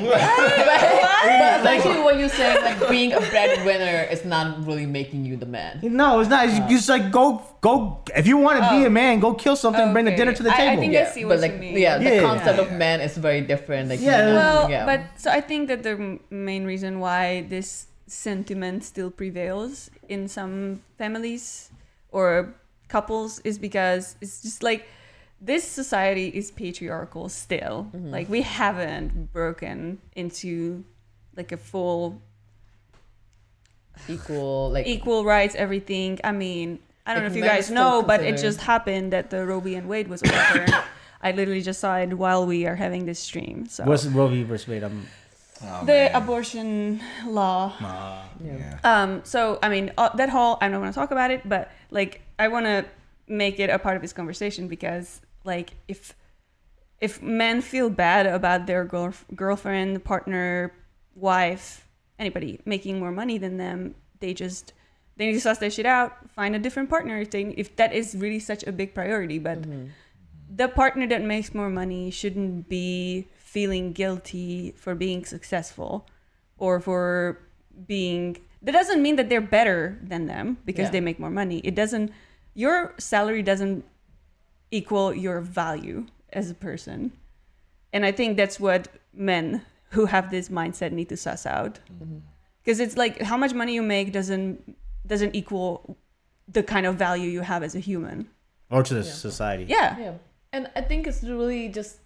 but, 1.22 1.62
but 1.64 1.76
essentially 1.76 2.02
what 2.02 2.18
you're 2.18 2.28
saying, 2.28 2.62
like 2.64 2.88
being 2.88 3.12
a 3.12 3.20
breadwinner, 3.20 4.06
is 4.10 4.24
not 4.24 4.64
really 4.66 4.86
making 4.86 5.24
you 5.24 5.36
the 5.36 5.46
man. 5.46 5.80
No, 5.82 6.20
it's 6.20 6.30
not. 6.30 6.48
It's 6.48 6.58
just 6.70 6.88
like 6.88 7.10
go 7.10 7.42
go. 7.60 8.02
If 8.16 8.26
you 8.26 8.36
want 8.38 8.58
to 8.62 8.70
be 8.70 8.82
Oh. 8.84 8.86
a 8.86 8.90
man, 8.90 9.20
go 9.20 9.34
kill 9.34 9.56
something. 9.56 9.82
and 9.82 9.92
Bring 9.92 10.04
the 10.06 10.12
Okay. 10.12 10.18
dinner 10.18 10.32
to 10.32 10.42
the 10.42 10.50
I- 10.50 10.54
I 10.54 10.56
table. 10.76 10.82
think 10.82 10.96
I 10.96 11.04
see 11.06 11.22
but 11.22 11.28
what 11.28 11.40
like 11.40 11.52
you 11.52 11.58
mean. 11.58 11.78
yeah, 11.78 11.98
the 11.98 12.04
Yeah. 12.16 12.20
concept 12.22 12.56
Yeah. 12.58 12.64
of 12.64 12.72
man 12.72 13.00
is 13.00 13.16
very 13.16 13.40
different. 13.42 13.88
Like 13.88 14.00
Yeah. 14.00 14.28
you 14.28 14.34
Well, 14.34 14.70
yeah. 14.70 14.86
but 14.86 15.00
so 15.16 15.30
I 15.30 15.40
think 15.40 15.68
that 15.68 15.82
the 15.82 15.90
m- 15.90 16.20
main 16.30 16.64
reason 16.64 17.00
why 17.00 17.42
this 17.48 17.86
sentiment 18.06 18.82
still 18.84 19.10
prevails 19.10 19.90
in 20.08 20.26
some 20.28 20.80
families 20.98 21.70
or 22.10 22.54
couples 22.88 23.40
is 23.44 23.58
because 23.58 24.16
it's 24.20 24.42
just 24.42 24.62
like 24.62 24.86
this 25.40 25.64
society 25.64 26.28
is 26.28 26.50
patriarchal 26.50 27.28
still. 27.28 27.86
Mm-hmm. 27.94 28.10
Like 28.10 28.28
we 28.28 28.42
haven't 28.42 29.32
broken 29.32 29.98
into 30.16 30.84
like 31.40 31.52
a 31.52 31.56
full 31.56 32.20
equal 34.08 34.70
like 34.70 34.86
equal 34.86 35.24
rights, 35.24 35.54
everything. 35.54 36.20
I 36.22 36.32
mean, 36.32 36.78
I 37.06 37.14
don't 37.14 37.22
Like 37.24 37.32
know 37.32 37.38
if 37.38 37.44
you 37.44 37.48
guys 37.50 37.70
know, 37.70 38.02
but 38.02 38.20
it 38.22 38.36
just 38.38 38.60
happened 38.60 39.12
that 39.12 39.30
the 39.30 39.44
Roe 39.46 39.60
v. 39.60 39.74
and 39.74 39.88
Wade 39.88 40.08
was 40.08 40.22
overturned. 40.22 40.74
I 41.22 41.32
literally 41.32 41.60
just 41.62 41.80
saw 41.80 41.96
it 41.96 42.12
while 42.16 42.46
we 42.46 42.66
are 42.66 42.76
having 42.76 43.04
this 43.04 43.18
stream. 43.18 43.66
So 43.68 43.84
What's 43.84 44.06
Roe 44.06 44.28
v. 44.28 44.42
versus 44.42 44.68
Wade? 44.68 44.84
I'm, 44.84 45.06
Oh, 45.62 45.84
the 45.84 45.92
man. 46.08 46.14
abortion 46.14 47.00
law. 47.26 47.74
uh, 47.80 48.24
Yeah. 48.42 48.78
Um, 48.82 49.20
so 49.24 49.58
I 49.62 49.68
mean 49.68 49.92
uh, 49.98 50.08
that 50.16 50.30
whole 50.30 50.56
I'm 50.62 50.72
not 50.72 50.78
going 50.80 50.90
to 50.90 50.98
talk 50.98 51.10
about 51.10 51.30
it, 51.30 51.46
but 51.46 51.70
like 51.90 52.22
I 52.38 52.48
want 52.48 52.64
to 52.64 52.86
make 53.28 53.60
it 53.60 53.68
a 53.68 53.78
part 53.78 53.94
of 53.96 54.00
this 54.02 54.14
conversation 54.14 54.68
because 54.68 55.20
like 55.44 55.76
if 55.86 56.14
if 56.98 57.20
men 57.20 57.60
feel 57.60 57.90
bad 57.90 58.24
about 58.26 58.66
their 58.66 58.84
girl, 58.86 59.12
girlfriend, 59.36 60.02
partner, 60.02 60.72
wife, 61.20 61.86
anybody 62.18 62.60
making 62.64 62.98
more 62.98 63.12
money 63.12 63.38
than 63.38 63.56
them, 63.56 63.94
they 64.20 64.34
just 64.34 64.72
they 65.16 65.26
need 65.26 65.32
to 65.34 65.40
suss 65.40 65.58
that 65.58 65.72
shit 65.72 65.86
out, 65.86 66.30
find 66.30 66.56
a 66.56 66.58
different 66.58 66.88
partner 66.88 67.20
if 67.20 67.30
they 67.30 67.42
if 67.56 67.76
that 67.76 67.92
is 67.92 68.14
really 68.16 68.40
such 68.40 68.64
a 68.64 68.72
big 68.72 68.94
priority. 68.94 69.38
But 69.38 69.62
mm-hmm. 69.62 69.88
the 70.54 70.68
partner 70.68 71.06
that 71.08 71.22
makes 71.22 71.54
more 71.54 71.70
money 71.70 72.10
shouldn't 72.10 72.68
be 72.68 73.28
feeling 73.50 73.92
guilty 73.92 74.72
for 74.76 74.94
being 74.94 75.24
successful 75.24 76.06
or 76.56 76.78
for 76.78 77.40
being 77.86 78.36
that 78.62 78.72
doesn't 78.72 79.02
mean 79.02 79.16
that 79.16 79.28
they're 79.28 79.40
better 79.40 79.98
than 80.02 80.26
them 80.26 80.58
because 80.64 80.86
Yeah. 80.86 80.90
they 80.92 81.00
make 81.00 81.18
more 81.18 81.30
money 81.30 81.58
it 81.64 81.74
doesn't 81.74 82.12
your 82.54 82.94
salary 82.98 83.42
doesn't 83.42 83.84
equal 84.70 85.12
your 85.12 85.40
value 85.40 86.06
as 86.32 86.50
a 86.50 86.54
person 86.54 87.12
and 87.92 88.04
i 88.04 88.12
think 88.12 88.36
that's 88.36 88.60
what 88.60 88.88
men 89.12 89.62
who 89.90 90.06
have 90.06 90.30
this 90.30 90.48
mindset 90.48 90.92
need 90.92 91.08
to 91.08 91.16
suss 91.16 91.46
out 91.46 91.78
because 92.62 92.80
it's 92.80 92.96
like 92.96 93.20
how 93.22 93.36
much 93.36 93.52
money 93.54 93.74
you 93.74 93.82
make 93.82 94.12
doesn't 94.12 94.76
doesn't 95.06 95.34
equal 95.34 95.96
the 96.48 96.62
kind 96.62 96.86
of 96.86 96.96
value 96.96 97.28
you 97.28 97.40
have 97.40 97.62
as 97.62 97.74
a 97.74 97.80
human 97.80 98.28
or 98.70 98.82
to 98.82 98.94
the 98.94 99.04
society. 99.04 99.64
yeah 99.68 99.98
Yeah. 99.98 100.12
And 100.52 100.68
I 100.74 100.80
think 100.80 101.06
it's 101.06 101.22
really 101.22 101.68
just 101.68 101.98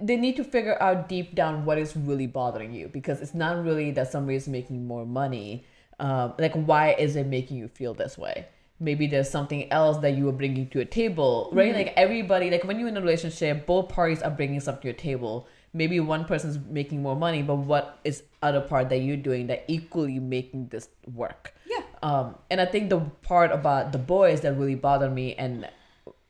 they 0.00 0.16
need 0.16 0.36
to 0.36 0.44
figure 0.44 0.80
out 0.80 1.08
deep 1.08 1.34
down 1.34 1.64
what 1.64 1.76
is 1.78 1.96
really 1.96 2.26
bothering 2.26 2.72
you 2.72 2.88
because 2.88 3.20
it's 3.20 3.34
not 3.34 3.62
really 3.64 3.90
that 3.92 4.10
somebody 4.10 4.36
is 4.36 4.48
making 4.48 4.86
more 4.86 5.04
money. 5.04 5.64
Um, 6.00 6.32
like, 6.38 6.54
why 6.54 6.92
is 6.94 7.16
it 7.16 7.26
making 7.26 7.56
you 7.58 7.68
feel 7.68 7.94
this 7.94 8.16
way? 8.18 8.46
maybe 8.80 9.06
there's 9.06 9.30
something 9.30 9.70
else 9.70 9.98
that 9.98 10.16
you 10.16 10.28
are 10.28 10.32
bringing 10.32 10.68
to 10.68 10.80
a 10.80 10.84
table 10.84 11.48
right 11.52 11.68
Mm-hmm. 11.68 11.78
like 11.78 11.92
everybody 11.96 12.50
like 12.50 12.64
when 12.64 12.76
you're 12.80 12.88
in 12.88 12.96
a 12.96 13.00
relationship 13.00 13.66
both 13.66 13.88
parties 13.88 14.20
are 14.20 14.32
bringing 14.32 14.58
something 14.58 14.82
to 14.82 14.88
your 14.88 14.96
table 14.96 15.46
maybe 15.74 15.98
one 16.00 16.24
person's 16.24 16.58
making 16.70 17.02
more 17.02 17.16
money 17.16 17.42
but 17.42 17.56
what 17.56 17.98
is 18.04 18.22
other 18.42 18.60
part 18.60 18.88
that 18.88 18.98
you're 18.98 19.16
doing 19.16 19.48
that 19.48 19.64
equally 19.68 20.18
making 20.18 20.68
this 20.68 20.88
work 21.12 21.52
Yeah. 21.66 21.82
um 22.02 22.36
and 22.50 22.60
i 22.60 22.64
think 22.64 22.88
the 22.90 23.00
part 23.22 23.50
about 23.52 23.92
the 23.92 23.98
boys 23.98 24.40
that 24.42 24.54
really 24.56 24.76
bothered 24.76 25.12
me 25.12 25.34
and 25.34 25.68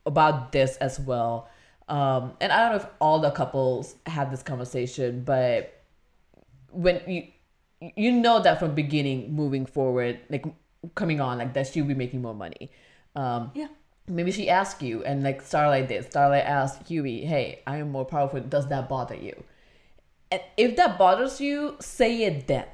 about 0.05 0.51
this 0.51 0.77
as 0.77 0.99
well 0.99 1.47
um 1.87 2.33
and 2.41 2.51
i 2.51 2.57
don't 2.59 2.71
know 2.71 2.83
if 2.83 2.87
all 2.99 3.19
the 3.19 3.31
couples 3.31 3.95
have 4.07 4.31
this 4.31 4.41
conversation 4.43 5.23
but 5.23 5.83
when 6.71 7.01
you 7.07 7.27
you 7.95 8.11
know 8.11 8.39
that 8.41 8.59
from 8.59 8.73
beginning 8.73 9.33
moving 9.33 9.65
forward 9.65 10.19
like 10.29 10.45
coming 10.95 11.21
on 11.21 11.37
like 11.37 11.53
that 11.53 11.67
she'll 11.67 11.85
be 11.85 11.93
making 11.93 12.21
more 12.21 12.33
money 12.33 12.71
um 13.15 13.51
Yeah. 13.53 13.67
Maybe 14.07 14.31
she 14.31 14.49
asked 14.49 14.81
you 14.81 15.03
and 15.03 15.23
like 15.23 15.41
starlight 15.41 15.87
did. 15.87 16.09
Starlight 16.09 16.45
asked 16.45 16.87
huey 16.87 17.25
hey 17.25 17.61
i 17.67 17.77
am 17.77 17.91
more 17.91 18.05
powerful. 18.05 18.39
Does 18.39 18.67
that 18.69 18.89
bother 18.89 19.15
you? 19.15 19.43
And 20.31 20.41
if 20.57 20.75
that 20.77 20.97
bothers 20.97 21.41
you 21.41 21.75
say 21.79 22.23
it 22.23 22.47
then. 22.47 22.65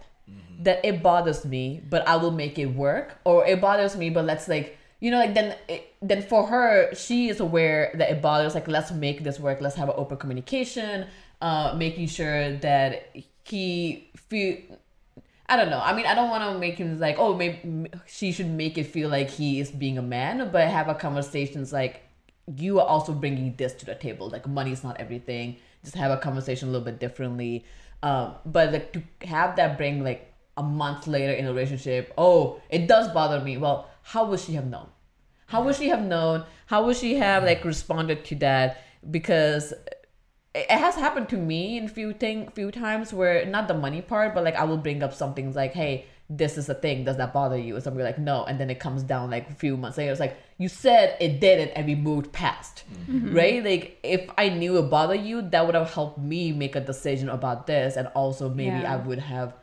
That 0.62 0.86
it 0.86 1.02
bothers 1.02 1.44
me 1.44 1.82
but 1.90 2.08
i 2.08 2.16
will 2.16 2.32
make 2.32 2.60
it 2.60 2.68
work. 2.68 3.20
Or 3.26 3.46
it 3.46 3.60
bothers 3.60 3.96
me 3.98 4.10
but 4.10 4.26
let's 4.26 4.48
like 4.48 4.78
you 5.00 5.10
know 5.10 5.18
like 5.18 5.34
then 5.34 5.58
it, 5.68 5.96
then 6.02 6.22
for 6.22 6.46
her 6.48 6.94
she 6.94 7.30
is 7.30 7.40
aware 7.40 7.92
that 7.96 8.12
it 8.12 8.22
bothers 8.22 8.54
like 8.54 8.68
let's 8.68 8.92
make 8.92 9.24
this 9.24 9.40
work. 9.40 9.62
Let's 9.62 9.76
have 9.76 9.90
an 9.90 9.96
open 9.98 10.18
communication 10.18 11.08
uh 11.42 11.74
making 11.76 12.08
sure 12.08 12.56
that 12.58 13.16
he 13.44 14.10
feel 14.16 14.58
I 15.52 15.58
don't 15.58 15.70
know. 15.70 15.82
I 15.84 15.94
mean, 15.94 16.06
I 16.06 16.16
don't 16.16 16.30
want 16.30 16.50
to 16.50 16.58
make 16.58 16.78
him 16.78 16.98
like, 16.98 17.18
oh, 17.20 17.36
maybe 17.36 17.90
she 18.08 18.32
should 18.32 18.50
make 18.50 18.78
it 18.78 18.86
feel 18.86 19.10
like 19.10 19.30
he 19.30 19.60
is 19.60 19.70
being 19.70 19.98
a 19.98 20.02
man, 20.02 20.50
but 20.50 20.66
have 20.70 20.88
a 20.88 20.96
conversations 20.96 21.74
like, 21.74 22.04
you 22.56 22.80
are 22.80 22.88
also 22.88 23.12
bringing 23.12 23.54
this 23.58 23.74
to 23.74 23.86
the 23.86 23.94
table. 23.94 24.30
Like, 24.30 24.48
money 24.48 24.72
is 24.72 24.82
not 24.82 24.98
everything. 24.98 25.58
Just 25.84 25.98
have 25.98 26.10
a 26.10 26.16
conversation 26.16 26.70
a 26.70 26.72
little 26.72 26.86
bit 26.86 27.02
differently. 27.02 27.66
Um, 28.02 28.36
but 28.46 28.72
like 28.72 28.94
to 28.94 29.04
have 29.28 29.58
that 29.58 29.78
bring 29.78 30.06
like 30.06 30.34
a 30.56 30.64
month 30.64 31.06
later 31.06 31.34
in 31.34 31.46
a 31.46 31.50
relationship, 31.50 32.14
oh, 32.18 32.62
it 32.70 32.88
does 32.88 33.10
bother 33.10 33.42
me. 33.42 33.58
Well, 33.58 33.90
how 34.04 34.24
would 34.28 34.40
she 34.40 34.54
have 34.54 34.68
known? 34.68 34.88
How 35.48 35.64
would 35.64 35.76
she 35.76 35.90
have 35.90 36.02
known? 36.02 36.46
How 36.68 36.86
would 36.86 36.96
she 36.96 37.16
have 37.16 37.44
like 37.44 37.66
responded 37.66 38.24
to 38.26 38.36
that? 38.36 38.82
Because 39.10 39.74
it 40.54 40.70
has 40.70 40.96
happened 40.96 41.30
to 41.30 41.38
me 41.38 41.78
in 41.78 41.88
few 41.88 42.14
thing 42.14 42.50
few 42.50 42.72
times 42.72 43.14
where 43.14 43.46
not 43.46 43.68
the 43.68 43.74
money 43.74 44.02
part, 44.02 44.34
but 44.34 44.44
like 44.44 44.56
I 44.56 44.66
will 44.66 44.78
bring 44.78 45.02
up 45.02 45.14
something 45.14 45.54
like, 45.54 45.74
"Hey, 45.74 46.06
this 46.30 46.58
is 46.58 46.68
a 46.68 46.74
thing. 46.74 47.06
Does 47.06 47.18
that 47.18 47.34
bother 47.34 47.58
you?" 47.58 47.76
And 47.76 47.84
somebody 47.84 48.04
like, 48.04 48.20
"No," 48.20 48.44
and 48.44 48.60
then 48.60 48.70
it 48.70 48.80
comes 48.80 49.04
down 49.04 49.32
like 49.32 49.50
a 49.50 49.54
few 49.54 49.78
months 49.78 49.98
later. 49.98 50.12
It's 50.12 50.20
like 50.20 50.38
you 50.58 50.68
said 50.68 51.16
it 51.22 51.40
didn't, 51.40 51.70
and 51.70 51.86
we 51.88 51.96
moved 51.96 52.34
past, 52.34 52.84
mm-hmm. 53.10 53.34
right? 53.34 53.64
Like 53.64 54.00
if 54.04 54.30
I 54.38 54.50
knew 54.50 54.78
it 54.78 54.90
bothered 54.90 55.22
you, 55.22 55.42
that 55.42 55.66
would 55.66 55.76
have 55.76 55.94
helped 55.94 56.20
me 56.20 56.52
make 56.52 56.76
a 56.76 56.82
decision 56.82 57.30
about 57.30 57.66
this, 57.68 57.96
and 57.96 58.08
also 58.10 58.50
maybe 58.50 58.82
Yeah. 58.82 58.94
I 58.94 58.96
would 58.98 59.20
have 59.20 59.54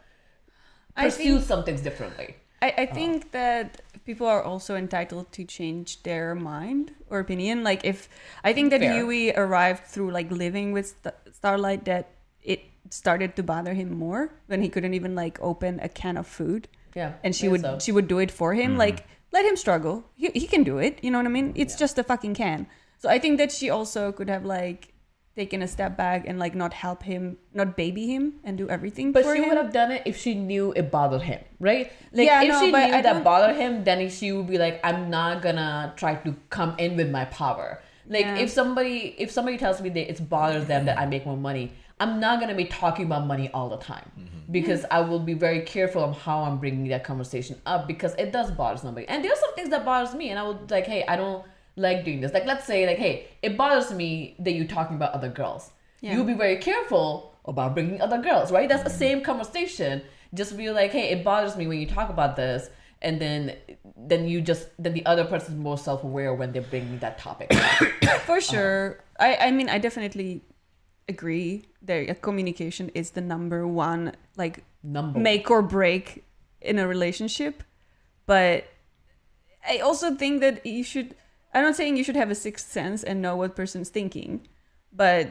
I 0.97 1.05
pursued 1.05 1.41
think 1.41 1.45
some 1.45 1.64
things 1.64 1.82
differently. 1.82 2.36
I, 2.61 2.74
I 2.78 2.86
think 2.86 3.30
that 3.32 3.82
people 4.09 4.27
are 4.27 4.43
also 4.43 4.75
entitled 4.75 5.31
to 5.37 5.45
change 5.45 6.03
their 6.03 6.35
mind 6.35 6.93
or 7.11 7.21
opinion. 7.21 7.63
Like 7.63 7.85
if 7.85 8.09
I 8.43 8.55
think 8.55 8.71
that 8.71 8.81
Fair. 8.81 8.95
Huey 8.95 9.37
arrived 9.37 9.85
through 9.85 10.11
like 10.13 10.33
living 10.33 10.73
with 10.73 10.97
St- 10.97 11.15
Starlight 11.31 11.85
that 11.85 12.17
it 12.43 12.65
started 12.89 13.37
to 13.37 13.43
bother 13.43 13.75
him 13.75 13.93
more 13.93 14.33
when 14.47 14.63
he 14.63 14.71
couldn't 14.71 14.95
even 14.95 15.15
like 15.15 15.39
open 15.43 15.79
a 15.85 15.91
can 15.91 16.17
of 16.17 16.27
food. 16.27 16.69
Yeah, 16.97 17.21
and 17.23 17.37
she 17.37 17.53
would 17.53 17.61
so. 17.61 17.79
she 17.79 17.93
would 17.93 18.09
do 18.09 18.19
it 18.19 18.31
for 18.31 18.55
him. 18.55 18.75
Mm. 18.75 18.79
Like 18.79 19.05
let 19.31 19.45
him 19.45 19.61
struggle. 19.61 20.05
He, 20.17 20.33
he 20.33 20.47
can 20.47 20.65
do 20.65 20.79
it. 20.79 21.05
You 21.05 21.11
know 21.11 21.19
what 21.19 21.27
i 21.27 21.35
mean? 21.39 21.53
It's 21.55 21.77
just 21.77 21.99
a 21.99 22.03
fucking 22.03 22.33
can. 22.33 22.67
So 22.97 23.11
i 23.11 23.19
think 23.19 23.37
that 23.37 23.53
she 23.53 23.69
also 23.69 24.11
could 24.11 24.31
have 24.33 24.47
like 24.47 24.89
taken 25.39 25.62
a 25.62 25.68
step 25.68 25.97
back 25.97 26.26
and 26.26 26.36
like 26.45 26.55
not 26.62 26.72
help 26.74 27.03
him 27.11 27.39
not 27.55 27.76
baby 27.76 28.05
him 28.14 28.24
and 28.45 28.59
do 28.59 28.68
everything 28.76 29.12
But 29.12 29.24
for 29.24 29.34
she 29.36 29.43
him 29.43 29.49
would 29.49 29.57
have 29.62 29.72
done 29.72 29.91
it 29.97 30.03
if 30.05 30.16
she 30.22 30.34
knew 30.34 30.72
it 30.80 30.91
bothered 30.91 31.22
him, 31.22 31.41
right? 31.61 31.93
Like 32.12 32.26
Yeah, 32.26 32.43
if 32.43 32.49
no, 32.49 32.61
she 32.61 32.72
but 32.72 32.86
knew 32.86 32.95
I 32.97 33.03
that 33.03 33.12
don't- 33.14 33.22
bothered 33.30 33.57
him, 33.57 33.84
then 33.84 33.99
she 34.11 34.32
would 34.32 34.49
be 34.55 34.59
like, 34.59 34.80
"I'm 34.89 35.09
not 35.11 35.41
gonna 35.43 35.93
try 35.97 36.12
to 36.26 36.30
come 36.51 36.74
in 36.78 36.97
with 36.97 37.11
my 37.18 37.24
power." 37.26 37.68
Like 38.14 38.24
Yeah. 38.26 38.45
if 38.45 38.51
somebody 38.59 39.14
if 39.24 39.30
somebody 39.30 39.59
tells 39.64 39.80
me 39.80 39.91
that 39.91 40.11
it 40.12 40.28
bothers 40.28 40.66
them 40.72 40.86
that 40.86 40.99
I 40.99 41.07
make 41.14 41.24
more 41.30 41.36
money, 41.51 41.66
I'm 42.01 42.18
not 42.24 42.41
gonna 42.41 42.55
be 42.64 42.64
talking 42.64 43.05
about 43.11 43.26
money 43.32 43.47
all 43.55 43.68
the 43.68 43.82
time 43.93 44.11
mm-hmm. 44.18 44.53
because 44.57 44.84
I 44.91 45.01
will 45.09 45.20
be 45.30 45.34
very 45.47 45.61
careful 45.74 46.03
of 46.09 46.12
how 46.26 46.39
I'm 46.47 46.59
bringing 46.64 46.89
that 46.95 47.05
conversation 47.05 47.57
up 47.72 47.86
because 47.93 48.12
it 48.24 48.32
does 48.32 48.51
bother 48.51 48.78
somebody. 48.78 49.07
And 49.12 49.24
there's 49.24 49.39
some 49.45 49.55
things 49.55 49.70
that 49.74 49.84
bothers 49.84 50.14
me, 50.20 50.30
and 50.30 50.39
I 50.39 50.45
would 50.49 50.70
like, 50.76 50.86
hey, 50.95 51.05
I 51.12 51.16
don't 51.16 51.45
like 51.79 52.05
doing 52.05 52.20
this. 52.20 52.33
Like 52.33 52.47
let's 52.47 52.66
say 52.66 52.87
like, 52.87 52.99
hey, 52.99 53.29
it 53.43 53.57
bothers 53.57 53.93
me 53.93 54.37
that 54.41 54.53
you're 54.53 54.66
talking 54.66 54.97
about 54.97 55.12
other 55.12 55.29
girls. 55.29 55.70
Yeah. 56.01 56.14
You'll 56.14 56.24
be 56.24 56.35
very 56.35 56.57
careful 56.57 57.35
about 57.45 57.74
bringing 57.74 58.01
other 58.01 58.18
girls, 58.18 58.53
right? 58.53 58.68
That's 58.68 58.83
the 58.83 58.91
mm-hmm. 58.91 58.99
same 58.99 59.22
conversation. 59.22 60.03
Just 60.35 60.57
be 60.57 60.70
like, 60.70 60.91
hey, 60.91 61.11
it 61.11 61.24
bothers 61.24 61.57
me 61.57 61.66
when 61.66 61.79
you 61.81 61.87
talk 61.87 62.11
about 62.11 62.37
this, 62.37 62.68
and 63.01 63.20
then 63.20 63.57
then 63.97 64.29
you 64.29 64.41
just 64.41 64.68
then 64.79 64.93
the 64.93 65.05
other 65.07 65.24
person's 65.24 65.59
more 65.59 65.79
self 65.79 66.05
aware 66.05 66.35
when 66.35 66.53
they're 66.53 66.62
bringing 66.62 66.99
that 66.99 67.18
topic. 67.18 67.53
for 68.24 68.37
uh-huh. 68.37 68.41
sure 68.41 69.05
i 69.18 69.37
i 69.37 69.51
mean 69.51 69.68
i 69.68 69.79
definitely 69.79 70.43
agree 71.09 71.64
that 71.83 72.20
communication 72.22 72.91
is 72.95 73.11
the 73.11 73.20
number 73.20 73.66
one 73.66 74.12
like 74.37 74.64
Number 74.83 75.18
make 75.18 75.51
or 75.51 75.62
break 75.62 76.24
in 76.61 76.79
a 76.79 76.87
relationship 76.87 77.62
but 78.26 78.66
i 79.66 79.79
also 79.79 80.14
think 80.14 80.41
that 80.41 80.64
you 80.66 80.85
should 80.85 81.14
i'm 81.55 81.63
not 81.63 81.77
saying 81.77 81.97
you 81.97 82.05
should 82.05 82.17
have 82.17 82.31
a 82.31 82.35
sixth 82.35 82.71
sense 82.71 83.03
and 83.03 83.21
know 83.23 83.37
what 83.37 83.55
person's 83.57 83.89
thinking 83.89 84.47
but 84.93 85.27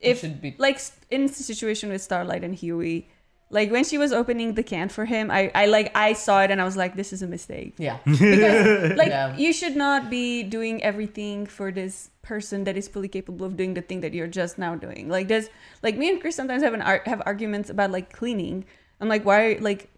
You 0.00 0.10
if 0.10 0.18
should 0.20 0.40
be- 0.40 0.54
like 0.58 0.80
in 1.10 1.26
the 1.26 1.32
situation 1.32 1.88
with 1.90 2.02
starlight 2.02 2.44
and 2.44 2.54
huey 2.54 3.08
like 3.50 3.70
when 3.70 3.84
she 3.84 3.98
was 3.98 4.12
opening 4.12 4.54
the 4.54 4.62
can 4.62 4.88
for 4.88 5.04
him 5.04 5.30
i 5.30 5.50
i 5.54 5.66
like 5.66 5.94
i 5.96 6.12
saw 6.12 6.42
it 6.42 6.50
and 6.50 6.60
i 6.60 6.64
was 6.64 6.76
like 6.76 6.96
this 6.96 7.12
is 7.12 7.22
a 7.22 7.26
mistake. 7.26 7.74
Yeah, 7.78 7.98
because 8.04 8.96
like 9.02 9.08
Yeah. 9.10 9.36
you 9.36 9.52
should 9.52 9.76
not 9.76 10.10
be 10.10 10.42
doing 10.42 10.82
everything 10.82 11.46
for 11.46 11.70
this 11.70 12.10
person 12.22 12.64
that 12.64 12.76
is 12.76 12.88
fully 12.88 13.06
capable 13.08 13.44
of 13.46 13.56
doing 13.56 13.74
the 13.74 13.82
thing 13.82 14.00
that 14.00 14.14
you're 14.14 14.26
just 14.26 14.56
now 14.58 14.74
doing. 14.74 15.08
Like 15.08 15.28
there's 15.28 15.48
like 15.82 15.96
me 15.96 16.08
and 16.10 16.20
chris 16.20 16.34
sometimes 16.34 16.62
have 16.62 16.72
an 16.74 16.82
ar- 16.82 17.02
have 17.06 17.22
arguments 17.26 17.68
about 17.70 17.90
like 17.92 18.12
cleaning. 18.12 18.64
I'm 19.00 19.08
like 19.08 19.24
why 19.24 19.58
like 19.60 19.88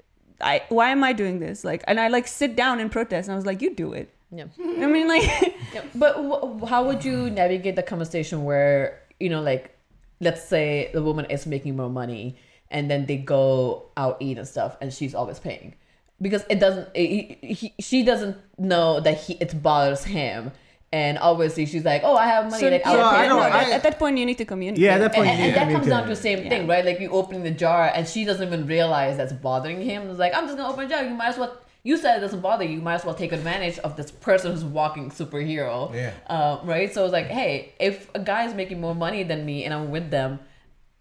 i 0.41 0.63
why 0.69 0.91
am 0.91 1.03
i 1.05 1.13
doing 1.13 1.39
this? 1.39 1.65
Like 1.65 1.83
and 1.87 1.99
i 2.01 2.09
like 2.09 2.27
sit 2.27 2.57
down 2.57 2.81
and 2.81 2.91
protest 2.93 3.29
and 3.29 3.33
i 3.33 3.37
was 3.37 3.47
like 3.47 3.63
you 3.63 3.75
do 3.75 3.93
it 3.95 4.11
yeah. 4.33 4.45
i 4.59 4.87
mean 4.87 5.09
like 5.09 5.23
Yeah, 5.75 5.83
But 5.95 6.15
wh- 6.17 6.69
how 6.69 6.85
would 6.87 7.05
you 7.05 7.29
navigate 7.31 7.77
the 7.77 7.83
conversation 7.83 8.45
where 8.45 9.03
you 9.21 9.29
know, 9.31 9.41
like, 9.43 9.77
let's 10.21 10.45
say 10.47 10.91
the 10.93 11.03
woman 11.03 11.25
is 11.27 11.47
making 11.47 11.75
more 11.77 11.89
money, 11.89 12.37
and 12.71 12.91
then 12.91 13.07
they 13.07 13.17
go 13.17 13.87
out 13.97 14.17
eat 14.21 14.37
and 14.39 14.47
stuff, 14.47 14.77
and 14.81 14.93
she's 14.93 15.15
always 15.15 15.39
paying, 15.39 15.75
because 16.21 16.45
it 16.51 16.61
doesn't. 16.61 16.95
He, 16.95 17.39
he, 17.43 17.75
she 17.81 18.03
doesn't 18.05 18.37
know 18.59 19.01
that 19.01 19.17
he 19.19 19.35
it 19.35 19.61
bothers 19.63 20.05
him, 20.05 20.53
and 20.93 21.19
obviously 21.19 21.65
she's 21.67 21.85
like, 21.85 22.03
oh, 22.05 22.15
I 22.17 22.27
have 22.27 22.51
money, 22.51 22.61
so, 22.63 22.69
like 22.69 22.83
yeah, 22.83 22.91
I'll 22.91 22.97
So 22.97 23.05
I 23.05 23.17
pay. 23.23 23.29
don't- 23.29 23.37
no, 23.39 23.43
at, 23.43 23.53
I- 23.55 23.71
at 23.73 23.83
that 23.83 23.99
point 23.99 24.19
you 24.19 24.27
need 24.27 24.39
to 24.39 24.45
communicate 24.45 24.83
Yeah, 24.85 24.95
at 24.95 24.99
that 25.01 25.15
point 25.15 25.29
and, 25.31 25.39
you 25.39 25.45
and 25.47 25.53
need 25.55 25.61
that 25.61 25.73
comes 25.73 25.89
down 25.89 26.03
to 26.05 26.15
the 26.15 26.15
communicate. 26.15 26.43
same 26.45 26.49
thing, 26.61 26.69
right? 26.69 26.85
Like 26.85 27.01
you 27.01 27.11
opening 27.11 27.43
the 27.43 27.51
jar, 27.51 27.91
and 27.95 28.07
she 28.07 28.25
doesn't 28.25 28.47
even 28.47 28.67
realize 28.67 29.17
that's 29.17 29.33
bothering 29.33 29.81
him. 29.83 30.09
It's 30.11 30.19
like 30.19 30.35
I'm 30.35 30.45
just 30.47 30.57
gonna 30.57 30.69
open 30.73 30.89
the 30.89 30.95
jar. 30.95 31.03
You 31.05 31.11
might 31.11 31.29
as 31.29 31.39
well. 31.39 31.57
You 31.87 31.97
said 31.97 32.17
it 32.17 32.21
doesn't 32.21 32.41
bother 32.41 32.65
you. 32.65 32.75
You 32.79 32.83
might 32.83 32.97
as 32.97 33.05
well 33.05 33.15
take 33.15 33.31
advantage 33.31 33.79
of 33.79 33.97
this 33.97 34.11
person 34.11 34.51
who's 34.51 34.65
walking 34.65 35.09
superhero. 35.09 35.95
Yeah. 35.95 36.13
Uh, 36.27 36.59
right. 36.65 36.93
So 36.93 37.05
it's 37.05 37.13
like, 37.13 37.29
hey, 37.29 37.75
if 37.79 38.11
a 38.13 38.19
guy 38.19 38.45
is 38.45 38.55
making 38.55 38.81
more 38.81 38.93
money 38.93 39.23
than 39.23 39.47
me 39.47 39.65
and 39.65 39.73
I'm 39.73 39.93
with 39.93 40.11
them, 40.11 40.41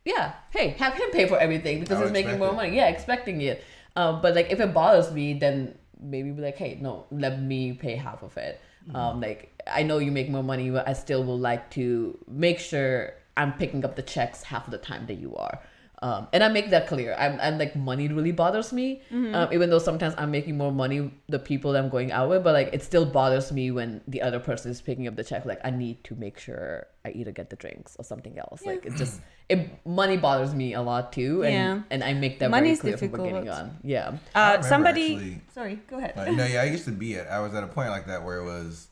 yeah, 0.04 0.34
hey, 0.52 0.70
have 0.78 0.94
him 0.94 1.10
pay 1.10 1.28
for 1.28 1.40
everything 1.40 1.80
because 1.80 2.04
he's 2.04 2.12
making 2.12 2.38
more 2.38 2.50
it. 2.50 2.54
money. 2.54 2.76
Yeah, 2.76 2.90
expecting 2.90 3.42
it. 3.42 3.64
Um, 3.96 4.22
but 4.22 4.36
like 4.36 4.52
if 4.52 4.60
it 4.60 4.76
bothers 4.76 5.12
me, 5.12 5.34
then 5.34 5.76
maybe 6.00 6.30
be 6.30 6.44
like, 6.44 6.58
hey, 6.58 6.78
no, 6.80 7.08
let 7.10 7.42
me 7.42 7.74
pay 7.74 7.96
half 7.96 8.22
of 8.22 8.38
it. 8.38 8.62
Mm-hmm. 8.88 8.96
Um, 8.96 9.22
like 9.22 9.60
I 9.66 9.82
know 9.82 9.98
you 9.98 10.12
make 10.12 10.30
more 10.30 10.44
money, 10.44 10.70
but 10.70 10.88
I 10.88 10.94
still 10.94 11.24
would 11.24 11.42
like 11.42 11.72
to 11.72 12.16
make 12.28 12.60
sure 12.60 13.14
I'm 13.36 13.54
picking 13.54 13.84
up 13.84 13.96
the 13.96 14.04
checks 14.04 14.44
half 14.44 14.68
of 14.68 14.72
the 14.72 14.78
time 14.78 15.08
that 15.08 15.16
you 15.16 15.36
are. 15.36 15.60
Um, 16.02 16.28
and 16.34 16.44
I 16.44 16.50
make 16.50 16.70
that 16.72 16.88
clear. 16.88 17.16
I'm, 17.18 17.40
I'm 17.40 17.58
like 17.58 17.76
money 17.76 18.08
really 18.10 18.32
bothers 18.34 18.74
me, 18.74 19.02
Mm-hmm. 19.12 19.34
um, 19.34 19.50
even 19.54 19.70
though 19.70 19.80
sometimes 19.80 20.14
I'm 20.18 20.30
making 20.32 20.58
more 20.58 20.72
money 20.72 21.12
the 21.30 21.40
people 21.40 21.72
that 21.72 21.84
I'm 21.84 21.90
going 21.90 22.12
out 22.12 22.30
with, 22.30 22.44
but 22.44 22.54
like 22.54 22.70
it 22.74 22.84
still 22.84 23.06
bothers 23.06 23.52
me 23.52 23.72
when 23.72 24.02
the 24.08 24.22
other 24.22 24.40
person 24.40 24.72
is 24.72 24.82
picking 24.82 25.08
up 25.08 25.16
the 25.16 25.24
check. 25.24 25.46
Like 25.46 25.62
I 25.64 25.70
need 25.72 26.04
to 26.06 26.16
make 26.16 26.38
sure 26.38 26.88
I 27.06 27.12
either 27.12 27.32
get 27.32 27.50
the 27.50 27.56
drinks 27.56 27.96
or 27.98 28.04
something 28.04 28.38
else. 28.38 28.66
Like 28.66 28.86
it 28.86 28.96
just 28.96 29.22
it 29.48 29.70
money 29.86 30.18
bothers 30.18 30.54
me 30.54 30.74
a 30.74 30.82
lot 30.82 31.14
too, 31.14 31.44
and 31.44 31.54
Yeah. 31.54 31.82
and 31.90 32.04
I 32.04 32.14
make 32.14 32.40
that 32.40 32.52
Money's 32.52 32.82
very 32.82 32.98
clear 32.98 32.98
from 32.98 33.08
difficult. 33.10 33.30
beginning 33.46 33.50
on. 33.50 33.78
Yeah, 33.84 34.18
uh 34.36 34.62
somebody 34.62 35.16
actually- 35.16 35.42
sorry 35.54 35.80
go 35.90 35.98
ahead 35.98 36.14
Like, 36.18 36.34
no, 36.34 36.46
yeah, 36.46 36.62
I 36.62 36.66
used 36.66 36.86
to 36.86 36.92
be 36.92 37.16
at. 37.16 37.28
I 37.32 37.40
was 37.40 37.54
at 37.56 37.64
a 37.64 37.68
point 37.68 37.90
like 37.90 38.08
that 38.08 38.24
where 38.24 38.38
it 38.40 38.46
was 38.46 38.90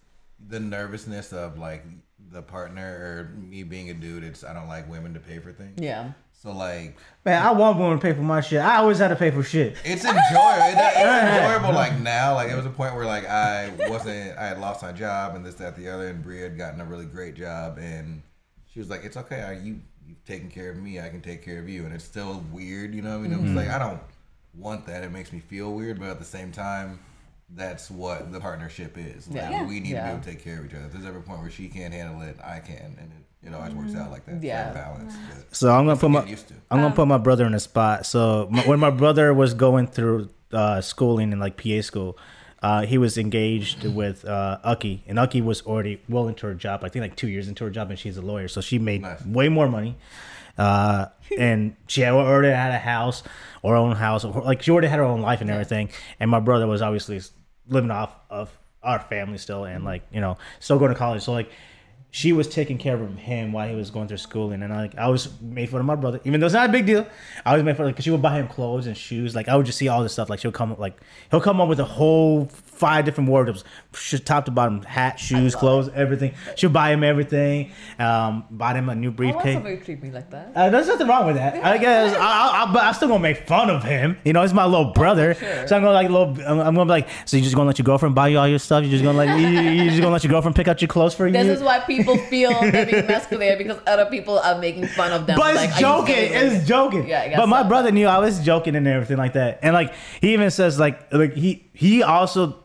the 0.48 0.60
nervousness 0.60 1.34
of 1.34 1.58
like 1.58 1.84
the 2.32 2.42
partner 2.42 2.88
or 3.36 3.38
me 3.38 3.64
being 3.64 3.90
a 3.90 3.94
dude, 3.94 4.24
it's 4.24 4.44
I 4.44 4.54
don't 4.54 4.68
like 4.68 4.90
women 4.90 5.14
to 5.14 5.20
pay 5.20 5.40
for 5.40 5.52
things. 5.52 5.78
Yeah. 5.82 6.12
So 6.44 6.52
like 6.52 6.98
Man, 7.26 7.42
I 7.42 7.52
want 7.52 7.80
women 7.80 7.98
to 7.98 8.02
pay 8.02 8.12
for 8.12 8.22
my 8.22 8.42
shit. 8.42 8.60
I 8.60 8.76
always 8.78 8.98
had 8.98 9.08
to 9.08 9.16
pay 9.16 9.32
for 9.32 9.44
shit. 9.44 9.78
it's 9.86 10.04
enjoyable. 10.04 10.18
It, 10.18 10.76
it's 10.78 10.98
enjoyable. 10.98 11.74
Like 11.74 11.98
now, 12.02 12.36
like 12.36 12.52
it 12.52 12.56
was 12.56 12.66
a 12.66 12.70
point 12.70 12.96
where 12.96 13.06
like 13.06 13.26
I 13.26 13.72
wasn't. 13.88 14.38
I 14.38 14.48
had 14.48 14.60
lost 14.60 14.82
my 14.84 14.92
job 14.92 15.36
and 15.36 15.46
this, 15.46 15.56
that, 15.56 15.78
the 15.78 15.88
other, 15.88 16.10
and 16.10 16.22
Brie 16.22 16.42
had 16.42 16.58
gotten 16.58 16.82
a 16.82 16.86
really 16.86 17.06
great 17.06 17.36
job, 17.36 17.78
and 17.78 18.22
she 18.74 18.80
was 18.80 18.90
like, 18.90 19.06
"It's 19.06 19.16
okay. 19.16 19.42
I, 19.42 19.54
you 19.54 19.80
you've 20.06 20.24
taken 20.26 20.50
care 20.50 20.70
of 20.70 20.76
me. 20.76 21.00
I 21.00 21.08
can 21.08 21.22
take 21.22 21.46
care 21.46 21.60
of 21.60 21.70
you." 21.70 21.86
And 21.86 21.94
it's 21.96 22.04
still 22.04 22.44
weird, 22.52 22.94
you 22.94 23.02
know. 23.02 23.12
what 23.20 23.26
I 23.26 23.30
mean, 23.30 23.34
I'm 23.34 23.44
just 23.46 23.56
like 23.56 23.68
mm-hmm. 23.68 23.82
I 23.82 23.88
don't 23.88 24.02
want 24.54 24.86
that. 24.88 25.06
It 25.06 25.14
makes 25.14 25.32
me 25.32 25.40
feel 25.40 25.72
weird, 25.72 25.98
but 25.98 26.10
at 26.10 26.20
the 26.20 26.26
same 26.26 26.52
time. 26.52 27.00
That's 27.56 27.92
what 27.92 28.32
the 28.32 28.40
partnership 28.40 28.98
is. 28.98 29.28
Like, 29.28 29.52
Yeah. 29.52 29.68
we 29.68 29.80
need 29.80 29.90
to 29.90 30.02
be 30.02 30.10
able 30.10 30.20
to 30.22 30.26
take 30.26 30.44
care 30.44 30.60
of 30.60 30.66
each 30.66 30.74
other. 30.74 30.86
If 30.86 30.94
there's 30.94 31.06
ever 31.06 31.20
a 31.20 31.22
point 31.22 31.42
where 31.42 31.52
she 31.52 31.68
can't 31.68 31.94
handle 31.94 32.22
it, 32.24 32.36
I 32.44 32.60
can, 32.60 32.96
and 33.00 33.12
it, 33.12 33.23
it 33.46 33.54
always 33.54 33.74
works 33.74 33.96
out 33.96 34.12
like 34.12 34.26
that. 34.26 34.42
Yeah. 34.44 34.68
Yeah, 34.68 34.74
balance. 34.74 35.14
But 35.30 35.56
So 35.56 35.72
I'm 35.74 35.86
gonna 35.86 36.00
put 36.00 36.12
my 36.12 36.26
used 36.26 36.48
to. 36.50 36.54
I'm 36.72 36.82
gonna 36.82 36.96
put 36.96 37.08
my 37.08 37.18
brother 37.18 37.46
in 37.46 37.54
a 37.54 37.60
spot. 37.60 38.06
So 38.06 38.48
my, 38.52 38.62
when 38.64 38.80
my 38.80 38.90
brother 38.90 39.34
was 39.34 39.54
going 39.54 39.88
through 39.88 40.30
uh, 40.52 40.82
schooling 40.82 41.32
in 41.32 41.40
like 41.40 41.58
PA 41.62 41.82
school, 41.82 42.18
uh, 42.62 42.86
he 42.86 42.98
was 42.98 43.18
engaged 43.18 43.84
with 43.86 44.24
uh, 44.26 44.60
Ucky, 44.64 45.04
and 45.08 45.20
Ucky 45.20 45.42
was 45.42 45.62
already 45.64 46.02
well 46.08 46.28
into 46.28 46.46
her 46.48 46.54
job. 46.54 46.84
I 46.84 46.90
think 46.90 47.02
like 47.04 47.16
two 47.16 47.28
years 47.28 47.48
into 47.48 47.64
her 47.66 47.70
job, 47.70 47.90
and 47.90 48.00
she's 48.00 48.16
a 48.18 48.22
lawyer, 48.22 48.48
so 48.48 48.62
she 48.62 48.80
made 48.80 49.02
Nice. 49.02 49.26
way 49.26 49.50
more 49.50 49.68
money. 49.68 49.98
Uh, 50.58 51.08
and 51.38 51.76
she 51.88 52.02
had 52.02 52.14
already 52.14 52.50
had 52.54 52.72
a 52.72 52.78
house, 52.80 53.24
or 53.64 53.76
own 53.76 53.96
house, 53.96 54.24
or, 54.24 54.42
like 54.44 54.62
she 54.62 54.72
already 54.72 54.88
had 54.88 55.00
her 55.00 55.06
own 55.06 55.22
life 55.22 55.42
and 55.42 55.50
everything. 55.50 55.90
And 56.20 56.30
my 56.30 56.40
brother 56.40 56.68
was 56.68 56.82
obviously 56.82 57.20
living 57.68 57.92
off 57.92 58.16
of 58.30 58.56
our 58.84 59.00
family 59.00 59.40
still, 59.40 59.66
and 59.66 59.84
like 59.84 60.04
you 60.12 60.22
know, 60.22 60.38
still 60.60 60.78
going 60.80 60.94
to 60.94 60.98
college. 60.98 61.24
So 61.24 61.34
like 61.34 61.50
she 62.16 62.32
was 62.32 62.48
taking 62.48 62.78
care 62.78 62.94
of 62.94 63.18
him 63.18 63.52
while 63.52 63.68
he 63.68 63.74
was 63.74 63.90
going 63.90 64.08
through 64.08 64.18
schooling, 64.18 64.62
and 64.62 64.72
I 64.72 64.82
like 64.82 64.96
I 65.00 65.08
was 65.08 65.30
made 65.42 65.72
fun 65.72 65.80
of 65.80 65.88
my 65.88 65.96
brother, 65.96 66.20
even 66.26 66.40
though 66.40 66.46
it's 66.46 66.54
not 66.54 66.70
a 66.70 66.72
big 66.72 66.86
deal. 66.86 67.08
I 67.44 67.56
was 67.56 67.64
made 67.64 67.76
fun 67.76 67.88
of 67.88 67.92
because 67.94 68.06
she 68.06 68.12
would 68.12 68.22
buy 68.22 68.36
him 68.36 68.48
clothes 68.48 68.86
and 68.86 68.96
shoes. 68.96 69.34
Like 69.34 69.50
I 69.50 69.56
would 69.56 69.66
just 69.66 69.80
see 69.80 69.88
all 69.88 70.04
this 70.04 70.14
stuff. 70.14 70.30
Like 70.30 70.40
she'll 70.40 70.52
come 70.52 70.76
like 70.78 70.96
he'll 71.32 71.42
come 71.42 71.60
up 71.60 71.68
with 71.68 71.80
a 71.80 71.86
whole 71.86 72.46
five 72.84 73.06
different 73.06 73.30
wardrobes, 73.30 73.64
top 74.26 74.44
to 74.44 74.52
bottom, 74.52 74.82
hat, 74.82 75.18
shoes, 75.18 75.56
clothes, 75.56 75.90
everything. 75.96 76.34
She'll 76.58 76.70
buy 76.70 76.92
him 76.92 77.02
everything. 77.02 77.72
Um, 77.98 78.44
bought 78.52 78.76
him 78.76 78.90
a 78.90 78.96
new 78.96 79.10
briefcase. 79.10 79.54
somebody 79.54 79.78
to 79.78 79.86
treat 79.86 80.04
me 80.04 80.12
like 80.12 80.30
that. 80.32 80.52
Uh, 80.54 80.70
there's 80.70 80.88
nothing 80.88 81.08
wrong 81.08 81.26
with 81.26 81.38
that. 81.38 81.64
I 81.64 81.78
guess, 81.78 82.14
I, 82.14 82.20
I, 82.20 82.64
I, 82.64 82.74
but 82.74 82.84
I'm 82.84 82.94
still 82.94 83.08
gonna 83.08 83.22
make 83.22 83.48
fun 83.48 83.70
of 83.70 83.86
him. 83.86 84.18
You 84.26 84.34
know, 84.34 84.42
he's 84.42 84.54
my 84.54 84.66
little 84.66 84.92
brother, 84.92 85.34
sure. 85.34 85.66
so 85.66 85.78
I'm 85.78 85.82
gonna 85.82 85.94
like 85.94 86.10
little. 86.10 86.38
I'm, 86.46 86.60
I'm 86.60 86.76
gonna 86.76 86.84
be 86.84 86.90
like, 86.90 87.08
so 87.24 87.38
you 87.38 87.44
just 87.44 87.56
gonna 87.56 87.68
let 87.68 87.80
your 87.80 87.86
girlfriend 87.86 88.16
buy 88.16 88.28
you 88.28 88.38
all 88.38 88.50
your 88.50 88.60
stuff? 88.60 88.84
You're 88.84 88.92
just 88.92 89.04
gonna 89.06 89.18
like, 89.18 89.40
you, 89.40 89.48
you 89.48 89.90
just 89.90 90.02
gonna 90.02 90.12
let 90.12 90.26
your 90.26 90.32
girlfriend 90.32 90.58
pick 90.58 90.68
out 90.68 90.82
your 90.82 90.90
clothes 90.90 91.16
for 91.16 91.26
you? 91.26 91.32
This 91.32 91.48
is 91.48 91.64
why 91.64 91.80
people 91.80 92.18
feel 92.18 92.52
they're 92.60 92.86
being 92.86 93.08
masculine 93.08 93.58
because 93.58 93.80
other 93.88 94.08
people 94.08 94.40
are 94.40 94.60
making 94.60 94.88
fun 94.88 95.14
of 95.14 95.26
them. 95.26 95.38
But 95.38 95.56
like, 95.56 95.70
it's 95.70 95.80
joking. 95.80 96.16
It's 96.18 96.68
joking. 96.68 97.08
Yeah, 97.08 97.22
I 97.22 97.28
guess 97.30 97.38
but 97.38 97.48
my 97.48 97.64
brother 97.64 97.92
knew 97.92 98.08
I 98.08 98.20
was 98.20 98.44
joking 98.44 98.76
and 98.76 98.86
everything 98.88 99.18
like 99.18 99.34
that. 99.34 99.60
And 99.62 99.74
like 99.74 99.94
he 100.20 100.34
even 100.34 100.52
says 100.52 100.78
like 100.78 101.14
like 101.14 101.34
he 101.34 101.64
he 101.74 102.04
also 102.04 102.64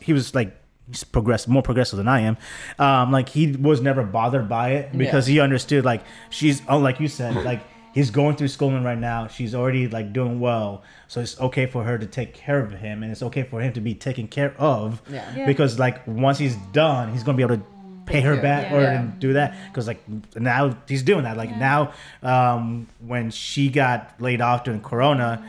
he 0.00 0.12
was 0.12 0.34
like 0.34 0.54
he's 0.90 1.04
progressive 1.04 1.50
more 1.50 1.62
progressive 1.62 1.96
than 1.98 2.08
I 2.08 2.20
am. 2.20 2.36
Um, 2.78 3.12
like 3.12 3.28
he 3.28 3.52
was 3.52 3.80
never 3.80 4.02
bothered 4.02 4.48
by 4.48 4.70
it 4.70 4.96
because 4.96 5.28
Yeah. 5.28 5.32
he 5.34 5.40
understood 5.40 5.84
like 5.84 6.02
she's 6.30 6.62
oh 6.68 6.78
like 6.78 6.98
you 7.00 7.08
said 7.08 7.44
like 7.44 7.60
he's 7.92 8.10
going 8.10 8.36
through 8.36 8.48
schooling 8.48 8.84
right 8.84 8.98
now. 8.98 9.26
She's 9.26 9.54
already 9.54 9.86
like 9.88 10.12
doing 10.12 10.40
well, 10.40 10.82
so 11.08 11.20
it's 11.20 11.38
okay 11.40 11.66
for 11.66 11.84
her 11.84 11.98
to 11.98 12.06
take 12.06 12.32
care 12.34 12.60
of 12.60 12.72
him, 12.72 13.02
and 13.02 13.12
it's 13.12 13.22
okay 13.22 13.42
for 13.42 13.60
him 13.60 13.72
to 13.74 13.80
be 13.80 13.94
taken 13.94 14.28
care 14.28 14.54
of. 14.58 15.02
Yeah. 15.10 15.24
Yeah. 15.36 15.46
Because 15.46 15.78
like 15.78 16.06
once 16.06 16.38
he's 16.38 16.56
done, 16.72 17.12
he's 17.12 17.22
gonna 17.22 17.36
be 17.36 17.42
able 17.42 17.56
to 17.58 17.62
pay 18.06 18.22
her 18.22 18.36
back 18.40 18.70
Yeah. 18.70 18.76
or 18.76 18.80
Yeah. 18.80 19.06
do 19.18 19.32
that 19.34 19.54
because 19.68 19.86
like 19.86 20.00
now 20.36 20.74
he's 20.88 21.02
doing 21.02 21.24
that 21.24 21.36
like 21.36 21.54
now 21.54 21.92
um 22.22 22.86
when 23.06 23.30
she 23.30 23.68
got 23.68 24.14
laid 24.18 24.40
off 24.40 24.64
during 24.64 24.80
corona 24.80 25.44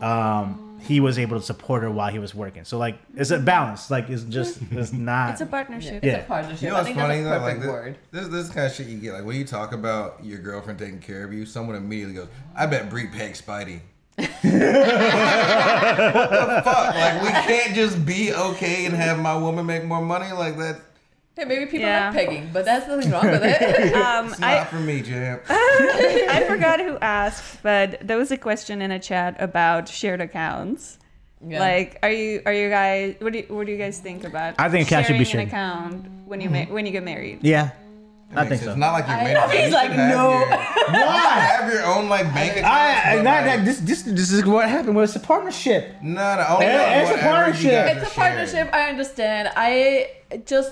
um 0.00 0.63
he 0.84 1.00
was 1.00 1.18
able 1.18 1.38
to 1.38 1.44
support 1.44 1.82
her 1.82 1.90
while 1.90 2.10
he 2.10 2.18
was 2.18 2.34
working 2.34 2.64
so 2.64 2.76
like 2.78 2.96
it's 3.16 3.30
a 3.30 3.38
balance 3.38 3.90
like 3.90 4.08
it's 4.10 4.22
just 4.24 4.60
it's 4.70 4.92
not 4.92 5.30
It's 5.32 5.40
a 5.40 5.46
partnership. 5.46 5.96
It's 6.02 6.06
Yeah. 6.06 6.18
a 6.18 6.24
partnership. 6.24 6.62
You 6.62 6.68
know 6.68 6.74
I 6.74 6.78
what's 6.78 6.86
think 6.88 6.98
funny 6.98 7.22
that's 7.22 7.26
a 7.36 7.38
though? 7.40 7.44
Like 7.46 7.60
perfect 7.60 8.12
this, 8.12 8.22
this, 8.22 8.30
this 8.32 8.46
is 8.48 8.52
kind 8.52 8.66
of 8.66 8.72
shit 8.74 8.86
you 8.88 8.98
get. 8.98 9.12
Like 9.14 9.24
when 9.24 9.36
you 9.36 9.44
talk 9.44 9.72
about 9.72 10.24
your 10.24 10.38
girlfriend 10.38 10.78
taking 10.78 11.00
care 11.00 11.24
of 11.24 11.32
you, 11.32 11.46
someone 11.46 11.76
immediately 11.76 12.14
goes, 12.14 12.28
"I 12.54 12.66
bet 12.66 12.88
Brie 12.90 13.06
pegs 13.08 13.40
Spidey." 13.42 13.80
what 14.16 14.30
the 16.30 16.62
fuck? 16.64 16.94
Like 16.94 17.22
we 17.22 17.28
can't 17.28 17.74
just 17.74 18.04
be 18.06 18.32
okay 18.32 18.86
and 18.86 18.94
have 18.94 19.18
my 19.18 19.36
woman 19.36 19.66
make 19.66 19.84
more 19.84 20.00
money 20.02 20.32
like 20.32 20.56
that. 20.58 20.80
Hey, 21.36 21.44
maybe 21.46 21.66
people 21.66 21.80
Yeah. 21.86 22.06
like 22.10 22.14
pegging, 22.14 22.50
but 22.52 22.64
that's 22.64 22.86
nothing 22.86 23.10
wrong 23.10 23.26
with 23.28 23.42
it. 23.42 23.92
Um, 23.96 24.28
It's 24.28 24.38
not 24.38 24.50
I, 24.50 24.64
for 24.64 24.76
me, 24.76 25.00
Jam. 25.02 25.40
I 25.48 26.44
forgot 26.46 26.78
who 26.80 26.96
asked, 26.98 27.60
but 27.62 27.98
there 28.06 28.16
was 28.16 28.30
a 28.30 28.36
question 28.36 28.80
in 28.80 28.92
a 28.92 29.00
chat 29.00 29.34
about 29.40 29.88
shared 29.88 30.20
accounts. 30.20 30.98
Yeah. 31.46 31.58
Like, 31.60 31.98
are 32.04 32.10
you 32.10 32.40
are 32.46 32.52
you 32.52 32.70
guys? 32.70 33.16
What 33.18 33.32
do 33.32 33.40
you, 33.40 33.46
what 33.48 33.66
do 33.66 33.72
you 33.72 33.78
guys 33.78 33.98
think 33.98 34.22
about? 34.24 34.54
I 34.58 34.68
think 34.70 34.86
account 34.86 35.06
should 35.06 35.16
sharing 35.16 35.20
be 35.20 35.24
shared. 35.24 35.42
an 35.42 35.48
account 35.48 36.06
when 36.26 36.40
you 36.40 36.48
ma- 36.50 36.70
when 36.72 36.86
you 36.86 36.92
get 36.92 37.02
married. 37.04 37.40
yeah 37.42 37.70
It 38.30 38.38
i 38.38 38.46
think 38.48 38.62
sense. 38.62 38.64
so 38.64 38.70
It's 38.70 38.78
Not 38.78 38.92
like 38.92 39.06
you're 39.08 39.16
I- 39.18 39.24
married. 39.24 39.50
He's 39.58 39.68
You 39.70 39.74
like, 39.74 39.90
no. 39.90 40.30
Your, 40.38 40.48
why 40.48 41.20
have 41.50 41.70
your 41.72 41.84
own 41.84 42.08
like 42.08 42.32
bank 42.32 42.52
account. 42.56 42.72
I, 42.72 43.14
not 43.16 43.44
that 43.44 43.64
this, 43.66 43.78
this 43.80 44.02
this 44.02 44.30
is 44.32 44.44
what 44.46 44.68
happened 44.70 44.94
Well, 44.96 45.04
it's 45.04 45.16
a 45.16 45.20
partnership 45.20 45.82
No, 46.00 46.36
no. 46.36 46.46
Only 46.48 46.66
Yeah, 46.66 47.00
it's 47.02 47.10
a 47.10 47.18
partnership. 47.22 47.96
it's 47.96 48.06
a 48.10 48.14
partnership. 48.14 48.66
I 48.72 48.82
understand. 48.88 49.50
I 49.56 50.10
just 50.46 50.70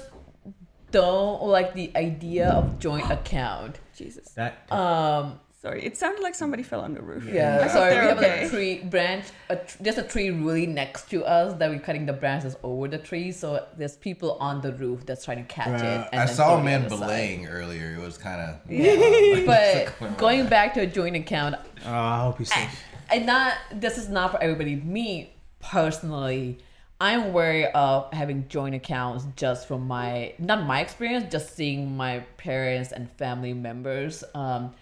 don't 0.92 1.42
like 1.42 1.74
the 1.74 1.90
idea 1.96 2.48
of 2.50 2.78
joint 2.78 3.10
account. 3.18 3.78
Jesus. 3.96 4.30
that 4.30 4.70
Um, 4.70 5.40
Sorry, 5.62 5.84
it 5.84 5.96
sounded 5.96 6.20
like 6.24 6.34
somebody 6.34 6.64
fell 6.64 6.80
on 6.80 6.92
the 6.92 7.00
roof. 7.00 7.24
I 7.28 7.30
yeah, 7.30 7.62
hope 7.62 7.70
sorry. 7.70 7.90
We 7.90 7.94
they're 8.00 8.08
have 8.08 8.18
okay. 8.18 8.46
a 8.46 8.48
tree 8.50 8.78
branch, 8.82 9.26
a 9.48 9.54
tr- 9.54 9.80
just 9.84 9.96
a 9.96 10.02
tree 10.02 10.30
really 10.30 10.66
next 10.66 11.08
to 11.10 11.24
us 11.24 11.56
that 11.60 11.70
we're 11.70 11.78
cutting 11.78 12.04
the 12.04 12.12
branches 12.12 12.56
over 12.64 12.88
the 12.88 12.98
tree. 12.98 13.30
So 13.30 13.64
there's 13.78 13.94
people 13.96 14.32
on 14.40 14.60
the 14.60 14.72
roof 14.72 15.06
that's 15.06 15.24
trying 15.24 15.36
to 15.36 15.44
catch 15.44 15.80
it. 15.80 15.84
Uh, 15.86 16.08
And 16.10 16.20
I 16.20 16.26
saw 16.26 16.58
a 16.58 16.64
man 16.64 16.80
other 16.86 16.96
side. 16.96 16.98
belaying 16.98 17.46
earlier. 17.46 17.94
It 17.94 18.00
was 18.00 18.18
kind 18.18 18.40
of. 18.40 18.60
But 19.46 20.18
going 20.18 20.48
back 20.48 20.74
to 20.74 20.80
a 20.80 20.86
joint 20.86 21.14
account, 21.14 21.54
oh, 21.86 21.92
i 21.92 22.18
hope 22.24 22.38
he's 22.38 22.52
safe 22.52 22.82
and 23.12 23.26
not 23.26 23.54
this 23.72 23.98
is 23.98 24.08
not 24.08 24.32
for 24.32 24.42
everybody. 24.42 24.74
Me 24.74 25.32
personally, 25.60 26.58
I'm 27.02 27.32
wary 27.32 27.66
of 27.66 28.12
having 28.12 28.46
joint 28.46 28.76
accounts 28.76 29.26
just 29.34 29.66
from 29.66 29.88
my 29.88 30.34
not 30.38 30.64
my 30.66 30.80
experience, 30.80 31.24
just 31.32 31.56
seeing 31.56 31.96
my 31.96 32.20
parents 32.36 32.92
and 32.92 33.10
family 33.18 33.54
members. 33.54 34.22
Um, 34.36 34.72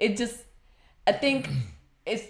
it 0.00 0.16
just, 0.16 0.42
I 1.06 1.12
think 1.12 1.48
it's 2.04 2.24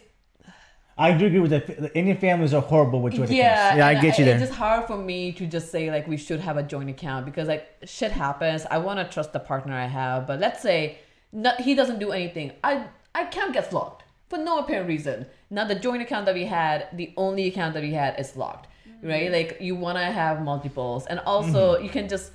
i 0.99 1.13
do 1.13 1.27
agree 1.27 1.39
with 1.39 1.53
that 1.53 1.67
the 1.67 1.97
indian 1.97 2.17
families 2.17 2.53
are 2.53 2.61
horrible 2.61 3.01
with 3.01 3.15
joint 3.15 3.31
yeah, 3.31 3.69
accounts 3.69 3.79
yeah 3.79 3.87
i 3.87 3.95
get 3.95 4.19
you 4.19 4.25
there 4.25 4.35
It's 4.35 4.49
just 4.49 4.59
hard 4.59 4.89
for 4.89 4.97
me 4.97 5.31
to 5.31 5.47
just 5.47 5.71
say 5.71 5.93
like 5.93 6.09
we 6.09 6.17
should 6.17 6.41
have 6.41 6.57
a 6.57 6.63
joint 6.65 6.91
account 6.91 7.25
because 7.25 7.47
like 7.47 7.69
shit 7.85 8.11
happens. 8.11 8.67
I 8.69 8.79
want 8.79 8.99
to 8.99 9.15
trust 9.15 9.33
the 9.33 9.39
partner 9.39 9.75
I 9.75 9.87
have, 9.87 10.27
but 10.27 10.41
let's 10.41 10.61
say 10.61 10.99
not, 11.31 11.61
he 11.61 11.77
doesn't 11.77 12.01
do 12.01 12.11
anything. 12.11 12.53
I 12.65 12.87
I 13.15 13.23
account 13.23 13.53
get 13.53 13.73
locked 13.73 14.03
for 14.29 14.39
no 14.39 14.59
apparent 14.59 14.89
reason. 14.89 15.27
Now 15.51 15.65
the 15.65 15.77
joint 15.87 16.03
account 16.03 16.27
that 16.27 16.35
we 16.35 16.47
had, 16.47 16.89
the 16.93 17.13
only 17.17 17.47
account 17.47 17.75
that 17.75 17.83
we 17.83 17.93
had 17.93 18.19
is 18.19 18.37
locked, 18.37 18.67
right? 19.03 19.31
Like 19.31 19.59
you 19.61 19.75
want 19.77 19.99
to 19.99 20.05
have 20.05 20.43
multiples, 20.43 21.07
and 21.07 21.21
also 21.21 21.79
you 21.79 21.91
can 21.91 22.09
just. 22.09 22.33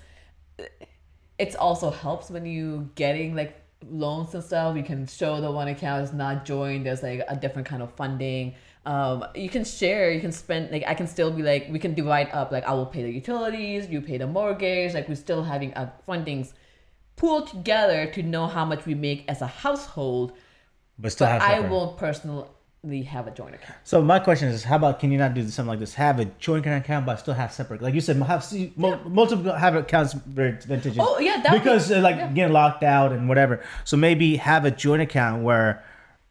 It 1.40 1.56
also 1.56 1.90
helps 1.90 2.30
when 2.30 2.46
you 2.46 2.92
getting 2.96 3.36
like 3.36 3.60
loans 3.90 4.34
and 4.34 4.44
stuff. 4.44 4.78
You 4.78 4.84
can 4.84 5.08
show 5.08 5.42
the 5.42 5.52
one 5.52 5.68
account 5.68 6.04
is 6.04 6.14
not 6.14 6.46
joined. 6.46 6.86
There's 6.86 7.04
like 7.04 7.22
a 7.28 7.36
different 7.36 7.68
kind 7.68 7.82
of 7.82 7.94
funding. 7.96 8.56
Um, 8.86 9.26
you 9.36 9.50
can 9.50 9.64
share. 9.66 10.12
You 10.12 10.22
can 10.22 10.32
spend 10.32 10.72
like 10.72 10.84
I 10.88 10.94
can 10.94 11.08
still 11.08 11.32
be 11.32 11.42
like 11.42 11.68
we 11.70 11.80
can 11.80 11.94
divide 11.94 12.30
up. 12.32 12.52
Like 12.52 12.66
I 12.66 12.74
will 12.74 12.86
pay 12.86 13.04
the 13.04 13.12
utilities, 13.12 13.90
you 13.90 14.02
pay 14.02 14.18
the 14.18 14.28
mortgage. 14.28 14.94
Like 14.94 15.10
we're 15.10 15.16
still 15.16 15.44
having 15.44 15.72
a 15.74 15.92
fundings 16.08 16.54
pooled 17.16 17.48
together 17.48 18.08
to 18.14 18.24
know 18.24 18.48
how 18.48 18.66
much 18.66 18.86
we 18.86 18.96
make 18.96 19.26
as 19.28 19.42
a 19.42 19.48
household. 19.48 20.34
but 20.98 21.12
still 21.12 21.28
But 21.28 21.42
have 21.42 21.42
I 21.42 21.60
won't 21.62 21.98
personally 22.84 23.04
have 23.04 23.28
a 23.28 23.32
joint 23.32 23.56
account. 23.56 23.80
So 23.86 24.02
my 24.02 24.20
question 24.20 24.50
is, 24.50 24.66
how 24.66 24.76
about 24.76 25.00
can 25.00 25.12
you 25.12 25.18
not 25.18 25.34
do 25.34 25.48
something 25.48 25.70
like 25.70 25.80
this? 25.80 25.94
Have 25.94 26.20
a 26.20 26.26
joint 26.26 26.66
account, 26.66 27.06
but 27.06 27.16
still 27.18 27.34
have 27.34 27.54
separate. 27.54 27.82
Like 27.82 27.94
you 27.94 28.02
said, 28.02 28.18
have 28.18 28.44
see, 28.44 28.74
mul- 28.76 29.00
multiple 29.06 29.54
have 29.54 29.76
accounts 29.76 30.14
very 30.14 30.50
advantageous. 30.50 30.98
Oh, 31.00 31.18
yeah, 31.20 31.42
that 31.42 31.52
would 31.52 31.60
be- 31.60 31.64
because 31.64 31.92
uh, 31.92 32.02
like 32.02 32.18
yeah. 32.18 32.28
getting 32.32 32.54
locked 32.54 32.84
out 32.84 33.14
and 33.14 33.30
whatever. 33.30 33.64
So 33.86 33.96
maybe 33.96 34.36
have 34.36 34.66
a 34.66 34.72
joint 34.72 35.02
account 35.02 35.44
where, 35.44 35.84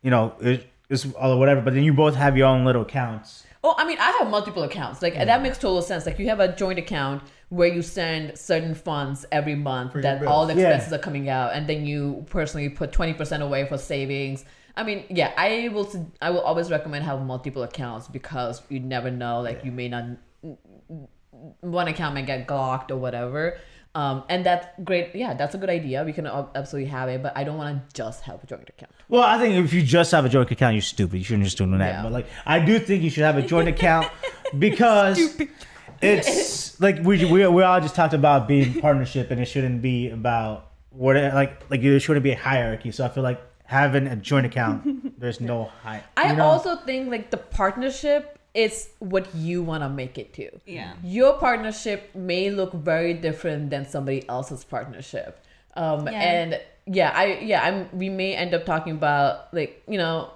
you 0.02 0.10
know, 0.10 0.34
it, 0.40 0.68
it's 0.90 1.06
or 1.06 1.38
whatever. 1.38 1.62
But 1.62 1.72
then 1.72 1.84
you 1.84 1.94
both 1.94 2.16
have 2.16 2.36
your 2.36 2.48
own 2.48 2.66
little 2.66 2.82
accounts. 2.82 3.44
Oh, 3.64 3.74
I 3.78 3.86
mean, 3.86 3.96
I 3.98 4.10
have 4.18 4.28
multiple 4.28 4.64
accounts. 4.64 5.00
Like 5.00 5.14
that 5.14 5.42
makes 5.42 5.56
total 5.56 5.80
sense. 5.80 6.04
Like 6.04 6.18
you 6.18 6.28
have 6.28 6.40
a 6.40 6.54
joint 6.54 6.78
account 6.78 7.22
where 7.48 7.68
you 7.68 7.80
send 7.80 8.36
certain 8.36 8.74
funds 8.74 9.24
every 9.32 9.54
month 9.54 9.92
your 9.92 10.02
that 10.02 10.26
all 10.26 10.46
the 10.46 10.54
bills. 10.54 10.62
Yeah. 10.62 10.68
expenses 10.74 10.92
are 10.92 11.02
coming 11.02 11.28
out, 11.30 11.52
and 11.54 11.66
then 11.66 11.86
you 11.86 12.26
personally 12.28 12.68
put 12.68 12.92
twenty 12.92 13.14
percent 13.14 13.42
away 13.42 13.66
for 13.66 13.78
savings. 13.78 14.44
I 14.76 14.82
mean, 14.84 15.04
yeah, 15.10 15.32
I 15.36 15.68
will. 15.72 15.90
I 16.20 16.30
will 16.30 16.40
always 16.40 16.70
recommend 16.70 17.04
have 17.04 17.20
multiple 17.22 17.62
accounts 17.62 18.08
because 18.08 18.62
you 18.68 18.80
never 18.80 19.10
know. 19.10 19.40
Like 19.40 19.64
you 19.64 19.72
may 19.72 19.88
not 19.88 20.04
one 21.60 21.88
account 21.88 22.14
may 22.14 22.22
get 22.22 22.46
blocked 22.46 22.90
or 22.90 22.96
whatever. 22.96 23.58
Um, 23.94 24.24
and 24.30 24.44
that's 24.46 24.66
great. 24.84 25.14
Yeah, 25.14 25.34
that's 25.34 25.54
a 25.54 25.58
good 25.58 25.68
idea. 25.68 26.02
We 26.02 26.14
can 26.14 26.26
absolutely 26.26 26.90
have 26.90 27.10
it, 27.10 27.22
but 27.22 27.36
I 27.36 27.44
don't 27.44 27.58
want 27.58 27.76
to 27.76 27.94
just 27.94 28.22
have 28.22 28.42
a 28.42 28.46
joint 28.46 28.68
account. 28.68 28.92
Well, 29.08 29.22
I 29.22 29.38
think 29.38 29.62
if 29.62 29.72
you 29.74 29.82
just 29.82 30.12
have 30.12 30.24
a 30.24 30.30
joint 30.30 30.50
account, 30.50 30.74
you're 30.74 30.82
stupid. 30.82 31.18
You 31.18 31.24
shouldn't 31.24 31.44
just 31.44 31.58
do 31.58 31.66
that. 31.76 31.78
Yeah. 31.78 32.02
But 32.02 32.12
like, 32.12 32.26
I 32.46 32.58
do 32.58 32.78
think 32.78 33.02
you 33.02 33.10
should 33.10 33.24
have 33.24 33.36
a 33.36 33.42
joint 33.42 33.68
account 33.68 34.08
because 34.58 35.38
it's 36.00 36.80
like 36.80 37.00
we, 37.02 37.24
we 37.26 37.46
we 37.46 37.62
all 37.62 37.80
just 37.80 37.94
talked 37.94 38.14
about 38.14 38.48
being 38.48 38.80
partnership, 38.80 39.30
and 39.30 39.40
it 39.40 39.44
shouldn't 39.44 39.82
be 39.82 40.08
about 40.08 40.70
what 40.88 41.16
like 41.16 41.70
like 41.70 41.82
there 41.82 42.00
shouldn't 42.00 42.24
be 42.24 42.32
a 42.32 42.36
hierarchy. 42.36 42.92
So 42.92 43.04
I 43.04 43.10
feel 43.10 43.22
like 43.22 43.42
having 43.72 44.06
a 44.06 44.16
joint 44.16 44.44
account, 44.46 45.18
there's 45.20 45.40
no 45.40 45.64
high. 45.82 46.02
I 46.16 46.34
know? 46.34 46.44
also 46.44 46.76
think 46.76 47.10
like 47.10 47.30
the 47.30 47.38
partnership 47.38 48.38
is 48.54 48.90
what 48.98 49.34
you 49.34 49.62
want 49.62 49.82
to 49.82 49.88
make 49.88 50.18
it 50.18 50.34
to. 50.34 50.50
Yeah. 50.66 50.92
Your 51.02 51.38
partnership 51.38 52.14
may 52.14 52.50
look 52.50 52.72
very 52.74 53.14
different 53.14 53.70
than 53.70 53.88
somebody 53.88 54.28
else's 54.28 54.62
partnership. 54.62 55.40
Um, 55.74 56.06
Yeah. 56.06 56.20
and 56.20 56.60
yeah, 56.84 57.10
I 57.14 57.24
yeah, 57.40 57.62
I'm 57.62 57.88
we 57.98 58.10
may 58.10 58.34
end 58.34 58.52
up 58.54 58.66
talking 58.66 58.92
about 58.92 59.54
like, 59.54 59.82
you 59.88 59.96
know, 59.96 60.30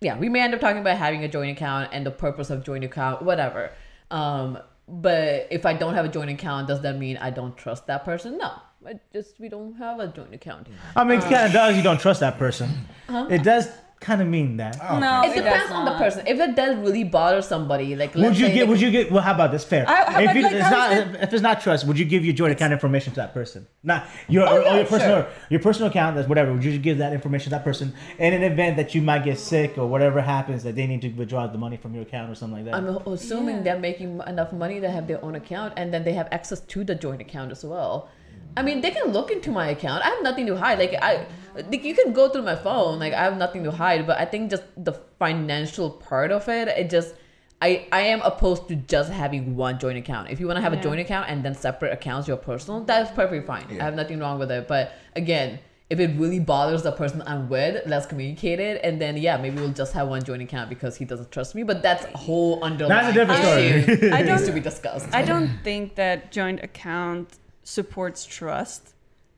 yeah, 0.00 0.18
we 0.18 0.28
may 0.28 0.40
end 0.42 0.52
up 0.52 0.60
talking 0.60 0.82
about 0.82 0.98
having 0.98 1.24
a 1.24 1.28
joint 1.28 1.50
account 1.56 1.90
and 1.94 2.04
the 2.04 2.10
purpose 2.10 2.50
of 2.50 2.62
joint 2.62 2.84
account, 2.84 3.22
whatever. 3.22 3.70
Um, 4.10 4.58
but 4.86 5.48
if 5.50 5.64
I 5.64 5.72
don't 5.72 5.94
have 5.94 6.04
a 6.04 6.08
joint 6.10 6.28
account, 6.30 6.68
does 6.68 6.82
that 6.82 6.98
mean 6.98 7.16
I 7.16 7.30
don't 7.30 7.56
trust 7.56 7.86
that 7.86 8.04
person? 8.04 8.36
No. 8.36 8.52
I 8.86 9.00
just 9.12 9.38
we 9.40 9.48
don't 9.48 9.74
have 9.76 9.98
a 10.00 10.08
joint 10.08 10.34
account. 10.34 10.66
I 10.96 11.04
mean, 11.04 11.18
it 11.18 11.22
kind 11.22 11.46
of 11.46 11.52
does. 11.52 11.76
You 11.76 11.82
don't 11.82 12.00
trust 12.00 12.20
that 12.20 12.38
person. 12.38 12.68
Uh-huh. 13.08 13.26
It 13.30 13.42
does 13.42 13.68
kind 14.00 14.20
of 14.20 14.28
mean 14.28 14.58
that. 14.58 14.76
Oh, 14.86 14.98
No, 14.98 15.22
It 15.22 15.30
it 15.30 15.34
depends 15.44 15.72
on 15.72 15.86
the 15.86 15.92
person. 15.92 16.26
If 16.26 16.38
it 16.38 16.54
does 16.54 16.76
really 16.76 17.04
bother 17.04 17.40
somebody, 17.40 17.96
like 17.96 18.14
Would 18.14 18.36
you 18.38 18.46
say, 18.48 18.54
get? 18.54 18.68
Would 18.68 18.78
you 18.80 18.90
get? 18.90 19.10
Well, 19.10 19.22
how 19.22 19.32
about 19.34 19.50
this? 19.50 19.64
Fair. 19.64 19.88
I- 19.88 20.24
if 20.24 20.34
you, 20.36 20.42
like, 20.42 20.52
it's 20.52 20.70
not, 20.70 20.92
is 20.92 21.14
if 21.22 21.32
it's 21.32 21.42
not 21.42 21.62
trust, 21.62 21.86
would 21.86 21.98
you 21.98 22.04
give 22.04 22.22
your 22.22 22.34
joint 22.34 22.52
account 22.52 22.74
information 22.74 23.14
to 23.14 23.20
that 23.20 23.32
person? 23.32 23.66
Not 23.82 24.04
your 24.28 24.46
Oh, 24.46 24.58
or, 24.58 24.62
yeah, 24.62 24.76
your 24.76 24.84
personal 24.84 25.22
sure. 25.22 25.30
your 25.48 25.60
personal 25.60 25.88
account. 25.88 26.16
That's 26.16 26.28
whatever. 26.28 26.52
Would 26.52 26.64
you 26.64 26.76
give 26.78 26.98
that 26.98 27.14
information 27.14 27.44
to 27.44 27.50
that 27.56 27.64
person 27.64 27.94
in 28.18 28.34
an 28.34 28.42
event 28.42 28.76
that 28.76 28.94
you 28.94 29.00
might 29.00 29.24
get 29.24 29.38
sick 29.38 29.78
or 29.78 29.86
whatever 29.86 30.20
happens 30.20 30.62
that 30.64 30.74
they 30.76 30.86
need 30.86 31.00
to 31.00 31.08
withdraw 31.10 31.46
the 31.46 31.56
money 31.58 31.78
from 31.78 31.94
your 31.94 32.02
account 32.02 32.30
or 32.30 32.34
something 32.34 32.56
like 32.58 32.66
that? 32.66 32.74
I'm 32.74 32.88
assuming 33.10 33.56
Yeah. 33.58 33.62
they're 33.62 33.78
making 33.80 34.20
enough 34.26 34.52
money 34.52 34.80
to 34.80 34.90
have 34.90 35.06
their 35.06 35.24
own 35.24 35.34
account, 35.34 35.72
and 35.78 35.94
then 35.94 36.04
they 36.04 36.12
have 36.12 36.28
access 36.30 36.60
to 36.60 36.84
the 36.84 36.94
joint 36.94 37.22
account 37.22 37.52
as 37.52 37.64
well. 37.64 38.10
I 38.56 38.62
mean, 38.62 38.80
they 38.80 38.90
can 38.90 39.10
look 39.12 39.30
into 39.30 39.50
my 39.50 39.68
account. 39.68 40.04
I 40.04 40.08
have 40.10 40.22
nothing 40.22 40.46
to 40.46 40.56
hide. 40.56 40.78
Like 40.78 40.94
I, 41.02 41.26
like 41.54 41.84
you 41.84 41.94
can 41.94 42.12
go 42.12 42.28
through 42.28 42.42
my 42.42 42.56
phone. 42.56 42.98
Like 42.98 43.12
I 43.12 43.24
have 43.24 43.36
nothing 43.36 43.64
to 43.64 43.70
hide. 43.70 44.06
But 44.06 44.18
I 44.18 44.24
think 44.24 44.50
just 44.50 44.62
the 44.76 44.92
financial 45.18 45.90
part 45.90 46.30
of 46.32 46.48
it, 46.48 46.68
it 46.68 46.90
just. 46.90 47.14
I, 47.62 47.86
I 47.92 48.00
am 48.02 48.20
opposed 48.20 48.68
to 48.68 48.76
just 48.76 49.10
having 49.10 49.56
one 49.56 49.78
joint 49.78 49.96
account. 49.96 50.28
If 50.28 50.38
you 50.38 50.46
want 50.46 50.58
to 50.58 50.60
have 50.60 50.74
a 50.74 50.76
joint 50.82 51.00
account 51.00 51.30
and 51.30 51.42
then 51.42 51.54
separate 51.54 51.92
accounts, 51.94 52.28
your 52.28 52.36
personal, 52.36 52.80
that's 52.84 53.10
perfectly 53.12 53.40
fine. 53.40 53.64
I 53.80 53.84
have 53.84 53.94
nothing 53.94 54.18
wrong 54.18 54.38
with 54.38 54.50
it. 54.50 54.68
But 54.68 54.92
again, 55.16 55.60
if 55.88 55.98
it 55.98 56.10
really 56.18 56.40
bothers 56.40 56.82
the 56.82 56.92
person 56.92 57.22
I'm 57.26 57.48
with, 57.48 57.86
let's 57.86 58.04
communicate 58.04 58.60
it. 58.60 58.80
And 58.84 59.00
then, 59.00 59.16
yeah, 59.16 59.38
maybe 59.38 59.60
we'll 59.60 59.72
just 59.72 59.94
have 59.94 60.08
one 60.08 60.22
joint 60.22 60.42
account 60.42 60.68
because 60.68 60.96
he 60.96 61.06
doesn't 61.06 61.30
trust 61.30 61.54
me. 61.54 61.62
But 61.62 61.80
that's 61.80 62.04
a 62.04 62.18
whole 62.18 62.62
underlying 62.62 63.14
That's 63.14 63.16
a 63.16 63.20
different 63.20 63.42
story. 63.42 63.96
issue 63.96 64.10
I 64.14 64.22
don't- 64.22 64.44
to 64.44 64.52
be 64.52 64.60
discussed. 64.60 65.08
I 65.14 65.22
don't 65.22 65.50
think 65.62 65.94
that 65.94 66.32
joint 66.32 66.62
account 66.62 67.38
supports 67.64 68.24
trust 68.24 68.92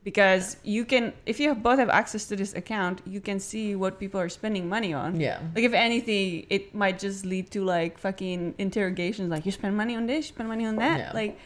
because 0.05 0.57
you 0.63 0.85
can 0.85 1.13
if 1.27 1.41
you 1.41 1.49
have 1.49 1.63
both 1.63 1.79
have 1.79 1.89
access 1.89 2.27
to 2.27 2.37
this 2.37 2.53
account 2.55 3.01
you 3.07 3.21
can 3.21 3.41
see 3.41 3.75
what 3.75 3.99
people 3.99 4.21
are 4.21 4.29
spending 4.29 4.69
money 4.69 4.93
on. 4.93 5.19
Yeah. 5.19 5.41
like 5.55 5.65
if 5.65 5.73
anything 5.73 6.47
it 6.51 6.75
might 6.75 6.99
just 6.99 7.25
lead 7.25 7.51
to 7.53 7.65
like 7.65 7.99
fucking 7.99 8.55
interrogations 8.59 9.31
like 9.31 9.47
you 9.47 9.53
spend 9.53 9.77
money 9.77 9.97
on 9.97 10.07
this 10.07 10.27
you 10.29 10.35
spend 10.35 10.49
money 10.49 10.67
on 10.67 10.77
that 10.77 10.99
Yeah. 10.99 11.11
like 11.15 11.39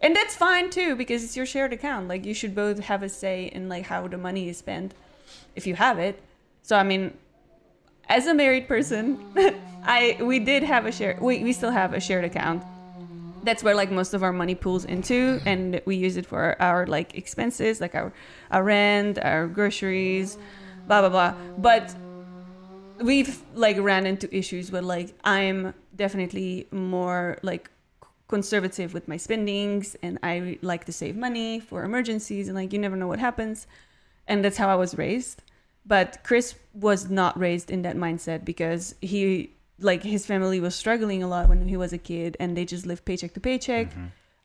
and 0.00 0.14
that's 0.14 0.34
fine 0.36 0.70
too 0.70 0.94
because 0.94 1.24
it's 1.24 1.36
your 1.36 1.44
shared 1.44 1.72
account. 1.72 2.06
Like 2.06 2.24
you 2.24 2.32
should 2.32 2.54
both 2.54 2.78
have 2.78 3.02
a 3.02 3.08
say 3.08 3.46
in 3.46 3.68
like 3.68 3.84
how 3.86 4.06
the 4.06 4.16
money 4.16 4.48
is 4.48 4.56
spent 4.58 4.94
if 5.56 5.66
you 5.66 5.74
have 5.74 5.98
it. 5.98 6.22
So 6.62 6.76
i 6.76 6.82
mean 6.84 7.16
as 8.08 8.26
a 8.26 8.34
married 8.34 8.68
person 8.68 9.18
i 9.84 10.16
we 10.20 10.38
did 10.38 10.62
have 10.62 10.86
a 10.86 10.92
share 10.92 11.18
we, 11.20 11.42
we 11.42 11.52
still 11.52 11.70
have 11.72 11.92
a 11.94 12.00
shared 12.00 12.24
account 12.24 12.62
that's 13.48 13.62
where 13.64 13.74
like 13.74 13.90
most 13.90 14.12
of 14.12 14.22
our 14.22 14.32
money 14.32 14.54
pools 14.54 14.84
into 14.84 15.40
and 15.46 15.80
we 15.86 15.96
use 15.96 16.18
it 16.18 16.26
for 16.26 16.54
our 16.60 16.86
like 16.86 17.14
expenses 17.16 17.80
like 17.80 17.94
our 17.94 18.12
our 18.50 18.62
rent 18.62 19.18
our 19.18 19.46
groceries 19.48 20.36
blah 20.88 21.00
blah 21.00 21.08
blah. 21.08 21.34
But 21.56 21.94
we've 23.00 23.42
like 23.54 23.78
ran 23.78 24.06
into 24.06 24.26
issues 24.36 24.72
where 24.72 24.82
like 24.82 25.14
i'm 25.22 25.72
definitely 25.94 26.66
more 26.72 27.38
like 27.42 27.70
conservative 28.26 28.92
with 28.92 29.06
my 29.06 29.16
spendings 29.16 29.96
and 30.02 30.18
i 30.22 30.58
like 30.62 30.84
to 30.84 30.92
save 30.92 31.16
money 31.16 31.60
for 31.60 31.84
emergencies 31.84 32.48
and 32.48 32.56
like 32.56 32.72
you 32.72 32.78
never 32.78 32.96
know 32.96 33.06
what 33.06 33.18
happens. 33.18 33.66
And 34.26 34.44
that's 34.44 34.58
how 34.58 34.68
i 34.68 34.74
was 34.74 34.98
raised. 34.98 35.42
But 35.86 36.18
chris 36.22 36.54
was 36.74 37.08
not 37.08 37.38
raised 37.38 37.70
in 37.70 37.80
that 37.82 37.96
mindset 37.96 38.44
because 38.44 38.94
he 39.00 39.54
like 39.80 40.02
his 40.02 40.26
family 40.26 40.60
was 40.60 40.74
struggling 40.74 41.22
a 41.22 41.28
lot 41.28 41.48
when 41.48 41.68
he 41.68 41.76
was 41.76 41.92
a 41.92 41.98
kid 41.98 42.36
and 42.40 42.56
they 42.56 42.64
just 42.64 42.86
lived 42.86 43.04
paycheck 43.04 43.34
to 43.34 43.40
paycheck. 43.40 43.92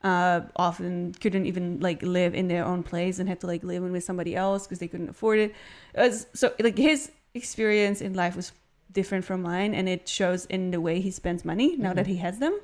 Uh, 0.03 0.41
often 0.57 1.13
couldn't 1.21 1.45
even 1.45 1.79
like 1.79 2.01
live 2.03 2.35
in 2.35 2.49
their 2.49 2.65
own 2.65 2.83
place 2.83 3.19
and 3.19 3.29
had 3.29 3.39
to 3.39 3.47
like 3.47 3.63
live 3.63 3.81
with 3.83 4.03
somebody 4.03 4.35
else 4.35 4.67
because 4.67 4.79
they 4.79 4.87
couldn't 4.87 5.09
afford 5.09 5.39
it. 5.39 5.55
it 5.93 5.99
was, 5.99 6.27
so 6.33 6.53
like 6.59 6.77
his 6.77 7.09
experience 7.33 8.01
in 8.01 8.13
life 8.13 8.35
was 8.35 8.51
different 8.91 9.23
from 9.23 9.41
mine 9.41 9.73
and 9.73 9.87
it 9.87 10.07
shows 10.07 10.45
in 10.47 10.71
the 10.71 10.81
way 10.81 10.99
he 10.99 11.09
spends 11.09 11.45
money 11.45 11.77
now 11.77 11.93
that 11.93 12.05
he 12.05 12.17
has 12.17 12.39
them. 12.39 12.59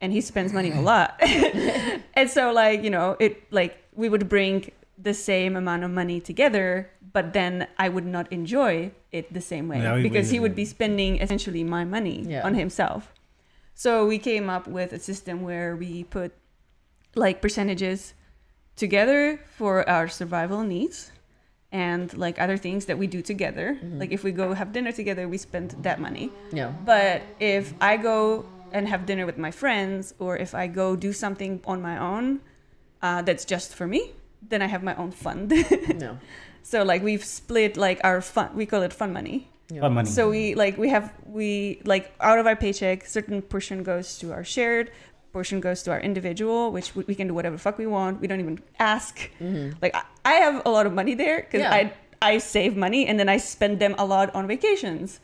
And 0.00 0.12
he 0.12 0.20
spends 0.20 0.52
money 0.52 0.70
a 0.70 0.80
lot. 0.92 1.20
And 2.16 2.30
so 2.30 2.52
like 2.52 2.84
you 2.84 2.90
know 2.90 3.16
it 3.18 3.52
like 3.52 3.82
we 3.94 4.08
would 4.08 4.28
bring 4.28 4.70
the 4.96 5.14
same 5.14 5.56
amount 5.56 5.82
of 5.82 5.90
money 5.90 6.20
together 6.20 6.90
but 7.12 7.32
then 7.32 7.66
i 7.78 7.88
would 7.88 8.06
not 8.06 8.30
enjoy 8.32 8.90
it 9.10 9.32
the 9.32 9.40
same 9.40 9.66
way 9.68 9.82
Yeah, 9.82 9.94
we- 9.96 10.02
because 10.02 10.30
he 10.30 10.38
would 10.38 10.54
be 10.54 10.64
spending 10.64 11.18
essentially 11.20 11.64
my 11.64 11.84
money 11.84 12.22
Yeah. 12.26 12.42
on 12.46 12.54
himself. 12.54 13.12
So 13.74 14.06
we 14.06 14.18
came 14.18 14.48
up 14.48 14.66
with 14.68 14.92
a 14.92 14.98
system 14.98 15.42
where 15.42 15.74
we 15.74 16.04
put 16.04 16.30
like 17.14 17.42
percentages 17.42 18.14
together 18.76 19.38
for 19.56 19.88
our 19.88 20.06
survival 20.08 20.62
needs 20.62 21.10
and 21.72 22.12
like 22.16 22.40
other 22.40 22.56
things 22.56 22.86
that 22.86 22.98
we 22.98 23.06
do 23.06 23.20
together. 23.22 23.78
Like 23.82 24.12
if 24.12 24.22
we 24.22 24.30
go 24.32 24.54
have 24.54 24.72
dinner 24.72 24.92
together 24.92 25.28
we 25.28 25.38
spend 25.38 25.74
that 25.82 25.98
money. 26.00 26.30
Yeah. 26.52 26.70
but 26.84 27.22
if 27.40 27.74
I 27.80 27.96
go 27.96 28.46
and 28.72 28.88
have 28.88 29.06
dinner 29.06 29.26
with 29.26 29.38
my 29.38 29.50
friends, 29.52 30.14
or 30.18 30.36
if 30.36 30.54
I 30.54 30.66
go 30.66 30.96
do 30.96 31.12
something 31.12 31.60
on 31.64 31.80
my 31.82 31.96
own 31.98 32.40
uh, 33.02 33.22
that's 33.22 33.44
just 33.44 33.74
for 33.74 33.86
me, 33.86 34.12
then 34.48 34.62
I 34.62 34.66
have 34.66 34.82
my 34.82 34.94
own 34.96 35.10
fund. 35.10 35.52
No. 35.96 36.18
so 36.62 36.82
like 36.82 37.02
we've 37.02 37.24
split 37.24 37.76
like 37.76 38.00
our 38.04 38.20
fund. 38.20 38.54
We 38.54 38.66
call 38.66 38.82
it 38.82 38.92
fun 38.92 39.12
money. 39.12 39.48
Yeah. 39.70 39.82
What 39.82 39.92
money? 39.92 40.08
So 40.10 40.28
we 40.30 40.54
like 40.54 40.76
we 40.78 40.88
have 40.90 41.12
we 41.26 41.80
like 41.84 42.12
out 42.20 42.38
of 42.38 42.46
our 42.46 42.56
paycheck, 42.56 43.06
certain 43.06 43.40
portion 43.42 43.82
goes 43.82 44.18
to 44.18 44.32
our 44.32 44.44
shared, 44.44 44.90
portion 45.32 45.60
goes 45.60 45.82
to 45.84 45.90
our 45.90 46.00
individual, 46.00 46.70
which 46.72 46.94
we, 46.94 47.04
we 47.06 47.14
can 47.14 47.28
do 47.28 47.34
whatever 47.34 47.56
fuck 47.58 47.78
we 47.78 47.86
want. 47.86 48.20
We 48.20 48.26
don't 48.26 48.40
even 48.40 48.60
ask. 48.78 49.30
Like 49.82 49.94
I, 49.94 50.02
I 50.24 50.32
have 50.44 50.62
a 50.66 50.70
lot 50.70 50.86
of 50.86 50.92
money 50.92 51.14
there 51.14 51.38
because 51.40 51.62
Mm-hmm. 51.62 51.86
Yeah. 51.86 51.92
I 52.22 52.32
I 52.34 52.38
save 52.38 52.76
money 52.76 53.06
and 53.06 53.18
then 53.20 53.28
I 53.28 53.36
spend 53.38 53.80
them 53.80 53.94
a 53.98 54.04
lot 54.06 54.34
on 54.34 54.46
vacations. 54.46 55.20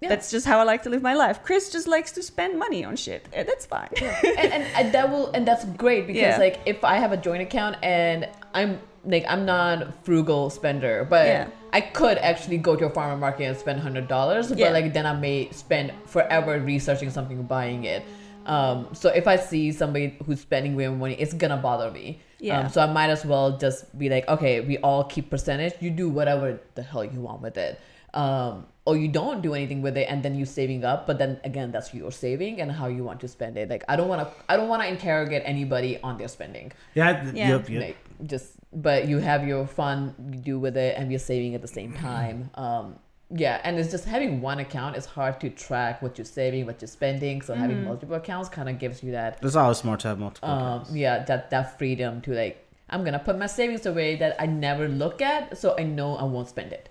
Yeah. 0.00 0.08
That's 0.10 0.30
just 0.30 0.44
how 0.46 0.58
I 0.60 0.64
like 0.64 0.82
to 0.84 0.90
live 0.90 1.02
my 1.02 1.14
life. 1.14 1.42
Chris 1.42 1.70
just 1.72 1.86
likes 1.88 2.12
to 2.12 2.22
spend 2.22 2.58
money 2.58 2.84
on 2.84 2.94
shit. 2.96 3.26
That's 3.32 3.64
fine. 3.66 3.88
and, 4.00 4.38
and, 4.56 4.62
and 4.78 4.92
that 4.92 5.10
will 5.10 5.30
and 5.32 5.46
that's 5.48 5.64
great 5.64 6.06
because 6.06 6.20
Yeah. 6.22 6.38
like 6.38 6.60
if 6.66 6.84
I 6.84 6.96
have 6.98 7.12
a 7.12 7.16
joint 7.16 7.42
account 7.42 7.76
and 7.82 8.28
I'm 8.54 8.80
like 9.04 9.24
I'm 9.28 9.44
not 9.44 9.82
a 9.82 9.94
frugal 10.02 10.50
spender, 10.50 11.06
but 11.08 11.26
Yeah. 11.26 11.48
I 11.72 11.80
could 11.80 12.18
actually 12.18 12.58
go 12.58 12.76
to 12.76 12.86
a 12.86 12.90
farmer 12.90 13.16
market 13.16 13.44
and 13.44 13.56
spend 13.56 13.80
hundred 13.80 14.08
dollars, 14.08 14.48
but 14.48 14.72
like 14.72 14.92
then 14.92 15.06
I 15.06 15.14
may 15.14 15.50
spend 15.50 15.92
forever 16.06 16.58
researching 16.60 17.10
something 17.10 17.38
and 17.40 17.48
buying 17.48 17.84
it. 17.84 18.02
Um, 18.46 18.88
so 18.92 19.08
if 19.08 19.26
I 19.26 19.36
see 19.36 19.72
somebody 19.72 20.16
who's 20.24 20.40
spending 20.40 20.76
way 20.76 20.86
more 20.88 20.96
money, 20.96 21.14
it's 21.18 21.34
gonna 21.34 21.56
bother 21.56 21.90
me. 21.90 22.20
Yeah. 22.38 22.60
Um, 22.60 22.68
so 22.68 22.80
I 22.82 22.86
might 22.92 23.10
as 23.10 23.24
well 23.24 23.56
just 23.58 23.96
be 23.98 24.08
like, 24.08 24.28
okay, 24.28 24.60
we 24.60 24.78
all 24.78 25.04
keep 25.04 25.30
percentage. 25.30 25.74
You 25.80 25.90
do 25.90 26.08
whatever 26.08 26.60
the 26.74 26.82
hell 26.82 27.04
you 27.04 27.20
want 27.20 27.40
with 27.42 27.56
it. 27.56 27.80
Um, 28.12 28.66
or 28.86 28.96
you 28.96 29.08
don't 29.08 29.40
do 29.40 29.54
anything 29.54 29.80
with 29.82 29.96
it 29.96 30.06
and 30.10 30.22
then 30.22 30.34
you 30.34 30.44
saving 30.44 30.84
up 30.84 31.06
but 31.06 31.18
then 31.18 31.40
again 31.42 31.72
that's 31.72 31.94
your 31.94 32.12
saving 32.12 32.60
and 32.60 32.70
how 32.70 32.86
you 32.86 33.02
want 33.02 33.18
to 33.20 33.26
spend 33.28 33.56
it 33.56 33.68
like 33.70 33.82
i 33.88 33.96
don't 33.96 34.08
want 34.08 34.20
to 34.20 34.28
i 34.48 34.56
don't 34.56 34.68
want 34.68 34.82
to 34.82 34.88
interrogate 34.88 35.42
anybody 35.44 35.98
on 36.02 36.18
their 36.18 36.28
spending 36.28 36.70
yeah, 36.94 37.24
Yeah. 37.32 37.48
Yep, 37.48 37.70
yep. 37.70 37.82
like 37.82 37.96
just 38.26 38.52
but 38.72 39.08
you 39.08 39.18
have 39.18 39.46
your 39.46 39.66
fun 39.66 40.14
you 40.32 40.38
do 40.38 40.58
with 40.58 40.76
it 40.76 40.96
and 40.98 41.10
you're 41.10 41.18
saving 41.18 41.54
at 41.54 41.62
the 41.62 41.68
same 41.68 41.92
time. 41.92 42.50
Um 42.54 42.98
yeah 43.30 43.60
and 43.64 43.78
it's 43.78 43.90
just 43.90 44.04
having 44.04 44.40
one 44.40 44.58
account 44.60 44.96
is 44.96 45.06
hard 45.06 45.40
to 45.40 45.50
track 45.50 46.02
what 46.02 46.18
you're 46.18 46.24
saving 46.24 46.66
what 46.66 46.80
you're 46.80 46.88
spending. 46.88 47.42
So 47.42 47.54
having 47.54 47.84
multiple 47.84 48.16
accounts 48.16 48.48
kind 48.48 48.68
of 48.68 48.78
gives 48.78 49.02
you 49.02 49.12
that 49.12 49.38
It's 49.42 49.56
always 49.56 49.78
smart 49.78 50.00
to 50.00 50.08
have 50.08 50.18
multiple. 50.18 50.48
um 50.48 50.58
accounts. 50.62 50.94
yeah 50.94 51.24
that 51.24 51.50
that 51.50 51.78
freedom 51.78 52.20
to 52.22 52.32
like 52.32 52.56
i'm 52.90 53.02
gonna 53.04 53.18
put 53.18 53.36
my 53.38 53.46
savings 53.46 53.86
away 53.86 54.14
that 54.16 54.36
i 54.38 54.46
never 54.46 54.88
look 54.88 55.22
at 55.22 55.56
so 55.56 55.74
i 55.78 55.82
know 55.82 56.16
i 56.16 56.24
won't 56.24 56.48
spend 56.48 56.72
it. 56.72 56.88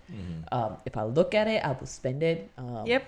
Um 0.51 0.77
if 0.85 0.97
i 0.97 1.03
look 1.03 1.33
at 1.35 1.47
it 1.47 1.63
i 1.63 1.71
will 1.71 1.85
spend 1.87 2.23
it. 2.23 2.49
Um 2.57 2.85
Yep. 2.85 3.03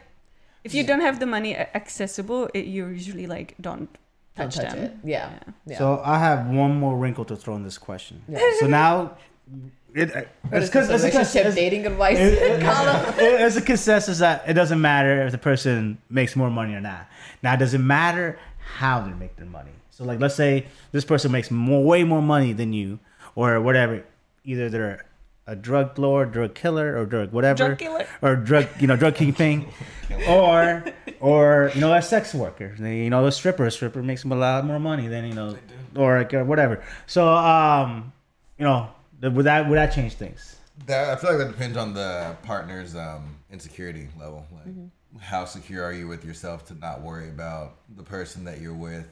If 0.63 0.74
you 0.74 0.84
don't 0.84 1.01
have 1.01 1.20
the 1.20 1.28
money 1.28 1.55
accessible, 1.55 2.49
it, 2.53 2.66
you 2.66 2.88
usually 2.88 3.28
like 3.28 3.53
don't 3.61 3.89
Don't 4.36 4.51
touch, 4.51 4.63
touch 4.63 4.73
them. 4.73 4.83
it. 4.83 4.93
Yeah. 5.03 5.31
yeah. 5.65 5.77
So 5.77 6.01
I 6.03 6.19
have 6.19 6.47
one 6.47 6.77
more 6.79 6.97
wrinkle 6.97 7.25
to 7.25 7.36
throw 7.36 7.55
in 7.55 7.63
this 7.63 7.77
question. 7.77 8.21
Yeah. 8.27 8.39
So 8.59 8.67
now, 8.67 9.17
it, 9.93 10.13
uh, 10.13 10.21
it's 10.51 10.67
because 10.67 10.89
it's, 10.89 11.03
a 11.03 11.07
relationship 11.07 11.45
it's, 11.45 11.55
dating 11.55 11.86
advice 11.86 12.17
it- 12.19 12.33
it- 12.33 12.61
column? 12.63 13.05
it- 13.17 13.41
it's 13.41 13.55
a 13.55 13.61
consensus 13.61 14.19
that 14.19 14.43
it 14.47 14.53
doesn't 14.53 14.81
matter 14.81 15.25
if 15.25 15.31
the 15.31 15.38
person 15.38 15.97
makes 16.09 16.36
more 16.36 16.49
money 16.49 16.73
or 16.73 16.81
not. 16.81 17.07
Now, 17.41 17.55
does 17.55 17.73
it 17.73 17.77
matter 17.79 18.38
how 18.77 19.01
they 19.01 19.13
make 19.13 19.36
their 19.38 19.45
money? 19.45 19.71
So, 19.91 20.03
like, 20.03 20.19
let's 20.19 20.36
say 20.36 20.65
this 20.91 21.05
person 21.05 21.31
makes 21.31 21.49
more, 21.49 21.81
way 21.83 22.03
more 22.03 22.21
money 22.21 22.51
than 22.51 22.73
you, 22.73 22.99
or 23.36 23.61
whatever. 23.61 24.03
Either 24.43 24.69
they're 24.69 25.05
a 25.47 25.55
drug 25.55 25.97
lord, 25.99 26.31
drug 26.31 26.55
killer, 26.55 26.97
or 26.97 27.05
drug 27.05 27.31
whatever, 27.31 27.57
Drug 27.57 27.77
killer. 27.77 28.07
or 28.21 28.35
drug, 28.35 28.67
you 28.79 28.87
know, 28.87 28.95
drug 28.95 29.15
kingpin, 29.15 29.67
or 30.27 30.83
or 31.19 31.71
you 31.75 31.81
know, 31.81 31.93
a 31.93 32.01
sex 32.01 32.33
worker. 32.33 32.75
You 32.79 33.09
know, 33.09 33.25
a 33.25 33.31
stripper. 33.31 33.65
A 33.65 33.71
stripper 33.71 34.01
makes 34.01 34.21
them 34.23 34.31
a 34.31 34.35
lot 34.35 34.65
more 34.65 34.79
money 34.79 35.07
than 35.07 35.25
you 35.25 35.33
know, 35.33 35.57
or 35.95 36.19
like, 36.19 36.33
uh, 36.33 36.43
whatever. 36.43 36.83
So, 37.07 37.27
um, 37.27 38.11
you 38.57 38.65
know, 38.65 38.89
would 39.21 39.45
that 39.45 39.69
would 39.69 39.77
that 39.77 39.93
change 39.93 40.13
things? 40.15 40.55
That, 40.87 41.09
I 41.09 41.15
feel 41.15 41.29
like 41.29 41.39
that 41.39 41.51
depends 41.53 41.77
on 41.77 41.93
the 41.93 42.35
partner's 42.43 42.95
um, 42.95 43.37
insecurity 43.51 44.09
level. 44.19 44.45
Like, 44.51 45.21
how 45.21 45.45
secure 45.45 45.83
are 45.83 45.93
you 45.93 46.07
with 46.07 46.25
yourself 46.25 46.65
to 46.67 46.73
not 46.73 47.01
worry 47.01 47.29
about 47.29 47.77
the 47.95 48.03
person 48.03 48.43
that 48.45 48.59
you're 48.59 48.73
with? 48.73 49.05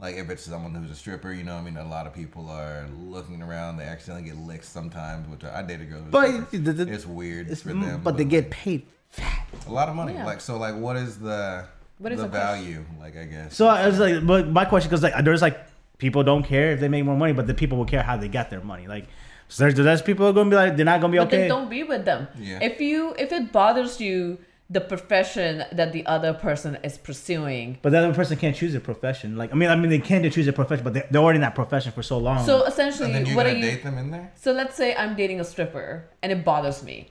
Like, 0.00 0.16
if 0.16 0.30
it's 0.30 0.42
someone 0.44 0.74
who's 0.74 0.90
a 0.90 0.94
stripper, 0.94 1.32
you 1.32 1.44
know, 1.44 1.54
what 1.54 1.60
I 1.60 1.64
mean, 1.64 1.76
a 1.76 1.86
lot 1.86 2.06
of 2.06 2.14
people 2.14 2.48
are 2.48 2.86
looking 2.98 3.42
around. 3.42 3.76
They 3.76 3.84
accidentally 3.84 4.28
get 4.28 4.38
licked 4.38 4.64
sometimes, 4.64 5.28
which 5.28 5.44
I, 5.44 5.60
I 5.60 5.62
dated 5.62 5.90
girls. 5.90 6.02
with 6.04 6.10
But 6.12 6.26
strippers. 6.48 6.50
the- 6.64 6.72
the- 6.84 6.92
it's 6.92 7.06
weird 7.06 7.50
It's, 7.50 7.62
for 7.62 7.68
them. 7.74 8.00
but 8.02 8.16
they 8.16 8.24
like, 8.24 8.30
get 8.30 8.50
paid 8.50 8.86
fat. 9.10 9.46
a 9.66 9.70
lot 9.72 9.88
of 9.88 9.94
money. 9.94 10.14
Yeah. 10.14 10.24
Like, 10.24 10.40
so, 10.40 10.56
like, 10.58 10.74
what 10.76 10.96
is 10.96 11.18
the 11.18 11.66
What 11.98 12.10
is 12.10 12.18
the 12.18 12.24
the 12.24 12.28
question? 12.30 12.64
value? 12.64 12.84
Like, 12.98 13.16
I 13.18 13.24
guess. 13.26 13.54
So 13.54 13.66
I 13.68 13.86
was 13.86 13.98
like, 13.98 14.26
but 14.26 14.48
my 14.48 14.64
question 14.64 14.90
goes 14.90 15.02
like, 15.02 15.12
there's 15.24 15.42
like 15.42 15.60
people 15.98 16.24
don't 16.24 16.42
care 16.42 16.72
if 16.72 16.80
they 16.80 16.88
make 16.88 17.04
more 17.04 17.16
money, 17.16 17.32
but 17.34 17.46
the 17.46 17.54
people 17.54 17.76
will 17.78 17.84
care 17.84 18.02
how 18.02 18.16
they 18.16 18.28
got 18.28 18.48
their 18.50 18.62
money. 18.62 18.88
Like, 18.88 19.06
so 19.48 19.64
there's, 19.64 19.74
there's 19.74 20.00
people 20.02 20.26
are 20.26 20.32
gonna 20.32 20.48
be 20.50 20.56
like, 20.56 20.74
they're 20.76 20.86
not 20.86 21.02
gonna 21.02 21.12
be 21.12 21.18
But 21.18 21.26
okay. 21.28 21.36
then 21.40 21.48
don't 21.48 21.68
be 21.68 21.82
with 21.82 22.06
them. 22.06 22.26
Yeah. 22.38 22.60
If 22.62 22.80
you 22.80 23.14
if 23.18 23.30
it 23.30 23.52
bothers 23.52 24.00
you 24.00 24.38
the 24.72 24.80
profession 24.80 25.64
that 25.70 25.92
the 25.92 26.04
other 26.06 26.32
person 26.32 26.78
is 26.82 26.96
pursuing. 26.96 27.78
But 27.82 27.92
the 27.92 27.98
other 27.98 28.14
person 28.14 28.38
can't 28.38 28.56
choose 28.56 28.74
a 28.74 28.80
profession. 28.80 29.36
Like, 29.36 29.52
I 29.52 29.54
mean, 29.54 29.68
I 29.68 29.76
mean, 29.76 29.90
they 29.90 29.98
can 29.98 30.28
choose 30.30 30.48
a 30.48 30.52
profession, 30.52 30.82
but 30.82 30.94
they're, 30.94 31.06
they're 31.10 31.20
already 31.20 31.36
in 31.36 31.42
that 31.42 31.54
profession 31.54 31.92
for 31.92 32.02
so 32.02 32.16
long. 32.16 32.44
So 32.46 32.62
and 32.64 32.72
essentially, 32.72 33.12
then 33.12 33.26
you're 33.26 33.36
what 33.36 33.46
are 33.46 33.54
you? 33.54 33.60
date 33.60 33.84
them 33.84 33.98
in 33.98 34.10
there? 34.10 34.32
So 34.34 34.52
let's 34.52 34.74
say 34.74 34.94
I'm 34.96 35.14
dating 35.14 35.40
a 35.40 35.44
stripper 35.44 36.08
and 36.22 36.32
it 36.32 36.42
bothers 36.42 36.82
me, 36.82 37.10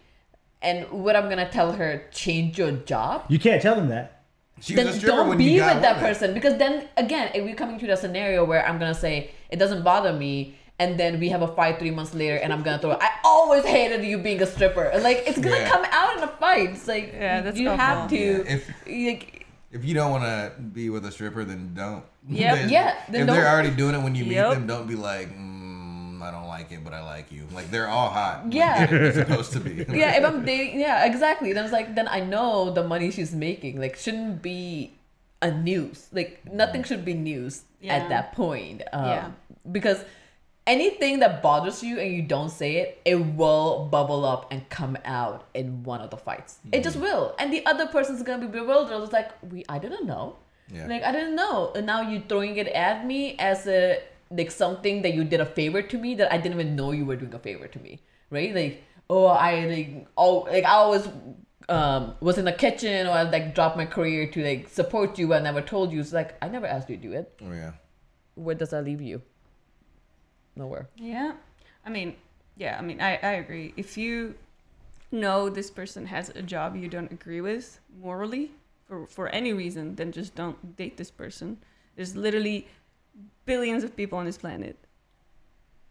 and 0.61 0.89
what 0.89 1.15
I'm 1.15 1.29
gonna 1.29 1.49
tell 1.49 1.73
her, 1.73 2.03
change 2.11 2.57
your 2.57 2.71
job. 2.71 3.25
you 3.29 3.37
can't 3.37 3.61
tell 3.61 3.75
them 3.75 3.89
that. 3.89 4.23
She 4.59 4.75
was 4.75 4.97
a 4.97 4.99
then 4.99 5.01
don't 5.01 5.29
when 5.29 5.37
be 5.37 5.45
you 5.45 5.59
got 5.59 5.75
with 5.75 5.83
that 5.83 5.95
with 5.95 6.01
her. 6.01 6.07
person 6.07 6.33
because 6.33 6.57
then 6.57 6.87
again, 6.97 7.31
if 7.35 7.43
we're 7.43 7.55
coming 7.55 7.79
to 7.79 7.87
the 7.87 7.95
scenario 7.95 8.43
where 8.43 8.65
I'm 8.67 8.79
gonna 8.79 8.93
say 8.93 9.31
it 9.49 9.57
doesn't 9.57 9.83
bother 9.83 10.13
me, 10.13 10.55
and 10.81 10.97
then 10.99 11.19
we 11.21 11.29
have 11.29 11.43
a 11.43 11.51
fight 11.59 11.77
three 11.77 11.91
months 11.91 12.13
later, 12.21 12.37
and 12.43 12.51
I'm 12.51 12.63
gonna 12.63 12.79
throw. 12.81 12.97
I 12.99 13.09
always 13.23 13.63
hated 13.63 14.03
you 14.03 14.17
being 14.17 14.41
a 14.41 14.47
stripper. 14.47 14.85
And, 14.93 15.03
Like 15.03 15.19
it's 15.27 15.37
gonna 15.37 15.57
Yeah. 15.63 15.69
come 15.69 15.85
out 15.91 16.17
in 16.17 16.23
a 16.23 16.31
fight. 16.43 16.69
It's 16.73 16.87
like 16.87 17.13
Yeah, 17.13 17.41
that's 17.45 17.57
you 17.61 17.69
awful. 17.69 17.85
have 17.85 18.09
to. 18.09 18.17
Yeah, 18.17 18.55
if- 18.55 18.67
like, 19.07 19.45
If 19.71 19.85
you 19.85 19.93
don't 19.93 20.11
want 20.11 20.25
to 20.25 20.51
be 20.79 20.89
with 20.89 21.05
a 21.05 21.11
stripper, 21.11 21.43
then 21.45 21.61
don't. 21.81 22.03
Yeah, 22.27 22.55
Then- 22.55 22.69
Yeah, 22.69 22.89
then 23.09 23.21
if 23.21 23.27
they're 23.35 23.47
already 23.53 23.69
doing 23.81 23.93
it 23.97 24.01
when 24.05 24.15
you 24.15 24.25
meet 24.25 24.33
Yep. 24.41 24.53
them, 24.53 24.67
don't 24.67 24.87
be 24.93 24.95
like, 25.11 25.29
mm, 25.31 26.21
I 26.21 26.29
don't 26.35 26.47
like 26.57 26.71
it, 26.75 26.83
but 26.83 26.93
I 26.93 27.01
like 27.15 27.31
you. 27.31 27.43
Like 27.53 27.67
they're 27.71 27.87
all 27.87 28.09
hot. 28.09 28.45
Like, 28.45 28.53
Yeah. 28.53 28.83
it's 28.89 29.17
supposed 29.23 29.51
to 29.53 29.59
be. 29.61 29.85
yeah, 30.01 30.17
if 30.19 30.23
I'm 30.29 30.43
dating, 30.43 30.79
yeah, 30.81 31.05
exactly. 31.05 31.53
Then 31.53 31.63
it's 31.63 31.73
like, 31.79 31.95
then 31.95 32.07
I 32.09 32.19
know 32.33 32.71
the 32.71 32.83
money 32.93 33.11
she's 33.11 33.33
making, 33.33 33.79
like, 33.79 33.95
shouldn't 34.03 34.41
be 34.41 34.91
a 35.41 35.49
news. 35.51 36.07
Like, 36.11 36.31
nothing 36.51 36.83
should 36.83 37.03
be 37.05 37.13
news 37.13 37.63
Yeah. 37.81 37.95
at 37.95 38.09
that 38.09 38.25
point. 38.33 38.81
Um, 38.93 39.05
Yeah. 39.05 39.25
Because 39.71 39.99
anything 40.67 41.19
that 41.19 41.41
bothers 41.41 41.83
you 41.83 41.99
and 41.99 42.13
you 42.13 42.21
don't 42.21 42.49
say 42.49 42.77
it, 42.77 43.01
it 43.05 43.15
will 43.15 43.87
bubble 43.91 44.25
up 44.25 44.51
and 44.51 44.67
come 44.69 44.97
out 45.05 45.47
in 45.53 45.83
one 45.83 46.01
of 46.01 46.09
the 46.09 46.17
fights. 46.17 46.59
It 46.71 46.83
just 46.83 46.97
will, 46.97 47.35
and 47.39 47.51
the 47.51 47.65
other 47.65 47.87
person's 47.87 48.23
gonna 48.23 48.45
be 48.45 48.51
bewildered. 48.59 49.01
It's 49.01 49.13
like, 49.13 49.31
we, 49.51 49.65
I 49.67 49.79
didn't 49.79 50.05
know. 50.05 50.37
Yeah. 50.73 50.87
Like, 50.87 51.03
I 51.03 51.11
didn't 51.11 51.35
know, 51.35 51.73
and 51.75 51.85
now 51.85 52.01
you're 52.01 52.21
throwing 52.21 52.55
it 52.57 52.67
at 52.67 53.05
me 53.05 53.35
as 53.39 53.67
a 53.67 54.01
like 54.31 54.49
something 54.49 55.01
that 55.01 55.13
you 55.13 55.23
did 55.23 55.41
a 55.41 55.45
favor 55.45 55.81
to 55.81 55.97
me 55.97 56.15
that 56.15 56.31
I 56.31 56.37
didn't 56.37 56.59
even 56.59 56.75
know 56.75 56.91
you 56.91 57.05
were 57.05 57.17
doing 57.17 57.33
a 57.33 57.39
favor 57.39 57.67
to 57.67 57.79
me, 57.79 58.01
right? 58.29 58.55
Like, 58.55 58.83
oh, 59.09 59.25
I 59.25 59.65
like, 59.65 60.07
oh, 60.17 60.47
like 60.49 60.63
I 60.63 60.71
always 60.71 61.07
um 61.69 62.15
was 62.21 62.37
in 62.37 62.45
the 62.45 62.53
kitchen 62.53 63.07
or 63.07 63.11
I 63.11 63.23
like 63.23 63.53
dropped 63.53 63.77
my 63.77 63.85
career 63.85 64.27
to 64.31 64.43
like 64.43 64.69
support 64.69 65.19
you. 65.19 65.33
I 65.33 65.39
never 65.39 65.61
told 65.61 65.91
you. 65.91 65.99
It's 65.99 66.13
like 66.13 66.35
I 66.41 66.47
never 66.47 66.65
asked 66.65 66.89
you 66.89 66.97
to 66.97 67.01
do 67.01 67.11
it. 67.11 67.33
Oh, 67.43 67.51
yeah. 67.51 67.73
Where 68.35 68.55
does 68.55 68.69
that 68.69 68.85
leave 68.85 69.01
you? 69.01 69.21
Nowhere. 70.55 70.87
Yeah. 70.95 71.33
I 71.85 71.89
mean, 71.89 72.15
yeah, 72.57 72.77
I 72.77 72.81
mean, 72.81 73.01
I, 73.01 73.17
I 73.17 73.31
agree. 73.33 73.73
If 73.77 73.97
you 73.97 74.35
know 75.11 75.49
this 75.49 75.69
person 75.69 76.05
has 76.07 76.29
a 76.29 76.41
job 76.41 76.75
you 76.75 76.87
don't 76.87 77.11
agree 77.11 77.41
with 77.41 77.79
morally 78.01 78.51
for, 78.87 79.05
for 79.07 79.27
any 79.29 79.53
reason, 79.53 79.95
then 79.95 80.11
just 80.11 80.35
don't 80.35 80.75
date 80.75 80.97
this 80.97 81.11
person. 81.11 81.57
There's 81.95 82.15
literally 82.15 82.67
billions 83.45 83.83
of 83.83 83.95
people 83.95 84.17
on 84.19 84.25
this 84.25 84.37
planet. 84.37 84.77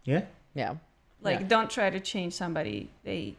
Yeah. 0.04 0.22
Yeah. 0.54 0.74
Like, 1.22 1.40
Yeah. 1.40 1.46
don't 1.48 1.70
try 1.70 1.90
to 1.90 2.00
change 2.00 2.32
somebody. 2.34 2.90
They 3.04 3.36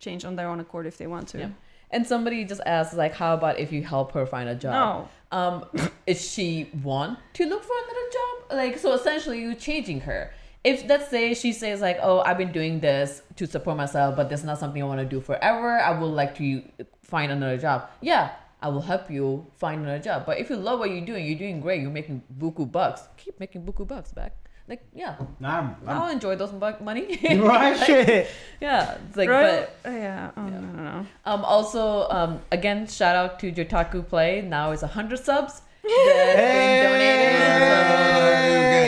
change 0.00 0.24
on 0.24 0.36
their 0.36 0.48
own 0.48 0.60
accord 0.60 0.86
if 0.86 0.96
they 0.98 1.06
want 1.06 1.28
to. 1.28 1.38
Yeah. 1.38 1.48
And 1.90 2.06
somebody 2.06 2.44
just 2.44 2.60
asked, 2.66 2.94
like, 2.94 3.14
how 3.14 3.34
about 3.34 3.58
if 3.60 3.70
you 3.72 3.82
help 3.82 4.12
her 4.12 4.26
find 4.26 4.48
a 4.48 4.54
job? 4.54 4.72
No. 4.72 5.08
Um, 5.38 5.88
is 6.06 6.28
she 6.28 6.68
want 6.82 7.18
to 7.34 7.46
look 7.46 7.62
for 7.62 7.72
another 7.84 8.10
job? 8.12 8.56
Like, 8.56 8.78
so 8.78 8.92
essentially, 8.94 9.40
you're 9.40 9.54
changing 9.54 10.00
her. 10.00 10.32
If 10.64 10.88
let's 10.88 11.08
say 11.10 11.34
she 11.34 11.52
says 11.52 11.80
like, 11.82 11.98
"Oh, 12.02 12.20
I've 12.20 12.38
been 12.38 12.52
doing 12.52 12.80
this 12.80 13.22
to 13.36 13.46
support 13.46 13.76
myself, 13.76 14.16
but 14.16 14.28
this 14.30 14.40
is 14.40 14.46
not 14.46 14.58
something 14.58 14.82
I 14.82 14.86
want 14.86 15.00
to 15.00 15.06
do 15.06 15.20
forever. 15.20 15.78
I 15.78 15.98
would 15.98 16.06
like 16.06 16.34
to 16.38 16.62
find 17.02 17.30
another 17.30 17.58
job." 17.58 17.88
Yeah, 18.00 18.32
I 18.62 18.68
will 18.68 18.80
help 18.80 19.10
you 19.10 19.46
find 19.58 19.82
another 19.82 19.98
job. 20.02 20.24
But 20.24 20.38
if 20.38 20.48
you 20.48 20.56
love 20.56 20.78
what 20.78 20.90
you're 20.90 21.04
doing, 21.04 21.26
you're 21.26 21.38
doing 21.38 21.60
great. 21.60 21.82
You're 21.82 21.90
making 21.90 22.22
buku 22.38 22.70
bucks. 22.70 23.02
Keep 23.18 23.38
making 23.38 23.66
buku 23.66 23.86
bucks 23.86 24.12
back. 24.12 24.32
Like, 24.66 24.82
yeah, 24.94 25.16
Nah, 25.40 25.58
I'm, 25.58 25.76
I'll 25.86 26.02
I'm 26.04 26.12
enjoy 26.12 26.36
those 26.36 26.50
buck 26.50 26.80
money. 26.80 27.18
right. 27.36 27.76
Shit. 27.84 28.28
yeah, 28.62 28.96
it's 29.06 29.14
like, 29.14 29.28
Royal- 29.28 29.66
but 29.82 29.92
yeah. 29.92 30.30
Oh, 30.38 30.42
no, 30.48 30.58
no, 30.60 30.82
no. 30.82 31.06
um, 31.26 31.44
also, 31.44 32.08
um, 32.08 32.40
again, 32.50 32.86
shout 32.86 33.14
out 33.14 33.38
to 33.40 33.52
Jotaku 33.52 34.08
Play. 34.08 34.40
Now 34.40 34.70
it's 34.70 34.80
100 34.80 35.18
subs. 35.18 35.60
That's 35.84 36.36
been 36.36 36.84
donated. 36.84 37.34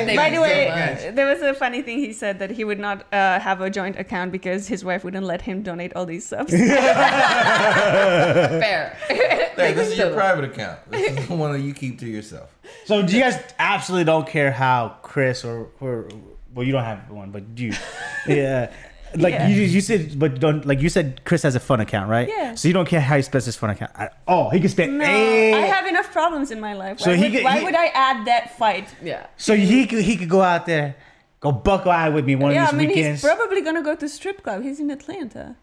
Hey! 0.06 0.16
By 0.16 0.30
the 0.30 0.40
way, 0.40 0.68
much. 0.68 1.14
there 1.14 1.26
was 1.26 1.42
a 1.42 1.54
funny 1.54 1.82
thing 1.82 1.98
he 1.98 2.12
said 2.12 2.38
that 2.38 2.50
he 2.50 2.64
would 2.64 2.78
not 2.78 3.06
uh, 3.12 3.38
have 3.40 3.60
a 3.60 3.70
joint 3.70 3.98
account 3.98 4.32
because 4.32 4.66
his 4.66 4.84
wife 4.84 5.04
wouldn't 5.04 5.26
let 5.26 5.42
him 5.42 5.62
donate 5.62 5.92
all 5.94 6.06
these 6.06 6.26
subs. 6.26 6.50
Fair. 6.50 6.66
Hey, 9.08 9.72
this 9.72 9.90
is 9.92 9.98
your 9.98 10.12
private 10.12 10.44
account. 10.44 10.78
This 10.90 11.18
is 11.18 11.28
the 11.28 11.34
one 11.34 11.52
that 11.52 11.60
you 11.60 11.74
keep 11.74 11.98
to 12.00 12.06
yourself. 12.06 12.56
So 12.84 13.04
do 13.06 13.14
you 13.14 13.20
guys 13.22 13.38
absolutely 13.58 14.04
don't 14.04 14.26
care 14.26 14.50
how 14.50 14.96
Chris 15.02 15.44
or 15.44 15.68
or 15.80 16.08
well 16.54 16.66
you 16.66 16.72
don't 16.72 16.84
have 16.84 17.10
one, 17.10 17.30
but 17.30 17.44
you, 17.56 17.72
yeah. 18.26 18.72
Like 19.16 19.34
Yeah. 19.34 19.48
you, 19.48 19.62
you 19.62 19.80
said, 19.80 20.18
but 20.18 20.40
don't 20.40 20.64
like 20.66 20.80
you 20.80 20.88
said. 20.88 21.22
Chris 21.24 21.42
has 21.42 21.54
a 21.54 21.60
fun 21.60 21.80
account, 21.80 22.08
right? 22.10 22.28
Yeah. 22.28 22.54
So 22.54 22.68
you 22.68 22.74
don't 22.74 22.88
care 22.88 23.00
how 23.00 23.16
he 23.16 23.22
spends 23.22 23.44
his 23.46 23.56
fun 23.56 23.70
account. 23.70 23.92
at 23.96 24.18
all. 24.26 24.50
he 24.50 24.60
can 24.60 24.68
spend. 24.68 24.98
No, 24.98 25.04
I 25.04 25.66
have 25.76 25.86
enough 25.86 26.12
problems 26.12 26.50
in 26.50 26.60
my 26.60 26.74
life. 26.74 26.98
Why, 27.00 27.04
So 27.04 27.14
he 27.14 27.22
would, 27.24 27.32
could- 27.32 27.44
why 27.44 27.58
he- 27.58 27.64
would 27.64 27.74
I 27.74 27.86
add 28.08 28.26
that 28.26 28.56
fight? 28.58 28.88
Yeah. 29.02 29.26
So 29.36 29.54
he 29.56 29.86
could 29.86 30.02
he 30.04 30.16
could 30.16 30.28
go 30.28 30.42
out 30.42 30.66
there, 30.66 30.96
go 31.40 31.52
buck 31.52 31.86
eye 31.86 32.08
with 32.08 32.24
me 32.24 32.34
one 32.36 32.52
yeah, 32.54 32.68
of 32.68 32.74
I 32.74 32.76
mean, 32.76 32.88
weekends, 32.88 33.22
he's 33.22 33.30
probably 33.30 33.60
gonna 33.62 33.82
go 33.82 33.94
to 33.94 34.08
strip 34.08 34.42
club. 34.42 34.62
He's 34.62 34.80
in 34.80 34.90
Atlanta. 34.90 35.56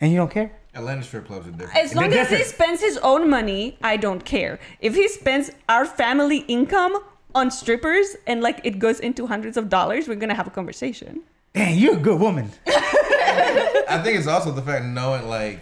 and 0.00 0.10
you 0.12 0.16
don't 0.18 0.30
care. 0.30 0.50
Atlanta 0.74 1.02
strip 1.02 1.26
clubs 1.26 1.46
are 1.48 1.52
different. 1.52 1.76
As 1.84 1.94
long 1.94 2.12
as 2.12 2.28
he 2.28 2.42
spends 2.42 2.80
his 2.82 2.98
own 2.98 3.30
money, 3.30 3.78
I 3.82 3.96
don't 3.96 4.22
care. 4.26 4.58
If 4.80 4.94
he 4.94 5.08
spends 5.08 5.50
our 5.70 5.86
family 5.86 6.40
income 6.48 6.94
on 7.34 7.50
strippers 7.50 8.08
and 8.26 8.42
like 8.42 8.60
it 8.64 8.78
goes 8.78 9.00
into 9.00 9.26
hundreds 9.26 9.56
of 9.56 9.70
dollars, 9.70 10.06
we're 10.08 10.16
gonna 10.24 10.34
have 10.34 10.46
a 10.46 10.50
conversation. 10.50 11.22
Damn, 11.56 11.76
you're 11.78 11.94
a 11.94 12.00
good 12.00 12.20
woman. 12.20 12.50
I 12.66 14.00
think 14.04 14.18
it's 14.18 14.26
also 14.26 14.52
the 14.52 14.62
fact 14.62 14.84
of 14.84 14.90
knowing 14.90 15.28
like 15.28 15.60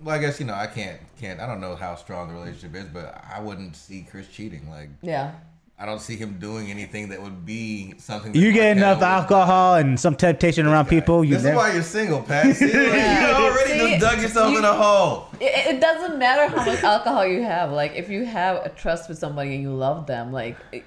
well, 0.00 0.14
I 0.14 0.18
guess 0.18 0.38
you 0.38 0.46
know 0.46 0.54
I 0.54 0.66
can't 0.66 1.00
can't 1.20 1.40
I 1.40 1.46
don't 1.46 1.60
know 1.60 1.74
how 1.76 1.96
strong 1.96 2.28
the 2.28 2.34
relationship 2.34 2.74
is, 2.76 2.84
but 2.86 3.22
I 3.34 3.40
wouldn't 3.40 3.74
see 3.76 4.06
Chris 4.10 4.28
cheating. 4.28 4.70
Like 4.70 4.90
Yeah. 5.02 5.32
I 5.76 5.86
don't 5.86 6.00
see 6.00 6.14
him 6.14 6.38
doing 6.38 6.70
anything 6.70 7.08
that 7.08 7.20
would 7.20 7.44
be 7.44 7.94
something. 7.98 8.30
That 8.30 8.38
You 8.38 8.52
get 8.52 8.76
enough 8.76 9.02
alcohol 9.02 9.74
and 9.74 9.98
some 9.98 10.14
temptation 10.14 10.66
around 10.68 10.86
people. 10.86 11.24
You 11.24 11.30
This 11.32 11.38
is 11.40 11.44
never. 11.46 11.56
why 11.56 11.72
you're 11.72 11.82
single, 11.82 12.22
Pat. 12.22 12.54
See, 12.56 12.70
Yeah. 12.72 13.38
you 13.40 13.44
already 13.44 13.70
See, 13.72 13.78
just 13.88 14.00
dug 14.00 14.22
yourself 14.22 14.52
you- 14.52 14.58
in 14.58 14.64
a 14.64 14.72
hole. 14.72 15.26
It, 15.40 15.74
it 15.74 15.80
doesn't 15.80 16.16
matter 16.16 16.46
how 16.46 16.64
much 16.64 16.80
alcohol 16.84 17.26
you 17.26 17.42
have. 17.42 17.72
Like, 17.72 17.94
if 17.96 18.08
you 18.08 18.24
have 18.24 18.64
a 18.64 18.68
trust 18.68 19.08
with 19.08 19.18
somebody 19.18 19.54
and 19.54 19.62
you 19.64 19.74
love 19.74 20.06
them, 20.06 20.30
like, 20.32 20.56
it- 20.70 20.84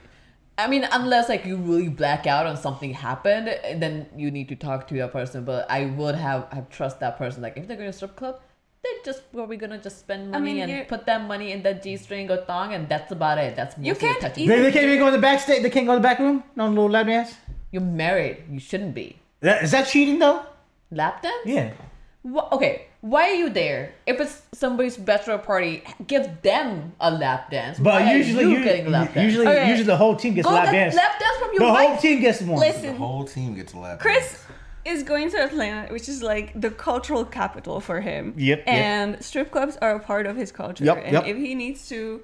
I 0.58 0.68
mean, 0.68 0.88
unless 0.92 1.30
like 1.30 1.46
you 1.46 1.56
really 1.58 1.88
black 1.90 2.26
out 2.26 2.48
and 2.48 2.58
something 2.58 2.94
happened, 2.94 3.48
then 3.80 4.08
you 4.16 4.32
need 4.32 4.50
to 4.50 4.56
talk 4.56 4.88
to 4.88 4.94
that 4.96 5.12
person. 5.14 5.44
But 5.46 5.70
I 5.70 5.86
would 5.86 6.16
have 6.16 6.48
have 6.52 6.70
trust 6.70 7.00
that 7.02 7.18
person. 7.18 7.42
Like, 7.44 7.58
if 7.58 7.68
they're 7.68 7.78
going 7.78 7.90
to 7.90 7.94
strip 7.94 8.16
club, 8.16 8.40
they're 8.84 9.04
just 9.06 9.32
probably 9.32 9.58
gonna 9.58 9.78
just 9.80 10.00
spend 10.00 10.36
I 10.36 10.40
money 10.40 10.54
mean, 10.54 10.64
and 10.64 10.72
you're- 10.72 10.86
put 10.86 11.06
that 11.06 11.22
money 11.28 11.52
in 11.52 11.62
the 11.62 11.74
G 11.74 11.98
string 11.98 12.32
or 12.32 12.38
thong, 12.38 12.74
and 12.74 12.88
that's 12.90 13.12
about 13.12 13.38
it. 13.38 13.56
That's 13.56 13.78
You 13.78 13.92
mostly 13.94 14.08
can't 14.08 14.22
touching. 14.22 14.48
They, 14.48 14.62
they 14.62 14.72
can't 14.72 14.86
even 14.86 15.00
go 15.00 15.08
in 15.08 15.14
the 15.14 15.20
backstage. 15.20 15.62
They 15.62 15.70
can't 15.70 15.86
go 15.86 15.94
in 15.94 16.02
the 16.02 16.08
back 16.08 16.20
room. 16.20 16.44
No 16.56 16.68
little 16.70 16.90
lap 16.90 17.06
dance. 17.08 17.36
You're 17.72 17.82
married. 17.84 18.44
You 18.50 18.60
shouldn't 18.60 18.96
be. 18.96 19.20
That, 19.42 19.64
is 19.64 19.72
that 19.72 19.88
cheating 19.88 20.18
though? 20.20 20.44
Lap 20.92 21.22
dance? 21.22 21.46
Yeah. 21.46 21.74
Wha- 22.24 22.48
okay, 22.54 22.87
why 23.02 23.30
are 23.30 23.34
you 23.36 23.49
there? 23.49 23.94
If 24.06 24.19
it's 24.19 24.41
somebody's 24.53 24.98
bachelor 24.98 25.38
party, 25.38 25.84
give 26.07 26.41
them 26.41 26.94
a 26.99 27.11
lap 27.11 27.52
dance. 27.52 27.78
But 27.80 27.94
Why 28.02 28.14
are 28.14 28.18
usually, 28.18 28.44
you 28.45 28.57
you, 28.57 28.64
getting 28.64 28.88
a 28.88 28.90
lap 28.90 29.14
dance. 29.14 29.26
usually, 29.26 29.48
Okay. 29.48 29.69
usually 29.69 29.86
the 29.86 29.98
whole 29.98 30.15
team 30.15 30.34
gets 30.34 30.48
Go 30.48 30.53
lap 30.53 30.72
dance. 30.72 30.95
lap 30.95 31.19
dance 31.19 31.38
from 31.38 31.49
your 31.53 31.60
the 31.68 31.74
whole 31.74 31.98
team 31.98 32.19
gets 32.22 32.41
one. 32.41 32.60
The 32.60 32.94
whole 32.94 33.24
team 33.26 33.53
gets 33.56 33.74
a 33.74 33.78
lap. 33.78 34.02
Dance. 34.02 34.02
Chris 34.02 34.44
is 34.86 35.03
going 35.03 35.30
to 35.32 35.38
Atlanta, 35.44 35.91
which 35.94 36.10
is 36.10 36.24
like 36.24 36.60
the 36.60 36.72
cultural 36.72 37.24
capital 37.26 37.80
for 37.80 38.02
him. 38.02 38.34
Yep, 38.38 38.60
yep. 38.60 38.68
And 38.68 39.24
strip 39.24 39.52
clubs 39.52 39.78
are 39.82 39.95
a 39.95 39.99
part 39.99 40.26
of 40.26 40.36
his 40.36 40.52
culture. 40.52 40.84
Yep, 40.86 40.98
and 41.03 41.14
yep. 41.14 41.26
if 41.28 41.38
he 41.38 41.56
needs 41.56 41.88
to 41.90 42.22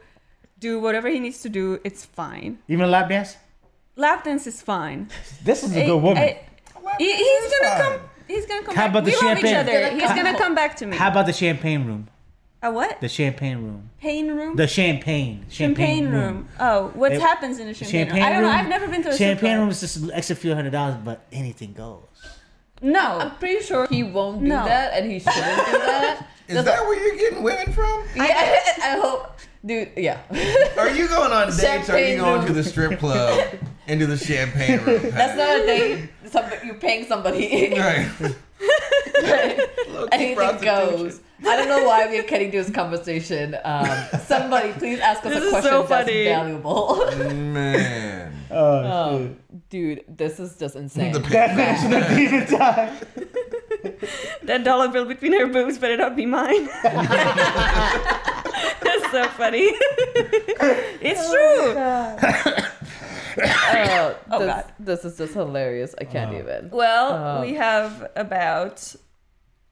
do 0.59 0.79
whatever 0.79 1.07
he 1.09 1.19
needs 1.19 1.41
to 1.41 1.49
do, 1.49 1.79
it's 1.83 2.03
fine. 2.05 2.59
Even 2.67 2.85
a 2.85 2.87
lap 2.87 3.09
dance. 3.09 3.35
Lap 3.95 4.23
dance 4.23 4.47
is 4.47 4.61
fine. 4.61 5.09
This 5.43 5.63
is 5.63 5.75
a 5.75 5.85
good 5.85 6.01
woman. 6.01 6.23
eh, 6.23 6.37
he- 6.97 7.13
he's 7.13 7.53
gonna 7.59 7.75
fine. 7.83 7.99
come. 7.99 8.09
He's 8.27 8.45
gonna 8.45 8.63
come 8.63 8.75
How 8.75 8.83
back. 8.83 8.91
about 8.91 9.05
the 9.05 9.11
we 9.11 9.27
love 9.27 9.37
each 9.37 9.45
champagne? 9.45 9.55
other. 9.55 9.89
Gonna 9.89 10.01
He's 10.01 10.23
gonna 10.23 10.37
come 10.37 10.55
back 10.55 10.75
to 10.77 10.85
me. 10.85 10.97
How 10.97 11.09
about 11.09 11.25
the 11.25 11.33
champagne 11.33 11.85
room? 11.85 12.07
a 12.61 12.71
what? 12.71 13.01
The 13.01 13.09
champagne 13.09 13.57
room. 13.57 13.89
Pain 13.99 14.31
room. 14.31 14.55
The 14.55 14.67
champagne. 14.67 15.45
champagne 15.49 16.07
room. 16.09 16.47
Oh, 16.59 16.91
what 16.93 17.11
happens 17.11 17.59
in 17.59 17.67
the 17.67 17.73
champagne, 17.73 18.05
Champagne 18.07 18.21
room? 18.21 18.25
I 18.25 18.31
don't 18.33 18.41
know. 18.43 18.49
I've 18.49 18.69
never 18.69 18.87
been 18.87 19.03
to 19.03 19.09
a 19.09 19.13
strip 19.13 19.39
champagne 19.39 19.59
room 19.59 19.69
is 19.69 19.81
just 19.81 19.97
an 19.97 20.11
extra 20.11 20.35
few 20.37 20.55
hundred 20.55 20.71
dollars, 20.71 20.95
but 21.03 21.25
anything 21.33 21.73
goes. 21.73 21.99
No. 22.81 22.99
I'm 23.19 23.31
pretty 23.35 23.61
sure 23.63 23.85
he 23.87 24.03
won't 24.03 24.41
do 24.41 24.47
No. 24.47 24.63
that, 24.65 24.93
and 24.93 25.11
he 25.11 25.19
shouldn't 25.19 25.35
do 25.65 25.71
that. 25.73 26.27
Is 26.47 26.53
Just- 26.55 26.65
that 26.65 26.81
where 26.83 26.99
you're 27.05 27.17
getting 27.17 27.43
women 27.43 27.73
from? 27.73 28.03
Yeah, 28.15 28.59
I 28.81 28.97
hope, 29.01 29.37
dude. 29.65 29.89
Yeah. 29.97 30.19
Are 30.77 30.89
you 30.89 31.07
going 31.09 31.31
on 31.33 31.47
dates? 31.47 31.63
Or 31.63 31.65
are 31.67 31.75
you 31.77 31.83
Champagne 31.85 32.17
going 32.19 32.37
room. 32.39 32.47
to 32.47 32.53
the 32.53 32.63
strip 32.63 32.97
club 32.99 33.45
into 33.87 34.07
the 34.07 34.17
champagne 34.17 34.79
room? 34.83 35.01
That's 35.11 35.37
not 35.37 35.61
a 35.61 35.65
date. 35.65 36.09
Somebody, 36.25 36.65
you're 36.65 36.75
paying 36.75 37.05
somebody. 37.05 37.73
right. 37.77 38.09
Anything 40.11 40.35
prostitution. 40.35 40.97
goes. 40.97 41.21
I 41.45 41.57
don't 41.57 41.67
know 41.67 41.83
why 41.85 42.07
we 42.07 42.17
are 42.19 42.23
getting 42.23 42.51
to 42.51 42.57
this 42.63 42.69
conversation. 42.71 43.57
Um, 43.63 43.87
somebody, 44.25 44.71
please 44.73 44.99
ask 44.99 45.25
us 45.25 45.33
This 45.33 45.45
a 45.45 45.49
question 45.49 45.71
so 45.71 45.83
that's 45.83 46.09
valuable. 46.09 47.11
Man. 47.17 48.31
Oh, 48.55 49.15
um, 49.15 49.37
dude, 49.71 50.03
this 50.07 50.39
is 50.39 50.55
just 50.57 50.75
insane. 50.75 51.11
The 51.13 51.19
that 51.21 51.57
match 51.57 51.83
of 51.85 51.89
the 51.91 52.55
time. 52.55 52.95
that 54.43 54.63
dollar 54.63 54.89
bill 54.89 55.05
between 55.05 55.33
her 55.33 55.47
boobs 55.47 55.79
better 55.79 55.97
not 55.97 56.15
be 56.15 56.27
mine. 56.27 56.67
That's 58.83 59.09
so 59.09 59.27
funny. 59.29 59.71
it's 61.01 61.31
true. 61.31 61.73
Oh, 63.37 64.15
Oh, 64.31 64.39
this, 64.39 64.47
God. 64.47 64.65
this 64.79 65.05
is 65.05 65.17
just 65.17 65.33
hilarious. 65.33 65.95
I 65.99 66.03
can't 66.05 66.33
Oh. 66.35 66.39
even. 66.39 66.69
Well, 66.71 67.37
Oh. 67.37 67.41
we 67.41 67.53
have 67.55 68.09
about 68.15 68.95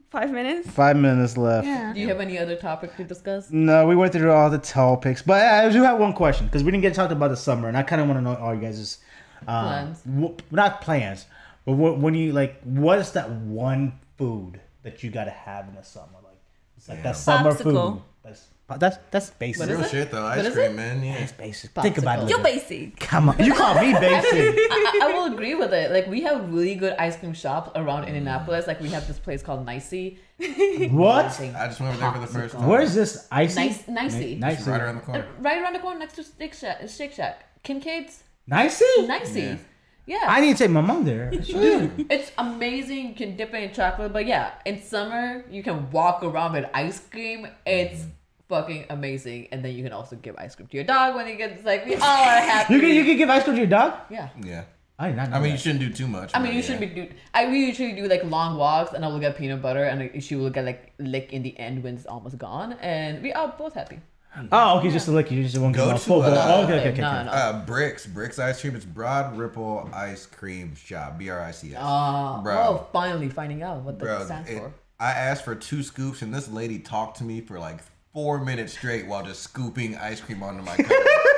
five 0.10 0.32
minutes. 0.32 0.70
Five 0.70 0.98
minutes 0.98 1.38
left. 1.38 1.66
Yeah. 1.68 1.94
Do 1.94 2.00
you 2.00 2.08
have 2.10 2.20
any 2.20 2.38
other 2.38 2.56
topic 2.56 2.96
to 2.98 3.04
discuss? 3.04 3.50
No, 3.52 3.88
we 3.88 3.96
went 3.96 4.14
through 4.14 4.32
all 4.32 4.50
the 4.50 4.58
topics, 4.58 5.22
but 5.22 5.42
I 5.42 5.70
do 5.70 5.84
have 5.84 6.00
one 6.00 6.14
question 6.14 6.48
because 6.48 6.64
we 6.64 6.72
didn't 6.72 6.82
get 6.84 6.94
talked 6.94 7.12
about 7.12 7.30
the 7.30 7.38
summer, 7.38 7.68
and 7.68 7.78
I 7.78 7.84
kind 7.84 8.02
of 8.02 8.08
want 8.08 8.18
to 8.20 8.22
know 8.24 8.36
all 8.36 8.54
you 8.56 8.62
guys' 8.62 9.00
um, 9.48 9.66
Plans. 9.66 10.02
w- 10.02 10.38
not 10.52 10.82
plans, 10.82 11.26
but 11.66 11.74
wh- 11.74 12.02
when 12.02 12.14
you 12.14 12.32
like, 12.34 12.62
what 12.64 13.00
is 13.00 13.12
that 13.14 13.30
one 13.32 13.94
food 14.18 14.60
that 14.84 15.02
you 15.04 15.10
got 15.10 15.24
to 15.26 15.32
have 15.32 15.68
in 15.68 15.76
the 15.76 15.84
summer? 15.84 16.08
Like, 16.24 16.38
it's 16.78 16.90
like 16.90 17.02
that 17.04 17.16
summer 17.16 17.52
Popsicle. 17.54 17.94
food. 17.94 18.02
That's 18.24 18.48
that's 18.80 18.98
that's 19.12 19.30
basic. 19.32 19.60
What 19.62 19.70
is 19.70 19.78
Real 19.78 19.86
it? 19.86 19.92
shit 19.92 20.12
though. 20.12 20.26
Ice 20.26 20.46
is 20.46 20.54
cream, 20.54 20.72
it? 20.72 20.76
man. 20.76 21.04
Yeah. 21.04 21.20
That's 21.20 21.32
basic. 21.34 21.72
Think 21.72 21.98
about 21.98 22.20
it. 22.20 22.26
a 22.26 22.30
You're 22.30 22.44
basic. 22.44 23.00
Come 23.00 23.30
on, 23.30 23.40
you 23.44 23.54
call 23.54 23.76
me 23.76 23.94
basic. 24.00 24.56
I, 24.72 25.00
I 25.04 25.14
will 25.14 25.34
agree 25.34 25.56
with 25.56 25.74
it. 25.74 25.92
Like 25.92 26.08
we 26.08 26.22
have 26.22 26.52
really 26.54 26.76
good 26.76 26.94
ice 27.00 27.18
cream 27.18 27.34
shops 27.34 27.72
around 27.76 28.06
Indianapolis. 28.06 28.68
Like 28.68 28.80
we 28.82 28.90
have 28.90 29.08
this 29.08 29.20
place 29.20 29.42
called 29.42 29.66
Nicey. 29.66 30.20
what? 30.92 31.26
I 31.40 31.68
just 31.68 31.80
went 31.80 31.94
over 31.94 31.98
there 32.00 32.12
for 32.14 32.20
the 32.20 32.28
first 32.28 32.56
time. 32.56 32.68
Where 32.68 32.82
is 32.82 32.96
this 32.96 33.28
icy? 33.32 33.56
Nice, 33.68 33.88
nicey. 33.88 34.36
Nice. 34.36 34.60
It's 34.60 34.68
right 34.68 34.82
around 34.82 34.96
the 34.96 35.02
Uh, 35.02 35.06
corner. 35.06 35.28
Right 35.40 35.62
around 35.62 35.74
the 35.74 35.80
corner 35.80 36.00
next 36.00 36.14
to 36.16 36.24
Shake 36.24 36.54
Shack. 36.54 36.90
Shake 36.90 37.14
Shack. 37.14 37.46
Kincaid's. 37.64 38.24
Nicey? 38.48 38.86
Nicey. 39.08 39.42
Yeah. 39.42 39.58
Yeah. 40.08 40.26
I 40.28 40.42
need 40.42 40.58
to 40.58 40.64
take 40.64 40.72
my 40.72 40.82
mom 40.82 41.06
there. 41.06 41.30
Dude. 41.32 42.08
It's 42.12 42.32
amazing. 42.38 43.10
You 43.10 43.14
can 43.16 43.36
dip 43.38 43.54
it 43.54 43.64
in 43.64 43.72
chocolate, 43.72 44.12
but 44.12 44.26
yeah, 44.26 44.54
in 44.66 44.82
summer 44.82 45.46
you 45.50 45.62
can 45.62 45.92
walk 45.92 46.24
around 46.24 46.54
with 46.54 46.66
ice 46.74 47.00
cream. 47.08 47.48
It's 47.68 48.06
fucking 48.52 48.86
amazing, 48.90 49.48
and 49.52 49.64
then 49.64 49.72
you 49.76 49.84
can 49.88 49.94
also 49.94 50.16
give 50.28 50.36
ice 50.38 50.54
cream 50.56 50.68
to 50.68 50.76
your 50.80 50.84
dog 50.84 51.16
when 51.16 51.26
he 51.32 51.36
gets 51.36 51.64
like 51.72 51.86
we 51.86 51.96
all 51.96 52.24
are 52.34 52.42
happy. 52.54 52.74
You 52.76 52.80
can 52.82 52.90
you 53.00 53.06
can 53.10 53.18
give 53.18 53.30
ice 53.30 53.44
cream 53.44 53.56
to 53.56 53.62
your 53.66 53.74
dog? 53.80 53.94
yeah. 54.10 54.30
Yeah. 54.54 54.64
I 55.00 55.08
did 55.08 55.18
not 55.18 55.30
know 55.32 55.38
I 55.38 55.40
mean, 55.40 55.54
you 55.54 55.58
shouldn't 55.58 55.80
do 55.80 55.90
too 55.92 56.08
much. 56.08 56.30
I 56.36 56.40
mean, 56.40 56.52
you 56.54 56.60
yeah. 56.60 56.66
should 56.68 56.80
be 56.80 56.86
do. 56.86 57.08
I 57.34 57.48
we 57.50 57.66
usually 57.66 57.94
do 57.94 58.08
like 58.14 58.24
long 58.24 58.58
walks, 58.64 58.94
and 58.94 59.04
I 59.04 59.08
will 59.08 59.24
get 59.26 59.36
peanut 59.36 59.60
butter, 59.66 59.84
and 59.86 60.24
she 60.24 60.36
will 60.36 60.52
get 60.58 60.64
like 60.66 60.94
lick 61.00 61.34
in 61.34 61.42
the 61.42 61.58
end 61.58 61.84
when 61.84 61.96
it's 61.96 62.06
almost 62.06 62.38
gone, 62.38 62.74
and 62.74 63.24
we 63.24 63.34
are 63.34 63.48
both 63.58 63.74
happy. 63.74 64.00
Oh, 64.52 64.78
okay, 64.78 64.92
just 64.92 65.08
a 65.08 65.12
lick 65.12 65.32
you. 65.32 65.40
You 65.40 65.44
just 65.44 65.58
won't 65.58 65.76
Go 65.76 65.92
to, 65.92 65.98
full. 65.98 66.22
uh, 66.22 66.30
oh, 66.30 66.64
okay, 66.64 66.80
okay, 66.80 66.92
okay. 66.92 67.02
No, 67.02 67.12
okay. 67.16 67.26
no. 67.26 67.32
Uh, 67.32 67.66
BRICS, 67.66 68.08
BRICS 68.14 68.40
Ice 68.40 68.62
Cream. 68.62 68.76
It's 68.78 68.86
Broad 68.86 69.36
Ripple 69.36 69.90
Ice 69.94 70.26
Cream 70.28 70.76
Shop. 70.76 71.18
B 71.18 71.30
R 71.30 71.42
I 71.42 71.52
C 71.52 71.72
S. 71.74 71.78
Uh, 71.82 72.40
Bro. 72.44 72.56
oh, 72.56 72.88
finally 72.94 73.28
finding 73.28 73.64
out 73.64 73.82
what 73.82 73.98
that 74.00 74.06
Bro, 74.06 74.26
stands 74.26 74.50
it- 74.50 74.60
for. 74.60 74.72
I 75.02 75.14
asked 75.14 75.44
for 75.44 75.56
two 75.56 75.82
scoops, 75.82 76.22
and 76.22 76.32
this 76.32 76.48
lady 76.48 76.78
talked 76.78 77.18
to 77.18 77.24
me 77.24 77.42
for 77.42 77.58
like 77.58 77.80
four 78.14 78.44
minutes 78.44 78.74
straight 78.74 79.08
while 79.08 79.24
just 79.24 79.42
scooping 79.42 79.96
ice 79.98 80.20
cream 80.22 80.44
onto 80.44 80.64
my 80.64 80.76
cup. 80.76 80.92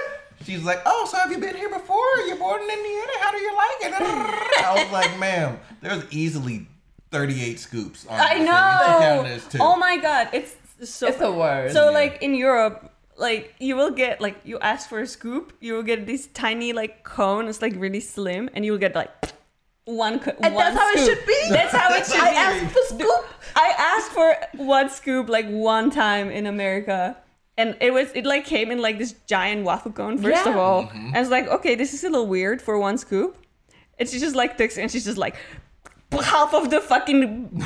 She's 0.45 0.63
like, 0.63 0.81
"Oh, 0.85 1.07
so 1.09 1.17
have 1.17 1.31
you 1.31 1.37
been 1.37 1.55
here 1.55 1.69
before? 1.69 2.03
You're 2.27 2.37
born 2.37 2.61
in 2.63 2.69
Indiana. 2.69 3.11
How 3.21 3.31
do 3.31 3.37
you 3.37 3.55
like 3.55 3.77
it?" 3.81 3.93
I 4.65 4.83
was 4.83 4.91
like, 4.91 5.17
"Ma'am, 5.19 5.57
there's 5.81 6.03
easily 6.11 6.67
38 7.11 7.59
scoops." 7.59 8.05
On 8.07 8.19
I 8.19 8.19
this 8.19 8.29
thing. 8.29 8.41
You 8.41 8.47
should 8.47 8.99
count 8.99 9.27
know. 9.27 9.49
too. 9.49 9.57
Oh 9.61 9.75
my 9.77 9.97
god, 9.97 10.29
it's 10.33 10.55
so. 10.83 11.07
It's 11.07 11.17
the 11.17 11.31
worst. 11.31 11.73
So 11.73 11.85
Yeah. 11.85 11.91
like 11.91 12.21
in 12.21 12.33
Europe, 12.35 12.91
like 13.15 13.53
you 13.59 13.75
will 13.77 13.91
get 13.91 14.19
like 14.19 14.37
you 14.43 14.59
ask 14.59 14.89
for 14.89 14.99
a 14.99 15.07
scoop, 15.07 15.53
you 15.61 15.75
will 15.75 15.83
get 15.83 16.05
this 16.05 16.27
tiny 16.27 16.73
like 16.73 17.03
cone. 17.03 17.47
It's 17.47 17.61
like 17.61 17.75
really 17.77 18.01
slim, 18.01 18.49
and 18.53 18.65
you 18.65 18.71
will 18.73 18.79
get 18.79 18.95
like 18.95 19.11
one. 19.85 20.19
Co- 20.19 20.31
And 20.41 20.53
one 20.55 20.63
that's 20.75 20.77
how 20.77 20.89
it 20.91 21.05
should 21.05 21.25
be. 21.25 21.49
That's 21.49 21.73
how 21.73 21.93
it 21.93 22.05
should 22.05 22.19
I 22.21 22.29
be. 22.31 22.35
asked 22.65 22.73
for 22.73 22.95
scoop. 22.95 23.25
I 23.55 23.73
asked 23.77 24.11
for 24.11 24.35
one 24.63 24.89
scoop 24.89 25.29
like 25.29 25.47
one 25.49 25.89
time 25.91 26.29
in 26.31 26.45
America. 26.45 27.17
And 27.57 27.77
it 27.81 27.91
was 27.93 28.11
it 28.15 28.25
like 28.25 28.45
came 28.45 28.71
in 28.71 28.81
like 28.81 28.97
this 28.97 29.13
giant 29.27 29.63
waffle 29.63 29.91
cone 29.91 30.17
first 30.17 30.47
of 30.47 30.55
Yeah. 30.55 30.59
all. 30.59 30.89
And 30.93 31.15
I 31.15 31.19
was 31.19 31.29
like, 31.29 31.47
okay, 31.47 31.75
this 31.75 31.93
is 31.93 32.03
a 32.03 32.09
little 32.09 32.25
weird 32.27 32.61
for 32.61 32.79
one 32.79 32.97
scoop. 32.97 33.37
And 33.99 34.09
she 34.09 34.17
just 34.19 34.35
like 34.35 34.57
takes 34.57 34.77
and 34.77 34.89
she's 34.91 35.05
just 35.05 35.19
like 35.19 35.35
half 36.11 36.53
of 36.53 36.69
the 36.71 36.79
fucking 36.79 37.63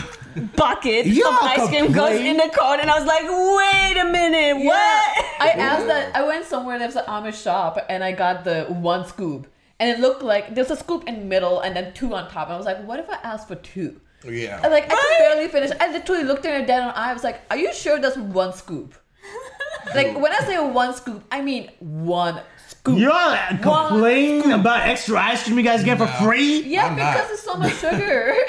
bucket 0.56 1.06
of 1.26 1.38
ice 1.42 1.68
cream 1.70 1.92
goes 1.92 2.20
in 2.20 2.38
the 2.38 2.50
cone 2.58 2.80
and 2.80 2.90
I 2.90 2.98
was 3.00 3.06
like, 3.06 3.24
wait 3.24 3.98
a 4.02 4.06
minute, 4.12 4.64
what? 4.66 5.26
I 5.40 5.50
asked 5.58 5.88
that. 5.88 6.16
I 6.16 6.24
went 6.26 6.46
somewhere. 6.46 6.78
There 6.80 6.88
was 6.88 6.96
an 6.96 7.06
Amish 7.06 7.42
shop, 7.44 7.78
and 7.90 8.04
I 8.04 8.12
got 8.12 8.44
the 8.44 8.66
one 8.66 9.06
scoop, 9.06 9.48
and 9.80 9.90
it 9.90 10.00
looked 10.00 10.22
like 10.24 10.56
there's 10.56 10.72
a 10.72 10.76
scoop 10.76 11.08
in 11.08 11.20
the 11.20 11.26
middle 11.26 11.60
and 11.62 11.76
then 11.76 11.94
two 11.94 12.14
on 12.16 12.30
top. 12.30 12.48
And 12.48 12.56
I 12.56 12.58
was 12.58 12.66
like, 12.66 12.84
what 12.86 13.00
if 13.00 13.10
I 13.10 13.16
asked 13.24 13.48
for 13.48 13.56
two? 13.56 14.00
Yeah. 14.26 14.60
And 14.64 14.72
like 14.72 14.86
I 14.86 14.94
Right? 14.94 15.16
could 15.18 15.24
barely 15.36 15.48
finish. 15.50 15.72
I 15.80 15.92
literally 15.92 16.24
looked 16.24 16.46
at 16.46 16.60
her 16.60 16.66
dead 16.66 16.82
on 16.82 16.90
eye. 16.96 17.12
I 17.12 17.14
was 17.14 17.24
like, 17.24 17.40
"Are 17.52 17.58
you 17.58 17.72
sure 17.74 18.00
that's 18.00 18.18
one 18.18 18.52
scoop?" 18.54 18.96
like 19.96 20.18
when 20.20 20.32
I 20.34 20.40
say 20.40 20.58
one 20.60 20.94
scoop, 20.96 21.24
I 21.32 21.42
mean 21.42 21.70
one 21.80 22.42
scoop. 22.88 23.00
Y'all 23.00 23.58
complain 23.62 24.52
about 24.52 24.82
extra 24.88 25.20
ice 25.20 25.44
cream 25.44 25.58
you 25.58 25.64
guys 25.64 25.84
get 25.84 25.98
for 25.98 26.06
No. 26.06 26.12
free? 26.28 26.62
Yeah, 26.64 26.86
I'm 26.88 26.96
because 26.96 27.16
not. 27.16 27.32
it's 27.32 27.44
so 27.44 27.56
much 27.58 27.74
sugar. 27.80 28.34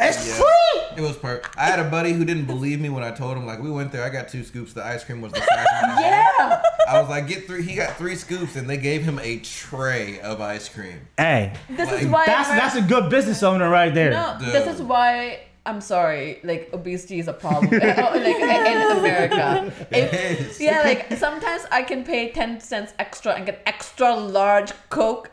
It's 0.00 0.28
Yeah. 0.28 0.34
free. 0.44 0.96
It 0.98 1.00
was 1.00 1.16
per. 1.16 1.42
I 1.56 1.66
had 1.66 1.80
a 1.80 1.84
buddy 1.90 2.12
who 2.12 2.24
didn't 2.24 2.44
believe 2.44 2.80
me 2.80 2.88
when 2.88 3.02
I 3.02 3.10
told 3.10 3.36
him 3.36 3.44
like 3.46 3.60
we 3.60 3.68
went 3.68 3.90
there. 3.90 4.04
I 4.04 4.10
got 4.10 4.28
two 4.28 4.44
scoops. 4.44 4.72
The 4.72 4.84
ice 4.86 5.02
cream 5.02 5.20
was 5.20 5.32
the 5.32 5.40
size 5.40 5.48
of 5.82 5.88
my 5.88 6.00
hand. 6.02 6.26
yeah. 6.38 6.62
I 6.88 7.00
was 7.00 7.08
like, 7.10 7.26
get 7.26 7.48
three. 7.48 7.64
He 7.64 7.74
got 7.74 7.96
three 7.96 8.14
scoops, 8.14 8.54
and 8.54 8.70
they 8.70 8.76
gave 8.76 9.02
him 9.02 9.18
a 9.18 9.38
tray 9.40 10.20
of 10.20 10.40
ice 10.40 10.68
cream. 10.68 11.00
Hey, 11.16 11.52
This 11.68 11.90
is 11.90 12.04
Like, 12.04 12.12
why 12.12 12.26
that's 12.26 12.48
Amer- 12.48 12.60
that's 12.60 12.74
a 12.76 12.82
good 12.82 13.10
business 13.10 13.42
owner 13.42 13.68
right 13.68 13.92
there. 13.92 14.12
No, 14.12 14.36
Dude. 14.38 14.52
this 14.52 14.72
is 14.72 14.80
why 14.80 15.40
I'm 15.68 15.80
sorry. 15.80 16.40
Like 16.50 16.70
obesity 16.72 17.18
is 17.18 17.28
a 17.28 17.32
problem. 17.44 17.70
like 17.80 17.98
in 18.72 18.98
America. 18.98 19.72
It 19.90 20.04
If- 20.04 20.40
is. 20.40 20.60
yeah, 20.60 20.80
like 20.82 21.12
sometimes 21.24 21.62
I 21.70 21.82
can 21.82 22.04
pay 22.04 22.22
ten 22.32 22.60
cents 22.60 22.92
extra 22.98 23.30
and 23.34 23.44
get 23.46 23.62
extra 23.66 24.14
large 24.16 24.72
Coke 24.88 25.30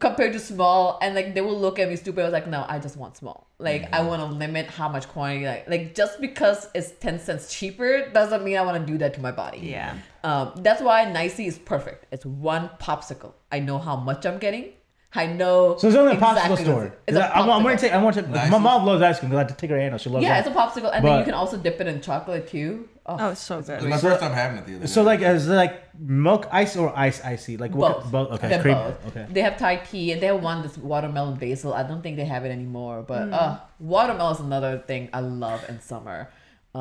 compared 0.00 0.32
to 0.34 0.38
small, 0.38 0.98
and 1.00 1.14
like 1.14 1.34
they 1.34 1.40
will 1.40 1.58
look 1.58 1.78
at 1.78 1.88
me 1.88 1.96
stupid. 1.96 2.20
I 2.20 2.24
was 2.24 2.32
like, 2.32 2.46
no, 2.46 2.64
I 2.68 2.78
just 2.78 2.96
want 3.02 3.16
small. 3.16 3.46
Like 3.58 3.84
I 3.92 3.98
Mm-hmm. 3.98 4.06
want 4.08 4.20
to 4.22 4.28
limit 4.44 4.66
how 4.66 4.88
much 4.88 5.08
quantity. 5.08 5.46
Like 5.46 5.68
like 5.68 5.94
just 5.94 6.20
because 6.20 6.68
it's 6.74 6.90
ten 7.04 7.18
cents 7.18 7.44
cheaper 7.54 8.08
doesn't 8.18 8.42
mean 8.44 8.56
I 8.56 8.62
want 8.62 8.84
to 8.84 8.92
do 8.92 8.98
that 8.98 9.14
to 9.14 9.20
my 9.20 9.32
body. 9.32 9.60
Yeah. 9.76 9.96
Um, 10.24 10.52
that's 10.66 10.82
why 10.82 10.98
Nicey 11.10 11.46
is 11.46 11.58
perfect. 11.58 12.06
It's 12.12 12.26
one 12.26 12.68
popsicle. 12.80 13.32
I 13.50 13.60
know 13.60 13.78
how 13.78 13.96
much 13.96 14.26
I'm 14.26 14.38
getting. 14.38 14.66
I 15.14 15.26
know. 15.26 15.76
So 15.78 15.88
it's 15.88 15.96
only 15.96 16.12
a 16.12 16.16
popsicle 16.16 16.32
exactly 16.32 16.64
store. 16.64 16.82
what- 16.84 17.00
It's 17.06 17.16
a 17.16 17.24
I, 17.36 17.40
I, 17.40 17.46
want 17.46 17.78
to 17.78 17.86
take. 17.86 17.92
I 17.94 18.02
want 18.02 18.14
to. 18.16 18.22
Nice. 18.22 18.50
My 18.50 18.58
mom 18.58 18.84
loves 18.84 19.00
ice 19.00 19.18
cream 19.18 19.30
because 19.30 19.38
I 19.38 19.48
have 19.48 19.56
to 19.56 19.60
take 19.60 19.70
her 19.70 19.80
hand. 19.80 19.98
She 20.00 20.10
loves. 20.10 20.22
Yeah, 20.22 20.40
that. 20.40 20.46
it's 20.46 20.54
a 20.54 20.58
popsicle, 20.58 20.90
and 20.94 21.02
then 21.04 21.18
you 21.20 21.24
can 21.24 21.32
also 21.34 21.56
dip 21.56 21.80
it 21.80 21.86
in 21.86 22.00
chocolate 22.02 22.46
too. 22.48 22.88
Oh, 23.06 23.16
Oh, 23.18 23.30
it's 23.30 23.40
so 23.40 23.58
It 23.60 23.66
good. 23.66 23.76
was 23.84 23.88
my 23.90 23.96
first 24.10 24.20
time 24.20 24.32
having 24.32 24.58
it 24.58 24.66
the 24.66 24.76
other 24.76 24.86
So 24.86 25.00
day. 25.00 25.06
like, 25.06 25.20
is 25.22 25.48
it 25.48 25.52
like 25.54 25.98
milk 25.98 26.46
ice 26.52 26.76
or 26.76 26.92
ice 26.94 27.24
icy? 27.24 27.56
Like 27.56 27.74
what? 27.74 28.02
both. 28.02 28.12
Both. 28.12 28.30
Okay. 28.32 28.48
They're 28.48 28.60
cream. 28.60 28.74
both. 28.74 29.06
Okay. 29.08 29.26
They 29.30 29.40
have 29.40 29.56
Thai 29.56 29.76
tea, 29.76 30.12
and 30.12 30.20
they 30.20 30.26
have 30.26 30.42
one 30.42 30.60
that's 30.60 30.76
watermelon 30.76 31.36
basil. 31.36 31.72
I 31.72 31.84
don't 31.84 32.02
think 32.02 32.18
they 32.18 32.26
have 32.26 32.44
it 32.44 32.50
anymore, 32.50 33.02
but 33.02 33.32
uh, 33.32 33.60
watermelon 33.80 34.34
is 34.34 34.40
another 34.40 34.76
thing 34.86 35.08
I 35.14 35.20
love 35.20 35.64
in 35.70 35.80
summer. 35.80 36.28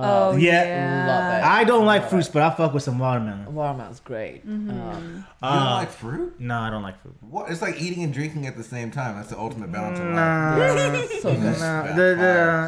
Uh, 0.03 0.29
Oh 0.33 0.35
Yeah. 0.35 0.63
yeah. 0.63 1.07
Love 1.07 1.33
it. 1.39 1.45
I 1.45 1.63
don't 1.63 1.85
like 1.85 2.09
fruits, 2.09 2.27
but 2.27 2.41
I 2.43 2.49
fuck 2.51 2.73
with 2.73 2.83
some 2.83 2.99
watermelon. 2.99 3.53
Watermelon's 3.53 3.99
great. 3.99 4.45
Mm-hmm. 4.47 4.69
Um, 4.69 5.15
you 5.17 5.23
Uh, 5.41 5.59
don't 5.63 5.73
like 5.73 5.89
fruit? 5.91 6.39
No, 6.39 6.59
I 6.59 6.69
don't 6.69 6.83
like 6.83 7.01
fruit. 7.01 7.15
What? 7.21 7.49
It's 7.51 7.61
like 7.61 7.81
eating 7.81 8.03
and 8.03 8.13
drinking 8.13 8.45
at 8.47 8.55
the 8.57 8.63
same 8.63 8.91
time. 8.91 9.15
That's 9.15 9.29
the 9.29 9.39
ultimate 9.39 9.71
balance 9.71 9.99
of 9.99 10.05
life. 10.05 10.15
Nah, 10.15 11.19
so 11.21 11.33
good. 11.33 11.59
nah, 11.59 11.83
Yeah, 11.85 11.93
the- 11.93 12.15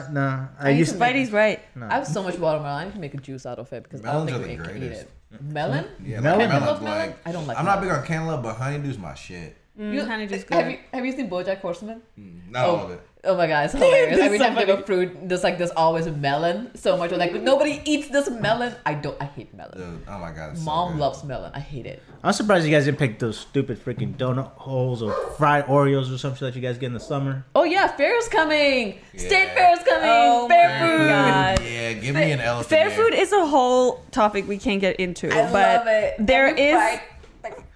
the- 0.07 0.13
nah. 0.13 0.45
I 0.59 0.67
I 0.67 0.69
used 0.69 0.79
used 0.79 0.91
to 0.93 0.97
to. 0.99 1.05
Spidey's 1.05 1.31
right. 1.31 1.59
I 1.81 1.93
have 1.95 2.07
so 2.07 2.23
much 2.23 2.37
watermelon. 2.37 2.81
I 2.81 2.83
need 2.85 2.93
to 2.93 2.99
make 2.99 3.13
a 3.13 3.17
juice 3.17 3.45
out 3.45 3.59
of 3.59 3.71
it 3.73 3.83
because 3.83 4.01
Melons 4.01 4.31
I 4.31 4.35
are 4.35 4.39
don't 4.39 4.47
think 4.47 4.61
the 4.61 4.63
we 4.63 4.73
can 4.73 4.77
eat 4.77 4.87
greatest. 4.87 5.01
it. 5.03 5.41
Melon? 5.43 5.85
Yeah, 6.03 6.19
Melon? 6.21 6.49
like, 6.49 6.49
I 6.49 6.59
melon. 6.83 7.13
I 7.25 7.31
don't 7.31 7.45
like 7.47 7.59
I'm 7.59 7.65
not 7.65 7.81
big 7.81 7.91
on 7.91 8.03
cantaloupe, 8.05 8.41
but 8.41 8.55
honeydew's 8.57 8.97
my 8.97 9.13
shit. 9.13 9.55
You- 9.77 10.01
honeydews 10.01 10.51
have 10.51 10.69
you 10.71 10.77
have 10.91 11.05
you 11.05 11.11
seen 11.13 11.29
BoJack 11.29 11.59
Horseman? 11.59 12.01
Not 12.49 12.65
Oh. 12.65 12.75
all 12.75 12.85
of 12.85 12.91
it. 12.91 13.01
Oh 13.25 13.35
my 13.35 13.47
god, 13.47 13.65
it's 13.65 13.73
hilarious. 13.73 14.17
Every 14.17 14.37
is 14.37 14.41
so 14.41 14.47
time 14.47 14.55
they 14.55 14.65
have 14.65 14.79
a 14.79 14.83
fruit, 14.83 15.27
there's 15.27 15.43
like 15.43 15.57
there's 15.57 15.71
always 15.71 16.05
a 16.05 16.11
melon. 16.11 16.71
So 16.75 16.95
much 16.95 17.11
like 17.11 17.31
mm. 17.31 17.41
nobody 17.41 17.81
eats 17.83 18.07
this 18.07 18.29
melon. 18.29 18.73
I 18.85 18.93
don't. 18.93 19.21
I 19.21 19.25
hate 19.25 19.53
melon. 19.53 19.77
Dude, 19.77 20.07
oh 20.07 20.19
my 20.19 20.31
god. 20.31 20.51
It's 20.51 20.59
so 20.59 20.65
Mom 20.65 20.93
good. 20.93 21.01
loves 21.01 21.23
melon. 21.25 21.51
I 21.53 21.59
hate 21.59 21.85
it. 21.85 22.01
I'm 22.23 22.31
surprised 22.31 22.65
you 22.65 22.71
guys 22.71 22.85
didn't 22.85 22.97
pick 22.97 23.19
those 23.19 23.37
stupid 23.37 23.83
freaking 23.83 24.15
donut 24.15 24.51
holes 24.53 25.01
or 25.01 25.11
fried 25.37 25.65
Oreos 25.65 26.13
or 26.13 26.17
something 26.17 26.45
that 26.47 26.55
you 26.55 26.61
guys 26.61 26.77
get 26.77 26.87
in 26.87 26.93
the 26.93 26.99
summer. 27.01 27.45
Oh 27.55 27.63
yeah, 27.65 27.87
fair's 27.87 28.29
coming. 28.29 28.99
State 29.17 29.31
Yeah. 29.47 29.53
fair's 29.53 29.79
coming. 29.79 30.09
Oh 30.09 30.47
Fair 30.47 30.69
my 30.69 30.87
food. 30.87 31.07
God. 31.09 31.61
Yeah, 31.69 31.93
give 31.93 32.15
me 32.15 32.31
an 32.31 32.39
elephant. 32.39 32.69
Fair 32.69 32.89
ear. 32.89 32.95
food 32.95 33.13
is 33.13 33.33
a 33.33 33.45
whole 33.45 34.01
topic 34.11 34.47
we 34.47 34.57
can't 34.57 34.79
get 34.79 34.95
into, 34.97 35.27
I 35.27 35.51
but 35.51 35.77
love 35.79 35.87
it. 35.87 36.15
there 36.19 36.47
Have 36.47 36.57
you 36.57 36.77
is 36.77 36.99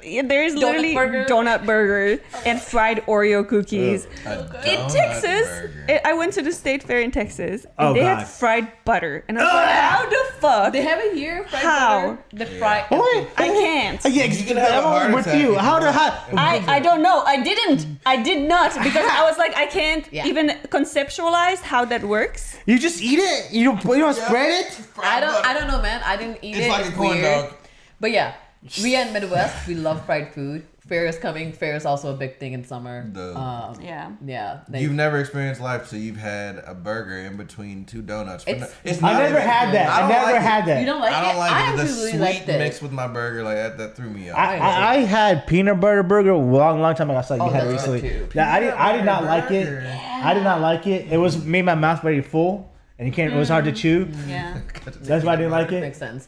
fried- 0.04 0.14
yeah, 0.14 0.22
there 0.24 0.44
is 0.44 0.54
Donut 0.54 0.60
literally 0.60 0.94
burger? 0.96 1.26
donut 1.26 1.66
burger 1.66 2.22
and 2.46 2.62
fried 2.62 3.06
Oreo 3.06 3.48
cookies. 3.48 4.08
A 4.26 4.40
In 4.66 4.90
Texas, 4.90 5.48
it, 5.88 6.02
I 6.06 6.14
went 6.14 6.34
to 6.34 6.42
the 6.42 6.52
state 6.52 6.84
fair 6.84 7.02
in 7.02 7.12
Texas, 7.12 7.66
and 7.66 7.74
Oh, 7.90 7.94
they 7.94 8.02
God. 8.02 8.20
had 8.20 8.28
fried 8.28 8.68
butter, 8.86 9.24
and 9.28 9.38
I 9.40 9.44
was 9.44 9.54
like, 9.54 9.70
"How 9.70 10.10
the 10.10 10.24
fuck? 10.42 10.74
They 10.74 10.82
have 10.82 11.00
it 11.00 11.14
here. 11.16 11.46
Fried 11.50 11.64
How? 11.64 12.02
butter. 12.02 12.24
The 12.34 12.46
fried. 12.60 12.86
What? 12.90 13.28
I 13.38 13.48
can't." 13.48 14.02
Yeah, 14.06 14.26
You 14.26 14.46
can 14.46 14.58
have 14.58 14.84
a 14.84 14.88
heart 14.88 15.06
I'm 15.08 15.12
with 15.14 15.28
attack 15.28 15.42
you. 15.42 15.56
How 15.56 15.76
you 15.76 15.80
the 15.82 15.86
want. 15.92 15.96
how? 15.98 16.38
I, 16.38 16.64
I 16.76 16.80
don't 16.80 17.02
know. 17.02 17.24
I 17.26 17.42
didn't. 17.42 17.86
I 18.06 18.22
did 18.22 18.48
not 18.48 18.72
because 18.84 19.06
I 19.10 19.24
was 19.24 19.38
like, 19.38 19.56
I 19.56 19.66
can't 19.66 20.06
Yeah. 20.12 20.26
even 20.28 20.50
conceptualize 20.70 21.62
how 21.62 21.86
that 21.86 22.04
works. 22.04 22.56
You 22.66 22.78
just 22.80 23.02
eat 23.02 23.20
it. 23.20 23.52
You 23.52 23.64
don't. 23.66 23.84
You 23.84 24.00
don't 24.06 24.14
spread 24.16 24.50
it. 24.66 24.82
I 25.02 25.20
don't. 25.20 25.46
I 25.46 25.54
don't 25.54 25.68
know, 25.68 25.82
man. 25.82 26.02
I 26.06 26.16
didn't 26.18 26.40
eat 26.42 26.56
it. 26.56 26.60
It's 26.60 26.68
it. 26.68 26.72
like 26.72 26.86
a 26.88 26.92
corn 26.96 27.22
dog. 27.22 27.54
But 28.00 28.12
yeah, 28.12 28.34
we 28.82 28.96
in 28.96 29.14
Midwest, 29.14 29.68
we 29.68 29.76
love 29.76 30.06
fried 30.06 30.34
food. 30.34 30.66
Fair 30.88 31.06
is 31.06 31.18
coming. 31.18 31.54
Fair 31.54 31.78
is 31.78 31.86
also 31.86 32.14
a 32.14 32.18
big 32.18 32.40
thing 32.40 32.52
in 32.52 32.66
summer. 32.66 33.10
The- 33.10 33.38
Um, 33.38 33.80
Yeah. 33.82 34.10
yeah. 34.26 34.58
they- 34.68 34.82
You've 34.82 34.92
never 34.92 35.18
experienced 35.20 35.62
life, 35.62 35.88
so 35.88 35.96
you've 35.96 36.18
had 36.18 36.62
a 36.68 36.74
burger 36.74 37.16
in 37.20 37.38
between 37.38 37.86
two 37.86 38.02
donuts. 38.02 38.44
For 38.44 38.50
It's- 38.50 38.68
no- 38.70 38.92
it's 38.92 39.02
I 39.02 39.14
never 39.14 39.38
even- 39.38 39.50
had 39.50 39.74
that. 39.74 39.90
I 39.90 40.02
I, 40.02 40.08
never 40.10 40.26
like 40.26 40.36
it. 40.36 40.42
had 40.42 40.66
that. 40.66 40.80
you 40.82 40.86
don't 40.86 41.00
like 41.00 41.12
it? 41.14 41.16
I 41.16 41.22
don't 41.22 41.36
it? 41.36 41.40
like 41.40 41.52
I 41.54 41.74
it. 41.74 41.78
The 41.78 41.88
sweet 41.88 42.20
liked 42.20 42.50
it. 42.50 42.58
mixed 42.60 42.82
with 42.82 42.92
my 42.92 43.08
burger, 43.08 43.44
like 43.44 43.56
that, 43.56 43.78
that 43.78 43.96
threw 43.96 44.10
me 44.10 44.30
off. 44.30 44.38
I, 44.38 44.58
I, 44.58 44.92
I 44.92 44.98
had 45.06 45.48
peanut 45.48 45.80
butter 45.80 46.04
burger 46.04 46.32
a 46.32 46.38
long, 46.38 46.82
long 46.82 46.96
time 46.96 47.10
ago. 47.10 47.18
I 47.20 47.22
saw 47.22 47.36
you 47.36 47.42
Oh, 47.44 47.50
had 47.50 47.66
it 47.66 47.72
recently. 47.72 48.22
Yeah, 48.34 48.54
I 48.54 48.60
did. 48.60 48.74
I 48.74 48.92
did 48.98 49.06
not 49.06 49.24
like 49.24 49.52
it. 49.52 49.66
burger. 49.68 49.88
I 50.22 50.34
did 50.34 50.44
not 50.44 50.60
like 50.60 50.86
it. 50.86 51.08
It 51.10 51.18
was 51.18 51.44
made 51.46 51.64
my 51.64 51.76
mouth 51.76 52.02
very 52.02 52.22
full, 52.22 52.70
and 53.00 53.08
you 53.08 53.14
can't. 53.14 53.32
It 53.34 53.38
was 53.38 53.48
hard 53.48 53.64
to 53.66 53.72
chew. 53.72 54.10
Yeah. 54.28 54.58
That's 55.02 55.24
why 55.24 55.34
I 55.34 55.36
didn't 55.38 55.52
like 55.52 55.72
it. 55.72 55.80
Makes 55.80 55.98
sense. 55.98 56.28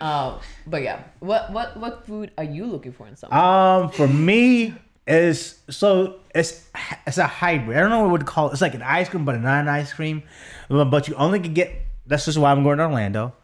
Um, 0.00 0.40
but 0.66 0.82
yeah, 0.82 1.04
what 1.20 1.52
what 1.52 1.76
what 1.78 2.06
food 2.06 2.30
are 2.36 2.44
you 2.44 2.66
looking 2.66 2.92
for 2.92 3.06
in 3.06 3.16
summer? 3.16 3.34
Um, 3.34 3.90
for 3.90 4.06
me, 4.06 4.74
is 5.06 5.58
so 5.70 6.20
it's 6.34 6.68
it's 7.06 7.18
a 7.18 7.26
hybrid. 7.26 7.76
I 7.76 7.80
don't 7.80 7.90
know 7.90 8.02
what 8.02 8.10
would 8.10 8.26
call 8.26 8.48
it. 8.48 8.52
It's 8.52 8.62
like 8.62 8.74
an 8.74 8.82
ice 8.82 9.08
cream, 9.08 9.24
but 9.24 9.40
not 9.40 9.60
an 9.60 9.68
ice 9.68 9.92
cream. 9.92 10.22
But 10.68 11.08
you 11.08 11.14
only 11.14 11.40
can 11.40 11.54
get. 11.54 11.72
That's 12.06 12.24
just 12.24 12.38
why 12.38 12.50
I'm 12.52 12.62
going 12.62 12.78
to 12.78 12.84
Orlando. 12.84 13.34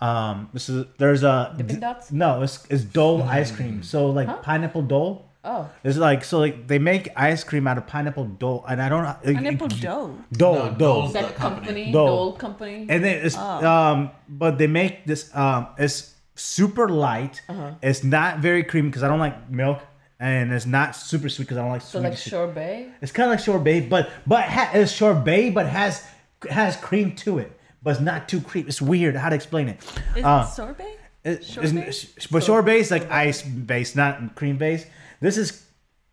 Um, 0.00 0.48
this 0.52 0.68
is 0.68 0.86
there's 0.98 1.22
a 1.22 1.54
Dippin' 1.56 1.80
Dots? 1.80 2.10
No, 2.10 2.42
it's 2.42 2.66
it's 2.70 2.84
Dole 2.84 3.22
ice 3.22 3.52
cream. 3.52 3.82
So 3.82 4.10
like 4.10 4.42
pineapple 4.42 4.82
Dole. 4.82 5.29
Oh, 5.44 5.70
It's 5.84 5.96
like 5.98 6.24
so 6.24 6.38
like 6.38 6.66
they 6.66 6.78
make 6.78 7.08
ice 7.16 7.44
cream 7.44 7.66
out 7.66 7.78
of 7.78 7.86
pineapple 7.86 8.24
dough 8.24 8.64
and 8.68 8.80
I 8.82 8.88
don't 8.88 9.02
know 9.04 9.16
Pineapple 9.22 9.68
dough. 9.68 10.18
Dough, 10.32 10.54
No, 10.54 10.68
Dole. 10.72 10.72
Dole's 10.78 11.12
that 11.14 11.28
the 11.28 11.34
company. 11.34 11.66
company, 11.66 11.92
Dole. 11.92 12.06
Dole 12.06 12.32
company. 12.36 12.86
And 12.88 13.04
then 13.04 13.24
it's 13.26 13.36
um, 13.36 14.10
but 14.28 14.58
they 14.58 14.66
make 14.66 15.06
this 15.06 15.34
um, 15.34 15.68
it's 15.78 16.14
super 16.34 16.88
light. 16.88 17.42
Uh-huh. 17.48 17.72
It's 17.82 18.02
not 18.04 18.38
very 18.38 18.62
creamy 18.64 18.88
because 18.88 19.02
I 19.02 19.08
don't 19.08 19.18
like 19.18 19.50
milk, 19.50 19.80
and 20.18 20.52
it's 20.52 20.66
not 20.66 20.96
super 20.96 21.28
sweet 21.28 21.44
because 21.46 21.58
I 21.58 21.62
don't 21.62 21.70
like 21.72 21.82
so 21.82 22.00
sweet. 22.00 22.08
like 22.10 22.18
sorbet. 22.18 22.90
It's 23.02 23.12
kind 23.12 23.26
of 23.30 23.36
like 23.36 23.40
sorbet, 23.44 23.80
but 23.88 24.10
but 24.26 24.44
ha- 24.44 24.70
it's 24.74 24.92
sorbet, 24.92 25.50
but 25.50 25.66
has 25.66 26.02
has 26.48 26.76
cream 26.76 27.14
to 27.16 27.38
it, 27.38 27.52
but 27.82 27.90
it's 27.92 28.00
not 28.00 28.28
too 28.28 28.40
cream. 28.40 28.66
It's 28.68 28.80
weird 28.80 29.16
how 29.16 29.28
to 29.28 29.34
explain 29.36 29.68
it. 29.68 29.78
Is 30.16 30.24
Uh, 30.24 30.46
it 30.48 30.54
sorbet? 30.54 30.96
it- 31.24 31.44
Sorbet? 31.44 31.76
it's- 31.88 32.26
but 32.30 32.42
sorbet 32.42 32.78
is 32.78 32.90
like 32.90 33.10
ice 33.10 33.42
based, 33.42 33.94
not 33.96 34.34
cream 34.34 34.56
based. 34.56 34.86
This 35.20 35.36
is 35.38 35.64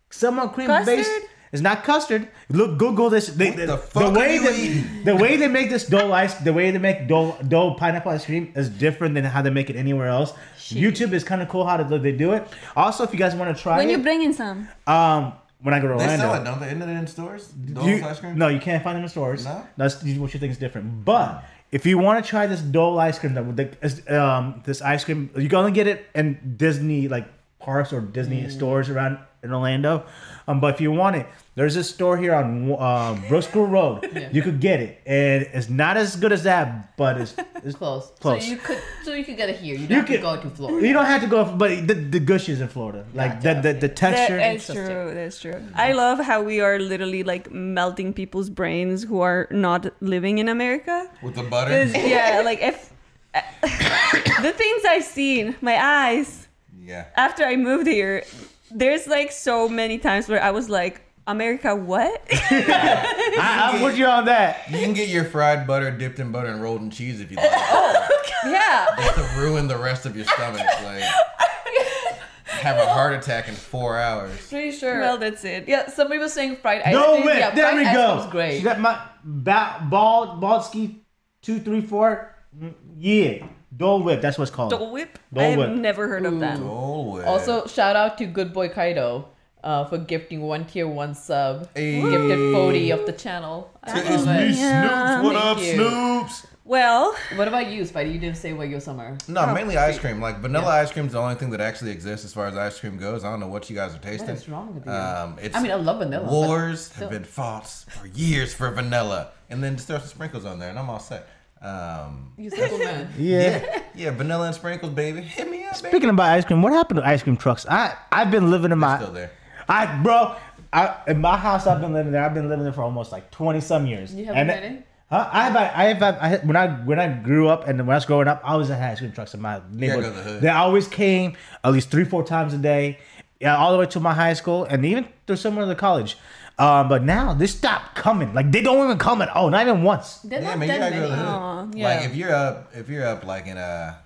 somewhat 0.10 0.54
cream 0.54 0.68
based. 0.86 1.12
It's 1.52 1.62
not 1.62 1.84
custard. 1.86 2.28
Look, 2.50 2.78
Google 2.78 3.10
this. 3.10 3.28
They, 3.28 3.52
What 3.52 3.58
the, 3.58 3.66
the 3.68 3.78
fuck 3.78 4.14
way 4.14 4.38
are 4.38 4.52
you 4.52 4.82
that, 4.82 5.06
the 5.06 5.16
way 5.16 5.38
they 5.38 5.48
make 5.48 5.70
this 5.70 5.86
dough 5.88 6.12
ice, 6.12 6.34
the 6.36 6.52
way 6.52 6.72
they 6.72 6.78
make 6.78 7.08
dough, 7.08 7.38
dough 7.48 7.74
pineapple 7.76 8.12
ice 8.12 8.26
cream 8.26 8.52
is 8.56 8.68
different 8.70 9.16
than 9.16 9.24
how 9.24 9.42
they 9.42 9.50
make 9.50 9.70
it 9.70 9.78
anywhere 9.78 10.08
else. 10.08 10.34
YouTube 10.58 11.14
is 11.14 11.24
kind 11.24 11.42
of 11.42 11.48
cool 11.48 11.66
how 11.66 11.78
they 11.82 11.98
they 11.98 12.12
do 12.12 12.34
it. 12.34 12.46
Also, 12.76 13.04
if 13.06 13.14
you 13.14 13.20
guys 13.20 13.34
want 13.34 13.56
to 13.56 13.62
try 13.64 13.78
When 13.78 13.88
it, 13.90 13.92
you 13.94 14.00
bring 14.00 14.22
in 14.24 14.34
some. 14.34 14.68
um, 14.88 15.34
when 15.62 15.74
I 15.74 15.80
go 15.80 15.88
to 15.88 15.94
They 15.96 16.02
Orlando, 16.04 16.18
sell 16.24 16.42
it, 16.42 16.44
don't 16.44 16.60
they? 16.60 16.68
Isn't 16.68 16.82
it 16.82 16.90
in 17.00 17.08
stores? 17.08 17.48
Dole's 17.48 17.88
you- 17.88 18.04
ice 18.04 18.20
cream? 18.20 18.38
No, 18.38 18.50
you 18.50 18.60
can't 18.60 18.84
find 18.84 18.98
them 18.98 19.04
in 19.04 19.10
stores. 19.10 19.46
No? 19.46 19.66
That's 19.78 20.04
what 20.04 20.34
you 20.34 20.40
think 20.42 20.52
is 20.52 20.58
different. 20.58 21.06
But 21.06 21.46
if 21.72 21.86
you 21.86 21.98
want 21.98 22.24
to 22.24 22.30
try 22.30 22.46
this 22.48 22.62
Dole 22.62 23.00
ice 23.00 23.20
cream, 23.20 23.34
that 23.36 23.46
would 23.46 24.12
um, 24.12 24.62
this 24.66 24.82
ice 24.82 25.06
cream, 25.06 25.30
you're 25.36 25.48
gonna 25.48 25.72
get 25.72 25.88
it 25.88 26.06
in 26.14 26.56
Disney 26.58 27.08
like 27.08 27.26
parks 27.60 27.92
or 27.94 28.02
Disney 28.02 28.44
Mm. 28.44 28.52
stores 28.52 28.90
around 28.90 29.18
in 29.44 29.54
Orlando. 29.54 30.04
Um, 30.48 30.60
but 30.60 30.74
if 30.76 30.82
you 30.82 30.92
want 30.92 31.16
it, 31.16 31.28
there's 31.56 31.76
this 31.76 31.90
store 31.90 32.18
here 32.18 32.34
on 32.34 32.72
uh, 32.72 33.18
Brooks 33.28 33.48
School 33.48 33.66
Road. 33.68 34.04
You 34.32 34.42
could 34.42 34.60
get 34.60 34.80
it, 34.80 35.02
and 35.06 35.48
it's 35.54 35.70
not 35.70 35.96
as 35.98 36.16
good 36.16 36.32
as 36.32 36.44
that, 36.44 36.96
but 36.98 37.18
it's, 37.22 37.34
it's 37.64 37.76
Close. 37.76 38.12
Close. 38.20 38.44
So 38.46 38.52
you 38.52 38.58
could 38.58 38.80
so 39.04 39.14
you 39.14 39.24
could 39.26 39.38
get 39.38 39.50
it 39.50 39.58
here. 39.58 39.76
You 39.76 39.88
don't 39.88 39.90
You 39.90 39.96
have 39.98 40.08
to 40.08 40.18
go 40.18 40.42
to 40.42 40.50
Florida. 40.50 40.88
You 40.88 40.94
don't 40.94 41.06
have 41.06 41.22
to 41.22 41.28
go, 41.28 41.46
but 41.46 41.88
the, 41.88 41.94
the 41.94 42.20
gush 42.20 42.48
is 42.50 42.62
in 42.62 42.68
Florida. 42.68 43.06
Like 43.14 43.42
Gotcha. 43.42 43.62
the, 43.62 43.74
the 43.74 43.80
the 43.88 43.90
texture. 43.90 44.38
That 44.38 44.56
is 44.56 44.66
true. 44.68 45.14
That's 45.14 45.40
true. 45.40 45.60
I 45.76 45.94
love 45.94 46.20
how 46.20 46.42
we 46.44 46.60
are 46.62 46.78
literally 46.80 47.24
like 47.24 47.52
melting 47.52 48.14
people's 48.14 48.50
brains 48.50 49.04
who 49.04 49.22
are 49.22 49.48
not 49.52 49.88
living 50.02 50.38
in 50.40 50.48
America. 50.50 51.10
With 51.24 51.36
the 51.36 51.44
butter? 51.44 51.72
'Cause, 51.72 51.94
yeah, 51.96 52.42
like 52.46 52.62
if 52.62 52.94
the 54.42 54.54
things 54.54 54.82
I've 54.86 55.04
seen, 55.04 55.56
my 55.62 55.78
eyes 55.78 56.47
Yeah. 56.88 57.06
after 57.16 57.44
I 57.44 57.56
moved 57.58 57.86
here, 57.88 58.24
there's 58.72 59.06
like 59.08 59.32
so 59.32 59.68
many 59.68 59.98
times 60.00 60.28
where 60.30 60.42
I 60.42 60.52
was 60.52 60.70
like, 60.70 61.02
America, 61.28 61.76
what? 61.76 62.22
I, 62.32 63.72
I'm 63.74 63.82
with 63.82 63.98
you 63.98 64.06
on 64.06 64.26
that. 64.26 64.72
You 64.72 64.80
can 64.80 64.94
get 64.94 65.10
your 65.10 65.26
fried 65.26 65.68
butter 65.68 65.92
dipped 65.92 66.20
in 66.20 66.32
butter 66.32 66.48
and 66.48 66.62
rolled 66.62 66.82
in 66.82 66.90
cheese 66.90 67.20
if 67.20 67.30
you 67.30 67.38
like. 67.38 67.50
Oh. 67.54 68.50
Yeah. 68.52 68.86
Just 68.98 69.16
to 69.16 69.40
ruin 69.42 69.68
the 69.68 69.78
rest 69.78 70.06
of 70.06 70.16
your 70.16 70.24
stomach. 70.26 70.62
Like, 70.84 71.04
have 72.46 72.78
a 72.78 72.86
heart 72.86 73.14
attack 73.14 73.48
in 73.50 73.56
four 73.56 73.98
hours. 73.98 74.48
Pretty 74.48 74.72
sure. 74.72 75.00
well, 75.00 75.18
that's 75.18 75.44
it. 75.44 75.68
yeah, 75.68 75.90
somebody 75.90 76.20
was 76.20 76.34
saying 76.34 76.58
fried 76.58 76.82
ice 76.84 76.94
No 76.94 77.14
cream. 77.16 77.26
whip. 77.26 77.38
Yeah, 77.40 77.50
there 77.56 77.76
we 77.76 77.84
go. 77.84 78.16
cream's 78.18 78.32
great. 78.32 78.58
She 78.60 78.64
got 78.64 78.80
my 78.80 79.02
ba- 79.24 79.86
bald 79.90 80.42
Baldski 80.42 81.00
two 81.42 81.60
three 81.60 81.82
four. 81.82 82.34
Mm, 82.58 82.74
Yeah, 82.98 83.48
Dole 83.78 84.02
Whip. 84.04 84.22
That's 84.22 84.38
what's 84.38 84.52
called. 84.52 84.72
Dole 84.72 84.92
Whip? 84.92 85.20
Dole 85.34 85.44
I 85.44 85.48
have 85.50 85.60
Whip. 85.60 85.70
never 85.72 86.08
heard 86.08 86.26
of 86.26 86.40
that. 86.40 86.60
Oh, 86.60 87.14
well. 87.16 87.28
Also, 87.30 87.68
shout 87.68 87.96
out 87.96 88.18
to 88.18 88.26
Good 88.26 88.52
Boy 88.54 88.70
Kaido 88.70 89.30
uh, 89.64 89.86
for 89.86 89.98
gifting 89.98 90.42
one 90.42 90.66
tier 90.66 90.88
one 90.88 91.14
sub. 91.14 91.70
Hey. 91.76 92.02
Gifted 92.02 92.54
40 92.54 92.92
of 92.92 93.06
the 93.06 93.14
channel. 93.14 93.72
I 93.84 94.00
it's 94.00 94.26
love 94.26 94.26
me, 94.26 94.44
it. 94.50 94.56
Yeah. 94.56 94.88
Snoops. 94.88 95.24
What 95.24 95.36
Thank 95.36 95.46
up, 95.46 95.58
you. 95.64 95.74
Snoops? 95.74 96.46
Well, 96.66 97.16
What 97.36 97.48
about 97.48 97.68
you, 97.72 97.84
Spidey? 97.84 98.12
You 98.14 98.20
didn't 98.20 98.36
say 98.36 98.52
what 98.52 98.68
your 98.68 98.82
summer. 98.82 99.18
No, 99.30 99.54
mainly 99.54 99.78
ice 99.78 99.98
cream. 99.98 100.20
Like 100.20 100.40
vanilla 100.40 100.68
ice 100.68 100.92
cream 100.92 101.06
is 101.06 101.14
the 101.14 101.20
only 101.20 101.36
thing 101.36 101.50
that 101.52 101.62
actually 101.62 101.92
exists 101.92 102.26
as 102.26 102.34
far 102.34 102.46
as 102.48 102.58
ice 102.58 102.78
cream 102.78 102.98
goes. 102.98 103.24
I 103.24 103.32
don't 103.32 103.40
know 103.40 103.48
what 103.48 103.70
you 103.70 103.76
guys 103.76 103.96
are 103.96 104.00
tasting. 104.00 104.28
What 104.28 104.36
is 104.38 104.50
wrong 104.50 104.76
with 104.76 104.86
you? 104.86 104.92
Um, 104.92 105.38
it's 105.42 105.56
I 105.56 105.62
mean, 105.62 105.72
I 105.72 105.76
love 105.76 106.00
vanilla. 106.00 106.30
Wars 106.30 106.92
have 106.96 107.10
been 107.10 107.24
fought 107.24 107.68
for 107.70 108.08
years 108.08 108.54
for 108.54 108.70
vanilla, 108.72 109.30
and 109.50 109.64
then 109.64 109.78
just 109.78 109.88
throw 109.88 109.98
some 110.00 110.08
sprinkles 110.10 110.44
on 110.44 110.60
there, 110.60 110.70
and 110.70 110.78
I'm 110.78 110.90
all 110.90 111.00
set. 111.00 111.30
Um, 111.62 112.32
You 112.38 112.50
simple 112.50 112.78
man. 112.78 113.10
Yeah. 113.18 113.40
yeah, 113.40 113.82
yeah, 113.96 114.12
vanilla 114.12 114.48
and 114.48 114.56
sprinkles, 114.56 114.94
baby. 114.94 115.22
Hit 115.22 115.50
me 115.50 115.64
up, 115.66 115.74
baby. 115.82 115.90
Speaking 115.90 116.10
about 116.10 116.30
ice 116.32 116.46
cream, 116.46 116.62
what 116.62 116.74
happened 116.74 117.00
to 117.00 117.08
ice 117.08 117.24
cream 117.24 117.38
trucks? 117.38 117.66
I 117.68 117.96
I've 118.12 118.30
been 118.32 118.52
living 118.52 118.72
in 118.72 118.80
my. 118.80 118.98
Still 118.98 119.12
there. 119.14 119.32
I 119.70 120.02
bro, 120.02 120.36
I, 120.72 120.96
in 121.08 121.20
my 121.20 121.36
house, 121.38 121.66
I've 121.68 121.82
been 121.82 121.94
living 121.94 122.12
there. 122.12 122.24
I've 122.24 122.34
been 122.34 122.48
living 122.50 122.64
there 122.64 122.74
for 122.74 122.84
almost 122.84 123.12
like 123.12 123.32
twenty 123.32 123.60
some 123.62 123.86
years. 123.88 124.14
You 124.14 124.26
haven't 124.26 124.42
And- 124.42 124.50
had 124.52 124.64
any? 124.64 124.84
Huh? 125.10 125.30
I 125.32 125.44
have, 125.46 125.56
I 125.56 125.84
have, 125.86 126.04
I 126.22 126.28
have, 126.28 126.44
when 126.44 126.58
I 126.58 126.68
when 126.84 127.00
I 127.00 127.08
grew 127.08 127.48
up 127.48 127.66
and 127.66 127.80
when 127.80 127.92
I 127.92 127.96
was 127.96 128.06
growing 128.06 128.28
up, 128.28 128.42
I 128.44 128.52
always 128.52 128.68
had 128.68 128.82
ice 128.82 129.00
cream 129.00 129.14
trucks 129.14 129.34
in 129.34 129.42
my 129.42 129.62
neighborhood. 129.72 130.04
go 130.04 130.12
the 130.12 130.22
hood. 130.22 130.42
They 130.42 130.50
always 130.50 130.88
came 130.90 131.38
at 131.64 131.72
least 131.72 131.90
three, 131.90 132.04
four 132.04 132.26
times 132.26 132.54
a 132.54 132.58
day, 132.58 133.00
yeah, 133.40 133.56
all 133.56 133.72
the 133.72 133.78
way 133.80 133.86
to 133.86 134.00
my 134.02 134.14
high 134.14 134.34
school 134.34 134.66
and 134.66 134.86
even 134.86 135.08
through 135.26 135.38
somewhere 135.38 135.64
to 135.64 135.70
the 135.70 135.76
college. 135.76 136.18
Um, 136.60 136.90
but 136.90 137.04
now 137.04 137.34
they 137.34 137.46
stopped 137.48 137.96
coming. 137.96 138.34
Like 138.34 138.52
they 138.52 138.62
don't 138.62 138.84
even 138.84 138.98
come 138.98 139.22
at 139.22 139.30
all, 139.30 139.50
not 139.50 139.62
even 139.62 139.84
once. 139.84 140.18
They're 140.20 140.42
Yeah, 140.42 140.50
not 140.50 140.60
man, 140.60 140.68
you 140.70 140.74
that 140.80 140.90
gotta 140.90 140.96
go 140.96 141.02
to 141.04 141.08
the 141.10 141.16
hood. 141.16 141.76
Yeah. 141.76 141.88
Like 141.88 142.06
if 142.06 142.16
you're 142.16 142.34
up, 142.34 142.72
if 142.76 142.90
you're 142.90 143.06
up 143.06 143.24
like 143.26 143.46
in 143.48 143.58
a 143.58 144.00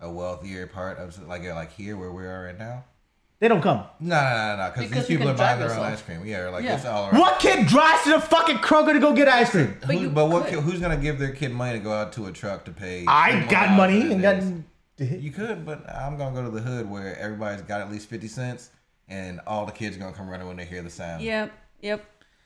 a 0.00 0.10
wealthier 0.10 0.66
part 0.66 0.98
of 0.98 1.16
like 1.28 1.44
like 1.44 1.72
here 1.72 1.96
where 1.96 2.12
we 2.12 2.24
are 2.24 2.44
right 2.44 2.58
now. 2.58 2.84
They 3.38 3.48
don't 3.48 3.60
come. 3.62 3.84
No, 3.98 4.14
no, 4.22 4.56
no, 4.56 4.56
no, 4.56 4.70
because 4.70 4.88
Because 4.88 5.06
these 5.08 5.16
people 5.16 5.28
are 5.30 5.34
buying 5.34 5.58
drive 5.58 5.70
their 5.70 5.78
own 5.80 5.84
ice 5.92 6.00
cream. 6.02 6.24
Yeah, 6.24 6.48
like 6.50 6.62
Yeah. 6.62 6.76
it's 6.76 6.84
all 6.84 7.08
around. 7.08 7.18
What 7.18 7.40
kid 7.40 7.66
drives 7.66 8.04
to 8.04 8.10
the 8.10 8.20
fucking 8.20 8.58
Kroger 8.58 8.92
to 8.92 9.00
go 9.00 9.12
get 9.14 9.26
ice 9.26 9.50
cream? 9.50 9.76
But 9.80 9.96
Who- 9.96 10.00
you 10.02 10.10
but 10.10 10.26
what? 10.28 10.44
could. 10.44 10.54
kid- 10.56 10.62
Who's 10.62 10.78
gonna 10.80 10.96
give 10.96 11.18
their 11.18 11.32
kid 11.32 11.52
money 11.52 11.72
to 11.78 11.82
go 11.82 11.92
out 11.92 12.12
to 12.12 12.26
a 12.26 12.32
truck 12.32 12.64
to 12.66 12.70
pay? 12.70 13.04
I 13.08 13.44
got 13.46 13.70
money 13.70 14.12
and 14.12 14.20
got. 14.22 14.42
You 14.98 15.32
could, 15.32 15.64
but 15.66 15.88
I'm 15.92 16.16
gonna 16.18 16.34
go 16.36 16.44
to 16.44 16.50
the 16.50 16.60
hood 16.60 16.88
where 16.88 17.18
everybody's 17.18 17.62
got 17.62 17.80
at 17.80 17.90
least 17.90 18.08
fifty 18.08 18.28
cents, 18.28 18.70
and 19.08 19.40
all 19.46 19.66
the 19.66 19.72
kids 19.72 19.96
are 19.96 19.98
gonna 19.98 20.12
come 20.12 20.28
running 20.28 20.46
when 20.46 20.56
they 20.56 20.64
hear 20.64 20.82
the 20.82 20.90
sound. 20.90 21.22
Yep, 21.24 21.50
yep. 21.82 22.04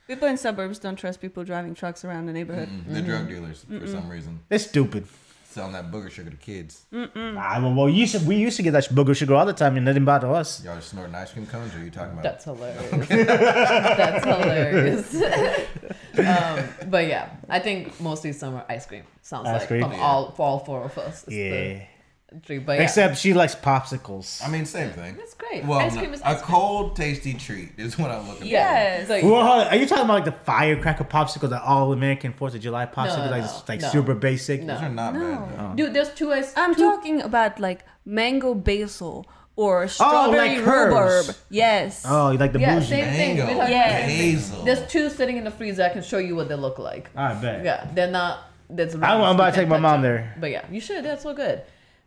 People 0.09 0.29
in 0.29 0.37
suburbs 0.37 0.79
don't 0.79 0.97
trust 0.97 1.21
people 1.21 1.45
driving 1.45 1.75
trucks 1.75 2.05
around 2.05 2.27
the 2.27 2.33
neighborhood. 2.33 2.69
Mm, 2.69 2.85
They're 2.89 3.03
drug 3.03 3.29
dealers 3.29 3.65
for 3.69 3.87
some 3.87 4.09
reason, 4.09 4.41
They're 4.49 4.59
stupid. 4.61 5.07
selling 5.45 5.73
that 5.73 5.91
booger 5.91 6.11
sugar 6.11 6.31
to 6.31 6.37
kids. 6.37 6.85
Ah, 6.93 7.59
well, 7.63 7.75
well, 7.75 7.89
you 7.89 8.01
used 8.01 8.15
to, 8.17 8.21
we 8.25 8.37
used 8.37 8.57
to 8.59 8.63
get 8.63 8.71
that 8.73 8.85
booger 8.85 9.17
sugar 9.17 9.35
all 9.35 9.47
the 9.47 9.53
time, 9.53 9.77
and 9.77 9.89
it 9.89 9.93
didn't 9.95 10.05
bother 10.07 10.31
us. 10.31 10.63
Y'all 10.65 10.77
just 10.77 10.91
snorting 10.91 11.15
ice 11.15 11.33
cream 11.33 11.47
cones, 11.47 11.75
or 11.75 11.79
are 11.79 11.83
you 11.85 11.91
talking 11.91 12.13
about? 12.13 12.23
That's 12.23 12.45
hilarious. 12.45 13.09
That's 13.09 14.25
hilarious. 14.25 15.15
um, 16.19 16.91
but 16.91 17.07
yeah, 17.09 17.31
I 17.49 17.59
think 17.59 17.99
mostly 18.01 18.33
summer 18.33 18.65
ice 18.69 18.87
cream 18.87 19.05
sounds 19.23 19.49
Ice 19.49 19.61
like 19.61 19.69
cream? 19.69 19.83
from 19.83 19.93
Yeah. 19.93 20.01
all 20.03 20.31
for 20.33 20.47
all 20.47 20.59
four 20.61 20.85
of 20.85 20.97
us. 20.99 21.25
It's 21.25 21.33
Yeah. 21.33 21.83
The 22.32 22.40
tree. 22.40 22.59
But 22.59 22.78
yeah, 22.78 22.82
Except 22.85 23.16
she 23.16 23.35
likes 23.35 23.55
popsicles. 23.55 24.44
I 24.44 24.48
mean, 24.48 24.65
same 24.65 24.90
thing. 24.90 25.16
it's 25.20 25.35
great. 25.35 25.65
Well, 25.65 25.78
ice 25.78 25.97
cream 25.97 26.12
is 26.12 26.20
a 26.20 26.28
ice 26.28 26.43
cream. 26.43 26.57
cold, 26.57 26.97
tasty 26.97 27.35
treat 27.35 27.70
is 27.77 27.98
what 27.98 28.11
I'm 28.11 28.28
looking 28.28 28.47
Yes. 28.48 29.09
So, 29.09 29.15
Well, 29.15 29.44
hold 29.44 29.61
on. 29.62 29.66
Are 29.69 29.77
you 29.77 29.86
talking 29.86 30.05
about 30.05 30.15
like 30.15 30.24
the 30.24 30.44
firecracker 30.44 31.05
popsicles, 31.05 31.51
the 31.51 31.62
all 31.62 31.93
American 31.93 32.32
Fourth 32.32 32.55
of 32.55 32.61
July 32.61 32.86
popsicles, 32.86 33.27
no, 33.27 33.31
like, 33.31 33.43
no, 33.43 33.47
just, 33.47 33.69
like 33.69 33.81
no. 33.81 33.89
super 33.89 34.15
basic? 34.15 34.62
No. 34.62 34.74
Those 34.74 34.82
are 34.82 34.89
not 34.89 35.15
No. 35.15 35.20
bad. 35.20 35.59
Though. 35.59 35.74
dude, 35.77 35.94
there's 35.94 36.12
two 36.15 36.32
ice. 36.32 36.53
I'm 36.57 36.74
two, 36.74 36.82
talking 36.82 37.23
about 37.23 37.61
like 37.61 37.85
mango 38.05 38.55
basil 38.55 39.27
or 39.55 39.85
oh, 39.85 39.86
strawberry 39.86 40.57
like 40.59 40.66
rhubarb. 40.66 41.27
Yes. 41.48 42.03
Oh, 42.07 42.31
you 42.32 42.39
like 42.39 42.53
the 42.53 42.61
Yeah, 42.61 42.74
bougie? 42.74 42.89
same 42.89 43.12
thing. 43.12 43.36
Mango, 43.39 43.59
We're 43.59 43.69
Yeah. 43.69 44.65
There's 44.65 44.86
two 44.90 45.09
sitting 45.11 45.36
in 45.36 45.44
the 45.44 45.51
freezer. 45.51 45.85
I 45.85 45.89
can 45.90 46.03
show 46.03 46.19
you 46.19 46.36
what 46.36 46.48
they 46.48 46.57
look 46.57 46.78
like. 46.78 47.09
I 47.16 47.35
bet. 47.35 47.65
Yeah, 47.65 47.89
they're 47.94 48.11
not. 48.11 48.51
That's 48.69 48.94
I'm 48.97 49.23
about 49.36 49.55
to 49.55 49.61
take 49.61 49.69
my 49.69 49.78
mom 49.78 50.03
there. 50.03 50.35
But 50.40 50.51
yeah, 50.51 50.65
you 50.70 50.81
should. 50.81 51.05
That's 51.05 51.23
so 51.23 51.32
good. 51.32 51.62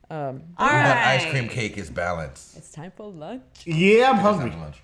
Um, 0.10 0.42
All 0.58 0.68
But 0.70 0.98
ice 0.98 1.26
cream 1.30 1.48
cake 1.48 1.78
is 1.78 1.90
balanced. 1.90 2.58
it's 2.58 2.72
time 2.72 2.92
for 2.96 3.12
lunch. 3.12 3.44
Yeah, 3.66 4.10
I'm 4.10 4.16
It's 4.16 4.24
hungry. 4.24 4.52
lunch. 4.52 4.82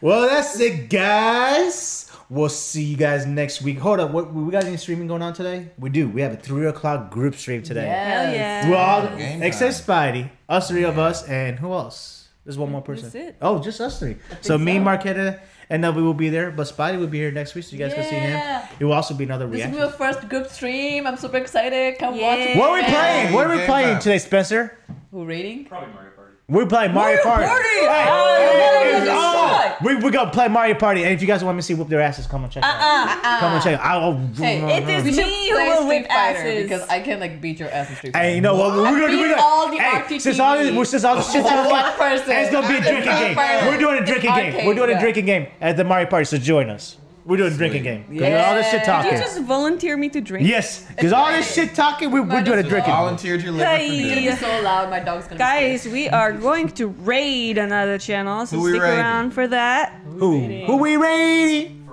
Well, 0.00 0.22
that's 0.28 0.58
it, 0.60 0.88
guys. 0.90 2.10
We'll 2.28 2.48
see 2.48 2.82
you 2.84 2.96
guys 2.96 3.24
next 3.26 3.62
week. 3.62 3.78
Hold 3.78 4.00
up, 4.00 4.10
what, 4.10 4.32
we 4.32 4.50
got 4.50 4.64
any 4.64 4.76
streaming 4.76 5.06
going 5.08 5.22
on 5.22 5.32
today? 5.32 5.68
We 5.78 5.90
do. 5.90 6.08
We 6.08 6.20
have 6.22 6.32
a 6.32 6.36
three 6.36 6.66
o'clock 6.66 7.10
group 7.10 7.34
stream 7.34 7.62
today. 7.62 7.86
Hell 7.86 8.32
yeah. 8.32 8.68
We're 8.70 8.76
all 8.76 9.06
Game 9.16 9.42
except 9.42 9.74
Spidey, 9.86 10.30
us 10.48 10.68
three 10.68 10.84
of 10.84 10.98
us, 10.98 11.22
and 11.28 11.58
who 11.58 11.72
else? 11.72 12.28
There's 12.44 12.58
one 12.58 12.70
more 12.70 12.82
person. 12.82 13.04
That's 13.04 13.14
it. 13.14 13.36
Oh, 13.42 13.58
just 13.58 13.80
us 13.80 13.98
three. 13.98 14.16
So 14.40 14.56
me, 14.58 14.74
so. 14.76 14.80
Marquetta, 14.84 15.40
and 15.70 15.82
Nubby 15.82 16.02
will 16.02 16.14
be 16.14 16.28
there, 16.28 16.50
but 16.50 16.66
Spidey 16.66 16.98
will 16.98 17.06
be 17.06 17.18
here 17.18 17.30
next 17.32 17.54
week, 17.54 17.64
so 17.64 17.76
you 17.76 17.78
guys 17.84 17.94
can 17.94 18.04
see 18.04 18.16
him. 18.16 18.40
It 18.78 18.84
will 18.84 18.92
also 18.92 19.14
be 19.14 19.24
another 19.24 19.46
This 19.46 19.64
will 19.64 19.72
reaction. 19.72 19.76
be 19.78 19.82
our 19.82 20.12
first 20.12 20.28
group 20.28 20.48
stream. 20.48 21.06
I'm 21.06 21.16
super 21.16 21.38
excited. 21.38 21.98
Come 21.98 22.14
Yeah. 22.14 22.36
watch. 22.36 22.56
What 22.56 22.70
are 22.70 22.74
we 22.74 22.82
playing? 22.84 23.32
What 23.32 23.46
are 23.46 23.56
we 23.56 23.64
playing 23.64 23.98
today, 23.98 24.18
Spencer? 24.18 24.78
Who 25.10 25.24
rating? 25.24 25.64
Probably 25.64 25.92
Mario 25.94 26.05
Party. 26.48 26.58
We're 26.62 26.66
playing 26.66 26.94
Mario, 26.94 27.22
Party. 27.22 27.46
Party! 27.46 27.64
Hey, 27.64 28.06
Oh, 28.08 28.36
hey, 28.38 29.00
hey, 29.00 29.06
oh, 29.10 29.76
we 29.84 29.96
we 29.96 30.10
gonna 30.10 30.30
play 30.30 30.48
Mario 30.48 30.74
Party, 30.74 31.02
and 31.04 31.12
if 31.12 31.20
you 31.20 31.26
guys 31.26 31.42
want 31.44 31.56
me 31.56 31.60
to 31.60 31.66
see 31.66 31.74
whoop 31.74 31.88
their 31.88 32.00
asses, 32.00 32.26
come 32.26 32.44
on 32.44 32.50
check 32.50 32.62
it 32.62 32.66
out. 32.66 32.80
Uh-uh, 32.80 33.12
uh-uh. 33.14 33.40
Come 33.40 33.52
on 33.54 33.60
check 33.62 33.74
it. 33.74 33.80
out. 33.80 34.02
I'll, 34.02 34.16
Hey, 34.34 34.60
It 34.82 34.88
is 34.88 35.04
We 35.04 35.12
should 35.12 35.26
me 35.26 35.48
who 35.50 35.54
play 35.56 35.68
will 35.68 35.76
Street 35.82 35.88
whip 35.88 36.06
Fighter 36.08 36.38
asses. 36.38 36.62
because 36.62 36.88
I 36.88 37.00
can 37.00 37.20
like 37.20 37.40
beat 37.40 37.58
your 37.60 37.70
ass 37.70 37.90
in 37.90 37.96
Street 37.96 38.12
Fighter. 38.12 38.24
Hey, 38.24 38.34
you 38.36 38.40
know 38.40 38.54
what? 38.56 38.76
We're 38.76 38.84
gonna 39.00 39.08
do. 39.08 39.22
beat 39.28 39.34
all 39.38 39.70
the 39.70 39.76
hey, 39.78 40.00
RTTV. 40.00 40.20
since 40.20 40.38
all 40.38 40.56
this, 40.58 40.90
since 40.90 41.04
all 41.04 41.16
this 41.16 41.32
shit's 41.32 41.44
One 41.44 41.54
on 41.58 41.92
person. 41.94 42.30
it's 42.30 42.50
gonna 42.52 42.68
be 42.68 42.76
a 42.76 42.80
drinking 42.80 43.12
game. 43.12 43.36
We're 43.66 43.78
doing 43.78 44.02
a 44.02 44.06
drinking 44.06 44.34
game. 44.34 44.66
We're 44.66 44.74
doing 44.74 44.96
a 44.96 45.00
drinking 45.00 45.26
game 45.26 45.46
at 45.60 45.76
the 45.76 45.84
Mario 45.84 46.06
Party. 46.08 46.24
So 46.24 46.38
join 46.38 46.70
us. 46.70 46.96
We're 47.26 47.36
doing 47.38 47.52
a 47.52 47.56
drinking 47.56 47.82
game. 47.82 48.04
'Cause 48.04 48.44
all 48.44 48.54
this 48.54 48.70
shit 48.70 48.86
Yeah. 48.86 49.02
Did 49.02 49.12
you 49.12 49.18
just 49.18 49.40
volunteer 49.42 49.96
me 49.96 50.08
to 50.10 50.20
drink? 50.20 50.46
Yes, 50.48 50.84
because 50.88 51.12
all 51.12 51.32
this 51.32 51.52
shit 51.52 51.74
talking, 51.74 52.12
we, 52.12 52.20
we're 52.20 52.40
doing 52.42 52.60
a 52.60 52.62
drinking. 52.62 52.92
well. 52.92 53.02
Volunteered 53.02 53.42
your 53.42 53.52
liver 53.52 53.68
Hey. 53.68 53.88
for 53.88 53.94
It's 53.94 54.14
gonna 54.14 54.30
be 54.52 54.58
so 54.58 54.62
loud. 54.62 54.90
My 54.90 55.00
dog's 55.00 55.26
gonna. 55.26 55.38
Guys, 55.38 55.88
we 55.88 56.08
are 56.08 56.30
going 56.32 56.68
to 56.68 56.86
raid 56.86 57.58
another 57.58 57.98
channel, 57.98 58.46
so 58.46 58.56
Who 58.56 58.70
stick 58.70 58.80
raiding? 58.82 58.98
around 58.98 59.30
for 59.32 59.48
that. 59.48 59.92
Who? 60.18 60.38
Who 60.66 60.76
we 60.76 60.96
raiding? 60.96 61.88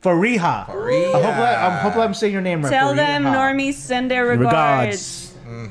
For 0.00 0.16
Rehab. 0.18 0.66
For 0.66 0.76
Riha. 0.76 0.84
Rehab. 0.84 1.14
I 1.14 1.22
hope 1.22 1.34
I, 1.36 1.54
I'm, 1.66 1.72
hope 1.92 1.96
I'm 1.96 2.14
saying 2.14 2.32
your 2.32 2.42
name 2.42 2.62
right. 2.62 2.70
Tell 2.70 2.90
for 2.90 2.96
them 2.96 3.24
Riha. 3.24 3.34
normies 3.34 3.74
send 3.74 4.10
their 4.10 4.24
regards. 4.26 4.44
Regards. 4.46 5.23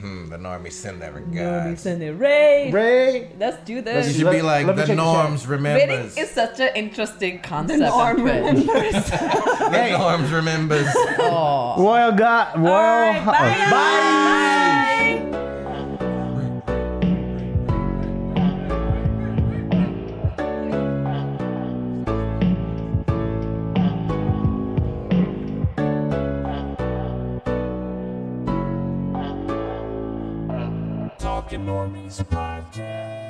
Mm-hmm. 0.03 0.29
The 0.29 0.37
normie 0.37 0.71
send 0.71 1.01
that 1.01 1.13
Normies 1.13 1.29
regards. 1.31 1.85
and 1.85 2.01
the 2.01 2.09
raid. 2.13 2.73
Ray. 2.73 3.31
Let's 3.39 3.63
do 3.63 3.77
It 3.77 3.85
this. 3.85 4.15
should 4.17 4.29
be 4.31 4.41
like 4.41 4.67
let 4.67 4.75
me 4.75 4.81
the 4.81 4.87
check 4.87 4.97
the 4.97 5.03
chat. 5.03 5.13
norms 5.13 5.47
Raiding 5.47 5.63
remembers. 5.89 6.17
is 6.17 6.29
such 6.31 6.59
an 6.59 6.71
interesting 6.75 7.39
concept. 7.39 7.79
norm 7.79 8.21
on 8.27 8.63
Twitch. 8.63 8.93
The 9.73 9.97
norms 9.97 10.29
remembers. 10.31 10.87
Oh. 11.19 11.75
Royal 11.81 12.11
God. 12.11 12.59
Royal. 12.59 12.73
All 12.73 13.13
right, 13.13 13.25
bye. 13.25 13.71
bye. 13.71 15.29
Bye. 15.31 15.39
Normies 31.57 32.23
podcast. 32.25 33.22